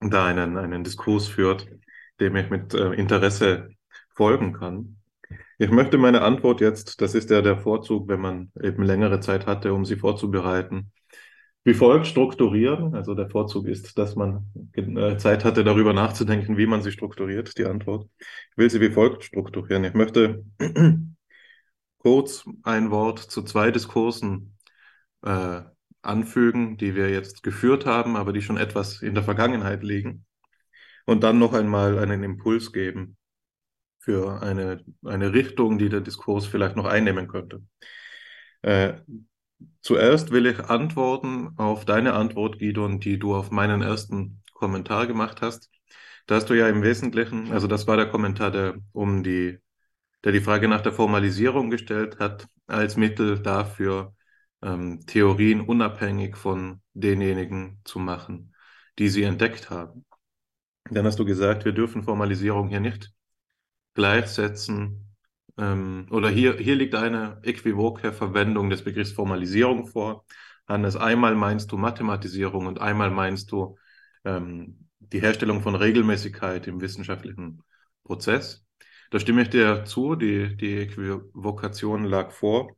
da 0.00 0.26
einen, 0.26 0.58
einen 0.58 0.84
Diskurs 0.84 1.28
führt, 1.28 1.68
dem 2.18 2.36
ich 2.36 2.50
mit 2.50 2.74
äh, 2.74 2.92
Interesse 2.92 3.70
folgen 4.20 4.52
kann. 4.52 4.98
Ich 5.56 5.70
möchte 5.70 5.96
meine 5.96 6.20
Antwort 6.20 6.60
jetzt, 6.60 7.00
das 7.00 7.14
ist 7.14 7.30
ja 7.30 7.40
der 7.40 7.56
Vorzug, 7.56 8.06
wenn 8.06 8.20
man 8.20 8.52
eben 8.62 8.82
längere 8.82 9.20
Zeit 9.20 9.46
hatte, 9.46 9.72
um 9.72 9.86
sie 9.86 9.96
vorzubereiten, 9.96 10.92
wie 11.64 11.72
folgt 11.72 12.06
strukturieren. 12.06 12.94
Also 12.94 13.14
der 13.14 13.30
Vorzug 13.30 13.66
ist, 13.66 13.96
dass 13.96 14.16
man 14.16 14.52
äh, 14.74 15.16
Zeit 15.16 15.46
hatte, 15.46 15.64
darüber 15.64 15.94
nachzudenken, 15.94 16.58
wie 16.58 16.66
man 16.66 16.82
sie 16.82 16.92
strukturiert, 16.92 17.56
die 17.56 17.64
Antwort. 17.64 18.10
Ich 18.50 18.58
will 18.58 18.68
sie 18.68 18.82
wie 18.82 18.90
folgt 18.90 19.24
strukturieren. 19.24 19.84
Ich 19.84 19.94
möchte 19.94 20.44
kurz 21.96 22.44
ein 22.62 22.90
Wort 22.90 23.20
zu 23.20 23.42
zwei 23.42 23.70
Diskursen 23.70 24.58
äh, 25.22 25.62
anfügen, 26.02 26.76
die 26.76 26.94
wir 26.94 27.08
jetzt 27.08 27.42
geführt 27.42 27.86
haben, 27.86 28.16
aber 28.16 28.34
die 28.34 28.42
schon 28.42 28.58
etwas 28.58 29.00
in 29.00 29.14
der 29.14 29.24
Vergangenheit 29.24 29.82
liegen. 29.82 30.26
Und 31.06 31.22
dann 31.22 31.38
noch 31.38 31.54
einmal 31.54 31.98
einen 31.98 32.22
Impuls 32.22 32.70
geben 32.72 33.16
für 34.00 34.42
eine, 34.42 34.82
eine 35.04 35.32
Richtung, 35.32 35.78
die 35.78 35.90
der 35.90 36.00
Diskurs 36.00 36.46
vielleicht 36.46 36.74
noch 36.74 36.86
einnehmen 36.86 37.28
könnte. 37.28 37.62
Äh, 38.62 38.94
zuerst 39.82 40.30
will 40.30 40.46
ich 40.46 40.58
antworten 40.58 41.50
auf 41.56 41.84
deine 41.84 42.14
Antwort, 42.14 42.58
Gidon, 42.58 42.98
die 42.98 43.18
du 43.18 43.34
auf 43.36 43.50
meinen 43.50 43.82
ersten 43.82 44.42
Kommentar 44.54 45.06
gemacht 45.06 45.42
hast. 45.42 45.70
Da 46.26 46.36
hast 46.36 46.48
du 46.48 46.54
ja 46.54 46.68
im 46.68 46.82
Wesentlichen, 46.82 47.52
also 47.52 47.66
das 47.66 47.86
war 47.86 47.96
der 47.96 48.08
Kommentar, 48.08 48.50
der 48.50 48.76
um 48.92 49.22
die, 49.22 49.58
der 50.24 50.32
die 50.32 50.40
Frage 50.40 50.66
nach 50.68 50.80
der 50.80 50.92
Formalisierung 50.92 51.70
gestellt 51.70 52.18
hat, 52.18 52.46
als 52.66 52.96
Mittel 52.96 53.40
dafür, 53.42 54.14
ähm, 54.62 55.04
Theorien 55.06 55.60
unabhängig 55.60 56.36
von 56.36 56.80
denjenigen 56.94 57.80
zu 57.84 57.98
machen, 57.98 58.54
die 58.98 59.08
sie 59.08 59.24
entdeckt 59.24 59.68
haben. 59.68 60.06
Dann 60.90 61.06
hast 61.06 61.18
du 61.18 61.24
gesagt, 61.26 61.64
wir 61.66 61.72
dürfen 61.72 62.02
Formalisierung 62.02 62.68
hier 62.68 62.80
nicht 62.80 63.12
gleichsetzen. 63.94 65.14
Ähm, 65.58 66.06
oder 66.10 66.30
hier, 66.30 66.56
hier 66.56 66.76
liegt 66.76 66.94
eine 66.94 67.40
äquivoke 67.42 68.12
Verwendung 68.12 68.70
des 68.70 68.84
Begriffs 68.84 69.12
Formalisierung 69.12 69.86
vor. 69.86 70.24
Hannes, 70.66 70.96
einmal 70.96 71.34
meinst 71.34 71.72
du 71.72 71.76
Mathematisierung 71.76 72.66
und 72.66 72.80
einmal 72.80 73.10
meinst 73.10 73.50
du 73.52 73.76
ähm, 74.24 74.88
die 75.00 75.20
Herstellung 75.20 75.62
von 75.62 75.74
Regelmäßigkeit 75.74 76.66
im 76.66 76.80
wissenschaftlichen 76.80 77.62
Prozess. 78.04 78.64
Da 79.10 79.18
stimme 79.18 79.42
ich 79.42 79.50
dir 79.50 79.84
zu, 79.84 80.14
die, 80.14 80.56
die 80.56 80.78
Äquivokation 80.82 82.04
lag 82.04 82.30
vor. 82.30 82.76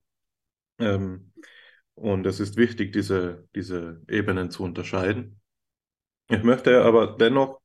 Ähm, 0.79 1.33
und 1.95 2.27
es 2.27 2.41
ist 2.41 2.57
wichtig, 2.57 2.93
diese, 2.93 3.47
diese 3.55 4.03
Ebenen 4.09 4.51
zu 4.51 4.63
unterscheiden. 4.65 5.41
Ich 6.29 6.43
möchte 6.43 6.83
aber 6.83 7.17
dennoch 7.19 7.61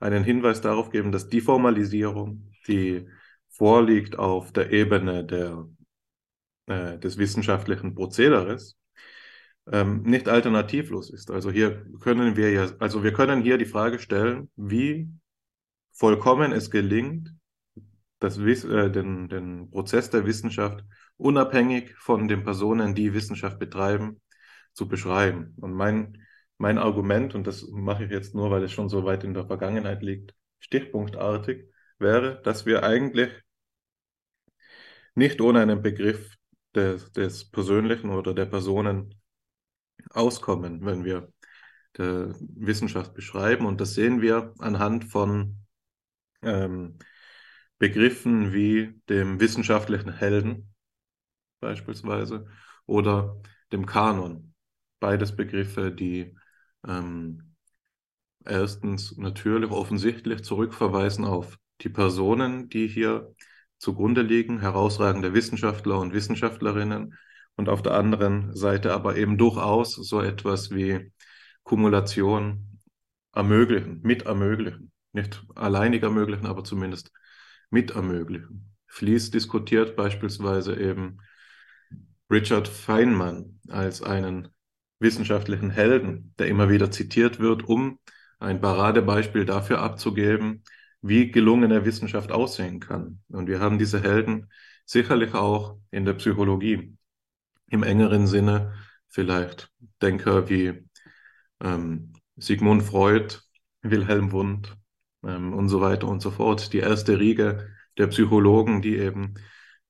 einen 0.00 0.24
Hinweis 0.24 0.60
darauf 0.60 0.90
geben, 0.90 1.12
dass 1.12 1.28
die 1.28 1.40
Formalisierung, 1.40 2.49
die 2.66 3.06
vorliegt 3.48 4.18
auf 4.18 4.52
der 4.52 4.70
Ebene 4.72 5.24
der, 5.24 5.68
äh, 6.66 6.98
des 6.98 7.18
wissenschaftlichen 7.18 7.94
Prozederes, 7.94 8.76
ähm, 9.70 10.02
nicht 10.02 10.28
alternativlos 10.28 11.10
ist. 11.10 11.30
Also 11.30 11.50
hier 11.50 11.84
können 12.00 12.36
wir 12.36 12.50
ja, 12.50 12.70
also 12.78 13.02
wir 13.02 13.12
können 13.12 13.42
hier 13.42 13.58
die 13.58 13.66
Frage 13.66 13.98
stellen, 13.98 14.50
wie 14.56 15.10
vollkommen 15.92 16.52
es 16.52 16.70
gelingt, 16.70 17.34
das, 18.18 18.38
äh, 18.38 18.90
den, 18.90 19.28
den 19.28 19.70
Prozess 19.70 20.10
der 20.10 20.26
Wissenschaft 20.26 20.84
unabhängig 21.16 21.94
von 21.98 22.28
den 22.28 22.44
Personen, 22.44 22.94
die 22.94 23.14
Wissenschaft 23.14 23.58
betreiben, 23.58 24.20
zu 24.72 24.88
beschreiben. 24.88 25.54
Und 25.56 25.72
mein, 25.72 26.24
mein 26.58 26.78
Argument, 26.78 27.34
und 27.34 27.46
das 27.46 27.66
mache 27.70 28.04
ich 28.04 28.10
jetzt 28.10 28.34
nur, 28.34 28.50
weil 28.50 28.62
es 28.64 28.72
schon 28.72 28.88
so 28.88 29.04
weit 29.04 29.24
in 29.24 29.34
der 29.34 29.46
Vergangenheit 29.46 30.02
liegt, 30.02 30.34
stichpunktartig, 30.60 31.66
wäre, 32.00 32.40
dass 32.42 32.66
wir 32.66 32.82
eigentlich 32.82 33.30
nicht 35.14 35.40
ohne 35.40 35.60
einen 35.60 35.82
Begriff 35.82 36.36
des, 36.74 37.12
des 37.12 37.50
Persönlichen 37.50 38.10
oder 38.10 38.34
der 38.34 38.46
Personen 38.46 39.20
auskommen, 40.10 40.84
wenn 40.84 41.04
wir 41.04 41.32
der 41.96 42.34
Wissenschaft 42.40 43.14
beschreiben. 43.14 43.66
Und 43.66 43.80
das 43.80 43.94
sehen 43.94 44.22
wir 44.22 44.54
anhand 44.58 45.04
von 45.04 45.56
ähm, 46.42 46.98
Begriffen 47.78 48.52
wie 48.52 49.00
dem 49.08 49.40
wissenschaftlichen 49.40 50.12
Helden 50.12 50.74
beispielsweise 51.60 52.46
oder 52.86 53.40
dem 53.72 53.86
Kanon. 53.86 54.54
Beides 55.00 55.34
Begriffe, 55.34 55.90
die 55.92 56.36
ähm, 56.86 57.54
erstens 58.44 59.16
natürlich 59.16 59.70
offensichtlich 59.70 60.42
zurückverweisen 60.42 61.24
auf 61.24 61.59
die 61.82 61.88
Personen, 61.88 62.68
die 62.68 62.86
hier 62.88 63.34
zugrunde 63.78 64.22
liegen, 64.22 64.60
herausragende 64.60 65.32
Wissenschaftler 65.34 65.98
und 65.98 66.12
Wissenschaftlerinnen 66.12 67.14
und 67.56 67.68
auf 67.68 67.82
der 67.82 67.94
anderen 67.94 68.54
Seite 68.54 68.92
aber 68.92 69.16
eben 69.16 69.38
durchaus 69.38 69.94
so 69.94 70.20
etwas 70.20 70.70
wie 70.70 71.12
Kumulation 71.62 72.78
ermöglichen, 73.32 74.00
mit 74.02 74.22
ermöglichen, 74.22 74.92
nicht 75.12 75.44
alleinig 75.54 76.02
ermöglichen, 76.02 76.46
aber 76.46 76.64
zumindest 76.64 77.12
mit 77.70 77.92
ermöglichen. 77.92 78.74
Fließ 78.88 79.30
diskutiert 79.30 79.96
beispielsweise 79.96 80.78
eben 80.78 81.18
Richard 82.30 82.68
Feynman 82.68 83.60
als 83.68 84.02
einen 84.02 84.48
wissenschaftlichen 84.98 85.70
Helden, 85.70 86.34
der 86.38 86.48
immer 86.48 86.68
wieder 86.68 86.90
zitiert 86.90 87.38
wird, 87.38 87.64
um 87.64 87.98
ein 88.38 88.60
Paradebeispiel 88.60 89.44
dafür 89.44 89.80
abzugeben, 89.80 90.64
wie 91.02 91.30
gelungene 91.30 91.84
Wissenschaft 91.84 92.32
aussehen 92.32 92.80
kann. 92.80 93.20
Und 93.28 93.48
wir 93.48 93.60
haben 93.60 93.78
diese 93.78 94.02
Helden 94.02 94.50
sicherlich 94.84 95.34
auch 95.34 95.78
in 95.90 96.04
der 96.04 96.14
Psychologie. 96.14 96.96
Im 97.68 97.82
engeren 97.82 98.26
Sinne 98.26 98.74
vielleicht 99.08 99.70
Denker 100.02 100.48
wie 100.48 100.84
ähm, 101.60 102.12
Sigmund 102.36 102.82
Freud, 102.82 103.38
Wilhelm 103.82 104.32
Wundt, 104.32 104.76
ähm, 105.22 105.52
und 105.54 105.68
so 105.68 105.80
weiter 105.80 106.08
und 106.08 106.20
so 106.20 106.30
fort. 106.30 106.72
Die 106.72 106.78
erste 106.78 107.18
Riege 107.18 107.68
der 107.98 108.08
Psychologen, 108.08 108.82
die 108.82 108.96
eben, 108.96 109.34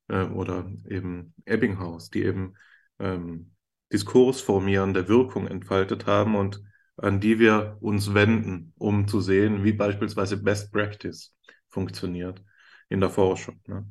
äh, 0.09 0.25
oder 0.25 0.71
eben 0.89 1.35
Ebbinghaus, 1.45 2.11
die 2.11 2.25
eben 2.25 2.55
ähm, 2.99 3.53
diskursformierende 3.93 5.09
Wirkung 5.09 5.47
entfaltet 5.47 6.07
haben 6.07 6.37
und 6.37 6.63
an 7.01 7.21
die 7.21 7.39
wir 7.39 7.79
uns 7.81 8.13
wenden, 8.15 8.73
um 8.79 9.09
zu 9.09 9.21
sehen, 9.21 9.65
wie 9.65 9.73
beispielsweise 9.73 10.43
Best 10.43 10.73
Practice 10.73 11.35
funktioniert 11.69 12.45
in 12.89 13.01
der 13.01 13.11
Forschung. 13.11 13.61
Ne? 13.67 13.87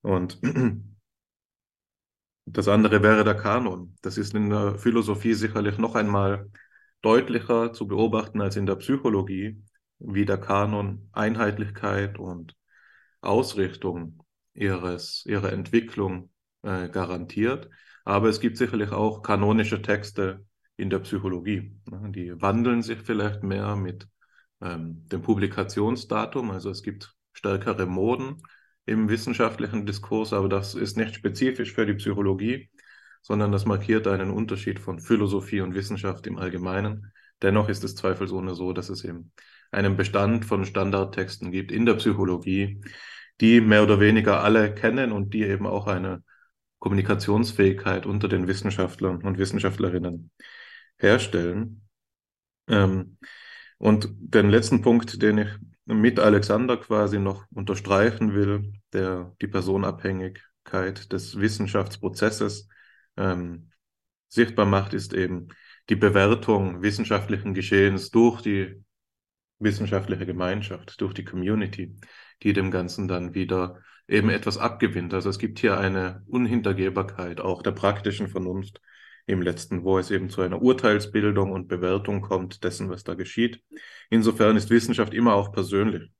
Und 0.00 0.40
das 2.46 2.68
andere 2.68 3.02
wäre 3.02 3.24
der 3.24 3.34
Kanon. 3.34 3.96
Das 4.00 4.16
ist 4.16 4.34
in 4.34 4.50
der 4.50 4.78
Philosophie 4.78 5.34
sicherlich 5.34 5.76
noch 5.78 5.94
einmal 5.94 6.50
deutlicher 7.02 7.72
zu 7.72 7.86
beobachten 7.86 8.40
als 8.40 8.56
in 8.56 8.66
der 8.66 8.76
Psychologie, 8.76 9.62
wie 9.98 10.24
der 10.24 10.38
Kanon 10.38 11.10
Einheitlichkeit 11.12 12.18
und 12.18 12.56
Ausrichtung 13.20 14.22
ihres, 14.54 15.24
ihrer 15.26 15.52
Entwicklung 15.52 16.30
äh, 16.62 16.88
garantiert. 16.88 17.68
Aber 18.04 18.28
es 18.28 18.40
gibt 18.40 18.56
sicherlich 18.56 18.90
auch 18.90 19.22
kanonische 19.22 19.82
Texte 19.82 20.46
in 20.78 20.88
der 20.90 21.00
Psychologie. 21.00 21.76
Die 21.86 22.40
wandeln 22.40 22.82
sich 22.82 23.00
vielleicht 23.00 23.42
mehr 23.42 23.76
mit 23.76 24.08
ähm, 24.62 25.06
dem 25.08 25.20
Publikationsdatum. 25.20 26.50
Also 26.50 26.70
es 26.70 26.82
gibt 26.82 27.14
stärkere 27.32 27.84
Moden 27.84 28.36
im 28.86 29.08
wissenschaftlichen 29.08 29.84
Diskurs, 29.84 30.32
aber 30.32 30.48
das 30.48 30.74
ist 30.74 30.96
nicht 30.96 31.16
spezifisch 31.16 31.74
für 31.74 31.84
die 31.84 31.94
Psychologie, 31.94 32.70
sondern 33.22 33.52
das 33.52 33.66
markiert 33.66 34.06
einen 34.06 34.30
Unterschied 34.30 34.78
von 34.78 35.00
Philosophie 35.00 35.60
und 35.60 35.74
Wissenschaft 35.74 36.26
im 36.26 36.38
Allgemeinen. 36.38 37.12
Dennoch 37.42 37.68
ist 37.68 37.84
es 37.84 37.96
zweifelsohne 37.96 38.54
so, 38.54 38.72
dass 38.72 38.88
es 38.88 39.04
eben 39.04 39.32
einen 39.72 39.96
Bestand 39.96 40.44
von 40.44 40.64
Standardtexten 40.64 41.50
gibt 41.50 41.72
in 41.72 41.86
der 41.86 41.94
Psychologie, 41.94 42.80
die 43.40 43.60
mehr 43.60 43.82
oder 43.82 44.00
weniger 44.00 44.42
alle 44.42 44.74
kennen 44.74 45.10
und 45.12 45.34
die 45.34 45.42
eben 45.42 45.66
auch 45.66 45.88
eine 45.88 46.22
Kommunikationsfähigkeit 46.78 48.06
unter 48.06 48.28
den 48.28 48.46
Wissenschaftlern 48.46 49.22
und 49.22 49.38
Wissenschaftlerinnen 49.38 50.30
herstellen. 50.98 51.82
Ähm, 52.68 53.18
und 53.78 54.08
den 54.18 54.50
letzten 54.50 54.82
Punkt, 54.82 55.22
den 55.22 55.38
ich 55.38 55.48
mit 55.84 56.18
Alexander 56.18 56.76
quasi 56.76 57.18
noch 57.18 57.46
unterstreichen 57.50 58.34
will, 58.34 58.72
der 58.92 59.34
die 59.40 59.48
Personabhängigkeit 59.48 61.12
des 61.12 61.38
Wissenschaftsprozesses 61.38 62.68
ähm, 63.16 63.70
sichtbar 64.28 64.66
macht, 64.66 64.92
ist 64.92 65.14
eben 65.14 65.48
die 65.88 65.96
Bewertung 65.96 66.82
wissenschaftlichen 66.82 67.54
Geschehens 67.54 68.10
durch 68.10 68.42
die 68.42 68.84
wissenschaftliche 69.58 70.26
Gemeinschaft, 70.26 71.00
durch 71.00 71.14
die 71.14 71.24
Community, 71.24 71.96
die 72.42 72.52
dem 72.52 72.70
Ganzen 72.70 73.08
dann 73.08 73.34
wieder 73.34 73.80
eben 74.06 74.30
etwas 74.30 74.58
abgewinnt. 74.58 75.14
Also 75.14 75.30
es 75.30 75.38
gibt 75.38 75.58
hier 75.58 75.78
eine 75.78 76.22
Unhintergehbarkeit 76.26 77.40
auch 77.40 77.62
der 77.62 77.72
praktischen 77.72 78.28
Vernunft 78.28 78.80
im 79.28 79.42
letzten, 79.42 79.84
wo 79.84 79.98
es 79.98 80.10
eben 80.10 80.30
zu 80.30 80.40
einer 80.40 80.62
Urteilsbildung 80.62 81.52
und 81.52 81.68
Bewertung 81.68 82.22
kommt 82.22 82.64
dessen, 82.64 82.88
was 82.88 83.04
da 83.04 83.14
geschieht. 83.14 83.62
Insofern 84.08 84.56
ist 84.56 84.70
Wissenschaft 84.70 85.12
immer 85.12 85.34
auch 85.34 85.52
persönlich. 85.52 86.10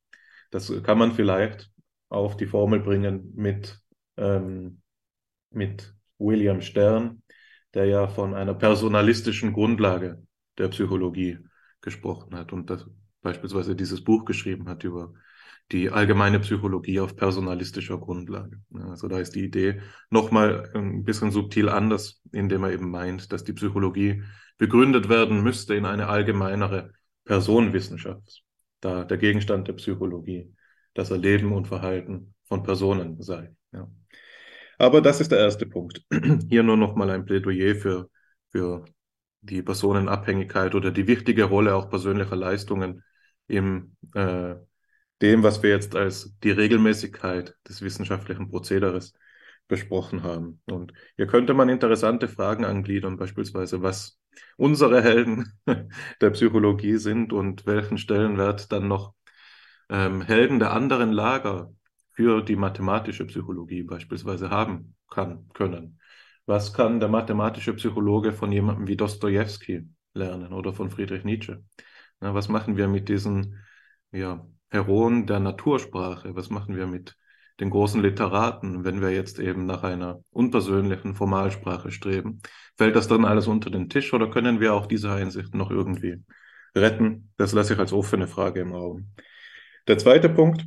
Das 0.51 0.71
kann 0.83 0.99
man 0.99 1.13
vielleicht 1.13 1.71
auf 2.11 2.37
die 2.37 2.47
Formel 2.47 2.81
bringen 2.81 3.33
mit, 3.35 3.81
ähm, 4.19 4.83
mit 5.51 5.95
William 6.19 6.61
Stern, 6.61 7.23
der 7.73 7.87
ja 7.87 8.09
von 8.09 8.35
einer 8.35 8.55
personalistischen 8.55 9.55
Grundlage 9.55 10.23
der 10.59 10.69
Psychologie 10.69 11.39
gesprochen 11.81 12.37
hat 12.37 12.53
und 12.53 12.69
das 12.69 12.87
beispielsweise 13.23 13.75
dieses 13.75 14.05
Buch 14.05 14.27
geschrieben 14.27 14.69
hat 14.69 14.85
über 14.85 15.15
die 15.73 15.91
allgemeine 15.91 16.41
Psychologie 16.41 17.01
auf 17.01 17.15
personalistischer 17.15 17.99
Grundlage. 17.99 18.61
Also 18.73 19.09
da 19.09 19.19
ist 19.19 19.35
die 19.35 19.45
Idee 19.45 19.81
nochmal 20.11 20.71
ein 20.75 21.05
bisschen 21.05 21.31
subtil 21.31 21.69
anders, 21.69 22.23
indem 22.33 22.65
er 22.65 22.73
eben 22.73 22.91
meint, 22.91 23.33
dass 23.33 23.45
die 23.45 23.53
Psychologie 23.53 24.23
begründet 24.57 25.09
werden 25.09 25.43
müsste 25.43 25.75
in 25.75 25.85
eine 25.85 26.09
allgemeinere 26.09 26.93
Personenwissenschaft, 27.25 28.43
da 28.81 29.05
der 29.05 29.19
Gegenstand 29.19 29.69
der 29.69 29.75
Psychologie 29.75 30.55
das 30.95 31.11
Erleben 31.11 31.53
und 31.53 31.69
Verhalten 31.69 32.35
von 32.45 32.63
Personen 32.63 33.21
sei. 33.21 33.55
Ja. 33.73 33.89
Aber 34.79 35.01
das 35.03 35.21
ist 35.21 35.33
der 35.33 35.39
erste 35.39 35.67
Punkt. 35.67 36.03
Hier 36.49 36.63
nur 36.63 36.77
nochmal 36.77 37.11
ein 37.11 37.27
Plädoyer 37.27 37.75
für, 37.75 38.09
für 38.51 38.85
die 39.43 39.63
Personenabhängigkeit 39.63 40.75
oder 40.75 40.91
die 40.91 41.07
wichtige 41.07 41.45
Rolle 41.45 41.75
auch 41.75 41.91
persönlicher 41.91 42.37
Leistungen 42.37 43.03
im 43.47 43.97
äh, 44.15 44.55
dem, 45.23 45.43
was 45.43 45.63
wir 45.63 45.71
jetzt 45.71 45.97
als 45.97 46.37
die 46.43 46.51
Regelmäßigkeit 46.51 47.55
des 47.69 47.83
wissenschaftlichen 47.83 48.51
Prozederes 48.51 49.15
besprochen 49.67 50.23
haben. 50.23 50.61
Und 50.67 50.93
hier 51.17 51.27
könnte 51.27 51.55
man 51.55 51.69
interessante 51.69 52.29
Fragen 52.29 52.65
angliedern, 52.65 53.17
beispielsweise, 53.17 53.83
was 53.83 54.19
unsere 54.57 55.03
Helden 55.03 55.53
der 56.21 56.31
Psychologie 56.31 56.97
sind 56.97 57.33
und 57.33 57.67
welchen 57.67 57.99
Stellenwert 57.99 58.73
dann 58.73 58.89
noch 58.89 59.15
ähm, 59.91 60.23
Helden 60.23 60.59
der 60.59 60.73
anderen 60.73 61.13
Lager 61.13 61.73
für 62.13 62.43
die 62.43 62.57
mathematische 62.57 63.27
Psychologie 63.27 63.83
beispielsweise 63.83 64.51
haben 64.51 64.97
kann, 65.11 65.49
können. 65.55 66.01
Was 66.47 66.73
kann 66.73 66.99
der 66.99 67.09
mathematische 67.09 67.75
Psychologe 67.75 68.33
von 68.33 68.51
jemandem 68.51 68.87
wie 68.87 68.97
Dostoevsky 68.97 69.87
lernen 70.15 70.53
oder 70.53 70.73
von 70.73 70.91
Friedrich 70.91 71.25
Nietzsche? 71.25 71.63
Na, 72.21 72.35
was 72.35 72.49
machen 72.49 72.77
wir 72.77 72.89
mit 72.89 73.09
diesen 73.09 73.63
ja, 74.13 74.47
Heroen 74.71 75.27
der 75.27 75.41
Natursprache? 75.41 76.35
Was 76.37 76.51
machen 76.51 76.77
wir 76.77 76.87
mit 76.87 77.17
den 77.61 77.71
großen 77.71 78.01
Literaten, 78.01 78.85
wenn 78.85 79.01
wir 79.01 79.11
jetzt 79.11 79.39
eben 79.39 79.67
nach 79.67 79.83
einer 79.83 80.23
unpersönlichen 80.31 81.15
Formalsprache 81.15 81.91
streben? 81.91 82.41
Fällt 82.77 82.95
das 82.97 83.09
dann 83.09 83.25
alles 83.25 83.47
unter 83.47 83.71
den 83.71 83.89
Tisch 83.89 84.13
oder 84.15 84.31
können 84.31 84.61
wir 84.61 84.75
auch 84.75 84.87
diese 84.87 85.13
Einsicht 85.13 85.55
noch 85.55 85.71
irgendwie 85.71 86.23
retten? 86.75 87.33
Das 87.37 87.53
lasse 87.53 87.75
ich 87.75 87.79
als 87.79 87.93
offene 87.93 88.29
Frage 88.29 88.61
im 88.61 88.73
Raum. 88.73 89.13
Der 89.89 89.99
zweite 89.99 90.29
Punkt, 90.29 90.67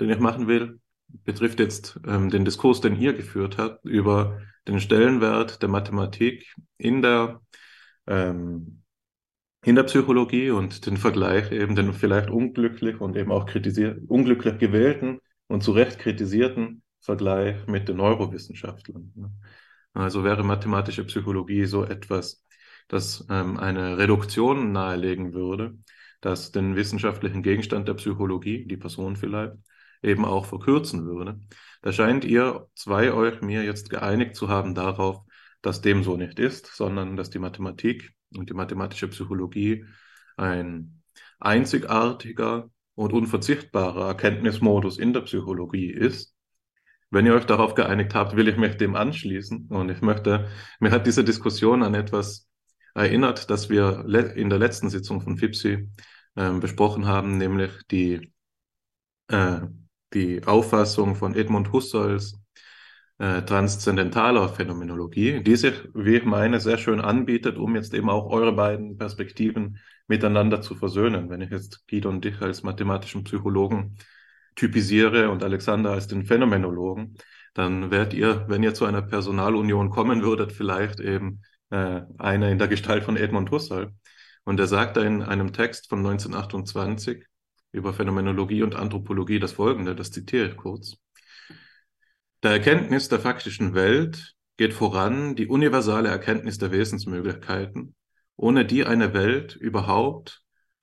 den 0.00 0.10
ich 0.10 0.18
machen 0.18 0.46
will, 0.46 0.80
betrifft 1.08 1.60
jetzt 1.60 2.00
ähm, 2.06 2.30
den 2.30 2.44
Diskurs, 2.44 2.80
den 2.80 2.96
ihr 2.96 3.14
geführt 3.14 3.58
habt 3.58 3.84
über 3.84 4.40
den 4.66 4.80
Stellenwert 4.80 5.62
der 5.62 5.68
Mathematik 5.68 6.54
in 6.76 7.02
der 7.02 7.40
ähm, 8.06 8.83
in 9.64 9.76
der 9.76 9.84
Psychologie 9.84 10.50
und 10.50 10.86
den 10.86 10.96
Vergleich 10.96 11.50
eben 11.50 11.74
den 11.74 11.92
vielleicht 11.92 12.30
unglücklich 12.30 13.00
und 13.00 13.16
eben 13.16 13.32
auch 13.32 13.46
kritisiert, 13.46 13.98
unglücklich 14.08 14.58
gewählten 14.58 15.20
und 15.46 15.62
zu 15.62 15.72
Recht 15.72 15.98
kritisierten 15.98 16.82
Vergleich 17.00 17.66
mit 17.66 17.88
den 17.88 17.96
Neurowissenschaftlern. 17.96 19.12
Also 19.94 20.24
wäre 20.24 20.44
mathematische 20.44 21.04
Psychologie 21.04 21.64
so 21.64 21.84
etwas, 21.84 22.44
das 22.88 23.26
ähm, 23.30 23.58
eine 23.58 23.96
Reduktion 23.96 24.72
nahelegen 24.72 25.32
würde, 25.32 25.78
das 26.20 26.52
den 26.52 26.76
wissenschaftlichen 26.76 27.42
Gegenstand 27.42 27.88
der 27.88 27.94
Psychologie, 27.94 28.66
die 28.66 28.76
Person 28.76 29.16
vielleicht, 29.16 29.54
eben 30.02 30.24
auch 30.24 30.44
verkürzen 30.44 31.06
würde. 31.06 31.40
Da 31.80 31.92
scheint 31.92 32.24
ihr 32.24 32.68
zwei 32.74 33.12
euch 33.12 33.40
mir 33.40 33.64
jetzt 33.64 33.88
geeinigt 33.88 34.36
zu 34.36 34.48
haben 34.48 34.74
darauf, 34.74 35.22
dass 35.62 35.80
dem 35.80 36.02
so 36.02 36.16
nicht 36.16 36.38
ist, 36.38 36.66
sondern 36.66 37.16
dass 37.16 37.30
die 37.30 37.38
Mathematik 37.38 38.12
und 38.36 38.50
die 38.50 38.54
mathematische 38.54 39.08
Psychologie 39.08 39.84
ein 40.36 41.02
einzigartiger 41.38 42.70
und 42.94 43.12
unverzichtbarer 43.12 44.08
Erkenntnismodus 44.08 44.98
in 44.98 45.12
der 45.12 45.22
Psychologie 45.22 45.90
ist. 45.90 46.34
Wenn 47.10 47.26
ihr 47.26 47.34
euch 47.34 47.46
darauf 47.46 47.74
geeinigt 47.74 48.14
habt, 48.14 48.36
will 48.36 48.48
ich 48.48 48.56
mich 48.56 48.76
dem 48.76 48.96
anschließen. 48.96 49.68
Und 49.68 49.90
ich 49.90 50.00
möchte, 50.00 50.48
mir 50.80 50.90
hat 50.90 51.06
diese 51.06 51.24
Diskussion 51.24 51.82
an 51.82 51.94
etwas 51.94 52.48
erinnert, 52.94 53.50
das 53.50 53.70
wir 53.70 54.04
in 54.36 54.50
der 54.50 54.58
letzten 54.58 54.90
Sitzung 54.90 55.20
von 55.20 55.36
FIPSI 55.36 55.88
äh, 56.36 56.50
besprochen 56.52 57.06
haben, 57.06 57.38
nämlich 57.38 57.70
die, 57.90 58.32
äh, 59.28 59.60
die 60.12 60.44
Auffassung 60.44 61.14
von 61.16 61.34
Edmund 61.34 61.72
Husserls 61.72 62.40
äh, 63.18 63.42
transzendentaler 63.42 64.48
Phänomenologie, 64.48 65.42
die 65.42 65.56
sich, 65.56 65.74
wie 65.94 66.16
ich 66.16 66.24
meine, 66.24 66.60
sehr 66.60 66.78
schön 66.78 67.00
anbietet, 67.00 67.56
um 67.56 67.76
jetzt 67.76 67.94
eben 67.94 68.10
auch 68.10 68.30
eure 68.30 68.52
beiden 68.52 68.98
Perspektiven 68.98 69.78
miteinander 70.08 70.60
zu 70.60 70.74
versöhnen. 70.74 71.30
Wenn 71.30 71.40
ich 71.40 71.50
jetzt 71.50 71.86
Guido 71.88 72.08
und 72.08 72.24
dich 72.24 72.40
als 72.40 72.62
mathematischen 72.62 73.24
Psychologen 73.24 73.96
typisiere 74.56 75.30
und 75.30 75.42
Alexander 75.42 75.92
als 75.92 76.08
den 76.08 76.24
Phänomenologen, 76.24 77.16
dann 77.54 77.90
werdet 77.90 78.14
ihr, 78.14 78.46
wenn 78.48 78.62
ihr 78.62 78.74
zu 78.74 78.84
einer 78.84 79.02
Personalunion 79.02 79.90
kommen 79.90 80.22
würdet, 80.22 80.52
vielleicht 80.52 81.00
eben 81.00 81.42
äh, 81.70 82.02
eine 82.18 82.50
in 82.50 82.58
der 82.58 82.68
Gestalt 82.68 83.04
von 83.04 83.16
Edmund 83.16 83.50
Husserl. 83.50 83.92
Und 84.44 84.60
er 84.60 84.66
sagt 84.66 84.96
da 84.96 85.02
in 85.02 85.22
einem 85.22 85.52
Text 85.52 85.88
von 85.88 86.00
1928 86.00 87.24
über 87.72 87.92
Phänomenologie 87.94 88.62
und 88.62 88.74
Anthropologie 88.74 89.38
das 89.38 89.52
folgende, 89.52 89.94
das 89.94 90.10
zitiere 90.10 90.48
ich 90.48 90.56
kurz. 90.56 90.96
Der 92.44 92.52
Erkenntnis 92.52 93.08
der 93.08 93.20
faktischen 93.20 93.72
Welt 93.72 94.34
geht 94.58 94.74
voran 94.74 95.34
die 95.34 95.46
universale 95.46 96.10
Erkenntnis 96.10 96.58
der 96.58 96.72
Wesensmöglichkeiten, 96.72 97.94
ohne 98.36 98.66
die 98.66 98.84
eine 98.84 99.14
Welt 99.14 99.56
überhaupt, 99.56 100.42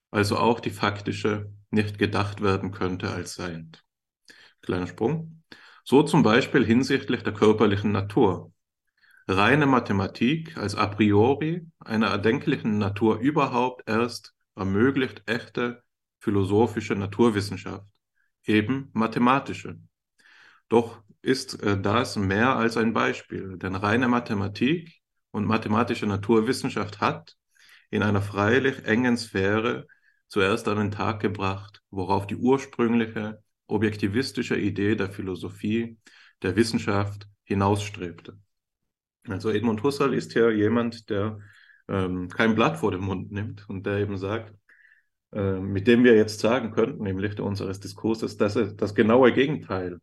also 0.09 0.37
auch 0.37 0.59
die 0.59 0.71
faktische, 0.71 1.53
nicht 1.69 1.99
gedacht 1.99 2.41
werden 2.41 2.71
könnte 2.71 3.11
als 3.11 3.35
seiend. 3.35 3.83
Kleiner 4.63 4.87
Sprung. 4.87 5.43
So 5.83 6.01
zum 6.01 6.23
Beispiel 6.23 6.65
hinsichtlich 6.65 7.21
der 7.21 7.33
körperlichen 7.33 7.91
Natur. 7.91 8.51
Reine 9.27 9.67
Mathematik 9.67 10.57
als 10.57 10.73
a 10.73 10.87
priori 10.87 11.67
einer 11.77 12.07
erdenklichen 12.07 12.79
Natur 12.79 13.19
überhaupt 13.19 13.87
erst 13.87 14.33
ermöglicht 14.55 15.21
echte 15.27 15.83
philosophische 16.21 16.95
Naturwissenschaft, 16.95 17.85
eben 18.45 18.89
mathematische. 18.93 19.77
Doch 20.67 21.03
ist 21.21 21.61
äh, 21.63 21.79
das 21.79 22.15
mehr 22.15 22.55
als 22.55 22.77
ein 22.77 22.93
Beispiel, 22.93 23.57
denn 23.57 23.75
reine 23.75 24.07
Mathematik 24.07 25.01
und 25.31 25.45
mathematische 25.45 26.05
Naturwissenschaft 26.05 26.99
hat 26.99 27.35
in 27.89 28.03
einer 28.03 28.21
freilich 28.21 28.85
engen 28.85 29.17
Sphäre 29.17 29.87
zuerst 30.27 30.67
an 30.67 30.77
den 30.77 30.91
Tag 30.91 31.19
gebracht, 31.19 31.81
worauf 31.89 32.25
die 32.25 32.37
ursprüngliche 32.37 33.43
objektivistische 33.67 34.57
Idee 34.57 34.95
der 34.95 35.11
Philosophie, 35.11 35.97
der 36.41 36.55
Wissenschaft 36.55 37.27
hinausstrebte. 37.43 38.39
Also 39.27 39.49
Edmund 39.49 39.83
Husserl 39.83 40.13
ist 40.13 40.33
ja 40.33 40.49
jemand, 40.49 41.09
der 41.09 41.39
ähm, 41.87 42.29
kein 42.29 42.55
Blatt 42.55 42.77
vor 42.77 42.91
den 42.91 43.01
Mund 43.01 43.31
nimmt 43.31 43.69
und 43.69 43.85
der 43.85 43.97
eben 43.97 44.17
sagt, 44.17 44.55
äh, 45.33 45.59
mit 45.59 45.87
dem 45.87 46.03
wir 46.03 46.15
jetzt 46.15 46.39
sagen 46.39 46.71
könnten 46.71 47.05
im 47.05 47.19
Lichte 47.19 47.43
unseres 47.43 47.79
Diskurses, 47.79 48.37
dass 48.37 48.57
das 48.75 48.95
genaue 48.95 49.33
Gegenteil 49.33 49.99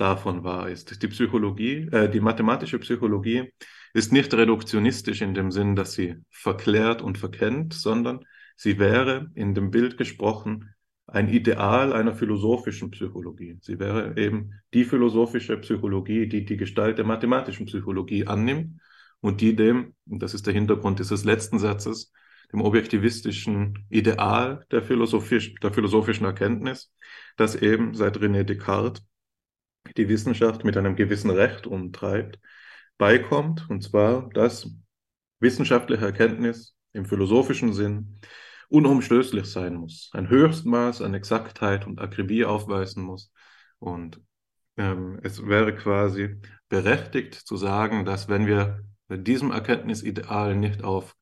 davon 0.00 0.44
wahr 0.44 0.68
ist. 0.68 1.02
Die 1.02 1.08
Psychologie, 1.08 1.88
äh, 1.92 2.08
die 2.08 2.20
mathematische 2.20 2.78
Psychologie 2.78 3.52
ist 3.92 4.12
nicht 4.12 4.32
reduktionistisch 4.32 5.20
in 5.20 5.34
dem 5.34 5.50
Sinn, 5.50 5.76
dass 5.76 5.92
sie 5.92 6.16
verklärt 6.30 7.02
und 7.02 7.18
verkennt, 7.18 7.74
sondern 7.74 8.24
sie 8.56 8.78
wäre 8.78 9.30
in 9.34 9.54
dem 9.54 9.70
Bild 9.70 9.98
gesprochen 9.98 10.74
ein 11.06 11.28
Ideal 11.28 11.92
einer 11.92 12.14
philosophischen 12.14 12.90
Psychologie. 12.92 13.58
Sie 13.62 13.78
wäre 13.80 14.16
eben 14.16 14.52
die 14.72 14.84
philosophische 14.84 15.56
Psychologie, 15.58 16.28
die 16.28 16.44
die 16.44 16.56
Gestalt 16.56 16.98
der 16.98 17.04
mathematischen 17.04 17.66
Psychologie 17.66 18.26
annimmt 18.26 18.80
und 19.20 19.40
die 19.40 19.56
dem, 19.56 19.94
und 20.08 20.22
das 20.22 20.34
ist 20.34 20.46
der 20.46 20.54
Hintergrund 20.54 21.00
dieses 21.00 21.24
letzten 21.24 21.58
Satzes, 21.58 22.12
dem 22.52 22.62
objektivistischen 22.62 23.86
Ideal 23.90 24.64
der, 24.70 24.82
philosophisch, 24.82 25.54
der 25.56 25.72
philosophischen 25.72 26.26
Erkenntnis, 26.26 26.92
das 27.36 27.56
eben 27.56 27.94
seit 27.94 28.16
René 28.18 28.44
Descartes 28.44 29.02
die 29.96 30.08
Wissenschaft 30.08 30.64
mit 30.64 30.76
einem 30.76 30.96
gewissen 30.96 31.30
Recht 31.30 31.66
umtreibt, 31.66 32.38
beikommt, 32.98 33.68
und 33.70 33.82
zwar, 33.82 34.28
dass 34.30 34.70
wissenschaftliche 35.40 36.04
Erkenntnis 36.04 36.74
im 36.92 37.06
philosophischen 37.06 37.72
Sinn 37.72 38.20
unumstößlich 38.68 39.46
sein 39.46 39.74
muss, 39.74 40.10
ein 40.12 40.28
Höchstmaß 40.28 41.02
an 41.02 41.14
Exaktheit 41.14 41.86
und 41.86 42.00
Akribie 42.00 42.44
aufweisen 42.44 43.02
muss. 43.02 43.32
Und 43.78 44.20
ähm, 44.76 45.18
es 45.22 45.44
wäre 45.46 45.74
quasi 45.74 46.40
berechtigt 46.68 47.34
zu 47.34 47.56
sagen, 47.56 48.04
dass 48.04 48.28
wenn 48.28 48.46
wir 48.46 48.84
diesem 49.08 49.50
Erkenntnisideal 49.50 50.54
nicht 50.54 50.84
auf 50.84 51.16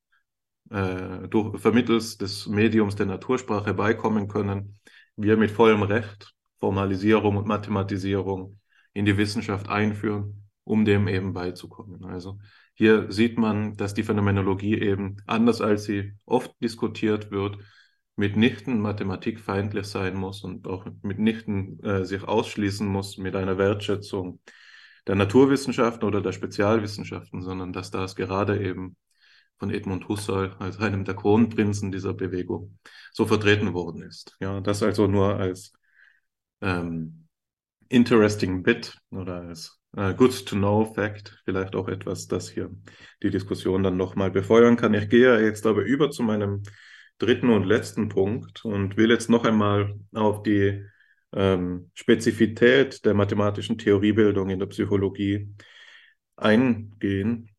äh, 0.70 1.28
durch, 1.28 1.60
vermittels 1.60 2.18
des 2.18 2.46
Mediums 2.46 2.96
der 2.96 3.06
Natursprache 3.06 3.72
beikommen 3.72 4.28
können, 4.28 4.78
wir 5.16 5.36
mit 5.36 5.50
vollem 5.50 5.82
Recht 5.82 6.34
Formalisierung 6.60 7.36
und 7.36 7.46
Mathematisierung 7.46 8.58
in 8.92 9.04
die 9.04 9.16
Wissenschaft 9.16 9.68
einführen, 9.68 10.48
um 10.64 10.84
dem 10.84 11.08
eben 11.08 11.32
beizukommen. 11.32 12.04
Also 12.04 12.38
hier 12.74 13.10
sieht 13.10 13.38
man, 13.38 13.76
dass 13.76 13.94
die 13.94 14.02
Phänomenologie 14.02 14.78
eben, 14.78 15.16
anders 15.26 15.60
als 15.60 15.84
sie 15.84 16.12
oft 16.24 16.52
diskutiert 16.62 17.30
wird, 17.30 17.58
mitnichten 18.16 18.80
mathematikfeindlich 18.80 19.86
sein 19.86 20.16
muss 20.16 20.42
und 20.42 20.66
auch 20.66 20.86
mitnichten 21.02 21.80
äh, 21.84 22.04
sich 22.04 22.24
ausschließen 22.24 22.86
muss 22.86 23.16
mit 23.16 23.36
einer 23.36 23.58
Wertschätzung 23.58 24.40
der 25.06 25.14
Naturwissenschaften 25.14 26.04
oder 26.04 26.20
der 26.20 26.32
Spezialwissenschaften, 26.32 27.42
sondern 27.42 27.72
dass 27.72 27.90
das 27.90 28.16
gerade 28.16 28.62
eben 28.62 28.96
von 29.58 29.70
Edmund 29.70 30.08
Husserl 30.08 30.54
als 30.58 30.78
einem 30.78 31.04
der 31.04 31.14
Kronprinzen 31.14 31.90
dieser 31.90 32.14
Bewegung 32.14 32.78
so 33.12 33.26
vertreten 33.26 33.72
worden 33.72 34.02
ist. 34.02 34.36
Ja, 34.40 34.60
das 34.60 34.82
also 34.82 35.06
nur 35.06 35.36
als 35.36 35.72
ähm, 36.60 37.26
interesting 37.88 38.62
bit 38.62 38.96
oder 39.10 39.42
als 39.42 39.78
äh, 39.96 40.14
good 40.14 40.46
to 40.46 40.56
know 40.56 40.84
fact, 40.84 41.40
vielleicht 41.44 41.74
auch 41.74 41.88
etwas, 41.88 42.26
das 42.26 42.48
hier 42.50 42.70
die 43.22 43.30
Diskussion 43.30 43.82
dann 43.82 43.96
nochmal 43.96 44.30
befeuern 44.30 44.76
kann. 44.76 44.94
Ich 44.94 45.08
gehe 45.08 45.40
jetzt 45.42 45.66
aber 45.66 45.82
über 45.82 46.10
zu 46.10 46.22
meinem 46.22 46.62
dritten 47.18 47.50
und 47.50 47.64
letzten 47.64 48.08
Punkt 48.08 48.64
und 48.64 48.96
will 48.96 49.10
jetzt 49.10 49.30
noch 49.30 49.44
einmal 49.44 49.94
auf 50.14 50.42
die 50.42 50.84
ähm, 51.32 51.90
Spezifität 51.94 53.04
der 53.04 53.14
mathematischen 53.14 53.78
Theoriebildung 53.78 54.50
in 54.50 54.58
der 54.58 54.66
Psychologie 54.66 55.52
eingehen. 56.36 57.50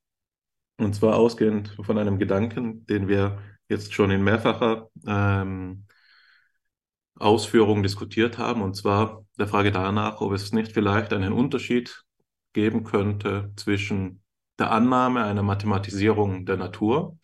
Und 0.77 0.95
zwar 0.95 1.17
ausgehend 1.17 1.75
von 1.81 1.97
einem 1.97 2.19
Gedanken, 2.19 2.85
den 2.85 3.09
wir 3.09 3.41
jetzt 3.67 3.93
schon 3.93 4.11
in 4.11 4.23
mehrfacher 4.23 4.89
ähm, 5.05 5.85
Ausführung 7.19 7.83
diskutiert 7.83 8.37
haben, 8.37 8.61
und 8.61 8.75
zwar 8.75 9.25
der 9.37 9.47
Frage 9.47 9.71
danach, 9.71 10.21
ob 10.21 10.33
es 10.33 10.51
nicht 10.53 10.71
vielleicht 10.71 11.13
einen 11.13 11.33
Unterschied 11.33 12.03
geben 12.53 12.83
könnte 12.83 13.51
zwischen 13.55 14.23
der 14.57 14.71
Annahme 14.71 15.23
einer 15.23 15.43
Mathematisierung 15.43 16.45
der 16.45 16.57
Natur, 16.57 17.17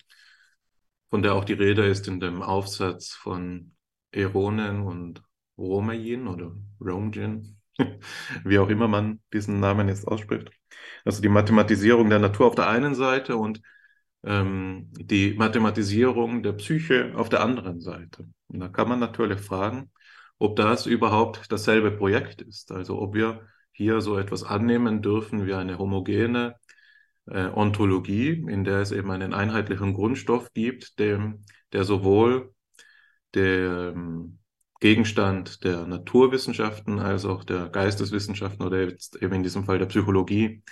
von 1.09 1.21
der 1.21 1.35
auch 1.35 1.45
die 1.45 1.53
Rede 1.53 1.85
ist 1.85 2.07
in 2.07 2.19
dem 2.19 2.41
Aufsatz 2.41 3.11
von 3.13 3.73
Eronen 4.11 4.81
und 4.81 5.23
Romayin 5.57 6.27
oder 6.27 6.51
Romjin, 6.81 7.57
wie 8.43 8.59
auch 8.59 8.69
immer 8.69 8.87
man 8.87 9.21
diesen 9.33 9.59
Namen 9.59 9.87
jetzt 9.87 10.07
ausspricht. 10.07 10.51
Also 11.03 11.21
die 11.21 11.29
Mathematisierung 11.29 12.09
der 12.09 12.19
Natur 12.19 12.47
auf 12.47 12.55
der 12.55 12.69
einen 12.69 12.95
Seite 12.95 13.37
und 13.37 13.61
ähm, 14.25 14.89
die 14.91 15.33
Mathematisierung 15.35 16.43
der 16.43 16.53
Psyche 16.53 17.13
auf 17.15 17.29
der 17.29 17.41
anderen 17.41 17.79
Seite. 17.79 18.27
Und 18.47 18.59
da 18.59 18.67
kann 18.67 18.89
man 18.89 18.99
natürlich 18.99 19.39
fragen, 19.39 19.91
ob 20.39 20.55
das 20.55 20.85
überhaupt 20.85 21.51
dasselbe 21.51 21.91
Projekt 21.91 22.41
ist. 22.41 22.71
Also 22.71 22.99
ob 22.99 23.13
wir 23.13 23.47
hier 23.71 24.01
so 24.01 24.17
etwas 24.17 24.43
annehmen 24.43 25.01
dürfen 25.01 25.45
wie 25.45 25.53
eine 25.53 25.77
homogene 25.77 26.55
äh, 27.27 27.47
Ontologie, 27.47 28.29
in 28.47 28.63
der 28.63 28.79
es 28.79 28.91
eben 28.91 29.11
einen 29.11 29.33
einheitlichen 29.33 29.93
Grundstoff 29.93 30.51
gibt, 30.53 30.99
dem, 30.99 31.41
der 31.73 31.83
sowohl 31.83 32.53
der 33.33 33.93
ähm, 33.93 34.39
Gegenstand 34.79 35.63
der 35.63 35.85
Naturwissenschaften 35.85 36.99
als 36.99 37.25
auch 37.25 37.43
der 37.43 37.69
Geisteswissenschaften 37.69 38.65
oder 38.65 38.81
jetzt 38.83 39.21
eben 39.21 39.33
in 39.35 39.43
diesem 39.43 39.65
Fall 39.65 39.79
der 39.79 39.87
Psychologie 39.87 40.63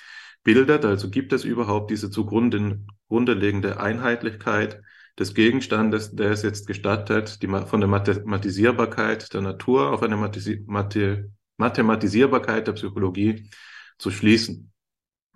bildet. 0.43 0.85
Also 0.85 1.09
gibt 1.09 1.33
es 1.33 1.43
überhaupt 1.43 1.91
diese 1.91 2.09
zugrunde 2.09 2.79
liegende 3.09 3.79
Einheitlichkeit 3.79 4.81
des 5.17 5.33
Gegenstandes, 5.33 6.15
der 6.15 6.31
es 6.31 6.41
jetzt 6.41 6.67
gestattet, 6.67 7.41
die, 7.41 7.47
von 7.47 7.79
der 7.79 7.89
Mathematisierbarkeit 7.89 9.33
der 9.33 9.41
Natur 9.41 9.91
auf 9.91 10.01
eine 10.01 10.17
Mathe, 10.17 11.31
Mathematisierbarkeit 11.57 12.67
der 12.67 12.73
Psychologie 12.73 13.49
zu 13.97 14.09
schließen. 14.11 14.71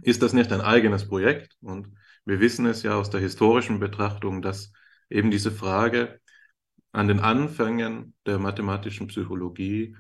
Ist 0.01 0.21
das 0.21 0.34
nicht 0.34 0.51
ein 0.51 0.61
eigenes 0.61 1.07
Projekt? 1.07 1.55
Und 1.61 1.89
wir 2.25 2.39
wissen 2.39 2.65
es 2.65 2.84
ja 2.84 2.95
aus 2.95 3.09
der 3.09 3.21
historischen 3.21 3.79
Betrachtung, 3.79 4.41
dass 4.41 4.71
eben 5.09 5.31
diese 5.31 5.51
Frage 5.51 6.19
an 6.91 7.07
den 7.07 7.19
Anfängen 7.19 8.15
der 8.25 8.39
mathematischen 8.39 9.07
Psychologie 9.07 9.95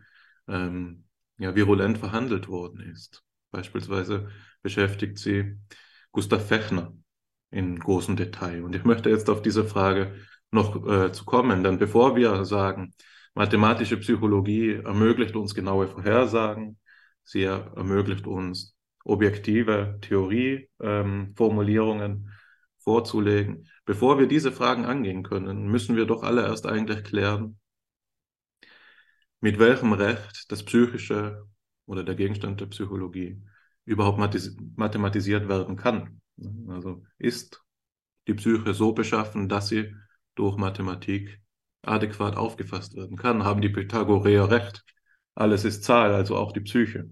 ähm, 0.47 1.05
ja, 1.37 1.55
virulent 1.55 1.97
verhandelt 1.99 2.47
worden 2.47 2.79
ist. 2.79 3.23
Beispielsweise 3.51 4.29
beschäftigt 4.67 5.17
sie 5.17 5.55
Gustav 6.11 6.45
Fechner 6.45 6.93
in 7.51 7.79
großem 7.79 8.17
Detail. 8.17 8.65
Und 8.65 8.75
ich 8.75 8.83
möchte 8.83 9.09
jetzt 9.09 9.29
auf 9.29 9.41
diese 9.41 9.63
Frage 9.63 10.15
noch 10.51 10.85
äh, 10.85 11.13
zu 11.13 11.23
kommen, 11.23 11.63
denn 11.63 11.77
bevor 11.77 12.17
wir 12.17 12.43
sagen, 12.43 12.91
mathematische 13.33 13.95
Psychologie 13.95 14.73
ermöglicht 14.73 15.37
uns 15.37 15.55
genaue 15.55 15.87
Vorhersagen, 15.87 16.77
sie 17.23 17.43
ermöglicht 17.43 18.27
uns 18.27 18.75
objektive 19.05 19.99
Theorieformulierungen 20.01 22.11
ähm, 22.11 22.29
vorzulegen. 22.79 23.69
Bevor 23.85 24.19
wir 24.19 24.27
diese 24.27 24.51
Fragen 24.51 24.83
angehen 24.83 25.23
können, 25.23 25.69
müssen 25.69 25.95
wir 25.95 26.05
doch 26.05 26.23
alle 26.23 26.41
erst 26.41 26.65
eigentlich 26.65 27.05
klären, 27.05 27.57
mit 29.39 29.59
welchem 29.59 29.93
Recht 29.93 30.51
das 30.51 30.63
Psychische 30.63 31.45
oder 31.85 32.03
der 32.03 32.15
Gegenstand 32.15 32.59
der 32.59 32.65
Psychologie 32.65 33.41
überhaupt 33.87 34.19
mathematisiert 34.19 35.47
werden 35.47 35.77
kann. 35.77 36.21
Also 36.67 37.03
ist 37.17 37.63
die 38.27 38.33
Psyche 38.33 38.73
so 38.73 38.91
beschaffen, 38.91 39.47
dass 39.47 39.69
sie 39.69 39.95
durch 40.35 40.57
Mathematik 40.57 41.41
adäquat 41.83 42.35
aufgefasst 42.35 42.95
werden 42.95 43.17
kann? 43.17 43.43
Haben 43.45 43.61
die 43.61 43.69
Pythagoreer 43.69 44.51
recht? 44.51 44.83
Alles 45.35 45.63
ist 45.63 45.83
Zahl, 45.83 46.13
also 46.13 46.35
auch 46.35 46.51
die 46.51 46.59
Psyche. 46.59 47.09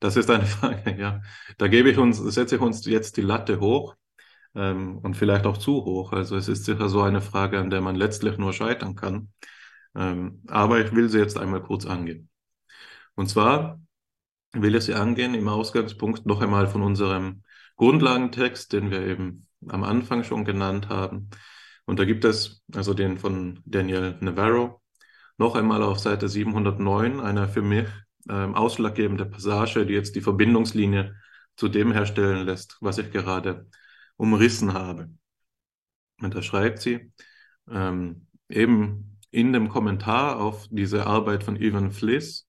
Das 0.00 0.16
ist 0.16 0.28
eine 0.28 0.44
Frage, 0.46 0.96
ja. 0.98 1.22
Da 1.56 1.68
gebe 1.68 1.88
ich 1.90 1.98
uns, 1.98 2.18
setze 2.18 2.56
ich 2.56 2.60
uns 2.60 2.84
jetzt 2.84 3.16
die 3.16 3.22
Latte 3.22 3.60
hoch 3.60 3.94
ähm, 4.56 4.98
und 4.98 5.14
vielleicht 5.16 5.46
auch 5.46 5.56
zu 5.56 5.84
hoch. 5.84 6.12
Also 6.12 6.36
es 6.36 6.48
ist 6.48 6.64
sicher 6.64 6.88
so 6.88 7.02
eine 7.02 7.20
Frage, 7.20 7.60
an 7.60 7.70
der 7.70 7.80
man 7.80 7.94
letztlich 7.94 8.38
nur 8.38 8.52
scheitern 8.52 8.96
kann. 8.96 9.32
Ähm, 9.94 10.42
aber 10.48 10.80
ich 10.84 10.92
will 10.94 11.08
sie 11.08 11.18
jetzt 11.18 11.38
einmal 11.38 11.62
kurz 11.62 11.86
angehen. 11.86 12.28
Und 13.14 13.28
zwar 13.28 13.80
will 14.62 14.74
ich 14.74 14.84
sie 14.84 14.94
angehen 14.94 15.34
im 15.34 15.48
Ausgangspunkt 15.48 16.26
noch 16.26 16.40
einmal 16.40 16.66
von 16.66 16.82
unserem 16.82 17.42
Grundlagentext, 17.76 18.72
den 18.72 18.90
wir 18.90 19.00
eben 19.00 19.46
am 19.68 19.84
Anfang 19.84 20.24
schon 20.24 20.44
genannt 20.44 20.88
haben. 20.88 21.30
Und 21.84 21.98
da 21.98 22.04
gibt 22.04 22.24
es 22.24 22.62
also 22.74 22.94
den 22.94 23.18
von 23.18 23.60
Daniel 23.64 24.16
Navarro 24.20 24.82
noch 25.38 25.54
einmal 25.54 25.82
auf 25.82 25.98
Seite 25.98 26.28
709 26.28 27.20
eine 27.20 27.48
für 27.48 27.62
mich 27.62 27.86
ähm, 28.28 28.54
ausschlaggebende 28.54 29.26
Passage, 29.26 29.86
die 29.86 29.94
jetzt 29.94 30.16
die 30.16 30.20
Verbindungslinie 30.20 31.14
zu 31.56 31.68
dem 31.68 31.92
herstellen 31.92 32.44
lässt, 32.46 32.76
was 32.80 32.98
ich 32.98 33.12
gerade 33.12 33.68
umrissen 34.16 34.72
habe. 34.72 35.10
Und 36.20 36.34
da 36.34 36.42
schreibt 36.42 36.80
sie 36.80 37.12
ähm, 37.70 38.26
eben 38.48 39.18
in 39.30 39.52
dem 39.52 39.68
Kommentar 39.68 40.38
auf 40.38 40.66
diese 40.70 41.06
Arbeit 41.06 41.44
von 41.44 41.56
Ivan 41.56 41.92
Fliss, 41.92 42.45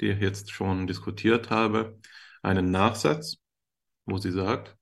die 0.00 0.08
ich 0.08 0.20
jetzt 0.20 0.50
schon 0.50 0.86
diskutiert 0.86 1.50
habe, 1.50 1.98
einen 2.42 2.70
Nachsatz, 2.70 3.36
wo 4.06 4.18
sie 4.18 4.32
sagt, 4.32 4.76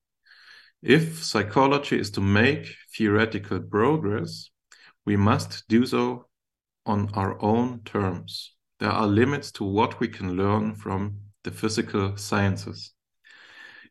If 0.80 1.20
psychology 1.22 1.96
is 1.96 2.12
to 2.12 2.20
make 2.20 2.76
theoretical 2.92 3.60
progress, 3.60 4.52
we 5.04 5.16
must 5.16 5.64
do 5.68 5.84
so 5.84 6.26
on 6.84 7.12
our 7.16 7.42
own 7.42 7.82
terms. 7.84 8.56
There 8.78 8.92
are 8.92 9.08
limits 9.08 9.52
to 9.54 9.64
what 9.64 10.00
we 10.00 10.08
can 10.08 10.36
learn 10.36 10.76
from 10.76 11.32
the 11.44 11.50
physical 11.50 12.16
sciences. 12.16 12.94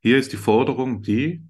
Hier 0.02 0.18
ist 0.18 0.32
die 0.32 0.38
Forderung 0.38 1.02
die 1.02 1.44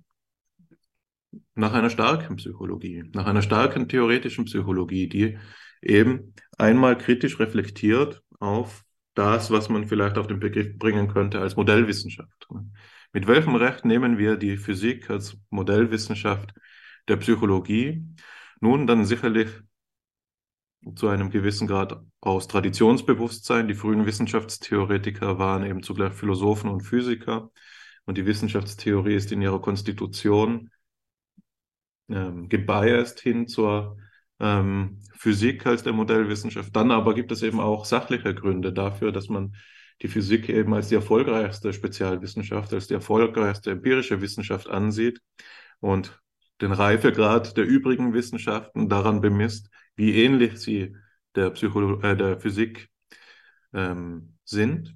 nach 1.54 1.74
einer 1.74 1.92
starken 1.92 2.38
Psychologie, 2.38 3.04
nach 3.14 3.28
einer 3.28 3.44
starken 3.44 3.88
theoretischen 3.88 4.46
Psychologie, 4.46 5.08
die 5.08 5.38
eben 5.84 6.34
einmal 6.58 6.98
kritisch 6.98 7.40
reflektiert 7.40 8.24
auf 8.40 8.84
das, 9.18 9.50
was 9.50 9.70
man 9.70 9.88
vielleicht 9.88 10.18
auf 10.18 10.28
den 10.28 10.40
Begriff 10.40 10.78
bringen 10.78 11.08
könnte 11.08 11.40
als 11.40 11.56
Modellwissenschaft. 11.56 12.48
Mit 13.14 13.28
welchem 13.28 13.56
Recht 13.56 13.84
nehmen 13.86 14.18
wir 14.18 14.38
die 14.38 14.58
Physik 14.58 15.10
als 15.10 15.38
Modellwissenschaft 15.50 16.54
der 17.08 17.18
Psychologie? 17.18 18.06
Nun, 18.60 18.86
dann 18.86 19.06
sicherlich 19.06 19.50
zu 20.96 21.08
einem 21.08 21.32
gewissen 21.32 21.68
Grad 21.68 22.00
aus 22.22 22.48
Traditionsbewusstsein. 22.48 23.68
Die 23.68 23.74
frühen 23.74 24.06
Wissenschaftstheoretiker 24.06 25.40
waren 25.40 25.66
eben 25.66 25.82
zugleich 25.82 26.14
Philosophen 26.14 26.70
und 26.70 26.82
Physiker. 26.82 27.52
Und 28.06 28.18
die 28.18 28.26
Wissenschaftstheorie 28.26 29.16
ist 29.16 29.32
in 29.32 29.42
ihrer 29.42 29.62
Konstitution 29.62 30.70
ähm, 32.10 32.50
gebiased 32.50 33.20
hin 33.20 33.48
zur 33.48 33.98
ähm, 34.40 35.00
Physik 35.16 35.66
als 35.66 35.84
der 35.84 35.94
Modellwissenschaft. 35.94 36.76
Dann 36.76 36.92
aber 36.92 37.14
gibt 37.14 37.32
es 37.32 37.42
eben 37.44 37.60
auch 37.60 37.86
sachliche 37.86 38.36
Gründe 38.36 38.74
dafür, 38.74 39.12
dass 39.12 39.30
man 39.30 39.56
die 40.02 40.08
Physik 40.08 40.50
eben 40.50 40.74
als 40.74 40.90
die 40.90 40.96
erfolgreichste 40.96 41.74
Spezialwissenschaft, 41.74 42.74
als 42.74 42.88
die 42.88 42.94
erfolgreichste 42.94 43.72
empirische 43.72 44.22
Wissenschaft 44.22 44.70
ansieht 44.70 45.22
und 45.80 46.22
den 46.62 46.72
Reifegrad 46.72 47.58
der 47.58 47.66
übrigen 47.66 48.14
Wissenschaften 48.14 48.90
daran 48.90 49.22
bemisst, 49.22 49.70
wie 49.96 50.24
ähnlich 50.24 50.60
sie 50.60 50.96
der, 51.36 51.52
Psycholo 51.52 52.02
äh, 52.02 52.16
der 52.16 52.40
Physik 52.40 52.90
ähm, 53.74 54.38
sind. 54.44 54.96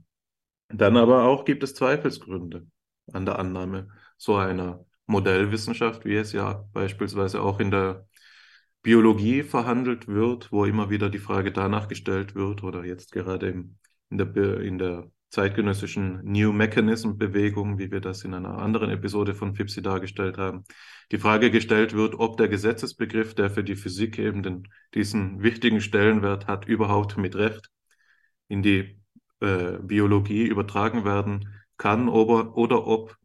Dann 0.70 0.98
aber 0.98 1.24
auch 1.24 1.46
gibt 1.46 1.64
es 1.64 1.76
Zweifelsgründe 1.76 2.68
an 3.12 3.26
der 3.26 3.40
Annahme 3.40 3.90
so 4.18 4.36
einer 4.36 4.86
Modellwissenschaft, 5.06 6.06
wie 6.06 6.16
es 6.16 6.32
ja 6.32 6.66
beispielsweise 6.74 7.42
auch 7.42 7.60
in 7.60 7.72
der 7.72 8.08
Biologie 8.84 9.44
verhandelt 9.44 10.08
wird, 10.08 10.52
wo 10.52 10.66
immer 10.66 10.90
wieder 10.90 11.10
die 11.10 11.20
Frage 11.20 11.52
danach 11.52 11.88
gestellt 11.88 12.36
wird, 12.36 12.64
oder 12.64 12.84
jetzt 12.84 13.12
gerade 13.12 13.50
in 13.50 13.78
der, 14.10 14.60
in 14.60 14.78
der 14.78 15.12
zeitgenössischen 15.30 16.20
New 16.24 16.52
Mechanism 16.52 17.18
Bewegung, 17.18 17.78
wie 17.78 17.92
wir 17.92 18.02
das 18.02 18.24
in 18.24 18.34
einer 18.34 18.58
anderen 18.58 18.90
Episode 18.90 19.34
von 19.34 19.56
FIPSI 19.56 19.82
dargestellt 19.82 20.38
haben, 20.38 20.66
die 21.12 21.18
Frage 21.18 21.52
gestellt 21.52 21.94
wird, 21.94 22.16
ob 22.16 22.38
der 22.38 22.50
Gesetzesbegriff, 22.50 23.34
der 23.34 23.50
für 23.50 23.64
die 23.64 23.76
Physik 23.76 24.20
eben 24.20 24.44
den, 24.44 24.68
diesen 24.94 25.42
wichtigen 25.42 25.80
Stellenwert 25.80 26.48
hat, 26.48 26.66
überhaupt 26.66 27.18
mit 27.18 27.36
Recht 27.36 27.70
in 28.50 28.62
die 28.62 29.00
äh, 29.40 29.78
Biologie 29.82 30.48
übertragen 30.48 31.06
werden 31.06 31.50
kann 31.78 32.10
oder, 32.10 32.58
oder 32.58 32.86
ob 32.86 33.16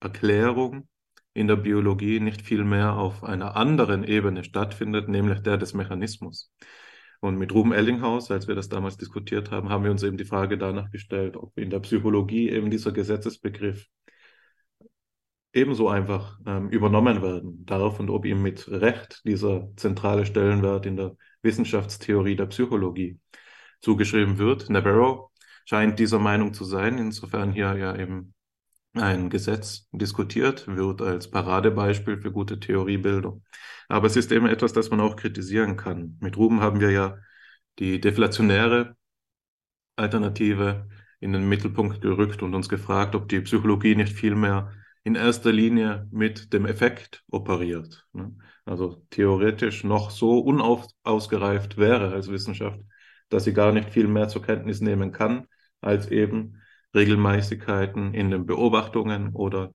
Erklärung 0.00 0.88
in 1.34 1.48
der 1.48 1.56
Biologie 1.56 2.20
nicht 2.20 2.42
vielmehr 2.42 2.94
auf 2.94 3.24
einer 3.24 3.56
anderen 3.56 4.04
Ebene 4.04 4.44
stattfindet, 4.44 5.08
nämlich 5.08 5.40
der 5.40 5.56
des 5.56 5.74
Mechanismus. 5.74 6.52
Und 7.20 7.38
mit 7.38 7.52
Ruben 7.54 7.72
Ellinghaus, 7.72 8.30
als 8.30 8.48
wir 8.48 8.54
das 8.54 8.68
damals 8.68 8.96
diskutiert 8.96 9.50
haben, 9.50 9.68
haben 9.68 9.84
wir 9.84 9.90
uns 9.90 10.02
eben 10.02 10.16
die 10.16 10.24
Frage 10.24 10.58
danach 10.58 10.90
gestellt, 10.90 11.36
ob 11.36 11.56
in 11.56 11.70
der 11.70 11.80
Psychologie 11.80 12.50
eben 12.50 12.70
dieser 12.70 12.92
Gesetzesbegriff 12.92 13.86
ebenso 15.52 15.88
einfach 15.88 16.38
ähm, 16.46 16.68
übernommen 16.70 17.22
werden 17.22 17.64
darf 17.66 18.00
und 18.00 18.10
ob 18.10 18.24
ihm 18.24 18.42
mit 18.42 18.68
Recht 18.68 19.22
dieser 19.24 19.68
zentrale 19.76 20.26
Stellenwert 20.26 20.86
in 20.86 20.96
der 20.96 21.16
Wissenschaftstheorie 21.42 22.36
der 22.36 22.46
Psychologie 22.46 23.18
zugeschrieben 23.80 24.38
wird. 24.38 24.70
Navarro 24.70 25.30
scheint 25.64 25.98
dieser 25.98 26.18
Meinung 26.18 26.54
zu 26.54 26.64
sein, 26.64 26.98
insofern 26.98 27.52
hier 27.52 27.76
ja 27.76 27.96
eben 27.96 28.34
ein 28.94 29.30
Gesetz 29.30 29.88
diskutiert 29.92 30.66
wird 30.68 31.00
als 31.00 31.30
Paradebeispiel 31.30 32.18
für 32.18 32.30
gute 32.30 32.60
Theoriebildung. 32.60 33.42
Aber 33.88 34.06
es 34.06 34.16
ist 34.16 34.32
eben 34.32 34.46
etwas, 34.46 34.72
das 34.72 34.90
man 34.90 35.00
auch 35.00 35.16
kritisieren 35.16 35.76
kann. 35.76 36.18
Mit 36.20 36.36
Ruben 36.36 36.60
haben 36.60 36.80
wir 36.80 36.90
ja 36.90 37.18
die 37.78 38.00
deflationäre 38.00 38.96
Alternative 39.96 40.88
in 41.20 41.32
den 41.32 41.48
Mittelpunkt 41.48 42.00
gerückt 42.00 42.42
und 42.42 42.54
uns 42.54 42.68
gefragt, 42.68 43.14
ob 43.14 43.28
die 43.28 43.40
Psychologie 43.40 43.94
nicht 43.94 44.12
vielmehr 44.12 44.72
in 45.04 45.14
erster 45.14 45.52
Linie 45.52 46.08
mit 46.10 46.52
dem 46.52 46.66
Effekt 46.66 47.24
operiert. 47.30 48.06
Ne? 48.12 48.36
Also 48.64 49.04
theoretisch 49.10 49.84
noch 49.84 50.10
so 50.10 50.38
unausgereift 50.38 51.76
wäre 51.76 52.12
als 52.12 52.28
Wissenschaft, 52.28 52.80
dass 53.28 53.44
sie 53.44 53.52
gar 53.52 53.72
nicht 53.72 53.90
viel 53.90 54.06
mehr 54.06 54.28
zur 54.28 54.42
Kenntnis 54.42 54.80
nehmen 54.80 55.12
kann, 55.12 55.46
als 55.80 56.08
eben 56.08 56.61
Regelmäßigkeiten 56.94 58.14
in 58.14 58.30
den 58.30 58.46
Beobachtungen 58.46 59.34
oder 59.34 59.72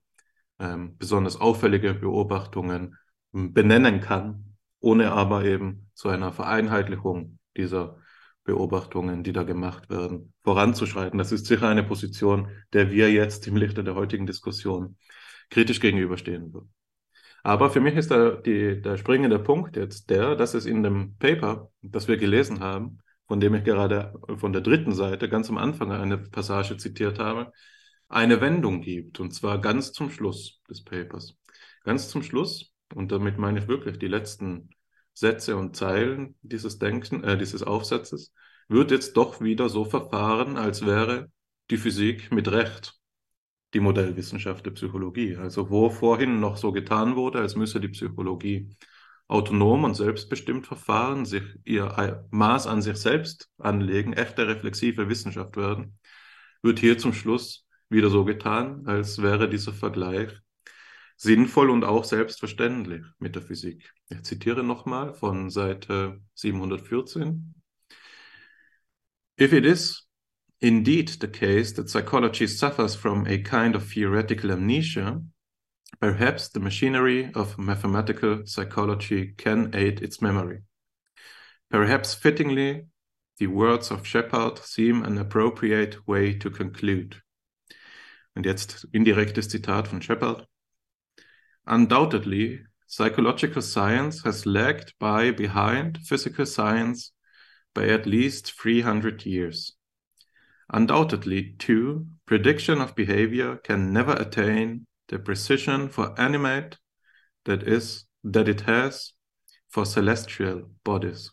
ähm, 0.59 0.97
besonders 0.97 1.39
auffällige 1.39 1.93
Beobachtungen 1.93 2.97
ähm, 3.33 3.53
benennen 3.53 4.01
kann, 4.01 4.55
ohne 4.79 5.11
aber 5.11 5.45
eben 5.45 5.89
zu 5.93 6.09
einer 6.09 6.31
Vereinheitlichung 6.31 7.39
dieser 7.55 7.97
Beobachtungen, 8.43 9.23
die 9.23 9.33
da 9.33 9.43
gemacht 9.43 9.89
werden, 9.89 10.33
voranzuschreiten. 10.43 11.17
Das 11.17 11.31
ist 11.31 11.45
sicher 11.47 11.67
eine 11.67 11.83
Position, 11.83 12.49
der 12.73 12.91
wir 12.91 13.11
jetzt 13.11 13.45
im 13.47 13.57
Lichte 13.57 13.83
der 13.83 13.95
heutigen 13.95 14.25
Diskussion 14.25 14.97
kritisch 15.49 15.79
gegenüberstehen 15.79 16.53
würden. 16.53 16.73
Aber 17.43 17.69
für 17.69 17.79
mich 17.79 17.95
ist 17.95 18.11
der, 18.11 18.37
die, 18.37 18.81
der 18.81 18.97
springende 18.97 19.39
Punkt 19.39 19.75
jetzt 19.75 20.09
der, 20.09 20.35
dass 20.35 20.53
es 20.53 20.65
in 20.65 20.83
dem 20.83 21.15
Paper, 21.17 21.71
das 21.81 22.07
wir 22.07 22.17
gelesen 22.17 22.59
haben, 22.59 22.99
von 23.27 23.39
dem 23.39 23.55
ich 23.55 23.63
gerade 23.63 24.13
von 24.37 24.53
der 24.53 24.61
dritten 24.61 24.93
Seite 24.93 25.29
ganz 25.29 25.49
am 25.49 25.57
Anfang 25.57 25.91
eine 25.91 26.17
Passage 26.17 26.77
zitiert 26.77 27.19
habe, 27.19 27.51
eine 28.09 28.39
Wendung 28.41 28.81
gibt, 28.81 29.19
und 29.19 29.31
zwar 29.33 29.59
ganz 29.59 29.91
zum 29.91 30.09
Schluss 30.09 30.61
des 30.69 30.83
Papers. 30.83 31.35
Ganz 31.83 32.09
zum 32.09 32.23
Schluss, 32.23 32.71
und 32.95 33.11
damit 33.11 33.37
meine 33.37 33.59
ich 33.59 33.67
wirklich 33.67 33.99
die 33.99 34.07
letzten 34.07 34.69
Sätze 35.13 35.57
und 35.57 35.75
Zeilen 35.75 36.35
dieses 36.41 36.79
Denken, 36.79 37.23
äh, 37.23 37.37
dieses 37.37 37.63
Aufsatzes, 37.63 38.33
wird 38.69 38.91
jetzt 38.91 39.17
doch 39.17 39.41
wieder 39.41 39.69
so 39.69 39.83
verfahren, 39.83 40.57
als 40.57 40.85
wäre 40.85 41.31
die 41.69 41.77
Physik 41.77 42.31
mit 42.31 42.49
Recht 42.49 42.93
die 43.73 43.79
Modellwissenschaft 43.79 44.65
der 44.65 44.71
Psychologie. 44.71 45.35
Also 45.35 45.69
wo 45.69 45.89
vorhin 45.89 46.39
noch 46.39 46.57
so 46.57 46.71
getan 46.71 47.15
wurde, 47.15 47.39
als 47.39 47.55
müsse 47.55 47.79
die 47.79 47.89
Psychologie 47.89 48.69
autonom 49.27 49.83
und 49.83 49.95
selbstbestimmt 49.95 50.65
verfahren, 50.65 51.25
sich 51.25 51.43
ihr 51.65 52.25
Maß 52.31 52.67
an 52.67 52.81
sich 52.81 52.97
selbst 52.97 53.49
anlegen, 53.57 54.13
echte 54.13 54.47
reflexive 54.47 55.09
Wissenschaft 55.09 55.57
werden, 55.57 55.97
wird 56.61 56.79
hier 56.79 56.97
zum 56.97 57.13
Schluss 57.13 57.67
wieder 57.89 58.09
so 58.09 58.25
getan, 58.25 58.87
als 58.87 59.21
wäre 59.21 59.49
dieser 59.49 59.73
Vergleich 59.73 60.31
sinnvoll 61.17 61.69
und 61.69 61.83
auch 61.83 62.03
selbstverständlich 62.03 63.03
mit 63.19 63.35
der 63.35 63.41
Physik. 63.41 63.91
Ich 64.09 64.23
zitiere 64.23 64.63
nochmal 64.63 65.13
von 65.13 65.49
Seite 65.49 66.21
714. 66.35 67.55
If 69.39 69.53
it 69.53 69.65
is 69.65 70.07
indeed 70.59 71.09
the 71.21 71.27
case 71.27 71.73
that 71.75 71.89
psychology 71.89 72.47
suffers 72.47 72.95
from 72.95 73.25
a 73.25 73.37
kind 73.37 73.75
of 73.75 73.91
theoretical 73.91 74.51
amnesia, 74.51 75.21
Perhaps 75.99 76.49
the 76.49 76.59
machinery 76.59 77.31
of 77.33 77.57
mathematical 77.57 78.45
psychology 78.45 79.33
can 79.37 79.71
aid 79.73 80.01
its 80.01 80.21
memory. 80.21 80.61
Perhaps 81.69 82.13
fittingly, 82.13 82.85
the 83.39 83.47
words 83.47 83.91
of 83.91 84.05
Shepard 84.05 84.59
seem 84.59 85.03
an 85.03 85.17
appropriate 85.17 86.07
way 86.07 86.33
to 86.33 86.49
conclude. 86.49 87.21
Und 88.35 88.45
jetzt 88.45 88.85
indirektes 88.91 89.49
Zitat 89.49 89.87
von 89.87 90.01
Shepard. 90.01 90.45
Undoubtedly, 91.65 92.61
psychological 92.85 93.61
science 93.61 94.23
has 94.23 94.45
lagged 94.45 94.93
by 94.99 95.31
behind 95.31 95.97
physical 96.05 96.45
science 96.45 97.11
by 97.73 97.87
at 97.87 98.05
least 98.05 98.53
300 98.53 99.25
years. 99.25 99.75
Undoubtedly, 100.71 101.55
too, 101.57 102.07
prediction 102.25 102.79
of 102.79 102.95
behavior 102.95 103.57
can 103.57 103.91
never 103.91 104.13
attain 104.13 104.85
the 105.07 105.19
precision 105.19 105.87
for 105.87 106.19
animate 106.19 106.77
that 107.45 107.63
is 107.63 108.05
that 108.23 108.47
it 108.47 108.61
has 108.61 109.13
for 109.69 109.85
celestial 109.85 110.69
bodies. 110.83 111.31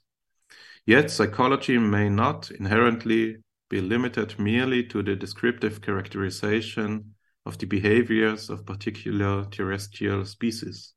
Yet 0.87 1.11
psychology 1.11 1.79
may 1.79 2.09
not 2.09 2.51
inherently 2.51 3.39
be 3.71 3.81
limited 3.81 4.39
merely 4.39 4.85
to 4.85 5.03
the 5.03 5.17
descriptive 5.17 5.81
characterization 5.81 7.15
of 7.47 7.59
the 7.59 7.67
behaviors 7.67 8.51
of 8.51 8.67
particular 8.67 9.45
terrestrial 9.47 10.25
species. 10.25 10.93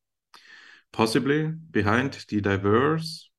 Possibly 0.92 1.48
behind 1.72 2.26
the 2.30 2.42
diverse 2.42 3.30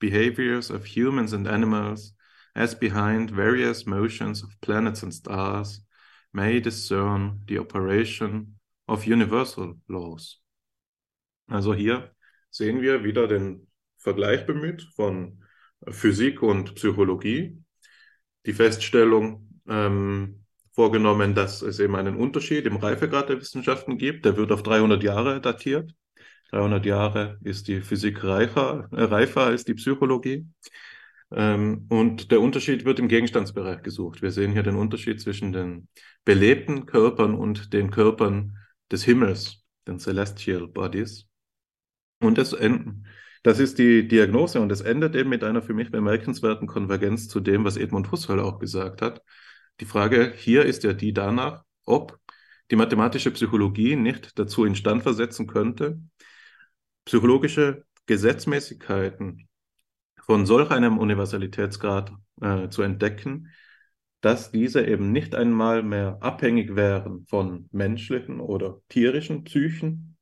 behaviors 0.00 0.70
of 0.70 0.84
humans 0.84 1.32
and 1.32 1.46
animals, 1.46 2.12
as 2.54 2.74
behind 2.74 3.30
various 3.30 3.86
motions 3.86 4.42
of 4.42 4.60
planets 4.60 5.02
and 5.02 5.14
stars, 5.14 5.80
may 6.32 6.60
discern 6.60 7.40
the 7.46 7.58
operation 7.58 8.54
of 8.86 9.06
Universal 9.06 9.74
Laws. 9.88 10.42
Also 11.46 11.74
hier 11.74 12.14
sehen 12.50 12.82
wir 12.82 13.04
wieder 13.04 13.26
den 13.28 13.68
Vergleich 13.98 14.46
bemüht 14.46 14.82
von 14.94 15.42
Physik 15.88 16.42
und 16.42 16.74
Psychologie. 16.74 17.62
Die 18.46 18.52
Feststellung 18.52 19.48
ähm, 19.68 20.44
vorgenommen, 20.72 21.34
dass 21.34 21.62
es 21.62 21.78
eben 21.78 21.96
einen 21.96 22.16
Unterschied 22.16 22.66
im 22.66 22.76
Reifegrad 22.76 23.28
der 23.28 23.40
Wissenschaften 23.40 23.98
gibt. 23.98 24.24
Der 24.24 24.36
wird 24.36 24.52
auf 24.52 24.62
300 24.62 25.02
Jahre 25.02 25.40
datiert. 25.40 25.94
300 26.50 26.84
Jahre 26.84 27.38
ist 27.42 27.68
die 27.68 27.80
Physik 27.80 28.24
reifer, 28.24 28.88
äh, 28.92 29.02
reifer 29.04 29.42
als 29.42 29.64
die 29.64 29.74
Psychologie. 29.74 30.46
Ähm, 31.30 31.86
und 31.88 32.30
der 32.30 32.40
Unterschied 32.40 32.84
wird 32.84 32.98
im 32.98 33.08
Gegenstandsbereich 33.08 33.82
gesucht. 33.82 34.22
Wir 34.22 34.30
sehen 34.30 34.52
hier 34.52 34.62
den 34.62 34.76
Unterschied 34.76 35.20
zwischen 35.20 35.52
den 35.52 35.88
belebten 36.24 36.86
Körpern 36.86 37.34
und 37.34 37.72
den 37.72 37.90
Körpern 37.90 38.58
des 38.92 39.04
Himmels, 39.04 39.64
den 39.86 39.98
Celestial 39.98 40.68
Bodies. 40.68 41.28
Und 42.20 42.38
das. 42.38 42.54
Das 43.44 43.58
ist 43.58 43.78
die 43.78 44.06
Diagnose 44.06 44.60
und 44.60 44.70
es 44.70 44.82
endet 44.82 45.16
eben 45.16 45.28
mit 45.28 45.42
einer 45.42 45.62
für 45.62 45.74
mich 45.74 45.90
bemerkenswerten 45.90 46.68
Konvergenz 46.68 47.26
zu 47.26 47.40
dem, 47.40 47.64
was 47.64 47.76
Edmund 47.76 48.12
Husserl 48.12 48.38
auch 48.38 48.60
gesagt 48.60 49.02
hat. 49.02 49.20
Die 49.80 49.84
Frage 49.84 50.32
hier 50.36 50.64
ist 50.64 50.84
ja 50.84 50.92
die 50.92 51.12
danach, 51.12 51.64
ob 51.84 52.20
die 52.70 52.76
mathematische 52.76 53.32
Psychologie 53.32 53.96
nicht 53.96 54.38
dazu 54.38 54.64
instand 54.64 55.02
versetzen 55.02 55.48
könnte, 55.48 56.00
psychologische 57.04 57.84
Gesetzmäßigkeiten 58.06 59.48
von 60.20 60.46
solch 60.46 60.70
einem 60.70 60.98
Universalitätsgrad 60.98 62.12
äh, 62.40 62.68
zu 62.68 62.82
entdecken, 62.82 63.48
dass 64.22 64.52
diese 64.52 64.86
eben 64.86 65.10
nicht 65.12 65.34
einmal 65.34 65.82
mehr 65.82 66.18
abhängig 66.20 66.76
wären 66.76 67.26
von 67.26 67.68
menschlichen 67.72 68.40
oder 68.40 68.80
tierischen 68.88 69.42
Psychen, 69.44 70.16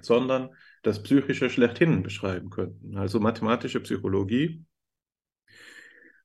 sondern 0.00 0.50
das 0.82 1.02
Psychische 1.02 1.48
schlechthin 1.48 2.02
beschreiben 2.02 2.50
könnten. 2.50 2.96
Also 2.98 3.18
mathematische 3.18 3.80
Psychologie 3.80 4.64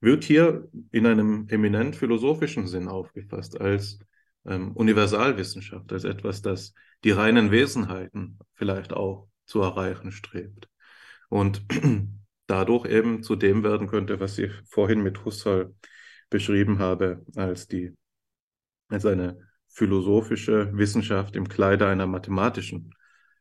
wird 0.02 0.26
hier 0.26 0.68
in 0.92 1.06
einem 1.06 1.48
eminent 1.50 1.96
philosophischen 1.96 2.68
Sinn 2.68 2.90
aufgefasst, 2.90 3.60
als 3.60 4.00
ähm, 4.46 4.74
Universalwissenschaft, 4.74 5.92
als 5.94 6.04
etwas, 6.04 6.42
das 6.42 6.74
die 7.06 7.12
reinen 7.12 7.50
Wesenheiten 7.50 8.40
vielleicht 8.56 8.92
auch 8.92 9.30
zu 9.46 9.62
erreichen 9.62 10.12
strebt. 10.12 10.68
Und 11.30 11.66
dadurch 12.48 12.86
eben 12.88 13.24
zu 13.24 13.38
dem 13.38 13.64
werden 13.64 13.88
könnte, 13.88 14.20
was 14.20 14.38
ich 14.38 14.52
vorhin 14.66 15.02
mit 15.02 15.24
Husserl 15.24 15.74
beschrieben 16.36 16.80
habe, 16.80 17.26
als, 17.38 17.66
die, 17.66 17.96
als 18.90 19.06
eine 19.06 19.40
philosophische 19.70 20.70
Wissenschaft 20.78 21.38
im 21.38 21.48
Kleide 21.48 21.88
einer 21.88 22.08
mathematischen 22.08 22.94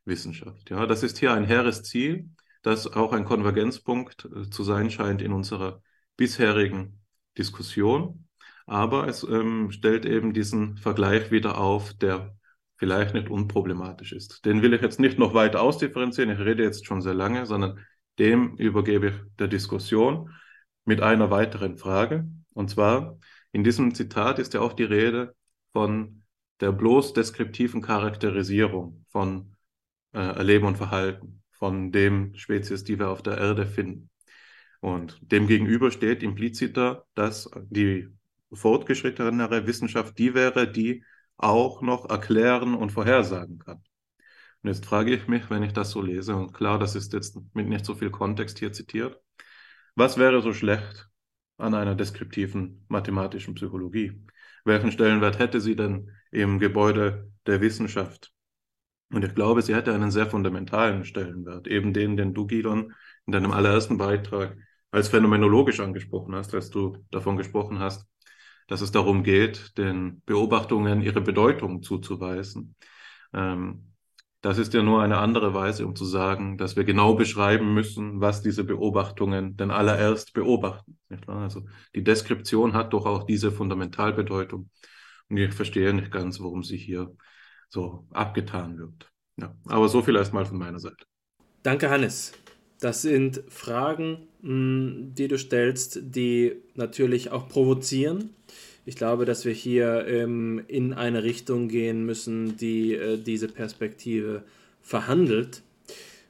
Wissenschaft. 0.05 0.69
Ja, 0.69 0.85
das 0.85 1.03
ist 1.03 1.17
hier 1.17 1.33
ein 1.33 1.43
hehres 1.43 1.83
Ziel, 1.83 2.29
das 2.61 2.87
auch 2.87 3.11
ein 3.11 3.25
Konvergenzpunkt 3.25 4.29
äh, 4.33 4.49
zu 4.49 4.63
sein 4.63 4.89
scheint 4.89 5.21
in 5.21 5.33
unserer 5.33 5.81
bisherigen 6.15 7.01
Diskussion. 7.37 8.29
Aber 8.65 9.09
es 9.09 9.23
ähm, 9.23 9.71
stellt 9.71 10.05
eben 10.05 10.31
diesen 10.33 10.77
Vergleich 10.77 11.31
wieder 11.31 11.57
auf, 11.57 11.93
der 11.95 12.37
vielleicht 12.77 13.13
nicht 13.13 13.29
unproblematisch 13.29 14.13
ist. 14.13 14.45
Den 14.45 14.61
will 14.61 14.73
ich 14.73 14.81
jetzt 14.81 15.01
nicht 15.01 15.19
noch 15.19 15.33
weiter 15.33 15.61
ausdifferenzieren, 15.61 16.31
ich 16.31 16.39
rede 16.39 16.63
jetzt 16.63 16.85
schon 16.85 17.01
sehr 17.01 17.13
lange, 17.13 17.45
sondern 17.45 17.77
dem 18.19 18.55
übergebe 18.55 19.07
ich 19.09 19.15
der 19.37 19.49
Diskussion 19.49 20.29
mit 20.85 21.01
einer 21.01 21.29
weiteren 21.29 21.75
Frage. 21.77 22.25
Und 22.55 22.69
zwar, 22.69 23.19
in 23.51 23.63
diesem 23.63 23.93
Zitat 23.93 24.39
ist 24.39 24.53
ja 24.53 24.61
auch 24.61 24.73
die 24.73 24.83
Rede 24.83 25.35
von 25.71 26.23
der 26.61 26.71
bloß 26.71 27.13
deskriptiven 27.13 27.81
Charakterisierung 27.81 29.05
von 29.09 29.55
äh, 30.13 30.19
Erleben 30.19 30.65
und 30.65 30.77
Verhalten, 30.77 31.43
von 31.51 31.91
dem 31.91 32.33
Spezies, 32.35 32.85
die 32.85 32.97
wir 32.97 33.09
auf 33.09 33.21
der 33.21 33.37
Erde 33.37 33.67
finden. 33.67 34.09
Und 34.79 35.19
dem 35.21 35.47
gegenüber 35.47 35.91
steht 35.91 36.23
impliziter, 36.23 37.05
dass 37.13 37.49
die 37.69 38.07
fortgeschrittenere 38.53 39.67
Wissenschaft 39.67 40.17
die 40.17 40.33
wäre, 40.33 40.71
die 40.71 41.03
auch 41.37 41.81
noch 41.81 42.09
erklären 42.09 42.73
und 42.73 42.91
vorhersagen 42.91 43.59
kann. 43.59 43.83
Und 44.63 44.69
jetzt 44.69 44.85
frage 44.85 45.13
ich 45.13 45.27
mich, 45.27 45.49
wenn 45.49 45.63
ich 45.63 45.73
das 45.73 45.91
so 45.91 46.01
lese, 46.01 46.35
und 46.35 46.53
klar, 46.53 46.79
das 46.79 46.95
ist 46.95 47.11
jetzt 47.11 47.37
mit 47.53 47.67
nicht 47.67 47.83
so 47.83 47.95
viel 47.95 48.11
Kontext 48.11 48.59
hier 48.59 48.71
zitiert, 48.71 49.19
was 49.95 50.17
wäre 50.17 50.41
so 50.41 50.53
schlecht 50.53 51.09
an 51.57 51.73
einer 51.73 51.95
deskriptiven 51.95 52.85
mathematischen 52.87 53.55
Psychologie? 53.55 54.21
Welchen 54.63 54.91
Stellenwert 54.91 55.39
hätte 55.39 55.61
sie 55.61 55.75
denn 55.75 56.11
im 56.31 56.59
Gebäude 56.59 57.31
der 57.45 57.61
Wissenschaft? 57.61 58.31
Und 59.11 59.23
ich 59.23 59.35
glaube, 59.35 59.61
sie 59.61 59.75
hätte 59.75 59.93
einen 59.93 60.11
sehr 60.11 60.25
fundamentalen 60.25 61.05
Stellenwert, 61.05 61.67
eben 61.67 61.93
den, 61.93 62.17
den 62.17 62.33
du, 62.33 62.47
Gidon, 62.47 62.93
in 63.25 63.31
deinem 63.31 63.51
allerersten 63.51 63.97
Beitrag 63.97 64.57
als 64.91 65.09
phänomenologisch 65.09 65.79
angesprochen 65.79 66.35
hast, 66.35 66.53
als 66.53 66.69
du 66.69 66.97
davon 67.11 67.37
gesprochen 67.37 67.79
hast, 67.79 68.07
dass 68.67 68.81
es 68.81 68.91
darum 68.91 69.23
geht, 69.23 69.77
den 69.77 70.21
Beobachtungen 70.25 71.01
ihre 71.01 71.21
Bedeutung 71.21 71.83
zuzuweisen. 71.83 72.75
Ähm, 73.33 73.94
das 74.45 74.59
ist 74.59 74.75
ja 74.75 74.83
nur 74.83 75.01
eine 75.01 75.17
andere 75.17 75.55
Weise, 75.55 75.87
um 75.87 75.95
zu 75.95 76.05
sagen, 76.05 76.55
dass 76.59 76.75
wir 76.75 76.83
genau 76.83 77.15
beschreiben 77.15 77.73
müssen, 77.73 78.21
was 78.21 78.43
diese 78.43 78.63
Beobachtungen 78.63 79.57
denn 79.57 79.71
allererst 79.71 80.33
beobachten. 80.33 80.99
Also 81.25 81.65
die 81.95 82.03
Deskription 82.03 82.73
hat 82.73 82.93
doch 82.93 83.07
auch 83.07 83.23
diese 83.23 83.51
Fundamentalbedeutung. 83.51 84.69
Und 85.29 85.37
ich 85.37 85.51
verstehe 85.51 85.91
nicht 85.95 86.11
ganz, 86.11 86.39
warum 86.39 86.61
sie 86.61 86.77
hier 86.77 87.11
so 87.69 88.05
abgetan 88.11 88.77
wird. 88.77 89.11
Ja, 89.37 89.55
aber 89.65 89.89
so 89.89 90.03
viel 90.03 90.15
erstmal 90.15 90.45
von 90.45 90.59
meiner 90.59 90.77
Seite. 90.77 91.05
Danke, 91.63 91.89
Hannes. 91.89 92.31
Das 92.79 93.01
sind 93.01 93.41
Fragen, 93.47 94.27
hm, 94.43 95.15
die 95.15 95.27
du 95.27 95.39
stellst, 95.39 95.97
die 96.03 96.61
natürlich 96.75 97.31
auch 97.31 97.49
provozieren 97.49 98.35
ich 98.85 98.95
glaube, 98.95 99.25
dass 99.25 99.45
wir 99.45 99.53
hier 99.53 100.05
ähm, 100.07 100.63
in 100.67 100.93
eine 100.93 101.23
Richtung 101.23 101.67
gehen 101.67 102.05
müssen, 102.05 102.55
die 102.57 102.93
äh, 102.93 103.17
diese 103.17 103.47
Perspektive 103.47 104.43
verhandelt. 104.81 105.63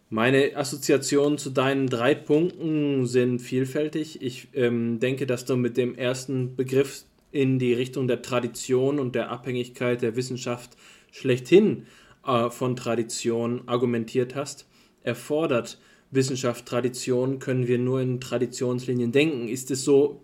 Meine 0.09 0.55
Assoziationen 0.55 1.37
zu 1.37 1.49
deinen 1.49 1.87
drei 1.87 2.15
Punkten 2.15 3.05
sind 3.07 3.39
vielfältig. 3.39 4.21
Ich 4.21 4.47
ähm, 4.53 4.99
denke, 4.99 5.25
dass 5.25 5.45
du 5.45 5.57
mit 5.57 5.75
dem 5.77 5.95
ersten 5.95 6.55
Begriff 6.55 7.03
in 7.31 7.59
die 7.59 7.73
Richtung 7.73 8.07
der 8.07 8.21
Tradition 8.21 8.99
und 8.99 9.15
der 9.15 9.29
Abhängigkeit 9.29 10.01
der 10.01 10.15
Wissenschaft 10.15 10.77
schlechthin 11.11 11.85
äh, 12.25 12.49
von 12.49 12.77
Tradition 12.77 13.63
argumentiert 13.65 14.35
hast. 14.35 14.67
Erfordert 15.03 15.77
Wissenschaft 16.11 16.65
Tradition, 16.65 17.39
können 17.39 17.67
wir 17.67 17.79
nur 17.79 17.99
in 17.99 18.21
Traditionslinien 18.21 19.11
denken. 19.11 19.49
Ist 19.49 19.69
es 19.71 19.83
so 19.83 20.21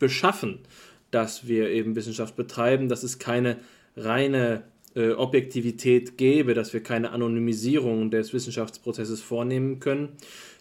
beschaffen? 0.00 0.58
Dass 1.14 1.46
wir 1.46 1.70
eben 1.70 1.94
Wissenschaft 1.94 2.34
betreiben, 2.34 2.88
dass 2.88 3.04
es 3.04 3.20
keine 3.20 3.58
reine 3.96 4.64
äh, 4.96 5.12
Objektivität 5.12 6.18
gäbe, 6.18 6.54
dass 6.54 6.72
wir 6.72 6.82
keine 6.82 7.12
Anonymisierung 7.12 8.10
des 8.10 8.32
Wissenschaftsprozesses 8.32 9.20
vornehmen 9.20 9.78
können. 9.78 10.08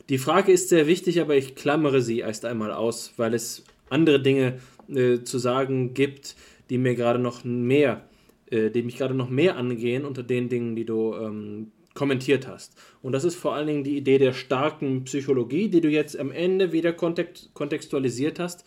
Die 0.10 0.20
Frage 0.20 0.52
ist 0.52 0.70
sehr 0.70 0.86
wichtig, 0.86 1.22
aber 1.22 1.36
ich 1.36 1.56
klammere 1.56 2.02
sie 2.02 2.20
erst 2.20 2.46
einmal 2.46 2.72
aus, 2.72 3.14
weil 3.18 3.34
es 3.34 3.64
andere 3.90 4.22
Dinge 4.22 4.60
äh, 4.90 5.24
zu 5.24 5.40
sagen 5.40 5.96
gibt, 5.96 6.36
die 6.70 6.78
mir 6.78 6.94
gerade 6.94 7.20
noch 7.20 7.44
mehr, 7.44 8.04
äh, 8.52 8.70
die 8.70 8.84
mich 8.84 8.98
gerade 8.98 9.16
noch 9.16 9.30
mehr 9.30 9.58
angehen 9.58 10.06
unter 10.06 10.22
den 10.22 10.50
Dingen, 10.50 10.76
die 10.76 10.86
du 10.86 11.16
ähm, 11.16 11.72
kommentiert 11.96 12.48
hast. 12.48 12.76
Und 13.02 13.14
das 13.14 13.24
ist 13.24 13.36
vor 13.36 13.56
allen 13.56 13.68
Dingen 13.68 13.84
die 13.84 13.98
Idee 13.98 14.20
der 14.20 14.34
starken 14.34 15.04
Psychologie, 15.06 15.70
die 15.70 15.82
du 15.82 15.90
jetzt 15.90 16.20
am 16.20 16.32
Ende 16.32 16.72
wieder 16.74 16.94
kontextualisiert 16.94 18.40
hast 18.40 18.66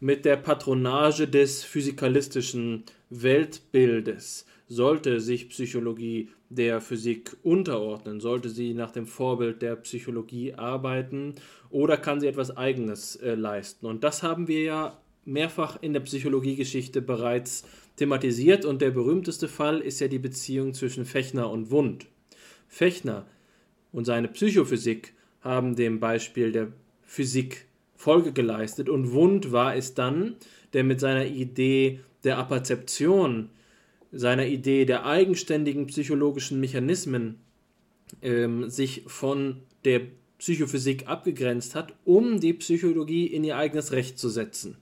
mit 0.00 0.24
der 0.24 0.36
Patronage 0.36 1.28
des 1.28 1.62
physikalistischen 1.62 2.84
Weltbildes 3.10 4.46
sollte 4.66 5.20
sich 5.20 5.50
Psychologie 5.50 6.30
der 6.48 6.80
Physik 6.80 7.36
unterordnen, 7.42 8.20
sollte 8.20 8.48
sie 8.48 8.72
nach 8.72 8.92
dem 8.92 9.06
Vorbild 9.06 9.62
der 9.62 9.76
Psychologie 9.76 10.54
arbeiten 10.54 11.34
oder 11.68 11.96
kann 11.96 12.20
sie 12.20 12.26
etwas 12.26 12.56
Eigenes 12.56 13.16
äh, 13.16 13.34
leisten. 13.34 13.86
Und 13.86 14.02
das 14.02 14.22
haben 14.22 14.48
wir 14.48 14.62
ja 14.62 15.00
mehrfach 15.24 15.78
in 15.82 15.92
der 15.92 16.00
Psychologiegeschichte 16.00 17.02
bereits 17.02 17.64
thematisiert 17.96 18.64
und 18.64 18.80
der 18.80 18.90
berühmteste 18.90 19.48
Fall 19.48 19.80
ist 19.80 20.00
ja 20.00 20.08
die 20.08 20.18
Beziehung 20.18 20.72
zwischen 20.72 21.04
Fechner 21.04 21.50
und 21.50 21.70
Wundt. 21.70 22.06
Fechner 22.68 23.26
und 23.92 24.04
seine 24.04 24.28
Psychophysik 24.28 25.14
haben 25.40 25.76
dem 25.76 26.00
Beispiel 26.00 26.52
der 26.52 26.68
Physik 27.02 27.66
Folge 28.00 28.32
geleistet 28.32 28.88
und 28.88 29.12
Wund 29.12 29.52
war 29.52 29.76
es 29.76 29.92
dann, 29.92 30.36
der 30.72 30.84
mit 30.84 31.00
seiner 31.00 31.26
Idee 31.26 32.00
der 32.24 32.38
Apperzeption, 32.38 33.50
seiner 34.10 34.46
Idee 34.46 34.86
der 34.86 35.04
eigenständigen 35.04 35.86
psychologischen 35.86 36.60
Mechanismen 36.60 37.40
ähm, 38.22 38.70
sich 38.70 39.02
von 39.06 39.60
der 39.84 40.00
Psychophysik 40.38 41.08
abgegrenzt 41.08 41.74
hat, 41.74 41.92
um 42.06 42.40
die 42.40 42.54
Psychologie 42.54 43.26
in 43.26 43.44
ihr 43.44 43.58
eigenes 43.58 43.92
Recht 43.92 44.18
zu 44.18 44.30
setzen. 44.30 44.78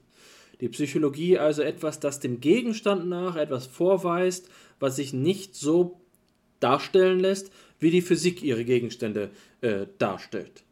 Die 0.61 0.69
Psychologie 0.69 1.37
also 1.37 1.61
etwas, 1.61 1.99
das 1.99 2.21
dem 2.21 2.39
Gegenstand 2.39 3.09
nach 3.09 3.35
etwas 3.35 3.67
vorweist, 3.67 4.49
was 4.79 4.95
sich 4.95 5.11
nicht 5.11 5.55
so 5.55 5.99
darstellen 6.61 7.19
lässt, 7.19 7.51
wie 7.79 7.91
die 7.91 8.01
Physik 8.01 8.43
ihre 8.43 8.63
Gegenstände 8.63 9.29
äh, 9.59 9.87
darstellt. 9.97 10.63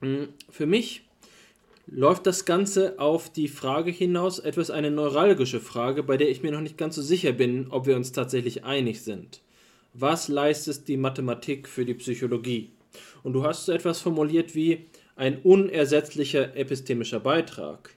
Hm, 0.00 0.28
für 0.48 0.64
mich 0.64 1.04
läuft 1.86 2.26
das 2.26 2.44
Ganze 2.44 2.98
auf 2.98 3.30
die 3.30 3.48
Frage 3.48 3.90
hinaus, 3.90 4.38
etwas 4.38 4.70
eine 4.70 4.90
neuralgische 4.90 5.60
Frage, 5.60 6.02
bei 6.02 6.16
der 6.16 6.30
ich 6.30 6.42
mir 6.42 6.52
noch 6.52 6.60
nicht 6.60 6.78
ganz 6.78 6.94
so 6.96 7.02
sicher 7.02 7.32
bin, 7.32 7.68
ob 7.70 7.86
wir 7.86 7.96
uns 7.96 8.12
tatsächlich 8.12 8.64
einig 8.64 9.02
sind. 9.02 9.40
Was 9.92 10.28
leistet 10.28 10.88
die 10.88 10.96
Mathematik 10.96 11.68
für 11.68 11.84
die 11.84 11.94
Psychologie? 11.94 12.70
Und 13.22 13.32
du 13.32 13.44
hast 13.44 13.66
so 13.66 13.72
etwas 13.72 14.00
formuliert 14.00 14.54
wie 14.54 14.86
ein 15.16 15.40
unersetzlicher 15.42 16.56
epistemischer 16.56 17.20
Beitrag. 17.20 17.90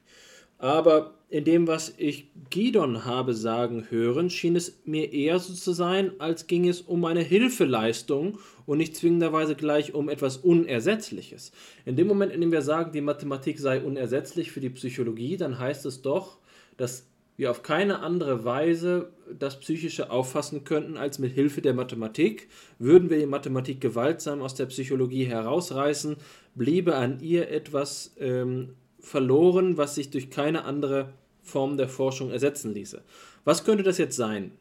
Aber 0.58 1.14
in 1.30 1.44
dem, 1.44 1.68
was 1.68 1.94
ich 1.98 2.32
Gidon 2.50 3.04
habe 3.04 3.34
sagen 3.34 3.88
hören, 3.90 4.30
schien 4.30 4.56
es 4.56 4.80
mir 4.86 5.12
eher 5.12 5.40
so 5.40 5.54
zu 5.54 5.74
sein, 5.74 6.12
als 6.20 6.48
ging 6.48 6.68
es 6.68 6.82
um 6.82 7.04
eine 7.06 7.22
Hilfeleistung 7.22 8.40
und 8.66 8.78
nicht 8.78 8.96
zwingenderweise 8.96 9.56
gleich 9.56 9.94
um 9.94 10.08
etwas 10.10 10.38
Unersetzliches. 10.38 11.52
In 11.86 11.98
dem 11.98 12.08
Moment, 12.08 12.32
in 12.32 12.42
dem 12.42 12.52
wir 12.52 12.62
sagen, 12.62 12.92
die 12.94 13.02
Mathematik 13.02 13.60
sei 13.60 13.82
unersetzlich 13.82 14.52
für 14.52 14.62
die 14.62 14.70
Psychologie, 14.70 15.36
dann 15.36 15.60
heißt 15.60 15.86
es 15.86 16.02
doch, 16.02 16.38
dass 16.78 17.08
wir 17.36 17.52
auf 17.52 17.62
keine 17.62 18.00
andere 18.00 18.46
Weise 18.46 19.12
das 19.38 19.60
Psychische 19.60 20.10
auffassen 20.10 20.64
könnten 20.64 20.98
als 20.98 21.20
mit 21.20 21.34
Hilfe 21.34 21.62
der 21.62 21.74
Mathematik. 21.74 22.48
Würden 22.80 23.10
wir 23.10 23.20
die 23.20 23.28
Mathematik 23.28 23.80
gewaltsam 23.80 24.42
aus 24.42 24.56
der 24.56 24.66
Psychologie 24.68 25.26
herausreißen, 25.26 26.16
bliebe 26.56 26.96
an 26.96 27.20
ihr 27.20 27.50
etwas 27.50 28.16
ähm, 28.20 28.74
verloren, 29.08 29.78
was 29.78 29.96
sich 29.96 30.10
durch 30.10 30.30
keine 30.30 30.66
andere 30.66 31.14
Form 31.42 31.78
der 31.78 31.88
Forschung 31.88 32.30
ersetzen 32.30 32.74
ließe. 32.74 33.02
Was 33.46 33.64
könnte 33.64 33.84
das 33.84 33.98
jetzt 33.98 34.18
sein? 34.18 34.52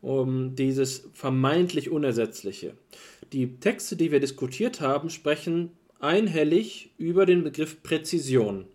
Um 0.00 0.54
dieses 0.54 1.08
vermeintlich 1.12 1.90
Unersetzliche. 1.90 2.74
Die 3.32 3.58
Texte, 3.60 3.96
die 3.96 4.10
wir 4.10 4.20
diskutiert 4.20 4.80
haben, 4.80 5.08
sprechen 5.08 5.70
einhellig 6.00 6.90
über 6.98 7.24
den 7.24 7.44
Begriff 7.44 7.82
Präzision. 7.82 8.66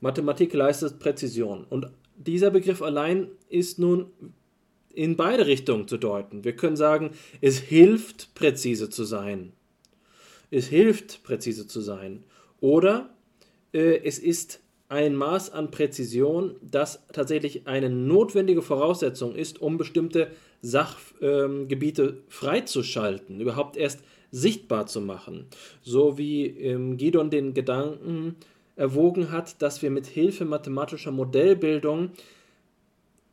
Mathematik 0.00 0.54
leistet 0.54 0.98
Präzision. 0.98 1.64
Und 1.68 1.88
dieser 2.16 2.50
Begriff 2.50 2.80
allein 2.80 3.28
ist 3.48 3.78
nun 3.78 4.06
in 4.94 5.16
beide 5.16 5.46
Richtungen 5.46 5.88
zu 5.88 5.98
deuten. 5.98 6.44
Wir 6.44 6.54
können 6.54 6.76
sagen, 6.76 7.10
es 7.40 7.58
hilft, 7.58 8.34
präzise 8.34 8.88
zu 8.88 9.04
sein. 9.04 9.52
Es 10.50 10.68
hilft, 10.68 11.24
präzise 11.24 11.66
zu 11.66 11.80
sein. 11.80 12.22
Oder 12.60 13.13
es 13.78 14.18
ist 14.18 14.60
ein 14.88 15.16
Maß 15.16 15.50
an 15.50 15.70
Präzision, 15.70 16.56
das 16.62 17.04
tatsächlich 17.12 17.66
eine 17.66 17.90
notwendige 17.90 18.62
Voraussetzung 18.62 19.34
ist, 19.34 19.60
um 19.60 19.76
bestimmte 19.76 20.30
Sachgebiete 20.62 22.22
freizuschalten, 22.28 23.40
überhaupt 23.40 23.76
erst 23.76 24.00
sichtbar 24.30 24.86
zu 24.86 25.00
machen. 25.00 25.46
So 25.82 26.18
wie 26.18 26.46
ähm, 26.46 26.96
Gidon 26.96 27.30
den 27.30 27.54
Gedanken 27.54 28.36
erwogen 28.76 29.30
hat, 29.30 29.60
dass 29.62 29.82
wir 29.82 29.90
mit 29.90 30.06
Hilfe 30.06 30.44
mathematischer 30.44 31.12
Modellbildung 31.12 32.10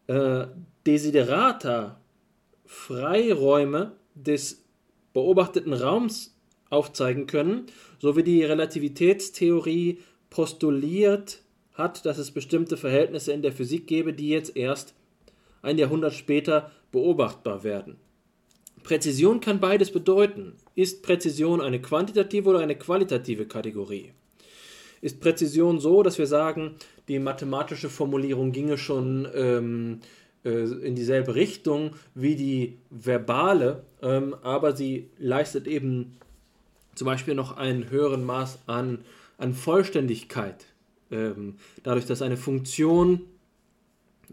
äh, 0.08 0.46
Desiderata, 0.86 2.00
Freiräume 2.66 3.94
des 4.16 4.64
beobachteten 5.14 5.74
Raums 5.74 6.36
aufzeigen 6.70 7.28
können, 7.28 7.66
so 8.00 8.16
wie 8.16 8.24
die 8.24 8.44
Relativitätstheorie 8.44 10.00
postuliert 10.32 11.44
hat, 11.74 12.06
dass 12.08 12.18
es 12.18 12.32
bestimmte 12.32 12.78
Verhältnisse 12.78 13.32
in 13.32 13.44
der 13.44 13.52
Physik 13.52 13.86
gäbe, 13.86 14.14
die 14.14 14.30
jetzt 14.30 14.58
erst 14.58 14.96
ein 15.62 15.78
Jahrhundert 15.78 16.14
später 16.14 16.72
beobachtbar 16.92 17.64
werden. 17.64 17.98
Präzision 18.82 19.40
kann 19.40 19.60
beides 19.60 19.92
bedeuten. 19.92 20.54
Ist 20.74 21.04
Präzision 21.04 21.62
eine 21.62 21.80
quantitative 21.80 22.50
oder 22.50 22.60
eine 22.60 22.76
qualitative 22.76 23.46
Kategorie? 23.46 24.12
Ist 25.02 25.20
Präzision 25.20 25.80
so, 25.80 26.02
dass 26.02 26.18
wir 26.18 26.28
sagen, 26.28 26.76
die 27.08 27.20
mathematische 27.20 27.90
Formulierung 27.90 28.52
ginge 28.52 28.78
schon 28.78 29.28
ähm, 29.36 30.00
äh, 30.44 30.64
in 30.64 30.96
dieselbe 30.96 31.36
Richtung 31.36 31.96
wie 32.16 32.36
die 32.36 32.78
verbale, 32.90 33.84
ähm, 34.02 34.36
aber 34.42 34.76
sie 34.76 35.10
leistet 35.20 35.68
eben 35.68 36.18
zum 36.96 37.06
Beispiel 37.06 37.36
noch 37.36 37.58
einen 37.58 37.90
höheren 37.90 38.24
Maß 38.24 38.60
an, 38.68 39.00
an 39.42 39.54
Vollständigkeit. 39.54 40.66
Ähm, 41.12 41.56
dadurch, 41.84 42.06
dass 42.06 42.22
eine 42.22 42.38
Funktion 42.38 43.22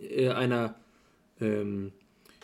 äh, 0.01 0.29
einer 0.29 0.77
ähm, 1.41 1.93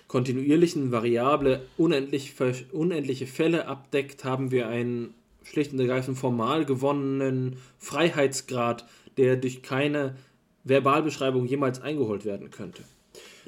kontinuierlichen 0.09 0.93
Variable 0.93 1.67
unendlich, 1.77 2.35
unendliche 2.73 3.27
Fälle 3.27 3.67
abdeckt, 3.67 4.25
haben 4.25 4.51
wir 4.51 4.69
einen 4.69 5.15
schlicht 5.43 5.73
und 5.73 5.81
ergreifend 5.81 6.19
formal 6.19 6.65
gewonnenen 6.65 7.57
Freiheitsgrad, 7.79 8.87
der 9.17 9.37
durch 9.37 9.63
keine 9.63 10.17
Verbalbeschreibung 10.65 11.47
jemals 11.47 11.83
eingeholt 11.83 12.25
werden 12.25 12.51
könnte. 12.51 12.83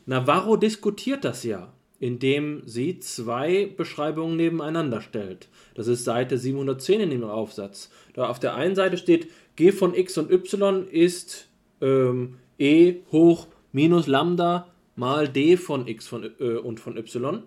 Navarro 0.05 0.57
diskutiert 0.57 1.25
das 1.25 1.43
ja, 1.43 1.73
indem 1.99 2.63
sie 2.67 2.99
zwei 2.99 3.67
Beschreibungen 3.77 4.37
nebeneinander 4.37 5.01
stellt. 5.01 5.49
Das 5.75 5.87
ist 5.87 6.05
Seite 6.05 6.39
710 6.39 7.01
in 7.01 7.11
dem 7.11 7.25
Aufsatz. 7.25 7.91
Da 8.15 8.29
auf 8.29 8.39
der 8.39 8.55
einen 8.55 8.75
Seite 8.75 8.97
steht, 8.99 9.29
g 9.57 9.73
von 9.73 9.95
x 9.95 10.19
und 10.19 10.31
y 10.31 10.87
ist 10.89 11.49
ähm, 11.81 12.37
e 12.59 12.97
hoch 13.13 13.49
minus 13.73 14.07
lambda 14.07 14.69
mal 14.95 15.29
d 15.29 15.57
von 15.57 15.87
x 15.87 16.07
von, 16.07 16.25
äh, 16.39 16.57
und 16.57 16.81
von 16.81 16.97
y. 16.97 17.43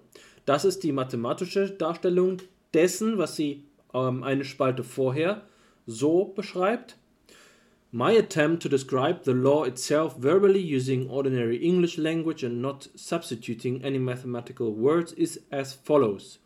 Das 0.45 0.65
ist 0.65 0.83
die 0.83 0.91
mathematische 0.91 1.69
Darstellung 1.69 2.37
dessen, 2.73 3.17
was 3.17 3.35
sie 3.35 3.65
ähm, 3.93 4.23
eine 4.23 4.45
Spalte 4.45 4.83
vorher 4.83 5.43
so 5.85 6.25
beschreibt. 6.25 6.97
My 7.91 8.11
attempt 8.11 8.61
to 8.61 8.69
describe 8.69 9.23
the 9.23 9.33
law 9.33 9.63
itself 9.63 10.15
verbally 10.15 10.61
using 10.61 11.09
ordinary 11.09 11.57
English 11.57 11.97
language 11.97 12.43
and 12.43 12.61
not 12.61 12.87
substituting 12.95 13.83
any 13.83 13.97
mathematical 13.97 14.71
words 14.71 15.13
is 15.13 15.39
as 15.51 15.73
follows. 15.73 16.37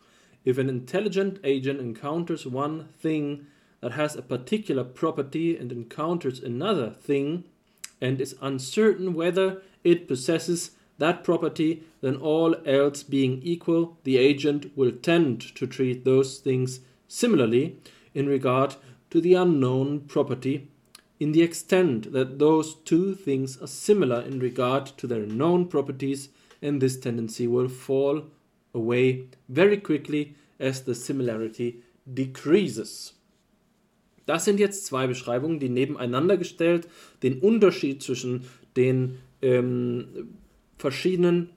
If 0.46 0.58
an 0.58 0.70
intelligent 0.70 1.40
agent 1.44 1.82
encounters 1.82 2.48
one 2.48 2.88
thing 2.98 3.48
that 3.82 3.92
has 3.92 4.16
a 4.16 4.22
particular 4.22 4.86
property 4.86 5.58
and 5.58 5.70
encounters 5.70 6.40
another 6.40 6.92
thing 6.92 7.44
and 8.00 8.22
is 8.22 8.38
uncertain 8.42 9.14
whether 9.14 9.62
it 9.84 10.08
possesses 10.08 10.72
that 10.98 11.26
property, 11.26 11.84
then 12.00 12.16
all 12.16 12.56
else 12.66 13.04
being 13.04 13.42
equal, 13.44 13.98
the 14.06 14.16
agent 14.16 14.72
will 14.78 14.94
tend 14.94 15.42
to 15.56 15.68
treat 15.68 16.06
those 16.06 16.38
things 16.38 16.80
similarly 17.10 17.76
in 18.14 18.28
regard 18.28 18.78
to 19.10 19.20
the 19.20 19.34
unknown 19.34 20.00
property 20.00 20.70
in 21.24 21.32
the 21.32 21.42
extent 21.42 22.12
that 22.12 22.38
those 22.38 22.76
two 22.84 23.16
things 23.16 23.58
are 23.62 23.68
similar 23.68 24.22
in 24.22 24.40
regard 24.40 24.88
to 24.98 25.08
their 25.08 25.26
known 25.26 25.68
properties, 25.68 26.28
and 26.62 26.82
this 26.82 27.00
tendency 27.00 27.48
will 27.48 27.70
fall 27.70 28.24
away 28.74 29.28
very 29.48 29.78
quickly 29.78 30.36
as 30.60 30.82
the 30.84 30.94
similarity 30.94 31.82
decreases. 32.06 33.14
Das 34.26 34.44
sind 34.44 34.60
jetzt 34.60 34.86
zwei 34.86 35.08
Beschreibungen, 35.08 35.60
die 35.60 35.70
nebeneinander 35.70 36.36
gestellt 36.36 36.90
den 37.22 37.40
Unterschied 37.40 38.04
zwischen 38.04 38.44
den 38.76 39.20
ähm, 39.42 40.36
verschiedenen 40.78 41.52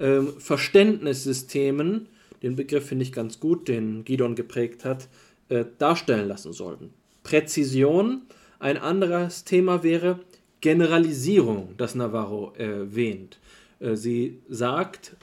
ähm, 0.00 0.34
Verständnissystemen, 0.38 2.08
den 2.42 2.56
Begriff 2.56 2.86
finde 2.86 3.04
ich 3.04 3.12
ganz 3.12 3.38
gut, 3.38 3.68
den 3.68 4.04
Gidon 4.04 4.34
geprägt 4.34 4.84
hat, 4.84 5.08
äh, 5.48 5.64
darstellen 5.78 6.26
lassen 6.26 6.52
sollten. 6.52 6.90
Präzision 7.22 8.22
ein 8.64 8.78
anderes 8.78 9.44
Thema 9.44 9.82
wäre 9.82 10.20
Generalisierung, 10.62 11.74
das 11.76 11.94
Navarro 11.94 12.54
erwähnt. 12.56 13.38
Äh, 13.78 13.94
sie 13.94 14.40
sagt, 14.48 15.16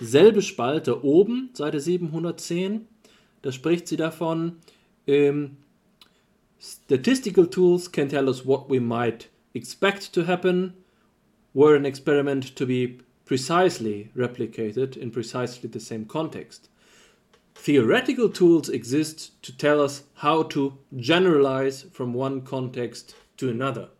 selbe 0.00 0.42
Spalte 0.42 1.04
oben, 1.04 1.50
Seite 1.52 1.78
710, 1.78 2.88
da 3.42 3.52
spricht 3.52 3.86
sie 3.86 3.96
davon, 3.96 4.56
ähm, 5.06 5.58
Statistical 6.60 7.46
tools 7.46 7.92
can 7.92 8.08
tell 8.08 8.26
us 8.26 8.44
what 8.44 8.68
we 8.68 8.80
might 8.80 9.28
expect 9.54 10.12
to 10.12 10.26
happen 10.26 10.74
were 11.54 11.76
an 11.76 11.84
experiment 11.84 12.56
to 12.56 12.66
be 12.66 12.98
precisely 13.24 14.10
replicated 14.16 14.96
in 14.96 15.12
precisely 15.12 15.70
the 15.72 15.78
same 15.78 16.06
context. 16.06 16.69
Theoretical 17.62 18.30
tools 18.30 18.70
exist 18.70 19.32
to 19.42 19.52
tell 19.52 19.80
us 19.82 20.04
how 20.14 20.42
to 20.48 20.78
generalize 20.96 21.82
from 21.92 22.16
one 22.16 22.42
context 22.42 23.14
to 23.36 23.50
another. 23.50 23.90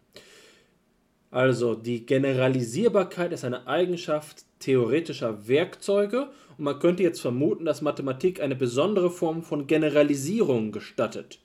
Also 1.30 1.74
die 1.74 2.06
Generalisierbarkeit 2.06 3.32
ist 3.32 3.44
eine 3.44 3.66
Eigenschaft 3.66 4.44
theoretischer 4.60 5.46
Werkzeuge 5.46 6.30
und 6.56 6.64
man 6.64 6.78
könnte 6.78 7.02
jetzt 7.02 7.20
vermuten, 7.20 7.66
dass 7.66 7.82
Mathematik 7.82 8.40
eine 8.40 8.56
besondere 8.56 9.10
Form 9.10 9.42
von 9.42 9.66
Generalisierung 9.66 10.72
gestattet. 10.72 11.38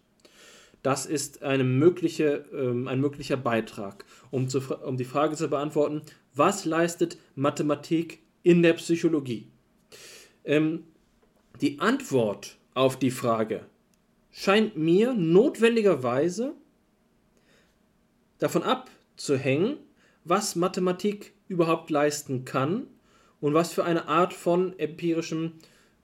Das 0.84 1.06
ist 1.06 1.42
mögliche, 1.42 2.46
ähm, 2.54 2.88
ein 2.88 3.02
möglicher 3.02 3.38
Beitrag, 3.38 4.06
um, 4.32 4.48
zu, 4.48 4.60
um 4.60 4.96
die 4.96 5.04
Frage 5.04 5.36
zu 5.36 5.50
beantworten, 5.50 6.02
was 6.34 6.64
leistet 6.64 7.18
Mathematik 7.36 8.20
in 8.42 8.64
der 8.64 8.74
Psychologie? 8.74 9.48
Ähm, 10.46 10.84
die 11.62 11.80
Antwort 11.80 12.58
auf 12.74 12.98
die 12.98 13.12
Frage 13.12 13.66
scheint 14.32 14.76
mir 14.76 15.14
notwendigerweise 15.14 16.54
davon 18.40 18.64
abzuhängen, 18.64 19.78
was 20.26 20.56
Mathematik 20.56 21.34
überhaupt 21.48 21.90
leisten 21.90 22.44
kann 22.44 22.88
und 23.40 23.54
was 23.54 23.72
für 23.72 23.86
eine 23.86 24.08
Art 24.08 24.34
von 24.34 24.78
empirischem, 24.78 25.54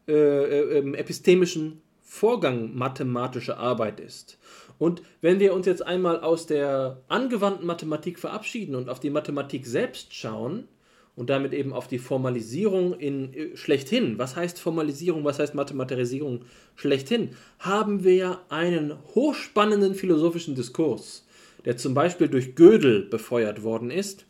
äh, 0.07 0.14
äh, 0.14 0.78
ähm, 0.78 0.95
epistemischen 0.95 1.82
Vorgang 1.99 2.76
mathematische 2.76 3.57
Arbeit 3.57 3.99
ist. 3.99 4.38
Und 4.78 5.02
wenn 5.22 5.40
wir 5.40 5.53
uns 5.53 5.65
jetzt 5.65 5.86
einmal 5.86 6.19
aus 6.22 6.45
der 6.45 7.02
angewandten 7.07 7.65
Mathematik 7.68 8.19
verabschieden 8.19 8.76
und 8.76 8.90
auf 8.90 8.99
die 8.99 9.10
Mathematik 9.10 9.65
selbst 9.65 10.14
schauen, 10.14 10.68
und 11.15 11.29
damit 11.29 11.53
eben 11.53 11.73
auf 11.73 11.88
die 11.88 11.99
Formalisierung 11.99 12.93
in 12.93 13.33
äh, 13.33 13.57
schlechthin. 13.57 14.17
Was 14.17 14.35
heißt 14.35 14.59
Formalisierung, 14.59 15.23
was 15.23 15.39
heißt 15.39 15.55
Mathematisierung 15.55 16.45
schlechthin? 16.75 17.31
Haben 17.59 18.03
wir 18.03 18.39
einen 18.49 18.93
hochspannenden 19.13 19.95
philosophischen 19.95 20.55
Diskurs, 20.55 21.25
der 21.65 21.77
zum 21.77 21.93
Beispiel 21.93 22.27
durch 22.27 22.55
Gödel 22.55 23.03
befeuert 23.03 23.63
worden 23.63 23.91
ist, 23.91 24.25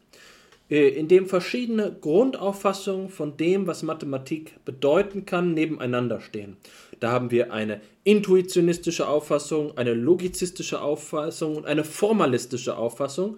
äh, 0.69 0.87
in 0.87 1.07
dem 1.07 1.27
verschiedene 1.27 1.95
Grundauffassungen 1.99 3.09
von 3.09 3.37
dem, 3.37 3.67
was 3.67 3.83
Mathematik 3.83 4.55
bedeuten 4.65 5.25
kann, 5.25 5.53
nebeneinander 5.53 6.21
stehen. 6.21 6.57
Da 6.99 7.11
haben 7.11 7.29
wir 7.29 7.51
eine 7.51 7.81
intuitionistische 8.03 9.07
Auffassung, 9.07 9.77
eine 9.77 9.93
logizistische 9.93 10.81
Auffassung 10.81 11.57
und 11.57 11.65
eine 11.65 11.83
formalistische 11.83 12.77
Auffassung, 12.77 13.37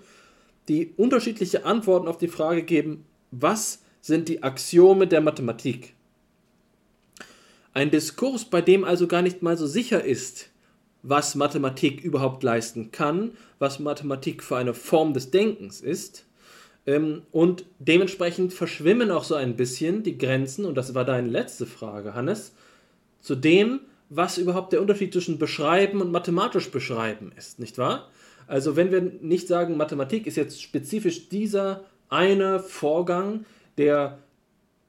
die 0.67 0.93
unterschiedliche 0.95 1.65
Antworten 1.65 2.07
auf 2.07 2.17
die 2.17 2.27
Frage 2.27 2.63
geben, 2.63 3.05
was 3.41 3.81
sind 4.01 4.29
die 4.29 4.43
Axiome 4.43 5.07
der 5.07 5.21
Mathematik? 5.21 5.93
Ein 7.73 7.89
Diskurs, 7.89 8.45
bei 8.45 8.61
dem 8.61 8.83
also 8.83 9.07
gar 9.07 9.23
nicht 9.23 9.41
mal 9.41 9.57
so 9.57 9.65
sicher 9.65 10.03
ist, 10.03 10.49
was 11.01 11.35
Mathematik 11.35 12.01
überhaupt 12.03 12.43
leisten 12.43 12.91
kann, 12.91 13.31
was 13.59 13.79
Mathematik 13.79 14.43
für 14.43 14.57
eine 14.57 14.73
Form 14.73 15.13
des 15.13 15.31
Denkens 15.31 15.81
ist. 15.81 16.25
Ähm, 16.85 17.23
und 17.31 17.65
dementsprechend 17.79 18.53
verschwimmen 18.53 19.09
auch 19.09 19.23
so 19.23 19.35
ein 19.35 19.55
bisschen 19.55 20.03
die 20.03 20.17
Grenzen, 20.17 20.65
und 20.65 20.75
das 20.75 20.93
war 20.93 21.05
deine 21.05 21.29
letzte 21.29 21.65
Frage, 21.65 22.13
Hannes, 22.13 22.53
zu 23.21 23.35
dem, 23.35 23.79
was 24.09 24.37
überhaupt 24.37 24.73
der 24.73 24.81
Unterschied 24.81 25.11
zwischen 25.11 25.39
beschreiben 25.39 26.01
und 26.01 26.11
mathematisch 26.11 26.69
beschreiben 26.69 27.31
ist, 27.35 27.57
nicht 27.57 27.77
wahr? 27.77 28.09
Also 28.45 28.75
wenn 28.75 28.91
wir 28.91 29.01
nicht 29.01 29.47
sagen, 29.47 29.77
Mathematik 29.77 30.27
ist 30.27 30.35
jetzt 30.35 30.61
spezifisch 30.61 31.29
dieser 31.29 31.85
eine 32.13 32.59
Vorgang, 32.59 33.45
der 33.77 34.19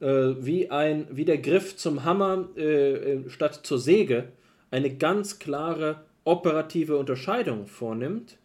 äh, 0.01 0.07
wie, 0.07 0.71
ein, 0.71 1.07
wie 1.11 1.25
der 1.25 1.39
Griff 1.39 1.77
zum 1.77 2.05
Hammer 2.05 2.49
äh, 2.57 2.93
äh, 3.15 3.31
statt 3.31 3.61
zur 3.63 3.79
Säge 3.79 4.29
eine 4.71 4.95
ganz 4.95 5.39
klare 5.39 6.03
operative 6.25 6.97
Unterscheidung 6.99 7.67
vornimmt, 7.67 8.37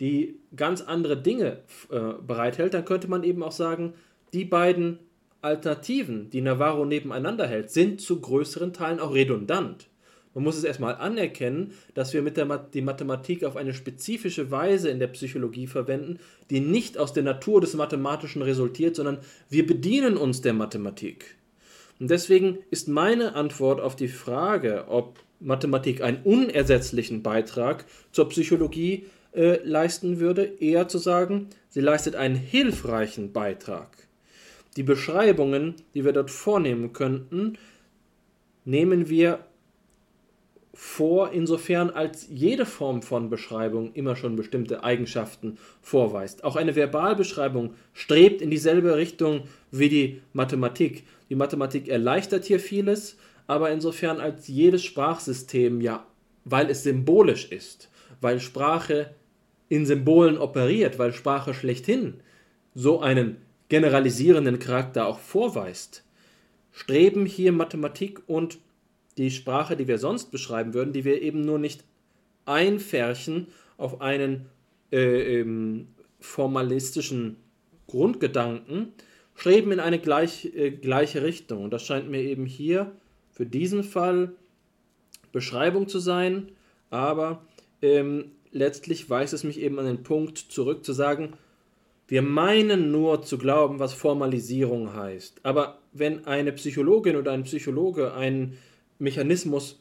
die 0.00 0.38
ganz 0.54 0.82
andere 0.82 1.16
Dinge 1.16 1.58
äh, 1.90 2.12
bereithält, 2.26 2.74
dann 2.74 2.84
könnte 2.84 3.08
man 3.08 3.24
eben 3.24 3.42
auch 3.42 3.52
sagen, 3.52 3.94
die 4.34 4.44
beiden 4.44 4.98
Alternativen, 5.40 6.28
die 6.28 6.42
Navarro 6.42 6.84
nebeneinander 6.84 7.46
hält, 7.46 7.70
sind 7.70 8.00
zu 8.00 8.20
größeren 8.20 8.72
Teilen 8.72 9.00
auch 9.00 9.14
redundant. 9.14 9.88
Man 10.36 10.44
muss 10.44 10.58
es 10.58 10.64
erstmal 10.64 10.96
anerkennen, 10.96 11.72
dass 11.94 12.12
wir 12.12 12.20
mit 12.20 12.36
der 12.36 12.44
Ma 12.44 12.58
die 12.58 12.82
Mathematik 12.82 13.42
auf 13.42 13.56
eine 13.56 13.72
spezifische 13.72 14.50
Weise 14.50 14.90
in 14.90 14.98
der 14.98 15.06
Psychologie 15.06 15.66
verwenden, 15.66 16.18
die 16.50 16.60
nicht 16.60 16.98
aus 16.98 17.14
der 17.14 17.22
Natur 17.22 17.62
des 17.62 17.72
Mathematischen 17.72 18.42
resultiert, 18.42 18.96
sondern 18.96 19.16
wir 19.48 19.66
bedienen 19.66 20.18
uns 20.18 20.42
der 20.42 20.52
Mathematik. 20.52 21.36
Und 21.98 22.10
deswegen 22.10 22.58
ist 22.70 22.86
meine 22.86 23.34
Antwort 23.34 23.80
auf 23.80 23.96
die 23.96 24.08
Frage, 24.08 24.84
ob 24.88 25.18
Mathematik 25.40 26.02
einen 26.02 26.22
unersetzlichen 26.22 27.22
Beitrag 27.22 27.86
zur 28.12 28.28
Psychologie 28.28 29.06
äh, 29.32 29.60
leisten 29.64 30.20
würde, 30.20 30.44
eher 30.60 30.86
zu 30.86 30.98
sagen, 30.98 31.48
sie 31.70 31.80
leistet 31.80 32.14
einen 32.14 32.36
hilfreichen 32.36 33.32
Beitrag. 33.32 34.06
Die 34.76 34.82
Beschreibungen, 34.82 35.76
die 35.94 36.04
wir 36.04 36.12
dort 36.12 36.30
vornehmen 36.30 36.92
könnten, 36.92 37.56
nehmen 38.66 39.08
wir 39.08 39.38
vor, 40.78 41.32
insofern 41.32 41.88
als 41.88 42.28
jede 42.30 42.66
Form 42.66 43.00
von 43.00 43.30
Beschreibung 43.30 43.94
immer 43.94 44.14
schon 44.14 44.36
bestimmte 44.36 44.84
Eigenschaften 44.84 45.56
vorweist. 45.80 46.44
Auch 46.44 46.54
eine 46.54 46.76
Verbalbeschreibung 46.76 47.72
strebt 47.94 48.42
in 48.42 48.50
dieselbe 48.50 48.94
Richtung 48.94 49.44
wie 49.70 49.88
die 49.88 50.20
Mathematik. 50.34 51.04
Die 51.30 51.34
Mathematik 51.34 51.88
erleichtert 51.88 52.44
hier 52.44 52.60
vieles, 52.60 53.16
aber 53.46 53.70
insofern 53.70 54.20
als 54.20 54.48
jedes 54.48 54.84
Sprachsystem 54.84 55.80
ja, 55.80 56.06
weil 56.44 56.68
es 56.68 56.82
symbolisch 56.82 57.50
ist, 57.50 57.90
weil 58.20 58.38
Sprache 58.38 59.14
in 59.70 59.86
Symbolen 59.86 60.36
operiert, 60.36 60.98
weil 60.98 61.14
Sprache 61.14 61.54
schlechthin 61.54 62.20
so 62.74 63.00
einen 63.00 63.38
generalisierenden 63.70 64.58
Charakter 64.58 65.06
auch 65.06 65.20
vorweist, 65.20 66.04
streben 66.70 67.24
hier 67.24 67.52
Mathematik 67.52 68.20
und 68.26 68.58
die 69.18 69.30
Sprache, 69.30 69.76
die 69.76 69.88
wir 69.88 69.98
sonst 69.98 70.30
beschreiben 70.30 70.74
würden, 70.74 70.92
die 70.92 71.04
wir 71.04 71.22
eben 71.22 71.40
nur 71.40 71.58
nicht 71.58 71.84
einfärchen 72.44 73.48
auf 73.76 74.00
einen 74.00 74.46
äh, 74.92 75.40
ähm, 75.40 75.88
formalistischen 76.20 77.36
Grundgedanken, 77.86 78.92
streben 79.34 79.72
in 79.72 79.80
eine 79.80 79.98
gleich, 79.98 80.46
äh, 80.54 80.70
gleiche 80.70 81.22
Richtung. 81.22 81.64
Und 81.64 81.70
das 81.70 81.84
scheint 81.84 82.10
mir 82.10 82.22
eben 82.22 82.46
hier 82.46 82.92
für 83.30 83.46
diesen 83.46 83.84
Fall 83.84 84.32
Beschreibung 85.32 85.88
zu 85.88 85.98
sein, 85.98 86.52
aber 86.90 87.42
ähm, 87.82 88.32
letztlich 88.52 89.10
weist 89.10 89.34
es 89.34 89.44
mich 89.44 89.60
eben 89.60 89.78
an 89.78 89.86
den 89.86 90.02
Punkt 90.02 90.38
zurück 90.38 90.84
zu 90.84 90.92
sagen, 90.92 91.34
wir 92.08 92.22
meinen 92.22 92.92
nur 92.92 93.22
zu 93.22 93.36
glauben, 93.36 93.78
was 93.78 93.92
Formalisierung 93.92 94.94
heißt. 94.94 95.40
Aber 95.42 95.78
wenn 95.92 96.24
eine 96.24 96.52
Psychologin 96.52 97.16
oder 97.16 97.32
ein 97.32 97.42
Psychologe 97.42 98.14
einen 98.14 98.56
Mechanismus 98.98 99.80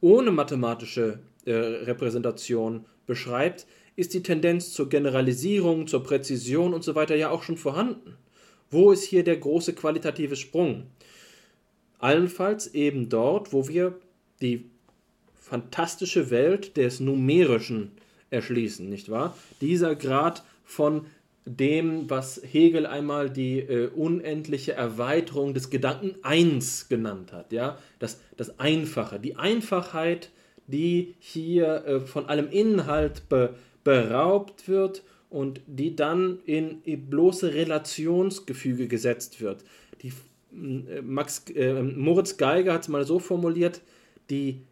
ohne 0.00 0.30
mathematische 0.30 1.20
äh, 1.44 1.52
Repräsentation 1.52 2.84
beschreibt, 3.06 3.66
ist 3.96 4.14
die 4.14 4.22
Tendenz 4.22 4.72
zur 4.72 4.88
Generalisierung, 4.88 5.86
zur 5.86 6.02
Präzision 6.02 6.74
und 6.74 6.84
so 6.84 6.94
weiter 6.94 7.16
ja 7.16 7.30
auch 7.30 7.42
schon 7.42 7.56
vorhanden. 7.56 8.16
Wo 8.70 8.92
ist 8.92 9.04
hier 9.04 9.24
der 9.24 9.36
große 9.36 9.74
qualitative 9.74 10.36
Sprung? 10.36 10.86
Allenfalls 11.98 12.68
eben 12.68 13.08
dort, 13.08 13.52
wo 13.52 13.68
wir 13.68 13.98
die 14.40 14.70
fantastische 15.34 16.30
Welt 16.30 16.76
des 16.76 17.00
Numerischen 17.00 17.90
erschließen, 18.30 18.88
nicht 18.88 19.10
wahr? 19.10 19.36
Dieser 19.60 19.96
Grad 19.96 20.44
von 20.64 21.06
dem, 21.44 22.08
was 22.10 22.40
Hegel 22.44 22.86
einmal 22.86 23.30
die 23.30 23.60
äh, 23.60 23.88
unendliche 23.88 24.72
Erweiterung 24.72 25.54
des 25.54 25.70
Gedanken 25.70 26.14
eins 26.22 26.88
genannt 26.88 27.32
hat, 27.32 27.52
ja, 27.52 27.78
das, 27.98 28.20
das 28.36 28.58
Einfache, 28.58 29.18
die 29.18 29.36
Einfachheit, 29.36 30.30
die 30.66 31.14
hier 31.18 31.84
äh, 31.86 32.00
von 32.00 32.26
allem 32.26 32.48
Inhalt 32.50 33.28
be, 33.28 33.54
beraubt 33.84 34.68
wird 34.68 35.02
und 35.30 35.60
die 35.66 35.96
dann 35.96 36.40
in, 36.44 36.82
bloße 37.08 37.54
Relationsgefüge 37.54 38.86
gesetzt 38.88 39.40
wird. 39.40 39.64
Die, 40.02 40.12
äh, 40.52 41.00
Max, 41.02 41.44
äh, 41.54 41.82
Moritz 41.82 42.36
Geiger 42.36 42.74
hat 42.74 42.82
es 42.82 42.88
mal 42.88 43.04
so 43.04 43.18
formuliert, 43.18 43.80
die 44.28 44.62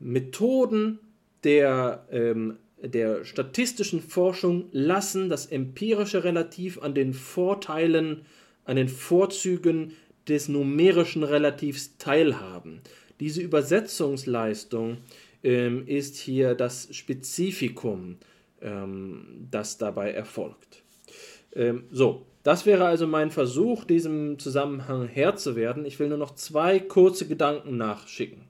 Methoden 0.00 0.98
der 1.44 2.06
ähm, 2.10 2.58
der 2.82 3.24
statistischen 3.24 4.00
Forschung 4.00 4.66
lassen 4.72 5.28
das 5.28 5.46
empirische 5.46 6.24
Relativ 6.24 6.80
an 6.80 6.94
den 6.94 7.12
Vorteilen, 7.14 8.22
an 8.64 8.76
den 8.76 8.88
Vorzügen 8.88 9.92
des 10.28 10.48
numerischen 10.48 11.24
Relativs 11.24 11.96
teilhaben. 11.98 12.80
Diese 13.20 13.40
Übersetzungsleistung 13.40 14.98
ähm, 15.42 15.86
ist 15.86 16.16
hier 16.16 16.54
das 16.54 16.88
Spezifikum, 16.94 18.16
ähm, 18.60 19.48
das 19.50 19.78
dabei 19.78 20.12
erfolgt. 20.12 20.82
Ähm, 21.54 21.84
so, 21.90 22.26
das 22.42 22.66
wäre 22.66 22.86
also 22.86 23.06
mein 23.06 23.30
Versuch, 23.30 23.84
diesem 23.84 24.38
Zusammenhang 24.38 25.06
Herr 25.06 25.36
zu 25.36 25.56
werden. 25.56 25.84
Ich 25.84 25.98
will 25.98 26.08
nur 26.08 26.18
noch 26.18 26.34
zwei 26.34 26.78
kurze 26.78 27.26
Gedanken 27.26 27.76
nachschicken. 27.76 28.42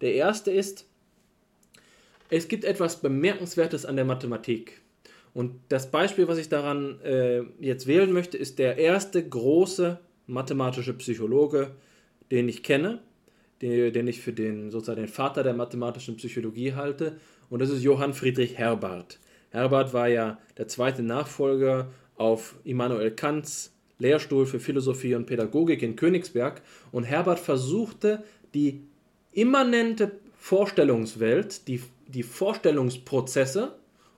Der 0.00 0.14
erste 0.14 0.50
ist, 0.50 0.86
es 2.36 2.48
gibt 2.48 2.64
etwas 2.64 3.00
Bemerkenswertes 3.00 3.86
an 3.86 3.94
der 3.94 4.04
Mathematik. 4.04 4.80
Und 5.34 5.52
das 5.68 5.90
Beispiel, 5.90 6.26
was 6.26 6.38
ich 6.38 6.48
daran 6.48 7.00
äh, 7.02 7.42
jetzt 7.60 7.86
wählen 7.86 8.12
möchte, 8.12 8.36
ist 8.36 8.58
der 8.58 8.76
erste 8.76 9.26
große 9.26 10.00
mathematische 10.26 10.94
Psychologe, 10.94 11.70
den 12.32 12.48
ich 12.48 12.64
kenne, 12.64 13.00
den, 13.62 13.92
den 13.92 14.08
ich 14.08 14.20
für 14.20 14.32
den 14.32 14.72
sozusagen 14.72 15.02
den 15.02 15.08
Vater 15.08 15.44
der 15.44 15.54
mathematischen 15.54 16.16
Psychologie 16.16 16.74
halte, 16.74 17.18
und 17.50 17.60
das 17.60 17.70
ist 17.70 17.82
Johann 17.82 18.14
Friedrich 18.14 18.58
Herbart. 18.58 19.20
Herbart 19.50 19.92
war 19.92 20.08
ja 20.08 20.38
der 20.56 20.66
zweite 20.66 21.02
Nachfolger 21.02 21.92
auf 22.16 22.56
Immanuel 22.64 23.12
Kants 23.12 23.72
Lehrstuhl 23.98 24.46
für 24.46 24.58
Philosophie 24.58 25.14
und 25.14 25.26
Pädagogik 25.26 25.82
in 25.82 25.94
Königsberg 25.94 26.62
und 26.90 27.04
Herbart 27.04 27.38
versuchte 27.38 28.24
die 28.54 28.80
immanente 29.30 30.10
Vorstellungswelt, 30.44 31.68
die 31.68 31.80
die 32.08 32.22
Vorstellungsprozesse, 32.22 33.74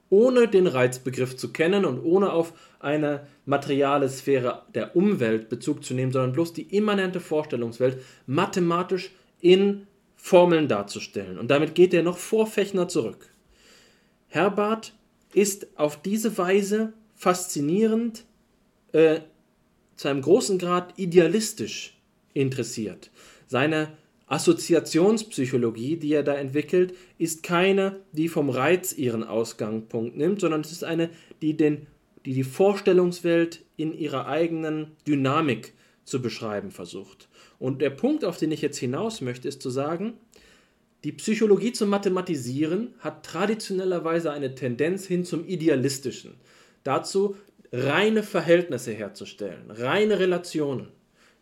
ohne 0.09 0.49
den 0.49 0.67
Reizbegriff 0.67 1.37
zu 1.37 1.53
kennen 1.53 1.85
und 1.85 2.01
ohne 2.01 2.33
auf 2.33 2.53
eine 2.79 3.27
materiale 3.45 4.09
Sphäre 4.09 4.63
der 4.75 4.95
Umwelt 4.95 5.49
Bezug 5.49 5.85
zu 5.85 5.95
nehmen, 5.95 6.13
sondern 6.13 6.33
bloß 6.33 6.53
die 6.53 6.77
immanente 6.77 7.21
Vorstellungswelt 7.21 8.03
mathematisch 8.27 9.11
in 9.41 9.87
Formeln 10.15 10.69
darzustellen. 10.69 11.39
Und 11.39 11.51
damit 11.51 11.75
geht 11.75 11.93
er 11.93 12.03
noch 12.03 12.19
vor 12.19 12.47
Fechner 12.47 12.89
zurück. 12.89 13.29
Herbart 14.29 14.95
ist 15.35 15.67
auf 15.77 16.01
diese 16.01 16.37
Weise 16.39 16.93
faszinierend, 17.15 18.25
äh, 18.93 19.21
zu 19.97 20.09
einem 20.09 20.23
großen 20.23 20.59
Grad 20.59 20.99
idealistisch 20.99 21.99
interessiert. 22.35 23.11
Seine 23.47 23.97
Assoziationspsychologie, 24.27 25.97
die 25.97 26.13
er 26.13 26.25
da 26.25 26.35
entwickelt, 26.35 26.95
ist 27.17 27.43
keine, 27.43 28.01
die 28.13 28.29
vom 28.29 28.51
Reiz 28.51 28.93
ihren 28.93 29.23
Ausgangspunkt 29.23 30.17
nimmt, 30.17 30.41
sondern 30.41 30.63
es 30.63 30.73
ist 30.73 30.85
eine, 30.85 31.11
die 31.43 31.57
den, 31.57 31.87
die 32.25 32.35
die 32.35 32.45
Vorstellungswelt 32.45 33.65
in 33.77 33.97
ihrer 33.97 34.27
eigenen 34.27 34.93
Dynamik 35.07 35.75
zu 36.05 36.21
beschreiben 36.21 36.71
versucht. 36.71 37.29
Und 37.59 37.81
der 37.81 37.91
Punkt, 37.91 38.25
auf 38.25 38.37
den 38.37 38.51
ich 38.51 38.63
jetzt 38.63 38.79
hinaus 38.79 39.21
möchte, 39.21 39.49
ist 39.49 39.63
zu 39.63 39.71
sagen, 39.71 40.15
die 41.05 41.13
Psychologie 41.13 41.73
zum 41.73 41.89
Mathematisieren 41.89 42.95
hat 42.99 43.25
traditionellerweise 43.25 44.33
eine 44.33 44.55
Tendenz 44.57 45.07
hin 45.07 45.25
zum 45.25 45.47
Idealistischen. 45.47 46.35
Dazu, 46.83 47.37
reine 47.73 48.23
Verhältnisse 48.23 48.93
herzustellen, 48.93 49.71
reine 49.71 50.19
Relationen. 50.19 50.89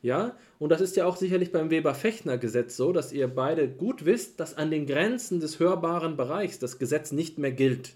Ja, 0.05 0.37
und 0.59 0.69
das 0.69 0.83
ist 0.83 0.97
ja 0.97 1.07
auch 1.07 1.17
sicherlich 1.17 1.51
beim 1.51 1.71
Weber-Fechner-Gesetz 1.71 2.77
so, 2.77 2.93
dass 2.93 3.11
ihr 3.11 3.27
beide 3.27 3.67
gut 3.67 4.05
wisst, 4.05 4.39
dass 4.39 4.55
an 4.55 4.71
den 4.71 4.85
Grenzen 4.85 5.41
des 5.41 5.61
hörbaren 5.61 6.19
Bereichs 6.19 6.59
das 6.59 6.79
Gesetz 6.79 7.11
nicht 7.11 7.39
mehr 7.39 7.53
gilt. 7.53 7.95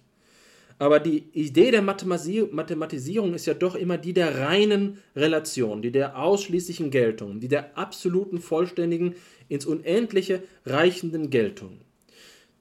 Aber 0.79 1.01
die 1.01 1.25
Idee 1.35 1.71
der 1.71 1.83
Mathematisierung 1.83 3.35
ist 3.35 3.45
ja 3.45 3.53
doch 3.53 3.75
immer 3.75 3.99
die 3.99 4.15
der 4.15 4.39
reinen 4.39 4.97
Relation, 5.15 5.83
die 5.83 5.93
der 5.93 6.19
ausschließlichen 6.19 6.91
Geltung, 6.91 7.41
die 7.41 7.49
der 7.49 7.77
absoluten, 7.77 8.41
vollständigen, 8.41 9.15
ins 9.51 9.67
Unendliche 9.67 10.43
reichenden 10.65 11.29
Geltung. 11.29 11.83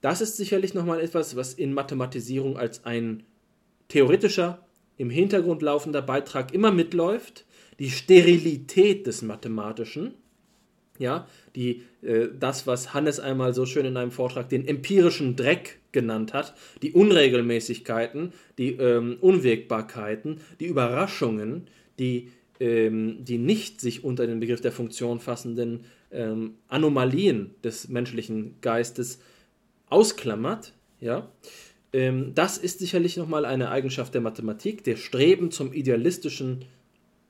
Das 0.02 0.20
ist 0.20 0.36
sicherlich 0.36 0.74
nochmal 0.74 1.00
etwas, 1.00 1.36
was 1.36 1.54
in 1.54 1.72
Mathematisierung 1.72 2.58
als 2.58 2.84
ein 2.84 3.22
theoretischer, 3.88 4.66
im 4.98 5.08
Hintergrund 5.08 5.62
laufender 5.62 6.02
Beitrag 6.02 6.52
immer 6.52 6.70
mitläuft. 6.70 7.46
Die 7.78 7.90
Sterilität 7.90 9.06
des 9.06 9.22
Mathematischen, 9.22 10.14
ja, 10.98 11.28
die, 11.54 11.82
äh, 12.02 12.28
das, 12.38 12.66
was 12.66 12.92
Hannes 12.92 13.20
einmal 13.20 13.54
so 13.54 13.66
schön 13.66 13.86
in 13.86 13.96
einem 13.96 14.10
Vortrag 14.10 14.48
den 14.48 14.66
empirischen 14.66 15.36
Dreck 15.36 15.78
genannt 15.92 16.34
hat, 16.34 16.54
die 16.82 16.92
Unregelmäßigkeiten, 16.92 18.32
die 18.58 18.72
ähm, 18.72 19.16
Unwägbarkeiten, 19.20 20.40
die 20.60 20.66
Überraschungen, 20.66 21.68
die, 21.98 22.30
ähm, 22.58 23.24
die 23.24 23.38
nicht 23.38 23.80
sich 23.80 24.02
unter 24.02 24.26
den 24.26 24.40
Begriff 24.40 24.60
der 24.60 24.72
Funktion 24.72 25.20
fassenden 25.20 25.84
ähm, 26.10 26.54
Anomalien 26.66 27.54
des 27.62 27.88
menschlichen 27.88 28.56
Geistes 28.60 29.20
ausklammert, 29.88 30.72
ja, 31.00 31.30
ähm, 31.92 32.32
das 32.34 32.58
ist 32.58 32.80
sicherlich 32.80 33.16
nochmal 33.16 33.44
eine 33.44 33.70
Eigenschaft 33.70 34.14
der 34.14 34.20
Mathematik, 34.20 34.84
der 34.84 34.96
Streben 34.96 35.50
zum 35.50 35.72
idealistischen, 35.72 36.64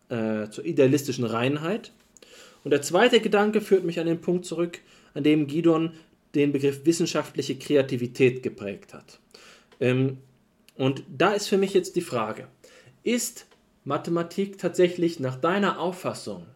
äh, 0.09 0.49
zur 0.51 0.65
idealistischen 0.65 1.25
Reinheit. 1.25 1.93
Und 2.65 2.71
der 2.71 2.83
zweite 2.83 3.21
Gedanke 3.21 3.61
führt 3.61 3.85
mich 3.85 4.01
an 4.01 4.07
den 4.07 4.21
Punkt 4.21 4.45
zurück, 4.45 4.81
an 5.15 5.23
dem 5.23 5.47
Gidon 5.47 5.93
den 6.35 6.53
Begriff 6.53 6.85
wissenschaftliche 6.85 7.57
Kreativität 7.57 8.43
geprägt 8.43 8.95
hat. 8.95 9.21
Ähm, 9.81 10.19
und 10.77 11.03
da 11.09 11.33
ist 11.33 11.49
für 11.49 11.59
mich 11.59 11.75
jetzt 11.75 11.97
die 11.97 12.01
Frage, 12.01 12.47
ist 13.03 13.47
Mathematik 13.85 14.59
tatsächlich 14.59 15.19
nach 15.19 15.37
deiner 15.37 15.81
Auffassung, 15.81 16.47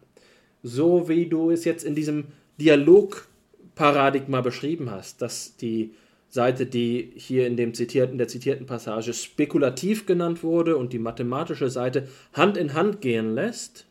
so 0.61 1.09
wie 1.09 1.25
du 1.25 1.51
es 1.51 1.65
jetzt 1.65 1.83
in 1.83 1.95
diesem 1.95 2.25
Dialogparadigma 2.59 4.41
beschrieben 4.41 4.91
hast, 4.91 5.21
dass 5.21 5.57
die 5.57 5.93
Seite, 6.33 6.65
die 6.65 7.11
hier 7.15 7.45
in, 7.45 7.57
dem 7.57 7.75
zitierten, 7.75 8.17
der 8.17 8.27
zitierten 8.27 8.65
Passage 8.65 9.13
spekulativ 9.13 10.07
genannt 10.07 10.41
wurde 10.41 10.77
und 10.77 10.91
die 10.91 10.97
mathematische 10.97 11.69
Seite 11.69 12.07
Hand 12.33 12.57
in 12.57 12.73
Hand 12.73 13.01
gehen 13.01 13.35
lässt, 13.35 13.85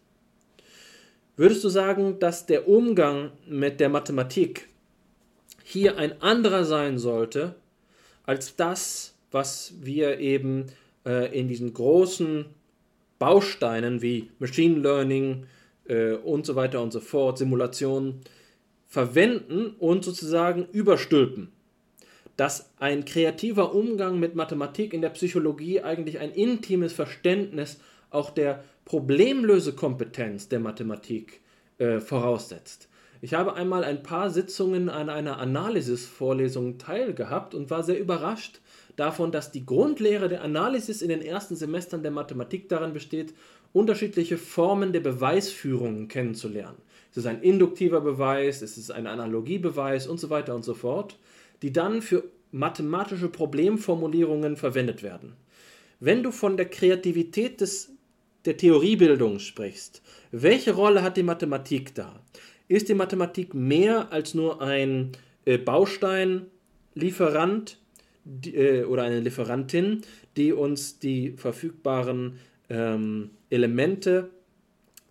würdest 1.36 1.62
du 1.62 1.68
sagen, 1.68 2.18
dass 2.18 2.44
der 2.44 2.66
Umgang 2.66 3.30
mit 3.46 3.78
der 3.78 3.90
Mathematik 3.90 4.66
hier 5.62 5.98
ein 5.98 6.20
anderer 6.20 6.64
sein 6.64 6.98
sollte 6.98 7.54
als 8.26 8.56
das, 8.56 9.14
was 9.30 9.74
wir 9.80 10.18
eben 10.18 10.66
äh, 11.06 11.38
in 11.38 11.46
diesen 11.46 11.72
großen 11.72 12.46
Bausteinen 13.20 14.02
wie 14.02 14.30
Machine 14.40 14.80
Learning 14.80 15.46
äh, 15.86 16.14
und 16.14 16.44
so 16.44 16.56
weiter 16.56 16.82
und 16.82 16.92
so 16.92 16.98
fort, 16.98 17.38
Simulationen, 17.38 18.22
verwenden 18.88 19.76
und 19.78 20.04
sozusagen 20.04 20.66
überstülpen. 20.72 21.52
Dass 22.36 22.70
ein 22.78 23.04
kreativer 23.04 23.74
Umgang 23.74 24.18
mit 24.18 24.34
Mathematik 24.34 24.94
in 24.94 25.02
der 25.02 25.10
Psychologie 25.10 25.82
eigentlich 25.82 26.18
ein 26.18 26.32
intimes 26.32 26.92
Verständnis 26.92 27.78
auch 28.10 28.30
der 28.30 28.64
Problemlösekompetenz 28.84 30.48
der 30.48 30.60
Mathematik 30.60 31.40
äh, 31.78 32.00
voraussetzt. 32.00 32.88
Ich 33.20 33.34
habe 33.34 33.54
einmal 33.54 33.84
ein 33.84 34.02
paar 34.02 34.30
Sitzungen 34.30 34.88
an 34.88 35.08
einer 35.08 35.38
Analysis-Vorlesung 35.38 36.78
teilgehabt 36.78 37.54
und 37.54 37.70
war 37.70 37.84
sehr 37.84 38.00
überrascht 38.00 38.60
davon, 38.96 39.30
dass 39.30 39.52
die 39.52 39.64
Grundlehre 39.64 40.28
der 40.28 40.42
Analysis 40.42 41.02
in 41.02 41.08
den 41.08 41.22
ersten 41.22 41.54
Semestern 41.54 42.02
der 42.02 42.10
Mathematik 42.10 42.68
darin 42.68 42.92
besteht, 42.92 43.32
unterschiedliche 43.72 44.38
Formen 44.38 44.92
der 44.92 45.00
Beweisführung 45.00 46.08
kennenzulernen. 46.08 46.78
Es 47.12 47.18
ist 47.18 47.26
ein 47.26 47.42
induktiver 47.42 48.00
Beweis, 48.00 48.60
es 48.60 48.76
ist 48.76 48.90
ein 48.90 49.06
Analogiebeweis 49.06 50.06
und 50.06 50.18
so 50.18 50.28
weiter 50.28 50.54
und 50.54 50.64
so 50.64 50.74
fort, 50.74 51.16
die 51.62 51.72
dann 51.72 52.02
für 52.02 52.24
mathematische 52.50 53.28
Problemformulierungen 53.28 54.56
verwendet 54.56 55.02
werden. 55.02 55.34
Wenn 56.00 56.22
du 56.22 56.32
von 56.32 56.56
der 56.56 56.66
Kreativität 56.66 57.60
des, 57.60 57.90
der 58.44 58.56
Theoriebildung 58.56 59.38
sprichst, 59.38 60.02
welche 60.32 60.74
Rolle 60.74 61.02
hat 61.02 61.16
die 61.16 61.22
Mathematik 61.22 61.94
da? 61.94 62.20
ist 62.72 62.88
die 62.88 62.94
Mathematik 62.94 63.52
mehr 63.54 64.10
als 64.12 64.34
nur 64.34 64.62
ein 64.62 65.12
äh, 65.44 65.58
Bausteinlieferant 65.58 67.76
die, 68.24 68.54
äh, 68.54 68.84
oder 68.84 69.02
eine 69.02 69.20
Lieferantin, 69.20 70.00
die 70.36 70.54
uns 70.54 70.98
die 70.98 71.32
verfügbaren 71.32 72.38
ähm, 72.70 73.28
Elemente 73.50 74.30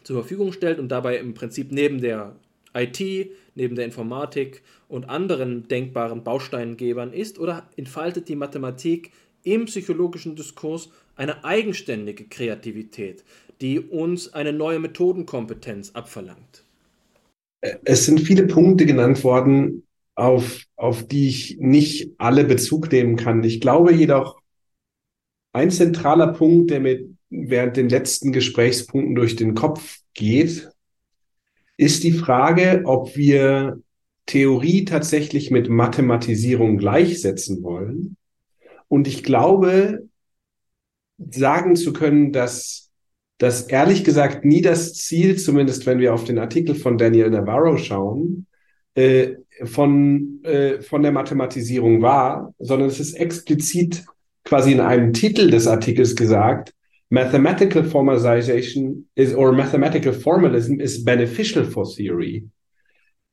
zur 0.03 0.21
Verfügung 0.21 0.53
stellt 0.53 0.79
und 0.79 0.89
dabei 0.89 1.17
im 1.17 1.35
Prinzip 1.35 1.71
neben 1.71 2.01
der 2.01 2.35
IT, 2.73 3.29
neben 3.55 3.75
der 3.75 3.85
Informatik 3.85 4.61
und 4.87 5.09
anderen 5.09 5.67
denkbaren 5.67 6.23
Bausteingebern 6.23 7.13
ist 7.13 7.39
oder 7.39 7.69
entfaltet 7.75 8.29
die 8.29 8.35
Mathematik 8.35 9.11
im 9.43 9.65
psychologischen 9.65 10.35
Diskurs 10.35 10.89
eine 11.15 11.43
eigenständige 11.43 12.25
Kreativität, 12.25 13.23
die 13.59 13.79
uns 13.79 14.33
eine 14.33 14.53
neue 14.53 14.79
Methodenkompetenz 14.79 15.91
abverlangt? 15.91 16.63
Es 17.83 18.05
sind 18.05 18.21
viele 18.21 18.47
Punkte 18.47 18.85
genannt 18.85 19.23
worden, 19.23 19.83
auf, 20.15 20.63
auf 20.75 21.07
die 21.07 21.29
ich 21.29 21.57
nicht 21.59 22.11
alle 22.17 22.43
Bezug 22.43 22.91
nehmen 22.91 23.15
kann. 23.15 23.43
Ich 23.43 23.61
glaube 23.61 23.93
jedoch, 23.93 24.41
ein 25.53 25.71
zentraler 25.71 26.33
Punkt, 26.33 26.71
der 26.71 26.79
mir 26.79 27.05
während 27.29 27.77
den 27.77 27.89
letzten 27.89 28.31
Gesprächspunkten 28.31 29.15
durch 29.15 29.35
den 29.35 29.55
Kopf 29.55 29.99
geht, 30.13 30.69
ist 31.81 32.03
die 32.03 32.11
Frage, 32.11 32.83
ob 32.85 33.15
wir 33.15 33.81
Theorie 34.27 34.85
tatsächlich 34.85 35.49
mit 35.49 35.67
Mathematisierung 35.67 36.77
gleichsetzen 36.77 37.63
wollen. 37.63 38.17
Und 38.87 39.07
ich 39.07 39.23
glaube, 39.23 40.07
sagen 41.17 41.75
zu 41.75 41.91
können, 41.91 42.31
dass 42.31 42.91
das 43.39 43.63
ehrlich 43.63 44.03
gesagt 44.03 44.45
nie 44.45 44.61
das 44.61 44.93
Ziel, 44.93 45.39
zumindest 45.39 45.87
wenn 45.87 45.97
wir 45.97 46.13
auf 46.13 46.23
den 46.23 46.37
Artikel 46.37 46.75
von 46.75 46.99
Daniel 46.99 47.31
Navarro 47.31 47.77
schauen, 47.77 48.45
äh, 48.93 49.37
von, 49.63 50.43
äh, 50.43 50.83
von 50.83 51.01
der 51.01 51.11
Mathematisierung 51.11 52.03
war, 52.03 52.53
sondern 52.59 52.89
es 52.89 52.99
ist 52.99 53.13
explizit 53.13 54.05
quasi 54.43 54.71
in 54.71 54.81
einem 54.81 55.13
Titel 55.13 55.49
des 55.49 55.65
Artikels 55.65 56.15
gesagt, 56.15 56.75
Mathematical 57.11 57.83
formalization 57.83 59.05
is 59.15 59.35
or 59.35 59.51
mathematical 59.51 60.13
formalism 60.13 60.79
is 60.79 61.03
beneficial 61.03 61.65
for 61.65 61.85
theory 61.85 62.45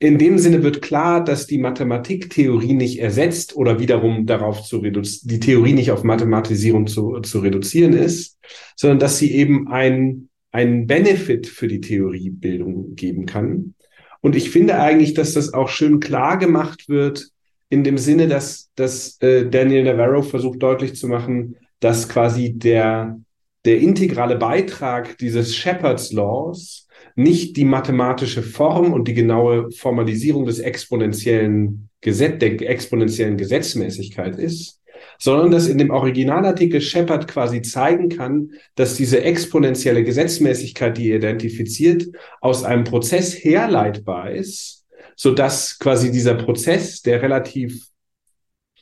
in 0.00 0.18
dem 0.18 0.38
Sinne 0.38 0.62
wird 0.62 0.80
klar, 0.80 1.24
dass 1.24 1.46
die 1.46 1.58
Mathematiktheorie 1.58 2.74
nicht 2.74 3.00
ersetzt 3.00 3.56
oder 3.56 3.80
wiederum 3.80 4.26
darauf 4.26 4.62
zu 4.62 4.78
reduzieren, 4.78 5.28
die 5.28 5.40
Theorie 5.40 5.72
nicht 5.72 5.90
auf 5.90 6.04
Mathematisierung 6.04 6.86
zu, 6.86 7.18
zu 7.20 7.40
reduzieren 7.40 7.94
ist, 7.94 8.38
sondern 8.76 9.00
dass 9.00 9.18
sie 9.18 9.32
eben 9.34 9.68
ein, 9.68 10.28
ein 10.52 10.86
Benefit 10.86 11.48
für 11.48 11.66
die 11.66 11.80
Theoriebildung 11.80 12.94
geben 12.94 13.26
kann. 13.26 13.74
Und 14.20 14.36
ich 14.36 14.50
finde 14.50 14.78
eigentlich, 14.80 15.14
dass 15.14 15.34
das 15.34 15.52
auch 15.52 15.68
schön 15.68 15.98
klar 15.98 16.38
gemacht 16.38 16.88
wird 16.88 17.30
in 17.68 17.82
dem 17.82 17.98
Sinne, 17.98 18.28
dass, 18.28 18.70
dass 18.76 19.20
äh, 19.20 19.48
Daniel 19.48 19.84
Navarro 19.84 20.22
versucht 20.22 20.62
deutlich 20.62 20.94
zu 20.94 21.08
machen, 21.08 21.56
dass 21.80 22.08
quasi 22.08 22.54
der, 22.54 23.20
der 23.68 23.80
integrale 23.80 24.36
Beitrag 24.36 25.18
dieses 25.18 25.54
Shepard's 25.54 26.10
Laws 26.10 26.88
nicht 27.16 27.54
die 27.58 27.66
mathematische 27.66 28.42
Form 28.42 28.94
und 28.94 29.08
die 29.08 29.12
genaue 29.12 29.70
Formalisierung 29.72 30.46
des 30.46 30.58
exponentiellen 30.58 31.90
Gesetz, 32.00 32.38
der 32.38 32.58
exponentiellen 32.62 33.36
Gesetzmäßigkeit 33.36 34.38
ist, 34.38 34.80
sondern 35.18 35.50
dass 35.50 35.68
in 35.68 35.76
dem 35.76 35.90
Originalartikel 35.90 36.80
Shepard 36.80 37.28
quasi 37.28 37.60
zeigen 37.60 38.08
kann, 38.08 38.52
dass 38.74 38.94
diese 38.94 39.22
exponentielle 39.22 40.02
Gesetzmäßigkeit, 40.02 40.96
die 40.96 41.10
er 41.10 41.18
identifiziert, 41.18 42.06
aus 42.40 42.64
einem 42.64 42.84
Prozess 42.84 43.34
herleitbar 43.34 44.30
ist, 44.30 44.86
so 45.14 45.34
dass 45.34 45.78
quasi 45.78 46.10
dieser 46.10 46.36
Prozess, 46.36 47.02
der 47.02 47.20
relativ 47.20 47.84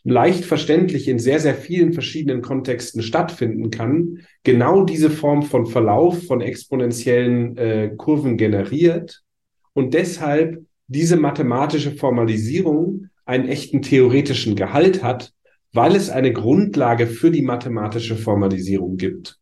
leicht 0.06 0.44
verständlich 0.44 1.08
in 1.08 1.18
sehr, 1.18 1.40
sehr 1.40 1.56
vielen 1.56 1.92
verschiedenen 1.92 2.40
Kontexten 2.40 3.02
stattfinden 3.02 3.70
kann, 3.70 4.20
genau 4.44 4.84
diese 4.84 5.10
Form 5.10 5.42
von 5.42 5.66
Verlauf 5.66 6.26
von 6.26 6.40
exponentiellen 6.40 7.56
äh, 7.56 7.90
Kurven 7.96 8.36
generiert 8.36 9.22
und 9.72 9.94
deshalb 9.94 10.64
diese 10.86 11.16
mathematische 11.16 11.90
Formalisierung 11.90 13.08
einen 13.24 13.48
echten 13.48 13.82
theoretischen 13.82 14.54
Gehalt 14.54 15.02
hat, 15.02 15.32
weil 15.72 15.96
es 15.96 16.08
eine 16.08 16.32
Grundlage 16.32 17.08
für 17.08 17.32
die 17.32 17.42
mathematische 17.42 18.14
Formalisierung 18.14 18.96
gibt. 18.96 19.40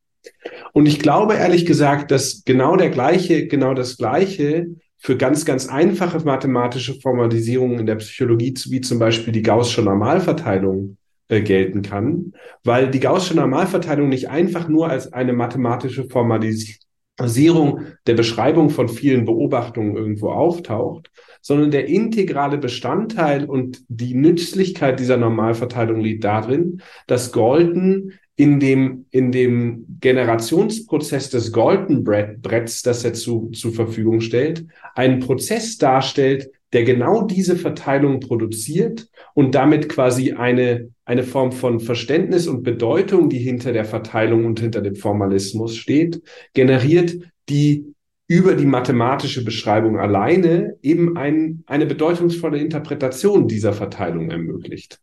Und 0.73 0.87
ich 0.87 0.99
glaube 0.99 1.35
ehrlich 1.35 1.67
gesagt, 1.67 2.11
dass 2.11 2.43
genau 2.47 2.77
der 2.77 2.89
gleiche, 2.89 3.47
genau 3.49 3.75
das 3.75 3.99
gleiche 3.99 4.69
für 5.05 5.19
ganz, 5.19 5.45
ganz 5.45 5.69
einfache 5.69 6.19
mathematische 6.25 6.99
Formalisierungen 6.99 7.81
in 7.81 7.85
der 7.85 7.97
Psychologie, 7.97 8.55
wie 8.71 8.81
zum 8.81 8.99
Beispiel 8.99 9.35
die 9.35 9.43
Gaußsche 9.43 9.83
Normalverteilung, 9.83 10.97
äh, 11.29 11.43
gelten 11.43 11.83
kann, 11.83 12.33
weil 12.65 12.91
die 12.91 13.01
Gaußsche 13.01 13.37
Normalverteilung 13.37 14.09
nicht 14.09 14.31
einfach 14.31 14.67
nur 14.67 14.89
als 14.89 15.13
eine 15.13 15.35
mathematische 15.35 16.09
Formalisierung 16.09 17.83
der 18.07 18.15
Beschreibung 18.15 18.71
von 18.71 18.89
vielen 18.89 19.27
Beobachtungen 19.27 19.95
irgendwo 19.95 20.31
auftaucht, 20.31 21.11
sondern 21.43 21.71
der 21.71 21.87
integrale 21.87 22.57
Bestandteil 22.57 23.45
und 23.45 23.85
die 23.89 24.15
Nützlichkeit 24.15 25.01
dieser 25.01 25.19
Normalverteilung 25.19 26.01
liegt 26.01 26.25
darin, 26.25 26.81
dass 27.07 27.31
Galton 27.31 28.13
in 28.37 28.59
dem, 28.59 29.07
in 29.11 29.31
dem 29.31 29.87
Generationsprozess 30.01 31.31
des 31.31 31.53
Golden 31.53 32.03
Bretts, 32.03 32.83
das 32.83 33.05
er 33.05 33.13
zu, 33.13 33.51
zur 33.51 33.73
Verfügung 33.73 34.21
stellt, 34.21 34.67
einen 34.95 35.21
Prozess 35.21 35.79
darstellt, 35.79 36.51
der 36.73 36.83
genau 36.83 37.23
diese 37.23 37.55
Verteilung 37.55 38.19
produziert 38.19 39.09
und 39.35 39.55
damit 39.55 39.89
quasi 39.89 40.33
eine, 40.33 40.91
eine 41.05 41.23
Form 41.23 41.53
von 41.53 41.79
Verständnis 41.79 42.49
und 42.49 42.65
Bedeutung, 42.65 43.29
die 43.29 43.39
hinter 43.39 43.73
der 43.73 43.85
Verteilung 43.85 44.45
und 44.45 44.59
hinter 44.59 44.81
dem 44.81 44.97
Formalismus 44.97 45.77
steht, 45.77 46.21
generiert, 46.53 47.17
die 47.49 47.95
über 48.27 48.55
die 48.55 48.67
mathematische 48.67 49.45
Beschreibung 49.45 49.99
alleine 49.99 50.77
eben 50.83 51.17
ein, 51.17 51.63
eine 51.67 51.87
bedeutungsvolle 51.87 52.59
Interpretation 52.59 53.47
dieser 53.47 53.73
Verteilung 53.73 54.31
ermöglicht. 54.31 54.99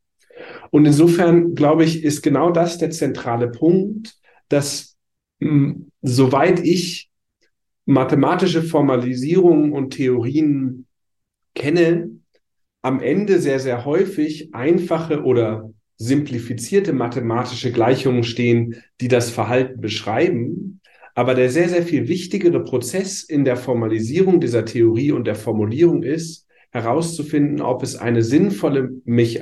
Und 0.71 0.85
insofern, 0.85 1.53
glaube 1.53 1.83
ich, 1.83 2.03
ist 2.03 2.23
genau 2.23 2.49
das 2.51 2.77
der 2.77 2.89
zentrale 2.89 3.49
Punkt, 3.49 4.15
dass 4.49 4.97
mh, 5.39 5.49
hm, 5.49 5.91
soweit 6.01 6.59
ich 6.61 7.11
mathematische 7.85 8.63
Formalisierungen 8.63 9.73
und 9.73 9.91
Theorien 9.91 10.87
kenne, 11.53 12.09
am 12.81 12.99
Ende 12.99 13.39
sehr, 13.39 13.59
sehr 13.59 13.85
häufig 13.85 14.55
einfache 14.55 15.23
oder 15.23 15.71
simplifizierte 15.97 16.93
mathematische 16.93 17.71
Gleichungen 17.71 18.23
stehen, 18.23 18.75
die 19.01 19.07
das 19.07 19.29
Verhalten 19.29 19.81
beschreiben. 19.81 20.81
Aber 21.13 21.35
der 21.35 21.51
sehr, 21.51 21.69
sehr 21.69 21.83
viel 21.83 22.07
wichtigere 22.07 22.63
Prozess 22.63 23.21
in 23.21 23.45
der 23.45 23.57
Formalisierung 23.57 24.39
dieser 24.39 24.65
Theorie 24.65 25.11
und 25.11 25.27
der 25.27 25.35
Formulierung 25.35 26.01
ist, 26.01 26.47
herauszufinden, 26.71 27.61
ob 27.61 27.83
es 27.83 27.95
eine 27.95 28.23
sinnvolle, 28.23 28.89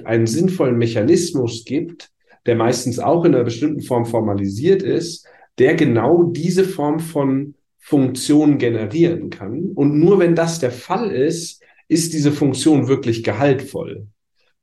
einen 0.04 0.28
sinnvollen 0.28 0.78
Mechanismus 0.78 1.64
gibt, 1.66 2.10
der 2.46 2.56
meistens 2.56 3.00
auch 3.00 3.26
in 3.26 3.36
einer 3.36 3.44
bestimmten 3.44 3.82
Form 3.82 4.06
formalisiert 4.06 4.82
ist, 4.82 5.28
der 5.60 5.76
genau 5.76 6.24
diese 6.24 6.64
Form 6.64 7.00
von 7.00 7.56
Funktion 7.78 8.58
generieren 8.58 9.30
kann. 9.30 9.72
Und 9.76 10.00
nur 10.00 10.20
wenn 10.20 10.36
das 10.36 10.60
der 10.60 10.72
Fall 10.72 11.12
ist, 11.12 11.62
ist 11.88 12.14
diese 12.14 12.32
Funktion 12.32 12.88
wirklich 12.88 13.24
gehaltvoll. 13.24 14.08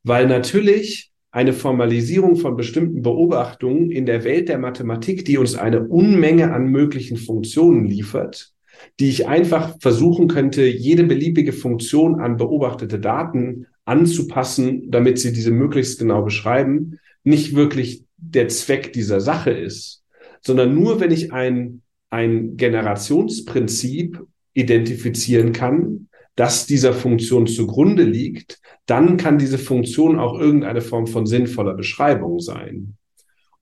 Weil 0.03 0.27
natürlich 0.27 1.11
eine 1.31 1.53
Formalisierung 1.53 2.35
von 2.37 2.55
bestimmten 2.55 3.01
Beobachtungen 3.01 3.91
in 3.91 4.05
der 4.05 4.23
Welt 4.23 4.49
der 4.49 4.57
Mathematik, 4.57 5.25
die 5.25 5.37
uns 5.37 5.55
eine 5.55 5.87
Unmenge 5.87 6.53
an 6.53 6.67
möglichen 6.67 7.17
Funktionen 7.17 7.85
liefert, 7.85 8.53
die 8.99 9.09
ich 9.09 9.27
einfach 9.27 9.75
versuchen 9.79 10.27
könnte, 10.27 10.65
jede 10.65 11.03
beliebige 11.03 11.53
Funktion 11.53 12.19
an 12.19 12.37
beobachtete 12.37 12.99
Daten 12.99 13.67
anzupassen, 13.85 14.89
damit 14.91 15.19
sie 15.19 15.31
diese 15.31 15.51
möglichst 15.51 15.99
genau 15.99 16.23
beschreiben, 16.23 16.99
nicht 17.23 17.55
wirklich 17.55 18.03
der 18.17 18.47
Zweck 18.49 18.93
dieser 18.93 19.21
Sache 19.21 19.51
ist, 19.51 20.03
sondern 20.41 20.73
nur 20.73 20.99
wenn 20.99 21.11
ich 21.11 21.31
ein, 21.31 21.81
ein 22.09 22.57
Generationsprinzip 22.57 24.21
identifizieren 24.53 25.53
kann, 25.53 26.07
das 26.35 26.65
dieser 26.65 26.93
Funktion 26.93 27.47
zugrunde 27.47 28.03
liegt, 28.03 28.59
dann 28.85 29.17
kann 29.17 29.37
diese 29.37 29.57
Funktion 29.57 30.19
auch 30.19 30.39
irgendeine 30.39 30.81
Form 30.81 31.07
von 31.07 31.25
sinnvoller 31.25 31.73
Beschreibung 31.73 32.39
sein. 32.39 32.95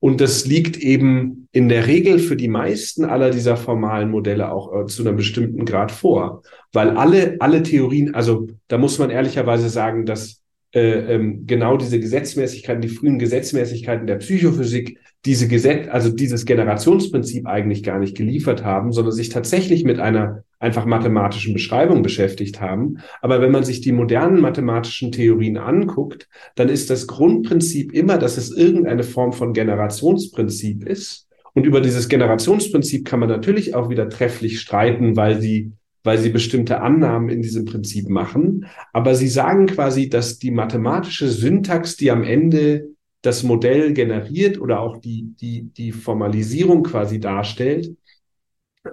Und 0.05 0.21
das 0.21 0.45
liegt 0.45 0.77
eben 0.77 1.47
in 1.51 1.67
der 1.67 1.87
Regel 1.87 2.19
für 2.19 2.35
die 2.35 2.47
meisten 2.47 3.05
aller 3.05 3.31
dieser 3.31 3.57
formalen 3.57 4.11
Modelle 4.11 4.51
auch 4.51 4.83
äh, 4.83 4.85
zu 4.85 5.01
einem 5.01 5.15
bestimmten 5.15 5.65
Grad 5.65 5.91
vor. 5.91 6.43
Weil 6.71 6.91
alle, 6.91 7.37
alle 7.39 7.63
Theorien, 7.63 8.13
also 8.13 8.45
da 8.67 8.77
muss 8.77 8.99
man 8.99 9.09
ehrlicherweise 9.09 9.67
sagen, 9.67 10.05
dass 10.05 10.43
äh, 10.75 11.15
ähm, 11.15 11.47
genau 11.47 11.75
diese 11.77 11.99
Gesetzmäßigkeiten, 11.99 12.83
die 12.83 12.89
frühen 12.89 13.17
Gesetzmäßigkeiten 13.17 14.05
der 14.05 14.17
Psychophysik, 14.17 14.99
diese 15.25 15.47
Gesetz, 15.47 15.87
also 15.89 16.11
dieses 16.11 16.45
Generationsprinzip 16.45 17.47
eigentlich 17.47 17.81
gar 17.81 17.97
nicht 17.97 18.15
geliefert 18.15 18.63
haben, 18.63 18.91
sondern 18.91 19.11
sich 19.11 19.29
tatsächlich 19.29 19.85
mit 19.85 19.99
einer 19.99 20.43
einfach 20.59 20.85
mathematischen 20.85 21.53
Beschreibung 21.53 22.01
beschäftigt 22.01 22.61
haben. 22.61 22.97
Aber 23.21 23.41
wenn 23.41 23.51
man 23.51 23.63
sich 23.63 23.81
die 23.81 23.91
modernen 23.91 24.39
mathematischen 24.41 25.11
Theorien 25.11 25.57
anguckt, 25.57 26.27
dann 26.55 26.69
ist 26.69 26.89
das 26.89 27.07
Grundprinzip 27.07 27.93
immer, 27.93 28.17
dass 28.17 28.37
es 28.37 28.51
irgendeine 28.51 29.03
Form 29.03 29.33
von 29.33 29.53
Generationsprinzip 29.53 30.87
ist. 30.87 31.27
Und 31.53 31.65
über 31.65 31.81
dieses 31.81 32.09
Generationsprinzip 32.09 33.05
kann 33.05 33.19
man 33.19 33.29
natürlich 33.29 33.75
auch 33.75 33.89
wieder 33.89 34.09
trefflich 34.09 34.59
streiten, 34.59 35.15
weil 35.15 35.41
sie 35.41 35.71
weil 36.05 36.19
sie 36.19 36.29
bestimmte 36.29 36.81
Annahmen 36.81 37.29
in 37.29 37.41
diesem 37.41 37.65
Prinzip 37.65 38.09
machen. 38.09 38.67
Aber 38.93 39.15
sie 39.15 39.27
sagen 39.27 39.65
quasi, 39.65 40.07
dass 40.07 40.37
die 40.37 40.51
mathematische 40.51 41.27
Syntax, 41.27 41.97
die 41.97 42.11
am 42.11 42.23
Ende 42.23 42.89
das 43.23 43.41
Modell 43.41 43.91
generiert 43.93 44.61
oder 44.61 44.79
auch 44.79 44.97
die, 44.97 45.33
die, 45.41 45.63
die 45.75 45.91
Formalisierung 45.91 46.83
quasi 46.83 47.19
darstellt, 47.19 47.95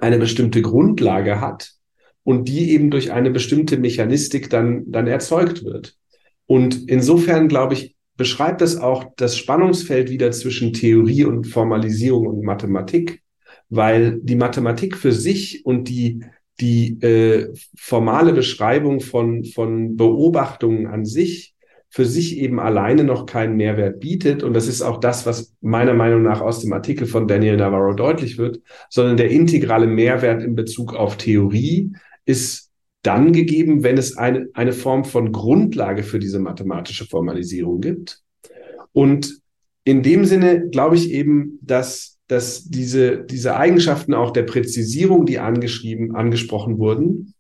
eine 0.01 0.19
bestimmte 0.19 0.63
Grundlage 0.63 1.41
hat 1.41 1.73
und 2.25 2.49
die 2.49 2.71
eben 2.73 2.91
durch 2.91 3.13
eine 3.13 3.31
bestimmte 3.31 3.79
Mechanistik 3.79 4.51
dann, 4.51 4.85
dann 4.91 5.07
erzeugt 5.07 5.65
wird. 5.65 5.97
Und 6.47 6.89
insofern, 6.89 7.49
glaube 7.49 7.75
ich, 7.75 7.97
beschreibt 8.17 8.61
das 8.61 8.77
auch 8.77 9.05
das 9.17 9.37
Spannungsfeld 9.37 10.11
wieder 10.11 10.31
zwischen 10.33 10.73
Theorie 10.73 11.25
und 11.25 11.47
Formalisierung 11.47 12.27
und 12.27 12.43
Mathematik, 12.43 13.23
weil 13.69 14.21
die 14.23 14.37
Mathematik 14.37 14.97
für 14.97 15.13
sich 15.13 15.65
und 15.65 15.89
die 15.89 16.21
die 16.61 17.01
äh, 17.03 17.53
formale 17.77 18.33
Beschreibung 18.33 19.01
von, 19.01 19.45
von 19.45 19.97
Beobachtungen 19.97 20.87
an 20.87 21.05
sich 21.05 21.55
für 21.93 22.07
sich 22.07 22.39
eben 22.39 22.59
alleine 22.59 23.05
noch 23.05 23.27
keinen 23.27 23.57
Mehrwert 23.57 24.01
bietet. 24.01 24.43
Und 24.43 24.55
das 24.55 24.67
ist 24.67 24.81
auch 24.81 24.99
das, 24.99 25.27
was 25.27 25.55
meiner 25.61 25.93
Meinung 25.93 26.23
nach 26.23 26.41
aus 26.41 26.61
dem 26.61 26.73
Artikel 26.73 27.07
von 27.07 27.29
Daniel 27.29 27.59
Navarro 27.59 27.93
deutlich 27.93 28.39
wird, 28.39 28.61
sondern 28.89 29.19
der 29.19 29.31
integrale 29.31 29.87
Mehrwert 29.87 30.43
in 30.43 30.55
Bezug 30.55 30.95
auf 30.95 31.19
Theorie 31.19 31.93
ist 32.25 32.71
dann 33.03 33.35
gegeben, 33.35 33.83
wenn 33.83 33.99
es 33.99 34.17
eine, 34.17 34.49
eine 34.55 34.73
Form 34.73 35.05
von 35.05 35.33
Grundlage 35.33 36.03
für 36.03 36.19
diese 36.19 36.39
mathematische 36.39 37.05
Formalisierung 37.05 37.83
gibt. 37.83 38.23
Und 38.93 39.41
in 39.85 40.03
dem 40.03 40.25
Sinne 40.25 40.71
glaube 40.71 40.97
ich 40.97 41.11
eben, 41.11 41.59
dass 41.61 42.13
dass 42.29 42.65
diese, 42.65 43.19
diese 43.19 43.57
Eigenschaften 43.57 44.15
auch 44.15 44.31
der 44.31 44.45
Präzisierung, 44.45 45.27
die 45.27 45.39
angeschrieben, 45.39 46.17
angesprochen 46.17 46.79
wurden, 46.79 47.35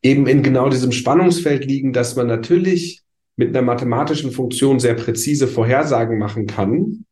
eben 0.00 0.28
in 0.28 0.44
genau 0.44 0.68
diesem 0.68 0.92
Spannungsfeld 0.92 1.64
liegen, 1.64 1.92
dass 1.92 2.14
man 2.14 2.28
natürlich 2.28 3.02
mit 3.36 3.50
einer 3.50 3.62
mathematischen 3.62 4.32
Funktion 4.32 4.80
sehr 4.80 4.94
präzise 4.94 5.46
Vorhersagen 5.46 6.18
machen 6.18 6.46
kann 6.46 7.04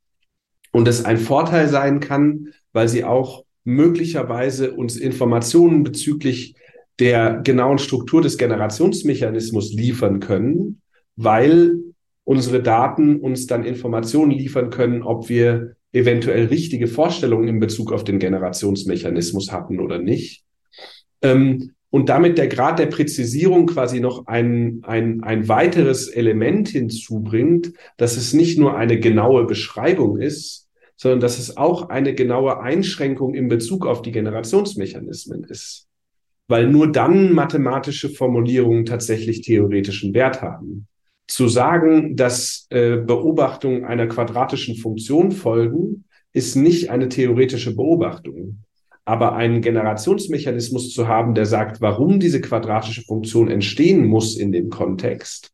und 0.73 0.89
es 0.89 1.05
ein 1.05 1.19
Vorteil 1.19 1.69
sein 1.69 2.01
kann, 2.01 2.49
weil 2.73 2.89
sie 2.89 3.05
auch 3.05 3.45
möglicherweise 3.65 4.73
uns 4.73 4.97
Informationen 4.97 5.85
bezüglich 5.85 6.55
der 6.99 7.41
genauen 7.43 7.79
Struktur 7.79 8.23
des 8.23 8.39
Generationsmechanismus 8.39 9.73
liefern 9.73 10.21
können, 10.21 10.81
weil 11.17 11.77
unsere 12.25 12.63
Daten 12.63 13.21
uns 13.21 13.47
dann 13.47 13.65
Informationen 13.65 14.31
liefern 14.31 14.71
können, 14.71 15.03
ob 15.03 15.29
wir 15.29 15.77
eventuell 15.93 16.47
richtige 16.47 16.89
Vorstellungen 16.89 17.49
in 17.49 17.61
Bezug 17.61 17.93
auf 17.93 18.05
den 18.05 18.19
Generationsmechanismus 18.19 19.53
hatten 19.53 19.81
oder 19.81 19.99
nicht. 19.99 20.43
Ähm, 21.23 21.74
und 21.95 22.09
damit 22.09 22.39
der 22.39 22.49
Grad 22.49 22.81
der 22.81 22.87
Präzisierung 22.87 23.67
quasi 23.67 24.01
noch 24.01 24.27
ein, 24.27 24.81
ein, 24.83 25.23
ein 25.23 25.47
weiteres 25.47 26.09
Element 26.09 26.67
hinzubringt, 26.69 27.73
dass 27.99 28.17
es 28.17 28.35
nicht 28.35 28.59
nur 28.59 28.77
eine 28.77 28.99
genaue 28.99 29.47
Beschreibung 29.47 30.19
ist, 30.19 30.69
sondern 30.97 31.21
dass 31.21 31.39
es 31.39 31.57
auch 31.57 31.91
eine 31.91 32.13
genaue 32.13 32.61
Einschränkung 32.61 33.35
in 33.35 33.47
Bezug 33.47 33.87
auf 33.87 34.03
die 34.03 34.11
Generationsmechanismen 34.11 35.45
ist. 35.45 35.87
Weil 36.49 36.67
nur 36.67 36.91
dann 36.91 37.33
mathematische 37.33 38.09
Formulierungen 38.09 38.87
tatsächlich 38.87 39.43
theoretischen 39.43 40.15
Wert 40.15 40.43
haben. 40.43 40.89
zu 41.29 41.47
sagen, 41.47 42.17
dass 42.17 42.67
äh, 42.71 42.97
Beobachtungen 42.97 43.85
einer 43.85 44.09
quadratischen 44.09 44.75
Funktion 44.79 45.31
folgen, 45.31 46.07
ist 46.33 46.57
nicht 46.57 46.91
eine 46.91 47.09
theoretische 47.09 47.77
Beobachtung. 47.77 48.65
Aber 49.05 49.35
einen 49.35 49.61
Generationsmechanismus 49.61 50.93
zu 50.93 51.09
haben, 51.09 51.35
der 51.35 51.47
sagt, 51.47 51.81
warum 51.81 52.21
diese 52.21 52.41
quadratische 52.41 53.03
Funktion 53.03 53.51
entstehen 53.51 54.07
muss 54.07 54.37
in 54.37 54.51
dem 54.51 54.71
Kontext, 54.71 55.53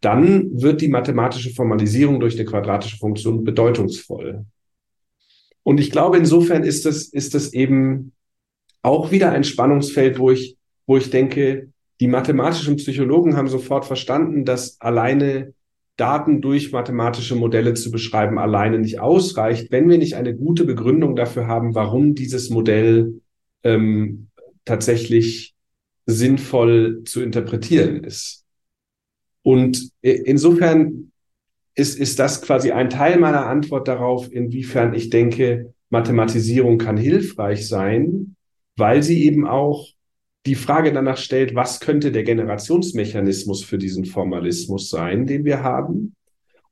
dann 0.00 0.60
wird 0.60 0.80
die 0.80 0.88
mathematische 0.88 1.50
Formalisierung 1.50 2.20
durch 2.20 2.34
eine 2.34 2.44
quadratische 2.44 2.98
Funktion 2.98 3.44
bedeutungsvoll. 3.44 4.44
Und 5.62 5.80
ich 5.80 5.90
glaube, 5.90 6.18
insofern 6.18 6.64
ist 6.64 6.86
das, 6.86 7.04
ist 7.04 7.34
das 7.34 7.52
eben 7.52 8.12
auch 8.82 9.12
wieder 9.12 9.30
ein 9.30 9.44
Spannungsfeld, 9.44 10.18
wo 10.18 10.30
ich, 10.30 10.56
wo 10.86 10.96
ich 10.96 11.10
denke, 11.10 11.68
die 12.00 12.08
mathematischen 12.08 12.76
Psychologen 12.76 13.36
haben 13.36 13.46
sofort 13.46 13.84
verstanden, 13.84 14.44
dass 14.44 14.80
alleine 14.80 15.54
Daten 16.02 16.40
durch 16.40 16.72
mathematische 16.72 17.36
Modelle 17.36 17.74
zu 17.74 17.92
beschreiben 17.92 18.36
alleine 18.36 18.80
nicht 18.80 18.98
ausreicht, 18.98 19.70
wenn 19.70 19.88
wir 19.88 19.98
nicht 19.98 20.16
eine 20.16 20.34
gute 20.34 20.64
Begründung 20.64 21.14
dafür 21.14 21.46
haben, 21.46 21.76
warum 21.76 22.16
dieses 22.16 22.50
Modell 22.50 23.20
ähm, 23.62 24.26
tatsächlich 24.64 25.54
sinnvoll 26.04 27.04
zu 27.04 27.22
interpretieren 27.22 28.02
ist. 28.02 28.44
Und 29.42 29.90
insofern 30.00 31.12
ist, 31.76 31.96
ist 31.96 32.18
das 32.18 32.42
quasi 32.42 32.72
ein 32.72 32.90
Teil 32.90 33.20
meiner 33.20 33.46
Antwort 33.46 33.86
darauf, 33.86 34.28
inwiefern 34.32 34.94
ich 34.94 35.08
denke, 35.08 35.72
Mathematisierung 35.88 36.78
kann 36.78 36.96
hilfreich 36.96 37.68
sein, 37.68 38.34
weil 38.74 39.04
sie 39.04 39.22
eben 39.22 39.46
auch 39.46 39.86
die 40.46 40.54
Frage 40.54 40.92
danach 40.92 41.18
stellt, 41.18 41.54
was 41.54 41.80
könnte 41.80 42.10
der 42.10 42.24
Generationsmechanismus 42.24 43.62
für 43.62 43.78
diesen 43.78 44.04
Formalismus 44.04 44.90
sein, 44.90 45.26
den 45.26 45.44
wir 45.44 45.62
haben, 45.62 46.14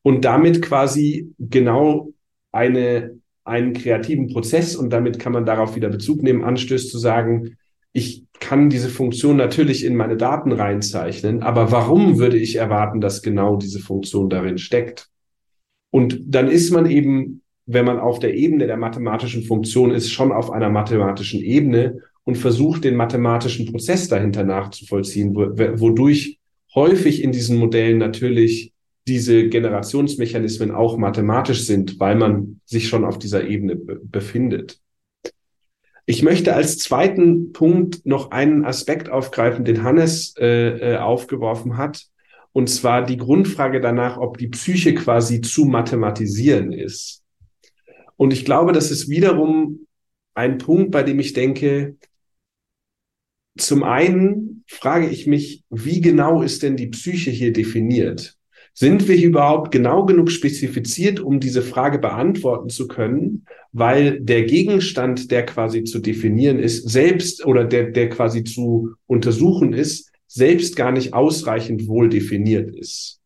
und 0.03 0.25
damit 0.25 0.63
quasi 0.63 1.33
genau 1.39 2.13
eine, 2.53 3.19
einen 3.45 3.75
kreativen 3.75 4.29
Prozess, 4.29 4.75
und 4.75 4.91
damit 4.93 5.19
kann 5.19 5.33
man 5.33 5.47
darauf 5.47 5.77
wieder 5.77 5.89
Bezug 5.89 6.23
nehmen, 6.23 6.43
anstößt 6.43 6.91
zu 6.91 6.99
sagen, 6.99 7.57
ich 7.93 8.25
kann 8.39 8.71
diese 8.71 8.89
Funktion 8.89 9.37
natürlich 9.37 9.85
in 9.85 9.97
meine 9.97 10.17
Daten 10.17 10.53
reinzeichnen, 10.53 11.43
aber 11.43 11.71
warum 11.71 12.19
würde 12.19 12.39
ich 12.39 12.57
erwarten, 12.57 13.01
dass 13.01 13.23
genau 13.23 13.57
diese 13.57 13.81
Funktion 13.81 14.31
darin 14.31 14.59
steckt? 14.59 15.09
Und 15.91 16.21
dann 16.27 16.49
ist 16.49 16.71
man 16.71 16.87
eben, 16.87 17.43
wenn 17.67 17.85
man 17.85 17.99
auf 17.99 18.19
der 18.19 18.35
Ebene 18.35 18.67
der 18.67 18.77
mathematischen 18.77 19.43
Funktion 19.43 19.91
ist, 19.91 20.11
schon 20.11 20.33
auf 20.33 20.51
einer 20.51 20.71
mathematischen 20.71 21.41
Ebene 21.41 22.01
und 22.25 22.37
versucht, 22.37 22.85
den 22.85 22.97
mathematischen 22.97 23.67
Prozess 23.67 24.09
dahinter 24.09 24.45
nachzuvollziehen, 24.45 25.35
wodurch 25.35 26.39
häufig 26.75 27.23
in 27.23 27.33
diesen 27.33 27.59
Modellen 27.59 27.99
natürlich 27.99 28.73
diese 29.09 29.49
Generationsmechanismen 29.49 30.71
auch 30.71 30.97
mathematisch 30.97 31.67
sind, 31.67 31.99
weil 31.99 32.17
man 32.17 32.61
sich 32.65 32.89
schon 32.89 33.05
auf 33.05 33.19
dieser 33.19 33.49
Ebene 33.49 33.77
befindet. 33.77 34.79
Ich 36.07 36.23
möchte 36.23 36.55
als 36.55 36.79
zweiten 36.79 37.53
Punkt 37.53 38.05
noch 38.05 38.31
einen 38.31 38.65
Aspekt 38.65 39.11
aufgreifen, 39.11 39.65
den 39.65 39.83
Hannes 39.83 40.35
äh, 40.39 40.95
äh, 40.95 40.97
aufgeworfen 40.97 41.77
hat, 41.77 42.07
und 42.53 42.69
zwar 42.69 43.05
die 43.05 43.17
Grundfrage 43.17 43.81
danach, 43.81 44.19
ob 44.19 44.39
die 44.39 44.49
Psyche 44.49 44.95
quasi 44.95 45.41
zu 45.41 45.67
mathematisieren 45.67 46.73
ist. 46.73 47.23
Und 48.17 48.33
ich 48.33 48.45
glaube, 48.45 48.73
das 48.73 48.91
ist 48.91 49.09
wiederum 49.09 49.87
ein 50.35 50.59
Punkt, 50.59 50.91
bei 50.91 51.03
dem 51.03 51.21
ich 51.21 51.33
denke, 51.33 51.97
zum 53.59 53.83
einen 53.83 54.65
frage 54.67 55.09
ich 55.09 55.27
mich, 55.27 55.65
wie 55.71 56.01
genau 56.01 56.43
ist 56.43 56.63
denn 56.63 56.77
die 56.77 56.89
Psyche 56.89 57.31
hier 57.31 57.53
definiert? 57.53 58.37
Sind 58.73 59.09
wir 59.09 59.17
hier 59.17 59.29
überhaupt 59.29 59.73
genau 59.73 60.07
genug 60.07 60.31
spezifiziert, 60.31 61.21
um 61.21 61.41
diese 61.41 61.63
Frage 61.63 61.99
beantworten 61.99 62.69
zu 62.69 62.87
können? 62.89 63.45
Weil 63.73 64.21
der 64.21 64.45
Gegenstand, 64.45 65.31
der 65.31 65.45
quasi 65.45 65.85
zu 65.85 65.99
definieren 65.99 66.59
ist, 66.59 66.89
selbst 66.89 67.45
oder 67.45 67.65
der, 67.65 67.91
der 67.91 68.09
quasi 68.09 68.45
zu 68.45 68.95
untersuchen 69.07 69.73
ist, 69.73 70.11
selbst 70.27 70.77
gar 70.77 70.93
nicht 70.93 71.13
ausreichend 71.13 71.89
wohl 71.89 72.09
definiert 72.09 72.75
ist. 72.75 73.21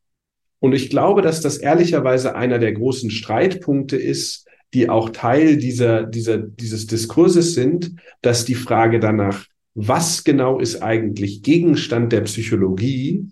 Und 0.58 0.72
ich 0.72 0.88
glaube, 0.88 1.20
dass 1.20 1.42
das 1.42 1.58
ehrlicherweise 1.58 2.34
einer 2.34 2.58
der 2.58 2.72
großen 2.72 3.10
Streitpunkte 3.10 3.96
ist, 3.96 4.46
die 4.72 4.88
auch 4.88 5.10
Teil 5.10 5.58
dieser, 5.58 6.04
dieser, 6.04 6.38
dieses 6.38 6.86
Diskurses 6.86 7.54
sind, 7.54 7.92
dass 8.22 8.46
die 8.46 8.54
Frage 8.54 8.98
danach, 8.98 9.44
was 9.74 10.24
genau 10.24 10.60
ist 10.60 10.82
eigentlich 10.82 11.42
Gegenstand 11.42 12.12
der 12.12 12.22
Psychologie, 12.22 13.26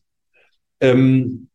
ähm, 0.81 1.49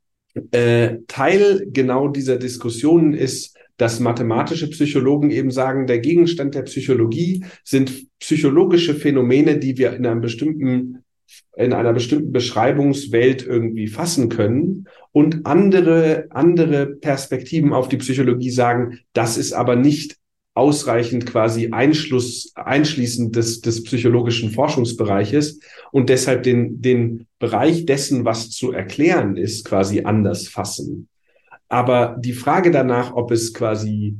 äh, 0.51 0.98
Teil 1.07 1.67
genau 1.72 2.07
dieser 2.07 2.38
Diskussionen 2.38 3.14
ist, 3.14 3.57
dass 3.77 3.99
mathematische 3.99 4.69
Psychologen 4.69 5.30
eben 5.30 5.51
sagen, 5.51 5.88
der 5.88 5.99
Gegenstand 5.99 6.56
der 6.56 6.64
Psychologie 6.64 7.45
sind 7.64 8.07
psychologische 8.19 8.95
Phänomene, 8.95 9.59
die 9.59 9.77
wir 9.77 9.93
in 9.93 10.06
einem 10.06 10.22
bestimmten 10.22 11.03
in 11.57 11.74
einer 11.74 11.91
bestimmten 11.91 12.32
Beschreibungswelt 12.32 13.45
irgendwie 13.45 13.88
fassen 13.88 14.30
können. 14.30 14.88
Und 15.11 15.45
andere 15.45 16.27
andere 16.30 16.85
Perspektiven 16.85 17.74
auf 17.74 17.90
die 17.90 17.98
Psychologie 17.98 18.51
sagen, 18.51 18.99
das 19.14 19.38
ist 19.38 19.51
aber 19.51 19.75
nicht 19.75 20.17
ausreichend 20.58 21.26
quasi 21.27 21.69
Einschluss, 21.72 22.52
einschließend 22.56 23.36
des, 23.36 23.61
des 23.61 23.84
psychologischen 23.84 24.52
Forschungsbereiches 24.52 25.60
und 25.92 26.10
deshalb 26.10 26.44
den, 26.44 26.82
den 26.82 27.27
Bereich 27.40 27.86
dessen, 27.86 28.26
was 28.26 28.50
zu 28.50 28.72
erklären 28.72 29.38
ist, 29.38 29.66
quasi 29.66 30.02
anders 30.02 30.48
fassen. 30.48 31.08
Aber 31.69 32.18
die 32.19 32.34
Frage 32.34 32.72
danach, 32.72 33.14
ob 33.14 33.32
es 33.32 33.53
quasi 33.53 34.18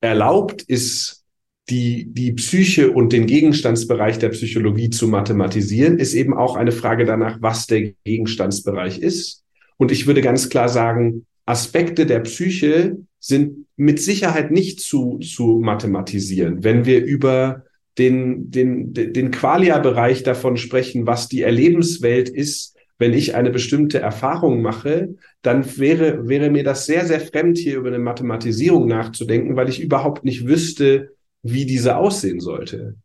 erlaubt 0.00 0.62
ist, 0.62 1.24
die, 1.70 2.06
die 2.12 2.32
Psyche 2.32 2.90
und 2.90 3.12
den 3.12 3.26
Gegenstandsbereich 3.26 4.18
der 4.18 4.30
Psychologie 4.30 4.90
zu 4.90 5.08
mathematisieren, 5.08 5.98
ist 5.98 6.14
eben 6.14 6.36
auch 6.36 6.56
eine 6.56 6.72
Frage 6.72 7.04
danach, 7.04 7.38
was 7.40 7.66
der 7.66 7.92
Gegenstandsbereich 8.04 8.98
ist. 8.98 9.44
Und 9.76 9.92
ich 9.92 10.06
würde 10.06 10.20
ganz 10.20 10.50
klar 10.50 10.68
sagen, 10.68 11.26
Aspekte 11.46 12.06
der 12.06 12.20
Psyche 12.20 12.98
sind 13.20 13.66
mit 13.76 14.00
Sicherheit 14.00 14.50
nicht 14.50 14.80
zu, 14.80 15.18
zu 15.18 15.60
mathematisieren. 15.62 16.64
Wenn 16.64 16.86
wir 16.86 17.04
über 17.04 17.64
den, 17.98 18.50
den, 18.50 18.94
den 18.94 19.30
Qualia-Bereich 19.30 20.22
davon 20.22 20.56
sprechen, 20.56 21.06
was 21.06 21.28
die 21.28 21.42
Erlebenswelt 21.42 22.28
ist, 22.28 22.76
wenn 22.98 23.12
ich 23.14 23.34
eine 23.34 23.50
bestimmte 23.50 23.98
Erfahrung 23.98 24.62
mache, 24.62 25.14
dann 25.42 25.78
wäre, 25.78 26.28
wäre 26.28 26.50
mir 26.50 26.64
das 26.64 26.86
sehr, 26.86 27.06
sehr 27.06 27.20
fremd, 27.20 27.58
hier 27.58 27.78
über 27.78 27.88
eine 27.88 27.98
Mathematisierung 27.98 28.86
nachzudenken, 28.88 29.56
weil 29.56 29.68
ich 29.68 29.80
überhaupt 29.80 30.24
nicht 30.24 30.46
wüsste, 30.46 31.10
wie 31.42 31.64
diese 31.64 31.96
aussehen 31.96 32.40
sollte. 32.40 32.96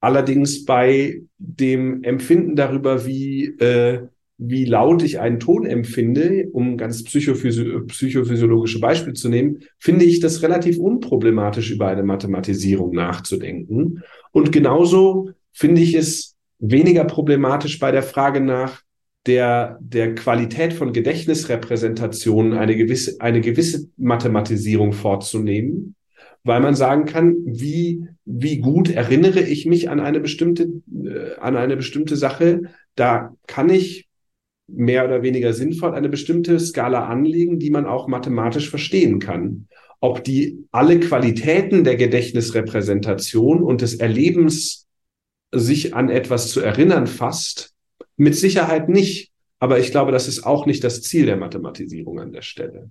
Allerdings 0.00 0.64
bei 0.64 1.22
dem 1.38 2.02
Empfinden 2.02 2.56
darüber, 2.56 3.06
wie 3.06 3.46
äh, 3.58 4.08
wie 4.44 4.64
laut 4.64 5.02
ich 5.02 5.20
einen 5.20 5.38
Ton 5.38 5.66
empfinde, 5.66 6.48
um 6.52 6.76
ganz 6.76 7.04
psychophysio 7.04 7.84
psychophysiologische 7.86 8.80
Beispiele 8.80 9.14
zu 9.14 9.28
nehmen, 9.28 9.60
finde 9.78 10.04
ich 10.04 10.20
das 10.20 10.42
relativ 10.42 10.78
unproblematisch, 10.78 11.70
über 11.70 11.88
eine 11.88 12.02
Mathematisierung 12.02 12.92
nachzudenken. 12.92 14.02
Und 14.32 14.50
genauso 14.50 15.30
finde 15.52 15.80
ich 15.80 15.94
es 15.94 16.34
weniger 16.58 17.04
problematisch 17.04 17.78
bei 17.78 17.92
der 17.92 18.02
Frage 18.02 18.40
nach 18.40 18.82
der, 19.26 19.78
der 19.80 20.14
Qualität 20.14 20.72
von 20.72 20.92
Gedächtnisrepräsentationen 20.92 22.54
eine 22.54 22.76
gewisse, 22.76 23.20
eine 23.20 23.40
gewisse 23.40 23.88
Mathematisierung 23.96 24.92
vorzunehmen, 24.92 25.94
weil 26.42 26.60
man 26.60 26.74
sagen 26.74 27.04
kann, 27.04 27.36
wie, 27.44 28.08
wie 28.24 28.58
gut 28.58 28.90
erinnere 28.90 29.40
ich 29.40 29.66
mich 29.66 29.88
an 29.88 30.00
eine 30.00 30.18
bestimmte, 30.18 30.64
äh, 31.04 31.36
an 31.38 31.56
eine 31.56 31.76
bestimmte 31.76 32.16
Sache. 32.16 32.62
Da 32.96 33.34
kann 33.46 33.70
ich 33.70 34.08
mehr 34.68 35.04
oder 35.04 35.22
weniger 35.22 35.52
sinnvoll 35.52 35.94
eine 35.94 36.08
bestimmte 36.08 36.58
Skala 36.58 37.06
anlegen, 37.06 37.58
die 37.58 37.70
man 37.70 37.86
auch 37.86 38.08
mathematisch 38.08 38.70
verstehen 38.70 39.18
kann. 39.18 39.68
Ob 40.00 40.24
die 40.24 40.64
alle 40.70 40.98
Qualitäten 40.98 41.84
der 41.84 41.96
Gedächtnisrepräsentation 41.96 43.62
und 43.62 43.82
des 43.82 43.94
Erlebens 43.94 44.88
sich 45.52 45.94
an 45.94 46.08
etwas 46.08 46.50
zu 46.50 46.60
erinnern 46.60 47.06
fasst, 47.06 47.74
mit 48.16 48.34
Sicherheit 48.34 48.88
nicht. 48.88 49.32
Aber 49.58 49.78
ich 49.78 49.90
glaube, 49.90 50.10
das 50.10 50.26
ist 50.26 50.44
auch 50.44 50.66
nicht 50.66 50.82
das 50.82 51.02
Ziel 51.02 51.26
der 51.26 51.36
Mathematisierung 51.36 52.18
an 52.18 52.32
der 52.32 52.42
Stelle. 52.42 52.90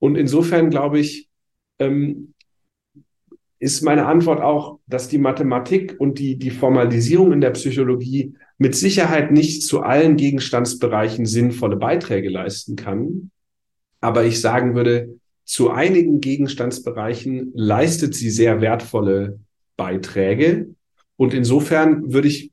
Und 0.00 0.16
insofern 0.16 0.70
glaube 0.70 0.98
ich, 0.98 1.28
ähm, 1.78 2.34
ist 3.60 3.82
meine 3.82 4.06
Antwort 4.06 4.40
auch, 4.40 4.78
dass 4.86 5.08
die 5.08 5.18
Mathematik 5.18 5.96
und 5.98 6.18
die, 6.18 6.36
die 6.38 6.50
Formalisierung 6.50 7.32
in 7.32 7.40
der 7.40 7.50
Psychologie 7.50 8.34
mit 8.58 8.74
Sicherheit 8.74 9.30
nicht 9.30 9.62
zu 9.62 9.80
allen 9.80 10.16
Gegenstandsbereichen 10.16 11.26
sinnvolle 11.26 11.76
Beiträge 11.76 12.28
leisten 12.28 12.76
kann. 12.76 13.30
Aber 14.00 14.24
ich 14.24 14.40
sagen 14.40 14.74
würde, 14.74 15.18
zu 15.44 15.70
einigen 15.70 16.20
Gegenstandsbereichen 16.20 17.52
leistet 17.54 18.14
sie 18.14 18.30
sehr 18.30 18.60
wertvolle 18.60 19.40
Beiträge. 19.76 20.74
Und 21.16 21.34
insofern 21.34 22.12
würde 22.12 22.28
ich 22.28 22.52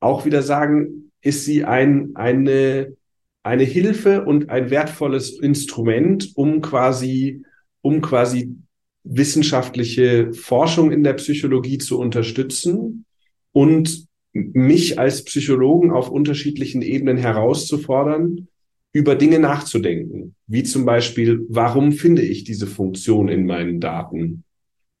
auch 0.00 0.24
wieder 0.24 0.42
sagen, 0.42 1.12
ist 1.20 1.44
sie 1.44 1.64
ein, 1.64 2.10
eine 2.14 2.96
eine 3.44 3.62
Hilfe 3.62 4.24
und 4.24 4.48
ein 4.48 4.70
wertvolles 4.70 5.38
Instrument, 5.38 6.32
um 6.34 6.62
quasi, 6.62 7.44
um 7.82 8.00
quasi 8.00 8.56
wissenschaftliche 9.04 10.32
Forschung 10.32 10.90
in 10.90 11.04
der 11.04 11.12
Psychologie 11.12 11.76
zu 11.76 11.98
unterstützen 11.98 13.04
und 13.52 14.06
mich 14.34 14.98
als 14.98 15.24
Psychologen 15.24 15.92
auf 15.92 16.10
unterschiedlichen 16.10 16.82
Ebenen 16.82 17.16
herauszufordern, 17.16 18.48
über 18.92 19.16
Dinge 19.16 19.40
nachzudenken, 19.40 20.36
wie 20.46 20.62
zum 20.62 20.84
Beispiel, 20.84 21.44
warum 21.48 21.92
finde 21.92 22.22
ich 22.22 22.44
diese 22.44 22.66
Funktion 22.66 23.28
in 23.28 23.46
meinen 23.46 23.80
Daten? 23.80 24.44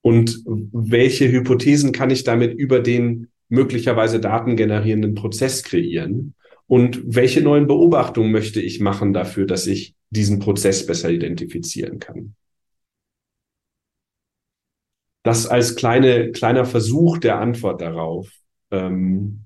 Und 0.02 0.42
welche 0.46 1.30
Hypothesen 1.30 1.92
kann 1.92 2.10
ich 2.10 2.24
damit 2.24 2.58
über 2.58 2.80
den 2.80 3.28
möglicherweise 3.48 4.18
datengenerierenden 4.18 5.14
Prozess 5.14 5.62
kreieren? 5.62 6.34
Und 6.66 7.02
welche 7.06 7.40
neuen 7.40 7.66
Beobachtungen 7.66 8.32
möchte 8.32 8.60
ich 8.60 8.80
machen 8.80 9.12
dafür, 9.12 9.46
dass 9.46 9.66
ich 9.66 9.94
diesen 10.10 10.40
Prozess 10.40 10.86
besser 10.86 11.10
identifizieren 11.10 12.00
kann? 12.00 12.34
Das 15.22 15.46
als 15.46 15.76
kleine, 15.76 16.32
kleiner 16.32 16.64
Versuch 16.64 17.18
der 17.18 17.38
Antwort 17.38 17.80
darauf. 17.80 18.28
Ähm, 18.74 19.40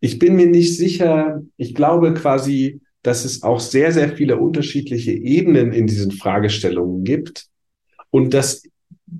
ich 0.00 0.18
bin 0.18 0.36
mir 0.36 0.46
nicht 0.46 0.76
sicher, 0.76 1.42
ich 1.56 1.74
glaube 1.74 2.14
quasi, 2.14 2.80
dass 3.02 3.24
es 3.24 3.42
auch 3.42 3.60
sehr, 3.60 3.92
sehr 3.92 4.10
viele 4.10 4.38
unterschiedliche 4.38 5.12
Ebenen 5.12 5.72
in 5.72 5.86
diesen 5.86 6.10
Fragestellungen 6.10 7.04
gibt 7.04 7.46
und 8.10 8.34
dass 8.34 8.62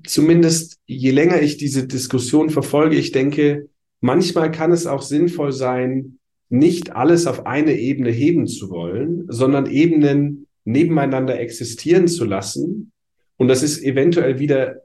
zumindest 0.05 0.79
je 0.85 1.11
länger 1.11 1.41
ich 1.41 1.57
diese 1.57 1.87
Diskussion 1.87 2.49
verfolge, 2.49 2.95
ich 2.97 3.11
denke, 3.11 3.69
manchmal 4.01 4.51
kann 4.51 4.71
es 4.71 4.87
auch 4.87 5.01
sinnvoll 5.01 5.51
sein, 5.51 6.19
nicht 6.49 6.95
alles 6.95 7.27
auf 7.27 7.45
eine 7.45 7.73
Ebene 7.73 8.11
heben 8.11 8.47
zu 8.47 8.69
wollen, 8.69 9.25
sondern 9.27 9.65
Ebenen 9.65 10.47
nebeneinander 10.63 11.39
existieren 11.39 12.07
zu 12.07 12.25
lassen. 12.25 12.91
Und 13.37 13.47
das 13.47 13.63
ist 13.63 13.83
eventuell 13.83 14.39
wieder 14.39 14.81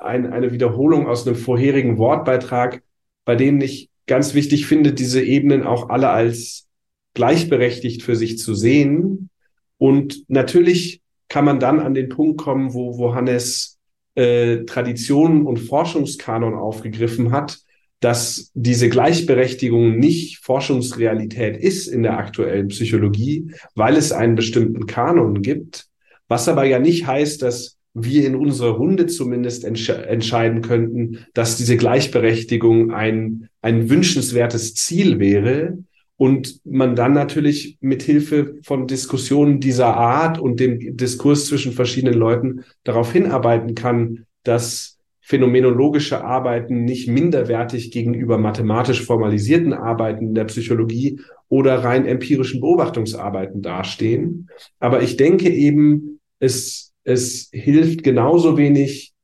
ein, 0.00 0.26
eine 0.32 0.52
Wiederholung 0.52 1.06
aus 1.06 1.26
einem 1.26 1.36
vorherigen 1.36 1.98
Wortbeitrag, 1.98 2.82
bei 3.24 3.36
dem 3.36 3.60
ich 3.60 3.90
ganz 4.06 4.34
wichtig 4.34 4.66
finde, 4.66 4.92
diese 4.92 5.22
Ebenen 5.22 5.64
auch 5.64 5.88
alle 5.88 6.10
als 6.10 6.66
gleichberechtigt 7.14 8.02
für 8.02 8.16
sich 8.16 8.38
zu 8.38 8.54
sehen. 8.54 9.30
Und 9.78 10.24
natürlich 10.28 11.02
kann 11.28 11.44
man 11.44 11.60
dann 11.60 11.80
an 11.80 11.94
den 11.94 12.08
Punkt 12.08 12.38
kommen, 12.38 12.72
wo, 12.72 12.98
wo 12.98 13.14
Hannes 13.14 13.78
äh, 14.14 14.64
Traditionen 14.64 15.46
und 15.46 15.58
Forschungskanon 15.58 16.54
aufgegriffen 16.54 17.32
hat, 17.32 17.58
dass 18.00 18.50
diese 18.54 18.88
Gleichberechtigung 18.88 19.98
nicht 19.98 20.38
Forschungsrealität 20.44 21.56
ist 21.56 21.88
in 21.88 22.02
der 22.02 22.18
aktuellen 22.18 22.68
Psychologie, 22.68 23.52
weil 23.74 23.96
es 23.96 24.12
einen 24.12 24.34
bestimmten 24.34 24.86
Kanon 24.86 25.42
gibt, 25.42 25.86
was 26.28 26.48
aber 26.48 26.64
ja 26.64 26.78
nicht 26.78 27.06
heißt, 27.06 27.42
dass 27.42 27.75
wir 27.98 28.26
in 28.26 28.36
unserer 28.36 28.72
Runde 28.72 29.06
zumindest 29.06 29.64
entsch 29.64 29.88
entscheiden 29.88 30.60
könnten, 30.60 31.26
dass 31.34 31.56
diese 31.56 31.76
Gleichberechtigung 31.76 32.92
ein, 32.92 33.48
ein 33.62 33.88
wünschenswertes 33.88 34.74
Ziel 34.74 35.18
wäre, 35.18 35.78
und 36.16 36.60
man 36.64 36.96
dann 36.96 37.12
natürlich 37.12 37.76
mit 37.80 38.02
Hilfe 38.02 38.56
von 38.62 38.86
Diskussionen 38.86 39.60
dieser 39.60 39.96
Art 39.96 40.38
und 40.38 40.60
dem 40.60 40.96
Diskurs 40.96 41.46
zwischen 41.46 41.72
verschiedenen 41.72 42.18
Leuten 42.18 42.64
darauf 42.84 43.12
hinarbeiten 43.12 43.74
kann, 43.74 44.24
dass 44.42 44.96
phänomenologische 45.20 46.24
Arbeiten 46.24 46.84
nicht 46.84 47.08
minderwertig 47.08 47.90
gegenüber 47.90 48.38
mathematisch 48.38 49.02
formalisierten 49.02 49.72
Arbeiten 49.72 50.34
der 50.34 50.44
Psychologie 50.44 51.20
oder 51.48 51.82
rein 51.82 52.06
empirischen 52.06 52.60
Beobachtungsarbeiten 52.60 53.60
dastehen. 53.60 54.48
Aber 54.78 55.02
ich 55.02 55.16
denke 55.16 55.50
eben, 55.50 56.20
es, 56.38 56.85
es 57.06 57.48
hilft 57.52 58.02
genauso 58.02 58.58
wenig, 58.58 59.14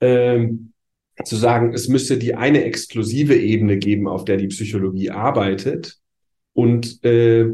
ähm, 0.00 0.72
zu 1.24 1.36
sagen, 1.36 1.72
es 1.74 1.88
müsste 1.88 2.18
die 2.18 2.34
eine 2.34 2.64
exklusive 2.64 3.36
Ebene 3.36 3.78
geben, 3.78 4.08
auf 4.08 4.24
der 4.24 4.36
die 4.36 4.48
Psychologie 4.48 5.10
arbeitet, 5.10 6.00
und 6.54 7.04
äh, 7.04 7.50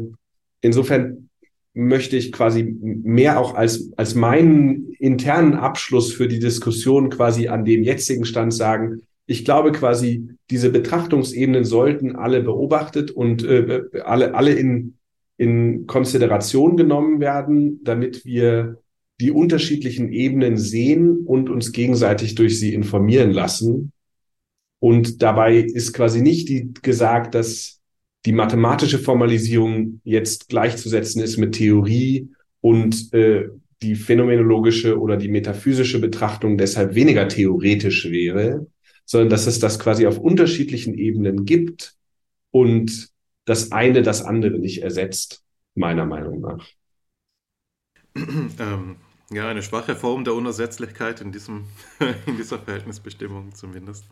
insofern 0.61 1.29
möchte 1.73 2.15
ich 2.17 2.31
quasi 2.31 2.63
mehr 2.63 3.39
auch 3.39 3.55
als, 3.55 3.91
als 3.97 4.15
meinen 4.15 4.91
internen 4.99 5.53
Abschluss 5.55 6.13
für 6.13 6.27
die 6.27 6.39
Diskussion 6.39 7.09
quasi 7.09 7.47
an 7.47 7.65
dem 7.65 7.83
jetzigen 7.83 8.25
Stand 8.25 8.53
sagen, 8.53 9.01
ich 9.25 9.45
glaube 9.45 9.71
quasi, 9.71 10.27
diese 10.49 10.69
Betrachtungsebenen 10.69 11.63
sollten 11.63 12.15
alle 12.15 12.41
beobachtet 12.43 13.11
und 13.11 13.43
äh, 13.43 13.83
alle, 14.03 14.35
alle 14.35 14.53
in, 14.53 14.95
in 15.37 15.87
Konsideration 15.87 16.75
genommen 16.75 17.19
werden, 17.21 17.79
damit 17.83 18.25
wir 18.25 18.77
die 19.21 19.31
unterschiedlichen 19.31 20.11
Ebenen 20.11 20.57
sehen 20.57 21.25
und 21.25 21.49
uns 21.49 21.71
gegenseitig 21.71 22.35
durch 22.35 22.59
sie 22.59 22.73
informieren 22.73 23.31
lassen. 23.31 23.91
Und 24.79 25.21
dabei 25.21 25.57
ist 25.57 25.93
quasi 25.93 26.21
nicht 26.21 26.49
die 26.49 26.73
gesagt, 26.81 27.35
dass 27.35 27.79
die 28.25 28.31
mathematische 28.31 28.97
Formalisierung 28.99 30.01
jetzt 30.03 30.49
gleichzusetzen 30.49 31.21
ist 31.21 31.37
mit 31.37 31.53
Theorie 31.53 32.29
und 32.61 33.13
äh, 33.13 33.49
die 33.83 33.95
phänomenologische 33.95 34.99
oder 34.99 35.17
die 35.17 35.29
metaphysische 35.29 35.99
Betrachtung 35.99 36.57
deshalb 36.57 36.95
weniger 36.95 37.27
theoretisch 37.27 38.09
wäre, 38.09 38.67
sondern 39.05 39.29
dass 39.29 39.47
es 39.47 39.59
das 39.59 39.79
quasi 39.79 40.07
auf 40.07 40.17
unterschiedlichen 40.17 40.95
Ebenen 40.95 41.45
gibt 41.45 41.95
und 42.51 43.09
das 43.45 43.71
eine 43.71 44.01
das 44.01 44.23
andere 44.23 44.59
nicht 44.59 44.81
ersetzt, 44.81 45.43
meiner 45.75 46.05
Meinung 46.05 46.41
nach. 46.41 46.67
Ähm, 48.15 48.97
ja, 49.31 49.47
eine 49.47 49.63
schwache 49.63 49.95
Form 49.95 50.23
der 50.23 50.33
Unersetzlichkeit 50.33 51.21
in, 51.21 51.31
diesem, 51.31 51.65
in 52.25 52.37
dieser 52.37 52.59
Verhältnisbestimmung 52.59 53.53
zumindest. 53.53 54.05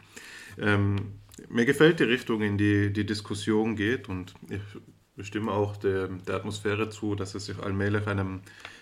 Ähm, 0.58 1.20
mir 1.50 1.66
gefällt 1.66 2.00
die 2.00 2.04
Richtung, 2.04 2.42
in 2.42 2.58
die 2.58 2.92
die 2.92 3.06
Diskussion 3.06 3.76
geht 3.76 4.10
und 4.10 4.34
ich 4.50 5.28
stimme 5.28 5.52
auch 5.52 5.78
der, 5.78 6.08
der 6.08 6.36
Atmosphäre 6.36 6.90
zu, 6.90 7.16
dass 7.16 7.36
es 7.36 7.46
sich 7.46 7.60
allmählich 7.60 8.08
einem 8.08 8.42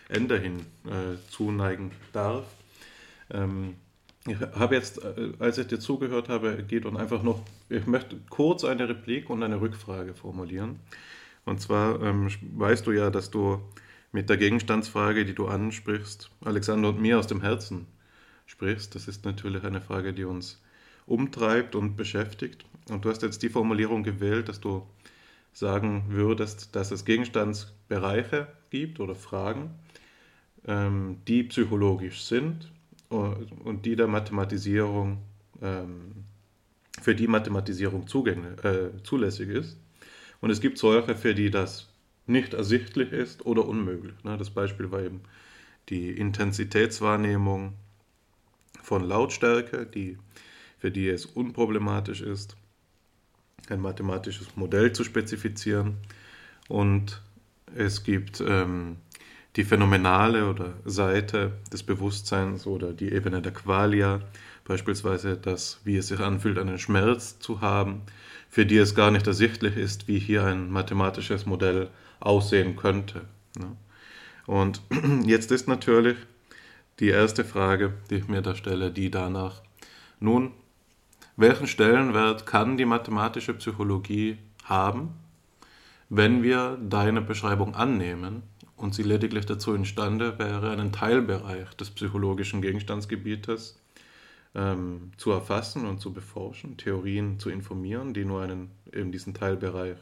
Ende 0.09 0.40
hin 0.40 0.59
äh, 0.85 1.17
zuneigen 1.30 1.91
darf. 2.14 2.45
Ähm, 3.32 3.75
ich 4.27 4.40
habe 4.40 4.75
jetzt, 4.75 5.03
äh, 5.03 5.33
als 5.40 5.57
ich 5.57 5.67
dir 5.67 5.80
zugehört 5.80 6.30
habe, 6.30 6.64
geht 6.64 6.85
und 6.85 6.98
einfach 6.98 7.24
noch, 7.24 7.41
ich 7.69 7.85
möchte 7.88 8.17
kurz 8.30 8.64
eine 8.64 8.88
Replik 8.88 9.30
und 9.30 9.41
eine 9.43 9.59
Rückfrage 9.59 10.14
formulieren. 10.14 10.80
Und 11.45 11.61
zwar 11.61 12.01
ähm, 12.01 12.30
weißt 12.56 12.85
du 12.85 12.91
ja, 12.91 13.09
dass 13.09 13.32
du 13.32 13.61
mit 14.11 14.30
der 14.30 14.38
Gegenstandsfrage, 14.38 15.26
die 15.26 15.36
du 15.36 15.48
ansprichst, 15.48 16.30
Alexander 16.42 16.90
und 16.90 17.02
mir 17.02 17.19
aus 17.19 17.27
dem 17.27 17.42
Herzen 17.42 17.88
sprichst. 18.45 18.95
Das 18.95 19.08
ist 19.08 19.26
natürlich 19.26 19.64
eine 19.64 19.82
Frage, 19.82 20.14
die 20.14 20.24
uns 20.24 20.61
umtreibt 21.06 21.76
und 21.76 21.95
beschäftigt. 21.95 22.66
Und 22.90 23.06
du 23.06 23.10
hast 23.10 23.22
jetzt 23.22 23.44
die 23.44 23.50
Formulierung 23.50 24.03
gewählt, 24.03 24.50
dass 24.50 24.60
du 24.60 24.88
sagen 25.53 26.06
würdest, 26.10 26.76
dass 26.76 26.92
es 26.92 27.06
Gegenstandsbereiche 27.06 28.48
gibt 28.69 29.00
oder 29.00 29.16
Fragen, 29.16 29.72
ähm, 30.66 31.18
die 31.27 31.44
psychologisch 31.44 32.24
sind 32.24 32.72
und 33.10 33.86
die 33.86 33.95
der 33.95 34.08
Mathematisierung, 34.08 35.19
ähm, 35.61 36.26
für 37.02 37.16
die 37.16 37.27
Mathematisierung 37.27 38.08
zugänglich, 38.08 38.64
äh, 38.64 38.90
zulässig 39.03 39.50
ist. 39.50 39.77
Und 40.42 40.50
es 40.50 40.61
gibt 40.61 40.77
solche, 40.77 41.16
für 41.16 41.34
die 41.34 41.50
das 41.50 41.88
nicht 42.27 42.53
ersichtlich 42.53 43.11
ist 43.11 43.45
oder 43.45 43.65
unmöglich. 43.67 44.15
Das 44.23 44.49
Beispiel 44.49 44.91
war 44.91 45.01
eben 45.01 45.22
die 45.89 46.11
Intensitätswahrnehmung 46.11 47.73
von 48.81 49.03
Lautstärke, 49.03 49.85
die 49.85 50.17
für 50.77 50.91
die 50.91 51.09
es 51.09 51.25
unproblematisch 51.25 52.22
ist, 52.22 52.56
ein 53.69 53.81
mathematisches 53.81 54.56
Modell 54.56 54.93
zu 54.93 55.03
spezifizieren. 55.03 55.97
Und 56.67 57.22
es 57.75 58.03
gibt 58.03 58.43
ähm, 58.45 58.97
die 59.56 59.64
phänomenale 59.64 60.49
oder 60.49 60.73
Seite 60.85 61.53
des 61.73 61.83
Bewusstseins 61.83 62.67
oder 62.67 62.93
die 62.93 63.11
Ebene 63.11 63.41
der 63.41 63.53
Qualia, 63.53 64.22
beispielsweise 64.65 65.35
das, 65.38 65.81
wie 65.83 65.97
es 65.97 66.07
sich 66.07 66.19
anfühlt, 66.19 66.59
einen 66.59 66.77
Schmerz 66.77 67.39
zu 67.39 67.61
haben, 67.61 68.03
für 68.49 68.65
die 68.65 68.77
es 68.77 68.95
gar 68.95 69.11
nicht 69.11 69.25
ersichtlich 69.27 69.75
ist, 69.75 70.07
wie 70.07 70.19
hier 70.19 70.45
ein 70.45 70.69
mathematisches 70.69 71.45
Modell 71.45 71.89
aussehen 72.20 72.76
könnte. 72.76 73.28
Ne? 73.58 73.76
Und 74.46 74.82
jetzt 75.26 75.52
ist 75.52 75.68
natürlich 75.68 76.18
die 77.00 77.10
erste 77.10 77.44
Frage, 77.44 77.94
die 78.10 78.16
ich 78.16 78.28
mir 78.28 78.42
da 78.42 78.56
stelle, 78.56 78.92
die 78.92 79.12
danach, 79.12 79.62
nun, 80.20 80.52
welchen 81.36 81.68
Stellenwert 81.68 82.46
kann 82.48 82.78
die 82.78 82.86
mathematische 82.86 83.54
Psychologie 83.54 84.38
haben, 84.64 85.14
wenn 86.10 86.42
wir 86.42 86.80
deine 86.82 87.22
Beschreibung 87.22 87.76
annehmen 87.76 88.44
und 88.76 88.96
sie 88.96 89.04
lediglich 89.04 89.46
dazu 89.46 89.76
imstande 89.76 90.40
wäre, 90.40 90.72
einen 90.72 90.92
Teilbereich 90.92 91.74
des 91.76 91.92
psychologischen 91.92 92.62
Gegenstandsgebietes 92.62 93.80
ähm, 94.56 95.12
zu 95.18 95.32
erfassen 95.32 95.86
und 95.86 96.00
zu 96.00 96.14
beforschen, 96.14 96.78
Theorien 96.78 97.40
zu 97.40 97.50
informieren, 97.50 98.14
die 98.14 98.26
nur 98.26 98.42
einen, 98.42 98.72
eben 98.92 99.12
diesen 99.12 99.34
Teilbereich 99.34 99.98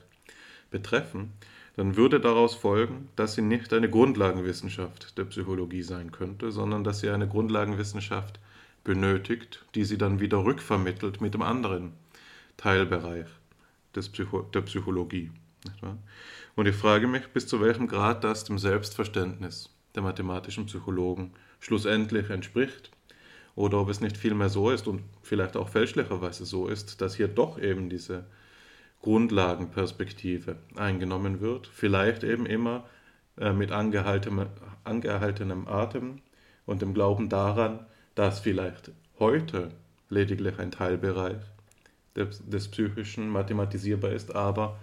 betreffen, 0.71 1.33
dann 1.75 1.97
würde 1.97 2.19
daraus 2.19 2.55
folgen, 2.55 3.09
dass 3.15 3.35
sie 3.35 3.41
nicht 3.41 3.73
eine 3.73 3.89
Grundlagenwissenschaft 3.89 5.17
der 5.17 5.25
Psychologie 5.25 5.83
sein 5.83 6.11
könnte, 6.11 6.51
sondern 6.51 6.83
dass 6.83 7.01
sie 7.01 7.09
eine 7.09 7.27
Grundlagenwissenschaft 7.27 8.39
benötigt, 8.83 9.65
die 9.75 9.83
sie 9.83 9.97
dann 9.97 10.19
wieder 10.19 10.43
rückvermittelt 10.45 11.19
mit 11.19 11.33
dem 11.33 11.41
anderen 11.41 11.93
Teilbereich 12.55 13.27
des 13.95 14.09
Psycho 14.09 14.41
der 14.41 14.61
Psychologie. 14.61 15.31
Und 16.55 16.67
ich 16.67 16.75
frage 16.75 17.07
mich, 17.07 17.27
bis 17.29 17.47
zu 17.47 17.59
welchem 17.59 17.87
Grad 17.87 18.23
das 18.23 18.43
dem 18.43 18.59
Selbstverständnis 18.59 19.69
der 19.95 20.03
mathematischen 20.03 20.67
Psychologen 20.67 21.33
schlussendlich 21.59 22.29
entspricht 22.29 22.91
oder 23.55 23.79
ob 23.79 23.89
es 23.89 24.01
nicht 24.01 24.17
vielmehr 24.17 24.49
so 24.49 24.69
ist 24.69 24.87
und 24.87 25.01
vielleicht 25.23 25.57
auch 25.57 25.69
fälschlicherweise 25.69 26.45
so 26.45 26.67
ist, 26.67 27.01
dass 27.01 27.15
hier 27.15 27.27
doch 27.27 27.57
eben 27.59 27.89
diese 27.89 28.25
Grundlagenperspektive 29.05 30.55
eingenommen 30.75 31.39
wird, 31.39 31.67
vielleicht 31.67 32.23
eben 32.23 32.47
immer 32.47 32.85
äh, 33.37 33.53
mit 33.53 33.71
angehaltenem, 33.71 34.47
angehaltenem 34.83 35.67
Atem 35.67 36.23
und 36.65 36.81
dem 36.81 36.95
Glauben 36.95 37.29
daran, 37.29 37.85
dass 38.15 38.39
vielleicht 38.39 38.91
heute 39.19 39.69
lediglich 40.09 40.57
ein 40.57 40.71
Teilbereich 40.71 41.37
des, 42.15 42.41
des 42.49 42.67
Psychischen 42.67 43.29
mathematisierbar 43.29 44.09
ist, 44.09 44.35
aber 44.35 44.79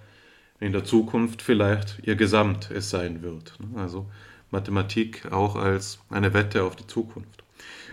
in 0.60 0.70
der 0.70 0.84
Zukunft 0.84 1.42
vielleicht 1.42 1.98
ihr 2.04 2.14
Gesamt 2.14 2.70
es 2.70 2.90
sein 2.90 3.22
wird. 3.22 3.58
Also 3.74 4.06
Mathematik 4.52 5.32
auch 5.32 5.56
als 5.56 5.98
eine 6.10 6.32
Wette 6.32 6.62
auf 6.62 6.76
die 6.76 6.86
Zukunft. 6.86 7.42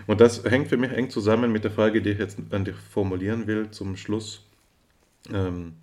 Und 0.06 0.20
das 0.20 0.44
hängt 0.44 0.68
für 0.68 0.76
mich 0.76 0.92
eng 0.92 1.10
zusammen 1.10 1.50
mit 1.50 1.64
der 1.64 1.72
Frage, 1.72 2.00
die 2.00 2.10
ich 2.10 2.20
jetzt 2.20 2.38
an 2.52 2.64
dich 2.64 2.76
formulieren 2.76 3.48
will 3.48 3.72
zum 3.72 3.96
Schluss. 3.96 4.46
Ähm, 5.32 5.74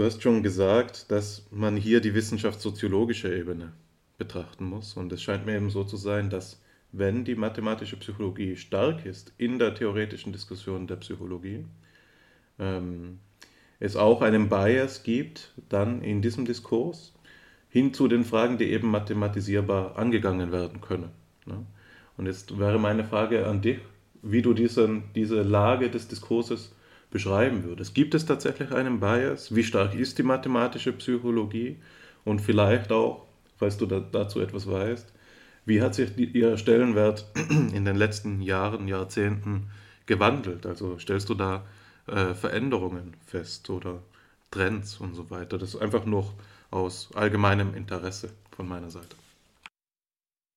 du 0.00 0.06
hast 0.06 0.22
schon 0.22 0.42
gesagt, 0.42 1.10
dass 1.10 1.46
man 1.50 1.76
hier 1.76 2.00
die 2.00 2.14
wissenschaftssoziologische 2.14 3.36
Ebene 3.36 3.72
betrachten 4.16 4.64
muss. 4.64 4.96
Und 4.96 5.12
es 5.12 5.22
scheint 5.22 5.44
mir 5.44 5.54
eben 5.54 5.68
so 5.68 5.84
zu 5.84 5.98
sein, 5.98 6.30
dass 6.30 6.58
wenn 6.90 7.26
die 7.26 7.34
mathematische 7.34 7.98
Psychologie 7.98 8.56
stark 8.56 9.04
ist 9.04 9.34
in 9.36 9.58
der 9.58 9.74
theoretischen 9.74 10.32
Diskussion 10.32 10.86
der 10.86 10.96
Psychologie, 10.96 11.66
ähm, 12.58 13.18
es 13.78 13.94
auch 13.94 14.22
einen 14.22 14.48
Bias 14.48 15.02
gibt 15.02 15.52
dann 15.68 16.00
in 16.00 16.22
diesem 16.22 16.46
Diskurs 16.46 17.12
hin 17.68 17.92
zu 17.92 18.08
den 18.08 18.24
Fragen, 18.24 18.56
die 18.56 18.70
eben 18.72 18.90
mathematisierbar 18.90 19.98
angegangen 19.98 20.50
werden 20.50 20.80
können. 20.80 21.10
Ne? 21.44 21.66
Und 22.16 22.24
jetzt 22.24 22.58
wäre 22.58 22.78
meine 22.78 23.04
Frage 23.04 23.46
an 23.46 23.60
dich, 23.60 23.80
wie 24.22 24.40
du 24.40 24.54
diesen, 24.54 25.02
diese 25.14 25.42
Lage 25.42 25.90
des 25.90 26.08
Diskurses 26.08 26.74
beschreiben 27.10 27.64
würdest. 27.64 27.94
Gibt 27.94 28.14
es 28.14 28.26
tatsächlich 28.26 28.72
einen 28.72 29.00
Bias? 29.00 29.54
Wie 29.54 29.64
stark 29.64 29.94
ist 29.94 30.18
die 30.18 30.22
mathematische 30.22 30.92
Psychologie? 30.92 31.78
Und 32.24 32.40
vielleicht 32.40 32.92
auch, 32.92 33.26
falls 33.56 33.76
du 33.76 33.86
da, 33.86 34.00
dazu 34.00 34.40
etwas 34.40 34.70
weißt, 34.70 35.12
wie 35.66 35.82
hat 35.82 35.94
sich 35.94 36.14
die, 36.14 36.24
ihr 36.24 36.56
Stellenwert 36.56 37.26
in 37.74 37.84
den 37.84 37.96
letzten 37.96 38.40
Jahren, 38.40 38.88
Jahrzehnten 38.88 39.68
gewandelt? 40.06 40.66
Also 40.66 40.98
stellst 40.98 41.28
du 41.28 41.34
da 41.34 41.64
äh, 42.06 42.34
Veränderungen 42.34 43.14
fest 43.26 43.70
oder 43.70 44.02
Trends 44.50 44.98
und 44.98 45.14
so 45.14 45.30
weiter? 45.30 45.58
Das 45.58 45.74
ist 45.74 45.80
einfach 45.80 46.06
nur 46.06 46.32
aus 46.70 47.10
allgemeinem 47.14 47.74
Interesse 47.74 48.30
von 48.50 48.68
meiner 48.68 48.90
Seite. 48.90 49.16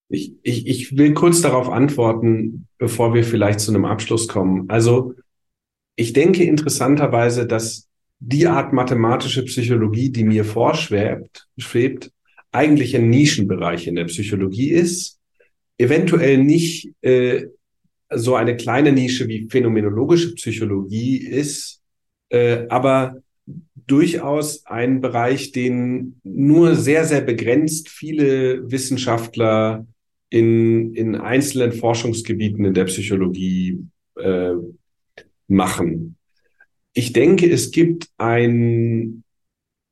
Ich, 0.09 0.33
ich, 0.43 0.67
ich 0.67 0.97
will 0.97 1.13
kurz 1.13 1.41
darauf 1.41 1.69
antworten, 1.69 2.67
bevor 2.77 3.15
wir 3.15 3.23
vielleicht 3.23 3.61
zu 3.61 3.71
einem 3.71 3.85
Abschluss 3.85 4.27
kommen. 4.27 4.69
Also 4.69 5.15
ich 5.95 6.13
denke 6.13 6.43
interessanterweise, 6.43 7.45
dass 7.45 7.87
die 8.19 8.47
Art 8.47 8.73
mathematische 8.73 9.43
Psychologie, 9.43 10.09
die 10.09 10.23
mir 10.23 10.45
vorschwebt, 10.45 11.47
schwebt, 11.57 12.11
eigentlich 12.51 12.95
ein 12.95 13.09
Nischenbereich 13.09 13.87
in 13.87 13.95
der 13.95 14.05
Psychologie 14.05 14.71
ist. 14.71 15.19
Eventuell 15.77 16.37
nicht 16.37 16.93
äh, 17.01 17.47
so 18.09 18.35
eine 18.35 18.55
kleine 18.55 18.91
Nische 18.91 19.27
wie 19.27 19.49
phänomenologische 19.49 20.35
Psychologie 20.35 21.17
ist, 21.17 21.81
äh, 22.29 22.65
aber 22.69 23.21
durchaus 23.87 24.65
ein 24.65 25.01
Bereich, 25.01 25.51
den 25.51 26.19
nur 26.23 26.75
sehr, 26.75 27.05
sehr 27.05 27.21
begrenzt 27.21 27.89
viele 27.89 28.71
Wissenschaftler 28.71 29.85
in, 30.29 30.93
in 30.93 31.15
einzelnen 31.15 31.73
Forschungsgebieten 31.73 32.65
in 32.65 32.73
der 32.73 32.85
Psychologie 32.85 33.79
äh, 34.15 34.53
machen. 35.47 36.17
Ich 36.93 37.13
denke, 37.13 37.49
es 37.49 37.71
gibt 37.71 38.09
ein, 38.17 39.23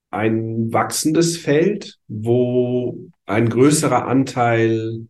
ein 0.09 0.71
wachsendes 0.71 1.37
Feld, 1.37 1.97
wo 2.07 3.09
ein 3.25 3.49
größerer 3.49 4.07
Anteil 4.07 5.07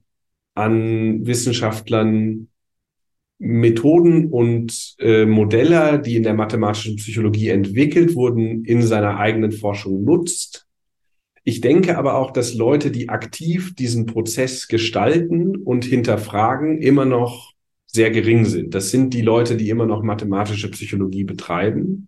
an 0.54 1.26
Wissenschaftlern 1.26 2.48
Methoden 3.44 4.28
und 4.28 4.96
äh, 5.00 5.26
Modelle, 5.26 6.00
die 6.00 6.16
in 6.16 6.24
der 6.24 6.36
mathematischen 6.36 6.98
Psychologie 6.98 7.50
entwickelt 7.50 8.14
wurden, 8.14 8.64
in 8.66 8.84
seiner 8.84 9.18
eigenen 9.18 9.52
Forschung 9.52 10.04
nutzt. 10.04 10.68
Ich 11.44 11.60
denke 11.60 11.98
aber 11.98 12.18
auch, 12.18 12.30
dass 12.32 12.54
Leute, 12.54 12.92
die 12.92 13.10
aktiv 13.10 13.74
diesen 13.74 14.06
Prozess 14.06 14.68
gestalten 14.68 15.56
und 15.56 15.86
hinterfragen, 15.86 16.84
immer 16.84 17.06
noch 17.06 17.51
sehr 17.92 18.10
gering 18.12 18.46
sind. 18.46 18.74
Das 18.74 18.90
sind 18.90 19.14
die 19.14 19.22
Leute, 19.22 19.58
die 19.58 19.70
immer 19.70 19.86
noch 19.86 20.02
mathematische 20.02 20.72
Psychologie 20.72 21.24
betreiben. 21.24 22.08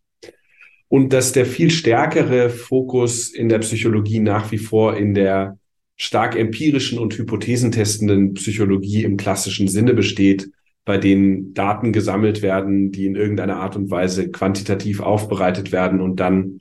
Und 0.88 1.12
dass 1.12 1.32
der 1.32 1.46
viel 1.46 1.72
stärkere 1.72 2.50
Fokus 2.50 3.30
in 3.30 3.50
der 3.50 3.60
Psychologie 3.60 4.20
nach 4.20 4.52
wie 4.52 4.60
vor 4.60 4.96
in 4.96 5.14
der 5.14 5.58
stark 5.96 6.38
empirischen 6.38 7.00
und 7.00 7.18
hypothesentestenden 7.18 8.34
Psychologie 8.36 9.04
im 9.04 9.18
klassischen 9.18 9.68
Sinne 9.68 9.94
besteht, 9.94 10.50
bei 10.86 10.98
denen 10.98 11.54
Daten 11.54 11.94
gesammelt 11.94 12.42
werden, 12.42 12.92
die 12.92 13.06
in 13.06 13.16
irgendeiner 13.16 13.58
Art 13.58 13.76
und 13.76 13.90
Weise 13.90 14.30
quantitativ 14.32 15.00
aufbereitet 15.00 15.72
werden 15.72 16.02
und 16.02 16.20
dann 16.20 16.60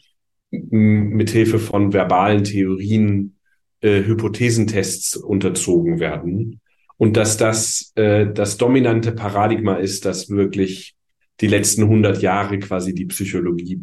mithilfe 0.50 1.58
von 1.58 1.92
verbalen 1.92 2.44
Theorien 2.44 3.36
äh, 3.80 4.02
Hypothesentests 4.02 5.16
unterzogen 5.16 5.98
werden. 5.98 6.60
Und 6.96 7.16
dass 7.16 7.36
das 7.36 7.92
äh, 7.96 8.26
das 8.32 8.56
dominante 8.56 9.12
Paradigma 9.12 9.76
ist, 9.76 10.04
das 10.04 10.30
wirklich 10.30 10.94
die 11.40 11.48
letzten 11.48 11.82
100 11.82 12.22
Jahre 12.22 12.58
quasi 12.58 12.94
die 12.94 13.06
Psychologie 13.06 13.80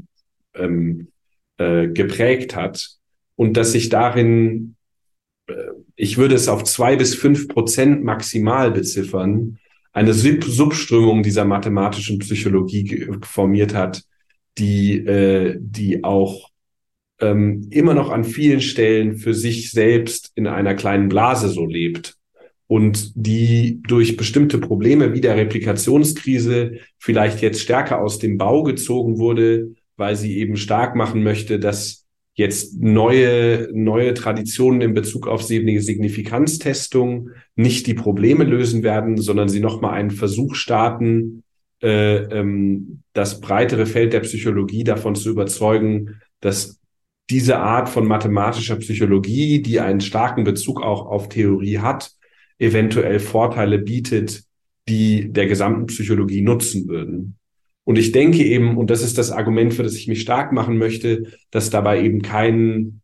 ähm, 0.56 1.10
äh, 1.58 1.88
geprägt 1.88 2.56
hat. 2.56 2.90
Und 3.36 3.58
dass 3.58 3.74
sich 3.74 3.90
darin, 3.90 4.76
äh, 5.48 5.54
ich 5.96 6.18
würde 6.18 6.36
es 6.36 6.48
auf 6.48 6.64
zwei 6.64 6.96
bis 6.96 7.16
fünf 7.16 7.48
Prozent 7.48 8.04
maximal 8.04 8.72
beziffern, 8.72 9.60
eine 9.92 10.14
Sub 10.14 10.44
Subströmung 10.44 11.24
dieser 11.24 11.46
mathematischen 11.46 12.20
Psychologie 12.20 13.08
formiert 13.24 13.74
hat, 13.74 14.04
die, 14.58 14.98
äh, 15.00 15.58
die 15.60 16.04
auch 16.04 16.50
ähm, 17.20 17.68
immer 17.72 17.94
noch 17.94 18.12
an 18.12 18.24
vielen 18.24 18.62
Stellen 18.62 19.18
für 19.18 19.34
sich 19.34 19.72
selbst 19.72 20.32
in 20.36 20.48
einer 20.48 20.76
kleinen 20.76 21.10
Blase 21.10 21.50
so 21.50 21.66
lebt 21.66 22.19
und 22.70 23.14
die 23.16 23.82
durch 23.88 24.16
bestimmte 24.16 24.60
Probleme 24.60 25.16
wie 25.16 25.22
der 25.22 25.36
Replikationskrise 25.36 26.74
vielleicht 27.00 27.42
jetzt 27.42 27.62
stärker 27.62 28.00
aus 28.00 28.20
dem 28.20 28.38
Bau 28.38 28.62
gezogen 28.62 29.18
wurde, 29.18 29.72
weil 29.98 30.16
sie 30.16 30.38
eben 30.38 30.56
stark 30.56 30.96
machen 30.96 31.24
möchte, 31.24 31.58
dass 31.58 32.06
jetzt 32.36 32.80
neue, 32.80 33.70
neue 33.74 34.14
Traditionen 34.14 34.82
in 34.82 34.94
Bezug 34.94 35.28
auf 35.28 35.42
Signifikanztestung 35.42 37.32
nicht 37.56 37.88
die 37.88 37.96
Probleme 37.96 38.44
lösen 38.44 38.84
werden, 38.84 39.18
sondern 39.18 39.50
sie 39.50 39.62
nochmal 39.62 39.96
einen 39.96 40.12
Versuch 40.12 40.54
starten, 40.54 41.42
äh, 41.82 42.18
ähm, 42.18 43.02
das 43.14 43.42
breitere 43.42 43.88
Feld 43.88 44.14
der 44.14 44.20
Psychologie 44.20 44.84
davon 44.84 45.16
zu 45.16 45.32
überzeugen, 45.32 46.22
dass 46.40 46.80
diese 47.32 47.58
Art 47.58 47.90
von 47.90 48.06
mathematischer 48.06 48.76
Psychologie, 48.76 49.64
die 49.64 49.80
einen 49.80 50.02
starken 50.02 50.44
Bezug 50.44 50.84
auch 50.84 51.08
auf 51.08 51.30
Theorie 51.30 51.80
hat, 51.80 52.12
eventuell 52.60 53.20
Vorteile 53.20 53.80
bietet, 53.80 54.44
die 54.88 55.32
der 55.32 55.48
gesamten 55.48 55.88
Psychologie 55.88 56.42
nutzen 56.42 56.88
würden. 56.88 57.38
Und 57.86 57.98
ich 57.98 58.12
denke 58.12 58.44
eben, 58.44 58.78
und 58.78 58.92
das 58.92 59.02
ist 59.02 59.18
das 59.18 59.32
Argument, 59.32 59.74
für 59.74 59.82
das 59.82 59.96
ich 59.96 60.08
mich 60.08 60.22
stark 60.22 60.52
machen 60.52 60.78
möchte, 60.78 61.24
dass 61.50 61.72
dabei 61.72 62.04
eben 62.04 62.22
kein, 62.22 63.02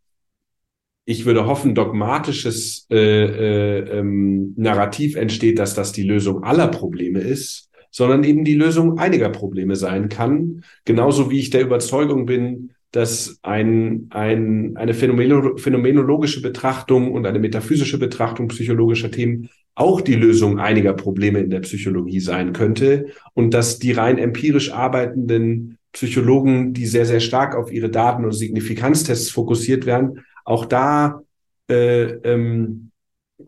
ich 1.05 1.25
würde 1.25 1.47
hoffen, 1.47 1.73
dogmatisches 1.73 2.85
äh, 2.91 2.97
äh, 2.97 3.99
ähm, 3.99 4.53
Narrativ 4.57 5.15
entsteht, 5.15 5.57
dass 5.57 5.73
das 5.73 5.91
die 5.91 6.03
Lösung 6.03 6.43
aller 6.43 6.67
Probleme 6.67 7.19
ist, 7.19 7.71
sondern 7.89 8.23
eben 8.23 8.43
die 8.43 8.55
Lösung 8.55 8.99
einiger 8.99 9.29
Probleme 9.29 9.75
sein 9.75 10.09
kann. 10.09 10.63
Genauso 10.83 11.31
wie 11.31 11.39
ich 11.39 11.49
der 11.49 11.61
Überzeugung 11.61 12.25
bin, 12.27 12.74
dass 12.95 13.39
ein, 13.41 14.07
ein, 14.11 14.77
eine 14.77 14.93
phänomenologische 14.93 16.41
Betrachtung 16.41 17.11
und 17.11 17.25
eine 17.25 17.39
metaphysische 17.39 17.99
Betrachtung 17.99 18.47
psychologischer 18.47 19.11
Themen 19.11 19.49
auch 19.75 19.99
die 19.99 20.15
Lösung 20.15 20.59
einiger 20.59 20.93
Probleme 20.93 21.39
in 21.39 21.49
der 21.49 21.59
Psychologie 21.59 22.21
sein 22.21 22.53
könnte 22.53 23.07
und 23.33 23.53
dass 23.53 23.79
die 23.79 23.91
rein 23.91 24.17
empirisch 24.17 24.71
arbeitenden 24.71 25.77
Psychologen, 25.91 26.73
die 26.73 26.85
sehr, 26.85 27.05
sehr 27.05 27.19
stark 27.19 27.55
auf 27.55 27.69
ihre 27.69 27.89
Daten 27.89 28.23
und 28.23 28.31
Signifikanztests 28.31 29.29
fokussiert 29.29 29.85
werden, 29.85 30.23
auch 30.45 30.63
da 30.63 31.21
äh, 31.69 32.03
ähm, 32.23 32.91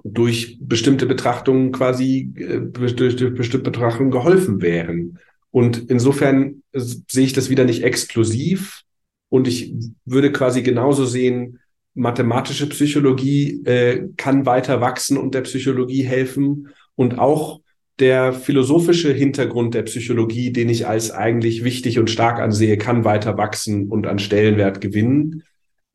durch 0.03 0.58
bestimmte 0.59 1.06
Betrachtungen 1.06 1.72
quasi, 1.72 2.34
äh, 2.35 2.59
durch, 2.59 2.98
durch 2.98 3.16
bestimmte 3.34 3.72
Betrachtungen 3.72 4.11
geholfen 4.11 4.61
wären. 4.61 5.19
Und 5.51 5.90
insofern 5.90 6.64
sehe 6.74 7.26
ich 7.26 7.32
das 7.32 7.50
wieder 7.50 7.64
nicht 7.64 7.84
exklusiv. 7.84 8.84
Und 9.30 9.48
ich 9.48 9.74
würde 10.06 10.32
quasi 10.32 10.62
genauso 10.64 11.06
sehen, 11.06 11.60
mathematische 11.94 12.70
Psychologie 12.70 13.64
äh, 13.66 14.08
kann 14.18 14.46
weiter 14.46 14.82
wachsen 14.82 15.18
und 15.18 15.34
der 15.34 15.42
Psychologie 15.42 16.04
helfen. 16.04 16.70
Und 16.96 17.20
auch 17.20 17.62
der 18.00 18.34
philosophische 18.34 19.12
Hintergrund 19.12 19.74
der 19.74 19.84
Psychologie, 19.84 20.52
den 20.52 20.70
ich 20.70 20.88
als 20.88 21.12
eigentlich 21.12 21.64
wichtig 21.64 21.98
und 22.00 22.10
stark 22.10 22.40
ansehe, 22.40 22.78
kann 22.78 23.04
weiter 23.04 23.38
wachsen 23.38 23.90
und 23.90 24.06
an 24.06 24.20
Stellenwert 24.20 24.82
gewinnen. 24.82 25.44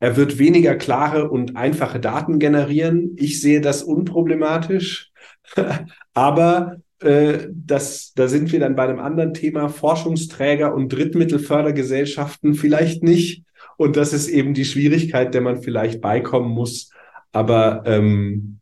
Er 0.00 0.16
wird 0.16 0.38
weniger 0.38 0.74
klare 0.74 1.30
und 1.30 1.56
einfache 1.56 2.00
Daten 2.00 2.40
generieren. 2.40 3.12
Ich 3.16 3.40
sehe 3.40 3.60
das 3.60 3.84
unproblematisch. 3.84 5.12
Aber 6.14 6.78
äh, 7.02 7.48
das, 7.52 8.12
da 8.14 8.28
sind 8.28 8.52
wir 8.52 8.60
dann 8.60 8.76
bei 8.76 8.84
einem 8.84 9.00
anderen 9.00 9.34
Thema, 9.34 9.68
Forschungsträger 9.68 10.74
und 10.74 10.92
Drittmittelfördergesellschaften 10.92 12.54
vielleicht 12.54 13.02
nicht. 13.02 13.44
Und 13.76 13.96
das 13.96 14.12
ist 14.12 14.28
eben 14.28 14.54
die 14.54 14.64
Schwierigkeit, 14.64 15.34
der 15.34 15.40
man 15.40 15.62
vielleicht 15.62 16.00
beikommen 16.00 16.50
muss. 16.50 16.90
Aber 17.32 17.82
ähm, 17.86 18.58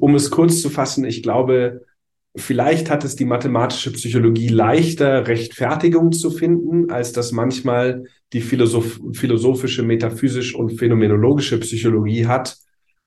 um 0.00 0.14
es 0.14 0.30
kurz 0.30 0.60
zu 0.60 0.68
fassen, 0.68 1.04
ich 1.04 1.22
glaube, 1.22 1.82
Vielleicht 2.36 2.90
hat 2.90 3.04
es 3.04 3.16
die 3.16 3.24
mathematische 3.24 3.92
Psychologie 3.92 4.48
leichter, 4.48 5.26
Rechtfertigung 5.26 6.12
zu 6.12 6.30
finden, 6.30 6.88
als 6.88 7.12
das 7.12 7.32
manchmal 7.32 8.04
die 8.32 8.40
Philosoph 8.40 9.00
philosophische, 9.14 9.82
metaphysisch 9.82 10.54
und 10.54 10.78
phänomenologische 10.78 11.58
Psychologie 11.58 12.26
hat. 12.26 12.56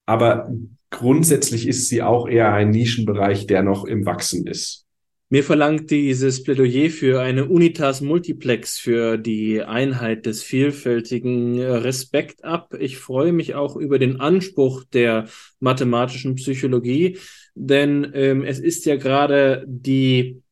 Aber 0.06 0.52
grundsätzlich 0.94 1.68
ist 1.68 1.90
sie 1.90 2.02
auch 2.02 2.28
eher 2.28 2.54
ein 2.54 2.70
Nischenbereich, 2.70 3.48
der 3.48 3.64
noch 3.64 3.84
im 3.84 4.06
Wachsen 4.06 4.48
ist. 4.48 4.86
Mir 5.30 5.44
verlangt 5.44 5.90
dieses 5.90 6.44
Plädoyer 6.44 6.92
für 6.92 7.20
eine 7.20 7.46
Unitas 7.46 8.02
Multiplex 8.02 8.78
für 8.78 9.18
die 9.18 9.64
Einheit 9.64 10.28
des 10.28 10.44
vielfältigen 10.44 11.60
Respekt 11.60 12.44
ab. 12.44 12.76
Ich 12.80 13.00
freue 13.00 13.34
mich 13.34 13.56
auch 13.56 13.76
über 13.76 13.98
den 13.98 14.20
Anspruch 14.20 14.84
der 14.94 15.28
mathematischen 15.60 16.36
Psychologie, 16.36 17.18
denn 17.56 18.12
ähm, 18.14 18.44
es 18.44 18.60
ist 18.60 18.86
ja 18.86 18.96
gerade 18.96 19.66
die 19.68 20.44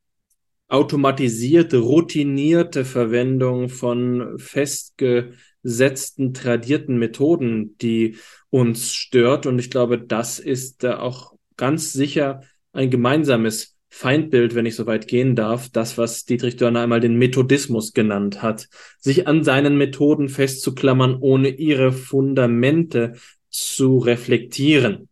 automatisierte, 0.67 1.77
routinierte 1.77 2.83
Verwendung 2.83 3.69
von 3.69 4.39
festgesetzten, 4.39 6.33
tradierten 6.33 6.97
Methoden, 6.97 7.77
die 7.79 8.15
uns 8.51 8.93
stört. 8.93 9.47
Und 9.47 9.57
ich 9.57 9.71
glaube, 9.71 9.97
das 9.97 10.37
ist 10.37 10.83
äh, 10.83 10.89
auch 10.89 11.33
ganz 11.57 11.93
sicher 11.93 12.41
ein 12.73 12.91
gemeinsames 12.91 13.75
Feindbild, 13.89 14.55
wenn 14.55 14.65
ich 14.65 14.75
so 14.75 14.85
weit 14.85 15.07
gehen 15.07 15.35
darf, 15.35 15.69
das, 15.69 15.97
was 15.97 16.23
Dietrich 16.23 16.55
Dörner 16.55 16.81
einmal 16.81 17.01
den 17.01 17.17
Methodismus 17.17 17.91
genannt 17.91 18.41
hat, 18.41 18.69
sich 18.99 19.27
an 19.27 19.43
seinen 19.43 19.77
Methoden 19.77 20.29
festzuklammern, 20.29 21.17
ohne 21.19 21.49
ihre 21.49 21.91
Fundamente 21.91 23.15
zu 23.49 23.97
reflektieren. 23.97 25.09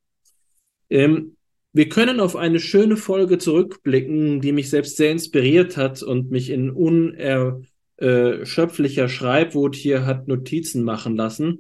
Ähm, 0.90 1.36
wir 1.74 1.90
können 1.90 2.20
auf 2.20 2.36
eine 2.36 2.60
schöne 2.60 2.98
Folge 2.98 3.38
zurückblicken, 3.38 4.42
die 4.42 4.54
mich 4.54 4.70
selbst 4.70 4.98
sehr 4.98 5.12
inspiriert 5.12 5.78
hat 5.78 6.02
und 6.02 6.32
mich 6.32 6.50
in 6.50 6.72
unerschöpflicher 6.72 9.08
Schreibwut 9.08 9.76
hier 9.76 10.06
hat 10.06 10.28
Notizen 10.28 10.84
machen 10.84 11.16
lassen. 11.16 11.60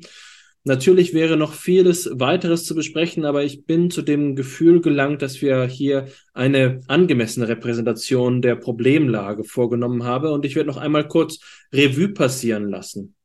Natürlich 0.65 1.13
wäre 1.13 1.37
noch 1.37 1.53
vieles 1.53 2.09
weiteres 2.13 2.65
zu 2.65 2.75
besprechen, 2.75 3.23
aber 3.23 3.43
ich 3.43 3.65
bin 3.65 3.89
zu 3.89 4.01
dem 4.01 4.35
Gefühl 4.35 4.81
gelangt, 4.81 5.21
dass 5.21 5.41
wir 5.41 5.63
hier 5.65 6.07
eine 6.33 6.81
angemessene 6.87 7.47
Repräsentation 7.47 8.41
der 8.41 8.55
Problemlage 8.55 9.45
vorgenommen 9.45 10.03
haben 10.03 10.27
und 10.27 10.45
ich 10.45 10.55
werde 10.55 10.67
noch 10.67 10.77
einmal 10.77 11.07
kurz 11.07 11.39
Revue 11.73 12.09
passieren 12.09 12.69
lassen. 12.69 13.15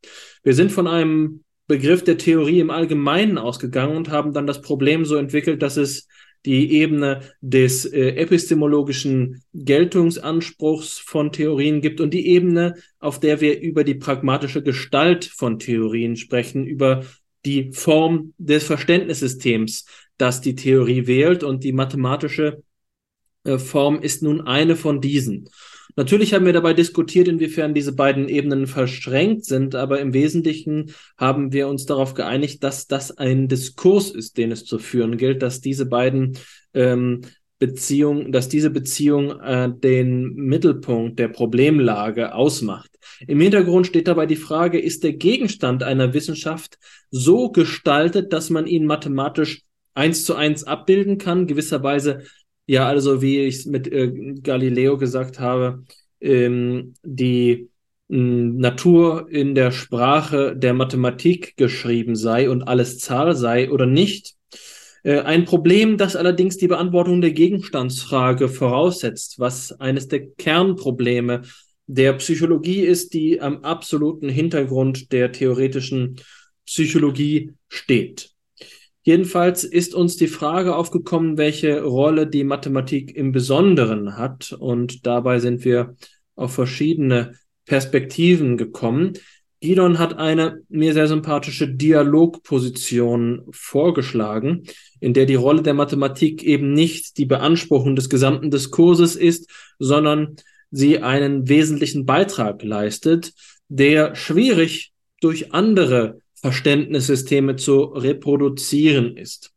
Wir 0.44 0.54
sind 0.54 0.70
von 0.70 0.86
einem 0.86 1.42
Begriff 1.66 2.04
der 2.04 2.18
Theorie 2.18 2.60
im 2.60 2.70
Allgemeinen 2.70 3.38
ausgegangen 3.38 3.96
und 3.96 4.10
haben 4.10 4.32
dann 4.32 4.46
das 4.46 4.60
Problem 4.60 5.04
so 5.04 5.16
entwickelt, 5.16 5.62
dass 5.62 5.76
es 5.76 6.06
die 6.44 6.72
Ebene 6.72 7.22
des 7.40 7.86
äh, 7.86 8.16
epistemologischen 8.16 9.42
Geltungsanspruchs 9.54 10.98
von 10.98 11.32
Theorien 11.32 11.80
gibt 11.80 12.00
und 12.00 12.12
die 12.12 12.28
Ebene, 12.28 12.74
auf 12.98 13.18
der 13.18 13.40
wir 13.40 13.60
über 13.60 13.82
die 13.82 13.94
pragmatische 13.94 14.62
Gestalt 14.62 15.24
von 15.24 15.58
Theorien 15.58 16.16
sprechen, 16.16 16.66
über 16.66 17.04
die 17.44 17.72
Form 17.72 18.34
des 18.38 18.64
Verständnissystems, 18.64 19.86
das 20.16 20.40
die 20.40 20.54
Theorie 20.54 21.06
wählt 21.06 21.42
und 21.42 21.64
die 21.64 21.72
mathematische 21.72 22.62
äh, 23.44 23.58
Form 23.58 24.00
ist 24.00 24.22
nun 24.22 24.40
eine 24.40 24.76
von 24.76 25.00
diesen. 25.00 25.48
Natürlich 25.96 26.34
haben 26.34 26.46
wir 26.46 26.52
dabei 26.52 26.72
diskutiert, 26.72 27.28
inwiefern 27.28 27.72
diese 27.72 27.94
beiden 27.94 28.28
Ebenen 28.28 28.66
verschränkt 28.66 29.44
sind, 29.44 29.76
aber 29.76 30.00
im 30.00 30.12
Wesentlichen 30.12 30.92
haben 31.16 31.52
wir 31.52 31.68
uns 31.68 31.86
darauf 31.86 32.14
geeinigt, 32.14 32.64
dass 32.64 32.88
das 32.88 33.16
ein 33.16 33.46
Diskurs 33.46 34.10
ist, 34.10 34.36
den 34.36 34.50
es 34.50 34.64
zu 34.64 34.80
führen 34.80 35.18
gilt, 35.18 35.42
dass 35.42 35.60
diese 35.60 35.86
beiden 35.86 36.36
ähm, 36.72 37.20
Beziehungen, 37.58 38.32
dass 38.32 38.48
diese 38.48 38.70
Beziehung 38.70 39.40
äh, 39.40 39.70
den 39.72 40.34
Mittelpunkt 40.34 41.18
der 41.18 41.28
Problemlage 41.28 42.34
ausmacht. 42.34 42.90
Im 43.26 43.40
Hintergrund 43.40 43.86
steht 43.86 44.08
dabei 44.08 44.26
die 44.26 44.36
Frage, 44.36 44.78
ist 44.78 45.04
der 45.04 45.12
Gegenstand 45.12 45.82
einer 45.82 46.14
Wissenschaft 46.14 46.78
so 47.10 47.50
gestaltet, 47.50 48.32
dass 48.32 48.50
man 48.50 48.66
ihn 48.66 48.86
mathematisch 48.86 49.62
eins 49.94 50.24
zu 50.24 50.34
eins 50.34 50.64
abbilden 50.64 51.18
kann, 51.18 51.46
gewisserweise 51.46 52.24
ja, 52.66 52.86
also 52.86 53.20
wie 53.22 53.40
ich 53.40 53.56
es 53.56 53.66
mit 53.66 53.90
äh, 53.92 54.34
Galileo 54.42 54.96
gesagt 54.96 55.38
habe, 55.38 55.84
ähm, 56.20 56.94
die 57.02 57.68
hm, 58.08 58.56
Natur 58.56 59.28
in 59.30 59.54
der 59.54 59.70
Sprache 59.72 60.56
der 60.56 60.74
Mathematik 60.74 61.56
geschrieben 61.56 62.16
sei 62.16 62.48
und 62.48 62.62
alles 62.62 62.98
Zahl 62.98 63.34
sei 63.36 63.70
oder 63.70 63.86
nicht. 63.86 64.34
Äh, 65.04 65.20
ein 65.20 65.44
Problem, 65.44 65.96
das 65.96 66.16
allerdings 66.16 66.56
die 66.56 66.66
Beantwortung 66.66 67.20
der 67.20 67.30
Gegenstandsfrage 67.30 68.48
voraussetzt, 68.48 69.38
was 69.38 69.72
eines 69.72 70.08
der 70.08 70.26
Kernprobleme 70.26 71.42
der 71.86 72.14
Psychologie 72.14 72.80
ist, 72.80 73.14
die 73.14 73.40
am 73.40 73.58
absoluten 73.58 74.28
Hintergrund 74.28 75.12
der 75.12 75.30
theoretischen 75.30 76.16
Psychologie 76.66 77.52
steht. 77.68 78.30
Jedenfalls 79.02 79.64
ist 79.64 79.94
uns 79.94 80.16
die 80.16 80.28
Frage 80.28 80.74
aufgekommen, 80.74 81.36
welche 81.36 81.82
Rolle 81.82 82.26
die 82.26 82.42
Mathematik 82.42 83.14
im 83.14 83.32
Besonderen 83.32 84.16
hat. 84.16 84.56
Und 84.58 85.06
dabei 85.06 85.40
sind 85.40 85.66
wir 85.66 85.94
auf 86.36 86.54
verschiedene 86.54 87.34
Perspektiven 87.66 88.56
gekommen. 88.56 89.12
Gidon 89.64 89.98
hat 89.98 90.18
eine 90.18 90.60
mir 90.68 90.92
sehr 90.92 91.08
sympathische 91.08 91.66
Dialogposition 91.66 93.46
vorgeschlagen, 93.50 94.64
in 95.00 95.14
der 95.14 95.24
die 95.24 95.36
Rolle 95.36 95.62
der 95.62 95.72
Mathematik 95.72 96.42
eben 96.42 96.74
nicht 96.74 97.16
die 97.16 97.24
Beanspruchung 97.24 97.96
des 97.96 98.10
gesamten 98.10 98.50
Diskurses 98.50 99.16
ist, 99.16 99.48
sondern 99.78 100.36
sie 100.70 100.98
einen 100.98 101.48
wesentlichen 101.48 102.04
Beitrag 102.04 102.62
leistet, 102.62 103.32
der 103.68 104.14
schwierig 104.14 104.92
durch 105.22 105.54
andere 105.54 106.18
Verständnissysteme 106.34 107.56
zu 107.56 107.84
reproduzieren 107.84 109.16
ist. 109.16 109.54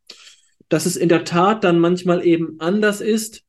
Dass 0.69 0.85
es 0.85 0.95
in 0.95 1.09
der 1.09 1.25
Tat 1.25 1.65
dann 1.65 1.79
manchmal 1.79 2.25
eben 2.25 2.55
anders 2.59 3.01
ist 3.01 3.43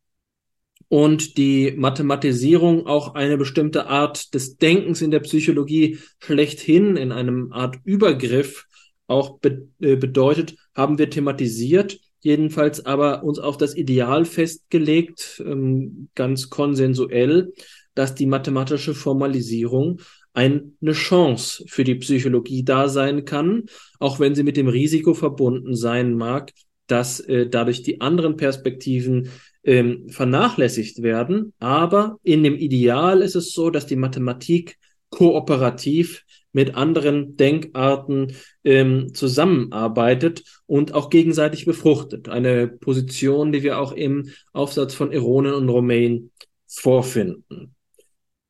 und 0.89 1.37
die 1.37 1.75
Mathematisierung 1.77 2.87
auch 2.87 3.15
eine 3.15 3.37
bestimmte 3.37 3.87
Art 3.87 4.35
des 4.35 4.57
Denkens 4.57 5.03
in 5.03 5.11
der 5.11 5.21
Psychologie 5.21 5.99
schlechthin 6.19 6.97
in 6.97 7.13
einem 7.13 7.53
Art 7.53 7.77
Übergriff 7.85 8.67
auch 9.07 9.39
be 9.39 9.69
äh, 9.81 9.97
bedeutet, 9.97 10.55
haben 10.75 10.99
wir 10.99 11.11
thematisiert, 11.11 11.99
jedenfalls 12.21 12.85
aber 12.85 13.23
uns 13.23 13.39
auf 13.39 13.57
das 13.57 13.75
Ideal 13.75 14.25
festgelegt, 14.25 15.43
ähm, 15.45 16.09
ganz 16.15 16.51
konsensuell, 16.51 17.53
dass 17.95 18.15
die 18.15 18.27
mathematische 18.27 18.95
Formalisierung 18.95 20.01
eine 20.33 20.93
Chance 20.93 21.65
für 21.67 21.85
die 21.85 21.97
Psychologie 21.97 22.63
da 22.63 22.89
sein 22.89 23.25
kann, 23.25 23.65
auch 23.99 24.21
wenn 24.21 24.35
sie 24.35 24.45
mit 24.45 24.57
dem 24.57 24.69
Risiko 24.69 25.15
verbunden 25.15 25.75
sein 25.75 26.15
mag, 26.15 26.53
dass 26.87 27.19
äh, 27.21 27.49
dadurch 27.49 27.83
die 27.83 28.01
anderen 28.01 28.37
Perspektiven 28.37 29.31
ähm, 29.69 30.09
vernachlässigt 30.09 31.03
werden. 31.03 31.53
Aber 31.59 32.19
in 32.23 32.43
dem 32.43 32.57
Ideal 32.57 33.21
ist 33.21 33.37
es 33.37 33.53
so, 33.53 33.69
dass 33.69 33.87
die 33.87 33.97
Mathematik 33.97 34.79
kooperativ 35.11 36.25
mit 36.53 36.75
anderen 36.75 37.37
Denkarten 37.37 38.33
ähm, 38.65 39.13
zusammenarbeitet 39.13 40.43
und 40.67 40.95
auch 40.95 41.11
gegenseitig 41.11 41.67
befruchtet. 41.67 42.31
Eine 42.31 42.67
Position, 42.67 43.53
die 43.53 43.63
wir 43.63 43.79
auch 43.79 43.93
im 43.93 44.31
Aufsatz 44.55 44.95
von 44.95 45.13
Eronen 45.13 45.53
und 45.53 45.69
Romain 45.69 46.31
vorfinden. 46.67 47.75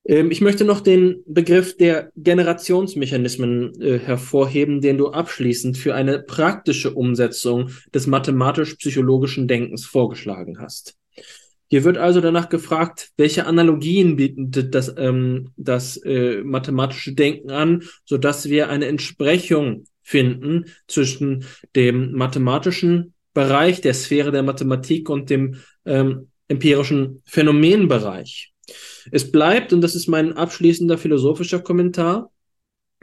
Ähm, 0.05 0.31
ich 0.31 0.41
möchte 0.41 0.65
noch 0.65 0.81
den 0.81 1.25
Begriff 1.27 1.77
der 1.77 2.13
Generationsmechanismen 2.17 3.81
äh, 3.81 3.99
hervorheben, 3.99 4.81
den 4.81 4.99
du 4.99 5.09
abschließend 5.09 5.77
für 5.77 5.97
eine 5.97 6.21
praktische 6.21 6.95
Umsetzung 6.95 7.71
des 7.93 8.07
mathematisch-psychologischen 8.07 9.49
Denkens 9.49 9.85
vorgeschlagen 9.85 10.61
hast. 10.61 10.98
Hier 11.69 11.85
wird 11.85 11.99
also 11.99 12.21
danach 12.21 12.49
gefragt, 12.49 13.11
welche 13.17 13.47
Analogien 13.47 14.17
bietet 14.17 14.75
das, 14.75 14.95
ähm, 14.97 15.51
das 15.57 15.99
äh, 15.99 16.43
mathematische 16.43 17.13
Denken 17.13 17.51
an, 17.51 17.83
sodass 18.05 18.49
wir 18.49 18.71
eine 18.71 18.87
Entsprechung 18.87 19.85
finden 20.03 20.67
zwischen 20.87 21.45
dem 21.77 22.13
mathematischen 22.13 23.13
Bereich 23.35 23.83
der 23.83 23.93
Sphäre 23.93 24.33
der 24.33 24.43
Mathematik 24.43 25.11
und 25.11 25.29
dem 25.29 25.57
ähm, 25.85 26.29
empirischen 26.49 27.23
Phänomenbereich. 27.27 28.53
Es 29.11 29.31
bleibt, 29.31 29.73
und 29.73 29.83
das 29.83 29.95
ist 29.95 30.09
mein 30.09 30.33
abschließender 30.33 30.97
philosophischer 30.97 31.61
Kommentar, 31.61 32.31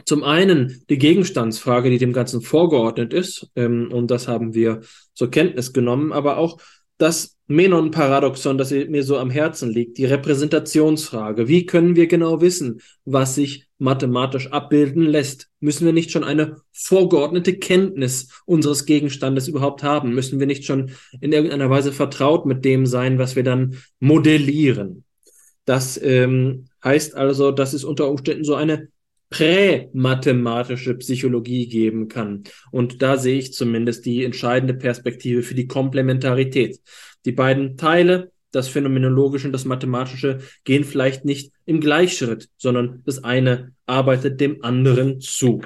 zum 0.04 0.24
einen 0.24 0.84
die 0.90 0.98
Gegenstandsfrage, 0.98 1.90
die 1.90 1.98
dem 1.98 2.14
Ganzen 2.14 2.42
vorgeordnet 2.42 3.14
ist, 3.14 3.50
ähm, 3.56 3.92
und 3.92 4.12
das 4.12 4.28
haben 4.28 4.54
wir 4.54 4.82
zur 5.14 5.32
Kenntnis 5.32 5.74
genommen, 5.74 6.12
aber 6.12 6.38
auch 6.38 6.60
das 6.98 7.36
Menon-Paradoxon, 7.48 8.58
das 8.58 8.72
mir 8.72 9.04
so 9.04 9.18
am 9.18 9.30
Herzen 9.30 9.70
liegt, 9.70 9.98
die 9.98 10.06
Repräsentationsfrage. 10.06 11.48
Wie 11.48 11.66
können 11.66 11.96
wir 11.96 12.08
genau 12.08 12.42
wissen, 12.42 12.82
was 13.04 13.36
sich 13.36 13.68
mathematisch 13.78 14.52
abbilden 14.52 15.04
lässt? 15.04 15.50
Müssen 15.60 15.86
wir 15.86 15.94
nicht 15.94 16.12
schon 16.12 16.24
eine 16.24 16.58
vorgeordnete 16.72 17.58
Kenntnis 17.58 18.30
unseres 18.46 18.86
Gegenstandes 18.86 19.48
überhaupt 19.48 19.84
haben? 19.84 20.16
Müssen 20.16 20.40
wir 20.40 20.48
nicht 20.48 20.66
schon 20.66 20.92
in 21.22 21.34
irgendeiner 21.34 21.70
Weise 21.70 21.92
vertraut 21.92 22.46
mit 22.46 22.66
dem 22.66 22.88
sein, 22.88 23.20
was 23.20 23.36
wir 23.36 23.44
dann 23.44 23.78
modellieren? 24.00 25.04
Das 25.66 26.02
ähm, 26.02 26.68
heißt 26.84 27.16
also, 27.16 27.52
dass 27.52 27.74
es 27.74 27.84
unter 27.84 28.10
Umständen 28.10 28.44
so 28.44 28.56
eine 28.56 28.88
prämathematische 29.30 30.96
Psychologie 30.96 31.68
geben 31.68 32.08
kann. 32.08 32.44
Und 32.72 33.02
da 33.02 33.18
sehe 33.18 33.40
ich 33.40 33.54
zumindest 33.54 34.06
die 34.06 34.24
entscheidende 34.24 34.74
Perspektive 34.74 35.42
für 35.42 35.56
die 35.56 35.68
Komplementarität. 35.68 36.80
Die 37.26 37.32
beiden 37.32 37.78
Teile, 37.78 38.32
das 38.52 38.68
Phänomenologische 38.68 39.48
und 39.48 39.54
das 39.54 39.66
Mathematische, 39.66 40.40
gehen 40.64 40.84
vielleicht 40.84 41.26
nicht 41.26 41.52
im 41.66 41.82
Gleichschritt, 41.82 42.50
sondern 42.58 43.02
das 43.06 43.24
eine 43.24 43.74
arbeitet 43.86 44.40
dem 44.40 44.64
anderen 44.64 45.20
zu. 45.20 45.62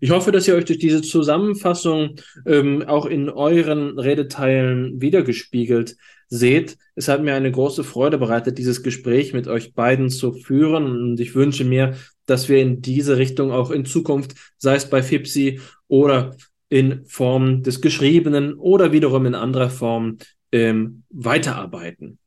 Ich 0.00 0.10
hoffe, 0.10 0.32
dass 0.32 0.46
ihr 0.46 0.54
euch 0.54 0.66
durch 0.66 0.78
diese 0.78 1.02
Zusammenfassung 1.02 2.16
ähm, 2.46 2.82
auch 2.82 3.06
in 3.06 3.30
euren 3.30 3.98
Redeteilen 3.98 5.00
wiedergespiegelt 5.00 5.96
seht. 6.28 6.76
Es 6.94 7.08
hat 7.08 7.22
mir 7.22 7.34
eine 7.34 7.50
große 7.50 7.84
Freude 7.84 8.18
bereitet, 8.18 8.58
dieses 8.58 8.82
Gespräch 8.82 9.32
mit 9.32 9.48
euch 9.48 9.72
beiden 9.72 10.10
zu 10.10 10.32
führen. 10.32 10.86
Und 10.86 11.20
ich 11.20 11.34
wünsche 11.34 11.64
mir, 11.64 11.96
dass 12.26 12.48
wir 12.48 12.58
in 12.58 12.82
diese 12.82 13.16
Richtung 13.16 13.52
auch 13.52 13.70
in 13.70 13.84
Zukunft, 13.84 14.34
sei 14.58 14.76
es 14.76 14.88
bei 14.88 15.02
FIPSI 15.02 15.60
oder 15.88 16.36
in 16.68 17.04
Form 17.06 17.62
des 17.62 17.80
Geschriebenen 17.80 18.54
oder 18.54 18.92
wiederum 18.92 19.26
in 19.26 19.34
anderer 19.34 19.70
Form, 19.70 20.18
ähm, 20.52 21.02
weiterarbeiten. 21.10 22.18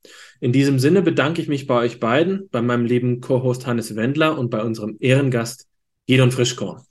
In 0.42 0.52
diesem 0.52 0.80
Sinne 0.80 1.02
bedanke 1.02 1.42
ich 1.42 1.48
mich 1.48 1.66
bei 1.66 1.76
euch 1.76 2.00
beiden, 2.00 2.50
bei 2.52 2.62
meinem 2.62 2.86
lieben 2.86 3.22
Co-Host 3.22 3.66
Hannes 3.66 3.96
Wendler 3.96 4.38
und 4.38 4.50
bei 4.50 4.62
unserem 4.62 4.98
Ehrengast 5.00 5.68
Gidon 6.08 6.32
Frischkorn. 6.32 6.82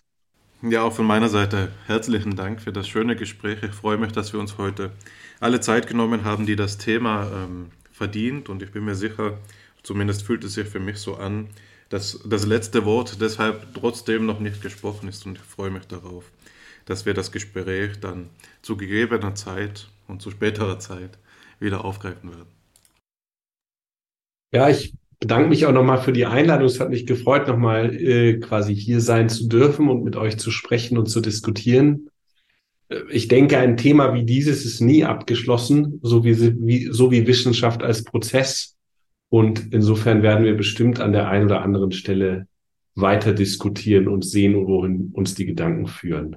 Ja, 0.62 0.82
auch 0.82 0.94
von 0.94 1.04
meiner 1.04 1.28
Seite 1.28 1.68
herzlichen 1.86 2.36
Dank 2.36 2.62
für 2.62 2.72
das 2.72 2.88
schöne 2.88 3.16
Gespräch. 3.16 3.58
Ich 3.62 3.72
freue 3.72 3.98
mich, 3.98 4.12
dass 4.12 4.32
wir 4.32 4.40
uns 4.40 4.56
heute 4.56 4.90
alle 5.38 5.60
Zeit 5.60 5.86
genommen 5.86 6.24
haben, 6.24 6.46
die 6.46 6.56
das 6.56 6.78
Thema 6.78 7.30
ähm, 7.30 7.66
verdient. 7.92 8.48
Und 8.48 8.62
ich 8.62 8.72
bin 8.72 8.86
mir 8.86 8.94
sicher, 8.94 9.38
zumindest 9.82 10.22
fühlt 10.22 10.42
es 10.44 10.54
sich 10.54 10.66
für 10.66 10.80
mich 10.80 10.96
so 10.96 11.16
an, 11.16 11.48
dass 11.88 12.20
das 12.24 12.46
letzte 12.46 12.84
Wort 12.84 13.20
deshalb 13.20 13.74
trotzdem 13.74 14.26
noch 14.26 14.40
nicht 14.40 14.62
gesprochen 14.62 15.08
ist. 15.08 15.26
Und 15.26 15.38
ich 15.38 15.44
freue 15.44 15.70
mich 15.70 15.86
darauf, 15.86 16.24
dass 16.84 17.06
wir 17.06 17.14
das 17.14 17.32
Gespräch 17.32 18.00
dann 18.00 18.30
zu 18.62 18.76
gegebener 18.76 19.34
Zeit 19.34 19.88
und 20.08 20.22
zu 20.22 20.30
späterer 20.30 20.78
Zeit 20.78 21.18
wieder 21.60 21.84
aufgreifen 21.84 22.30
werden. 22.30 22.48
Ja, 24.52 24.68
ich 24.68 24.94
bedanke 25.20 25.48
mich 25.48 25.66
auch 25.66 25.72
nochmal 25.72 26.02
für 26.02 26.12
die 26.12 26.26
Einladung. 26.26 26.66
Es 26.66 26.80
hat 26.80 26.90
mich 26.90 27.06
gefreut, 27.06 27.48
nochmal 27.48 27.94
äh, 27.94 28.38
quasi 28.38 28.74
hier 28.74 29.00
sein 29.00 29.28
zu 29.28 29.48
dürfen 29.48 29.88
und 29.88 30.04
mit 30.04 30.16
euch 30.16 30.38
zu 30.38 30.50
sprechen 30.50 30.98
und 30.98 31.06
zu 31.06 31.20
diskutieren. 31.20 32.10
Äh, 32.88 33.02
ich 33.10 33.28
denke, 33.28 33.58
ein 33.58 33.76
Thema 33.76 34.14
wie 34.14 34.24
dieses 34.24 34.64
ist 34.64 34.80
nie 34.80 35.04
abgeschlossen, 35.04 36.00
so 36.02 36.24
wie, 36.24 36.38
wie, 36.64 36.88
so 36.92 37.10
wie 37.10 37.26
Wissenschaft 37.26 37.82
als 37.82 38.04
Prozess. 38.04 38.75
Und 39.36 39.74
insofern 39.74 40.22
werden 40.22 40.46
wir 40.46 40.56
bestimmt 40.56 40.98
an 40.98 41.12
der 41.12 41.28
einen 41.28 41.44
oder 41.44 41.60
anderen 41.60 41.92
Stelle 41.92 42.48
weiter 42.94 43.34
diskutieren 43.34 44.08
und 44.08 44.24
sehen, 44.24 44.66
wohin 44.66 45.10
uns 45.12 45.34
die 45.34 45.44
Gedanken 45.44 45.88
führen. 45.88 46.36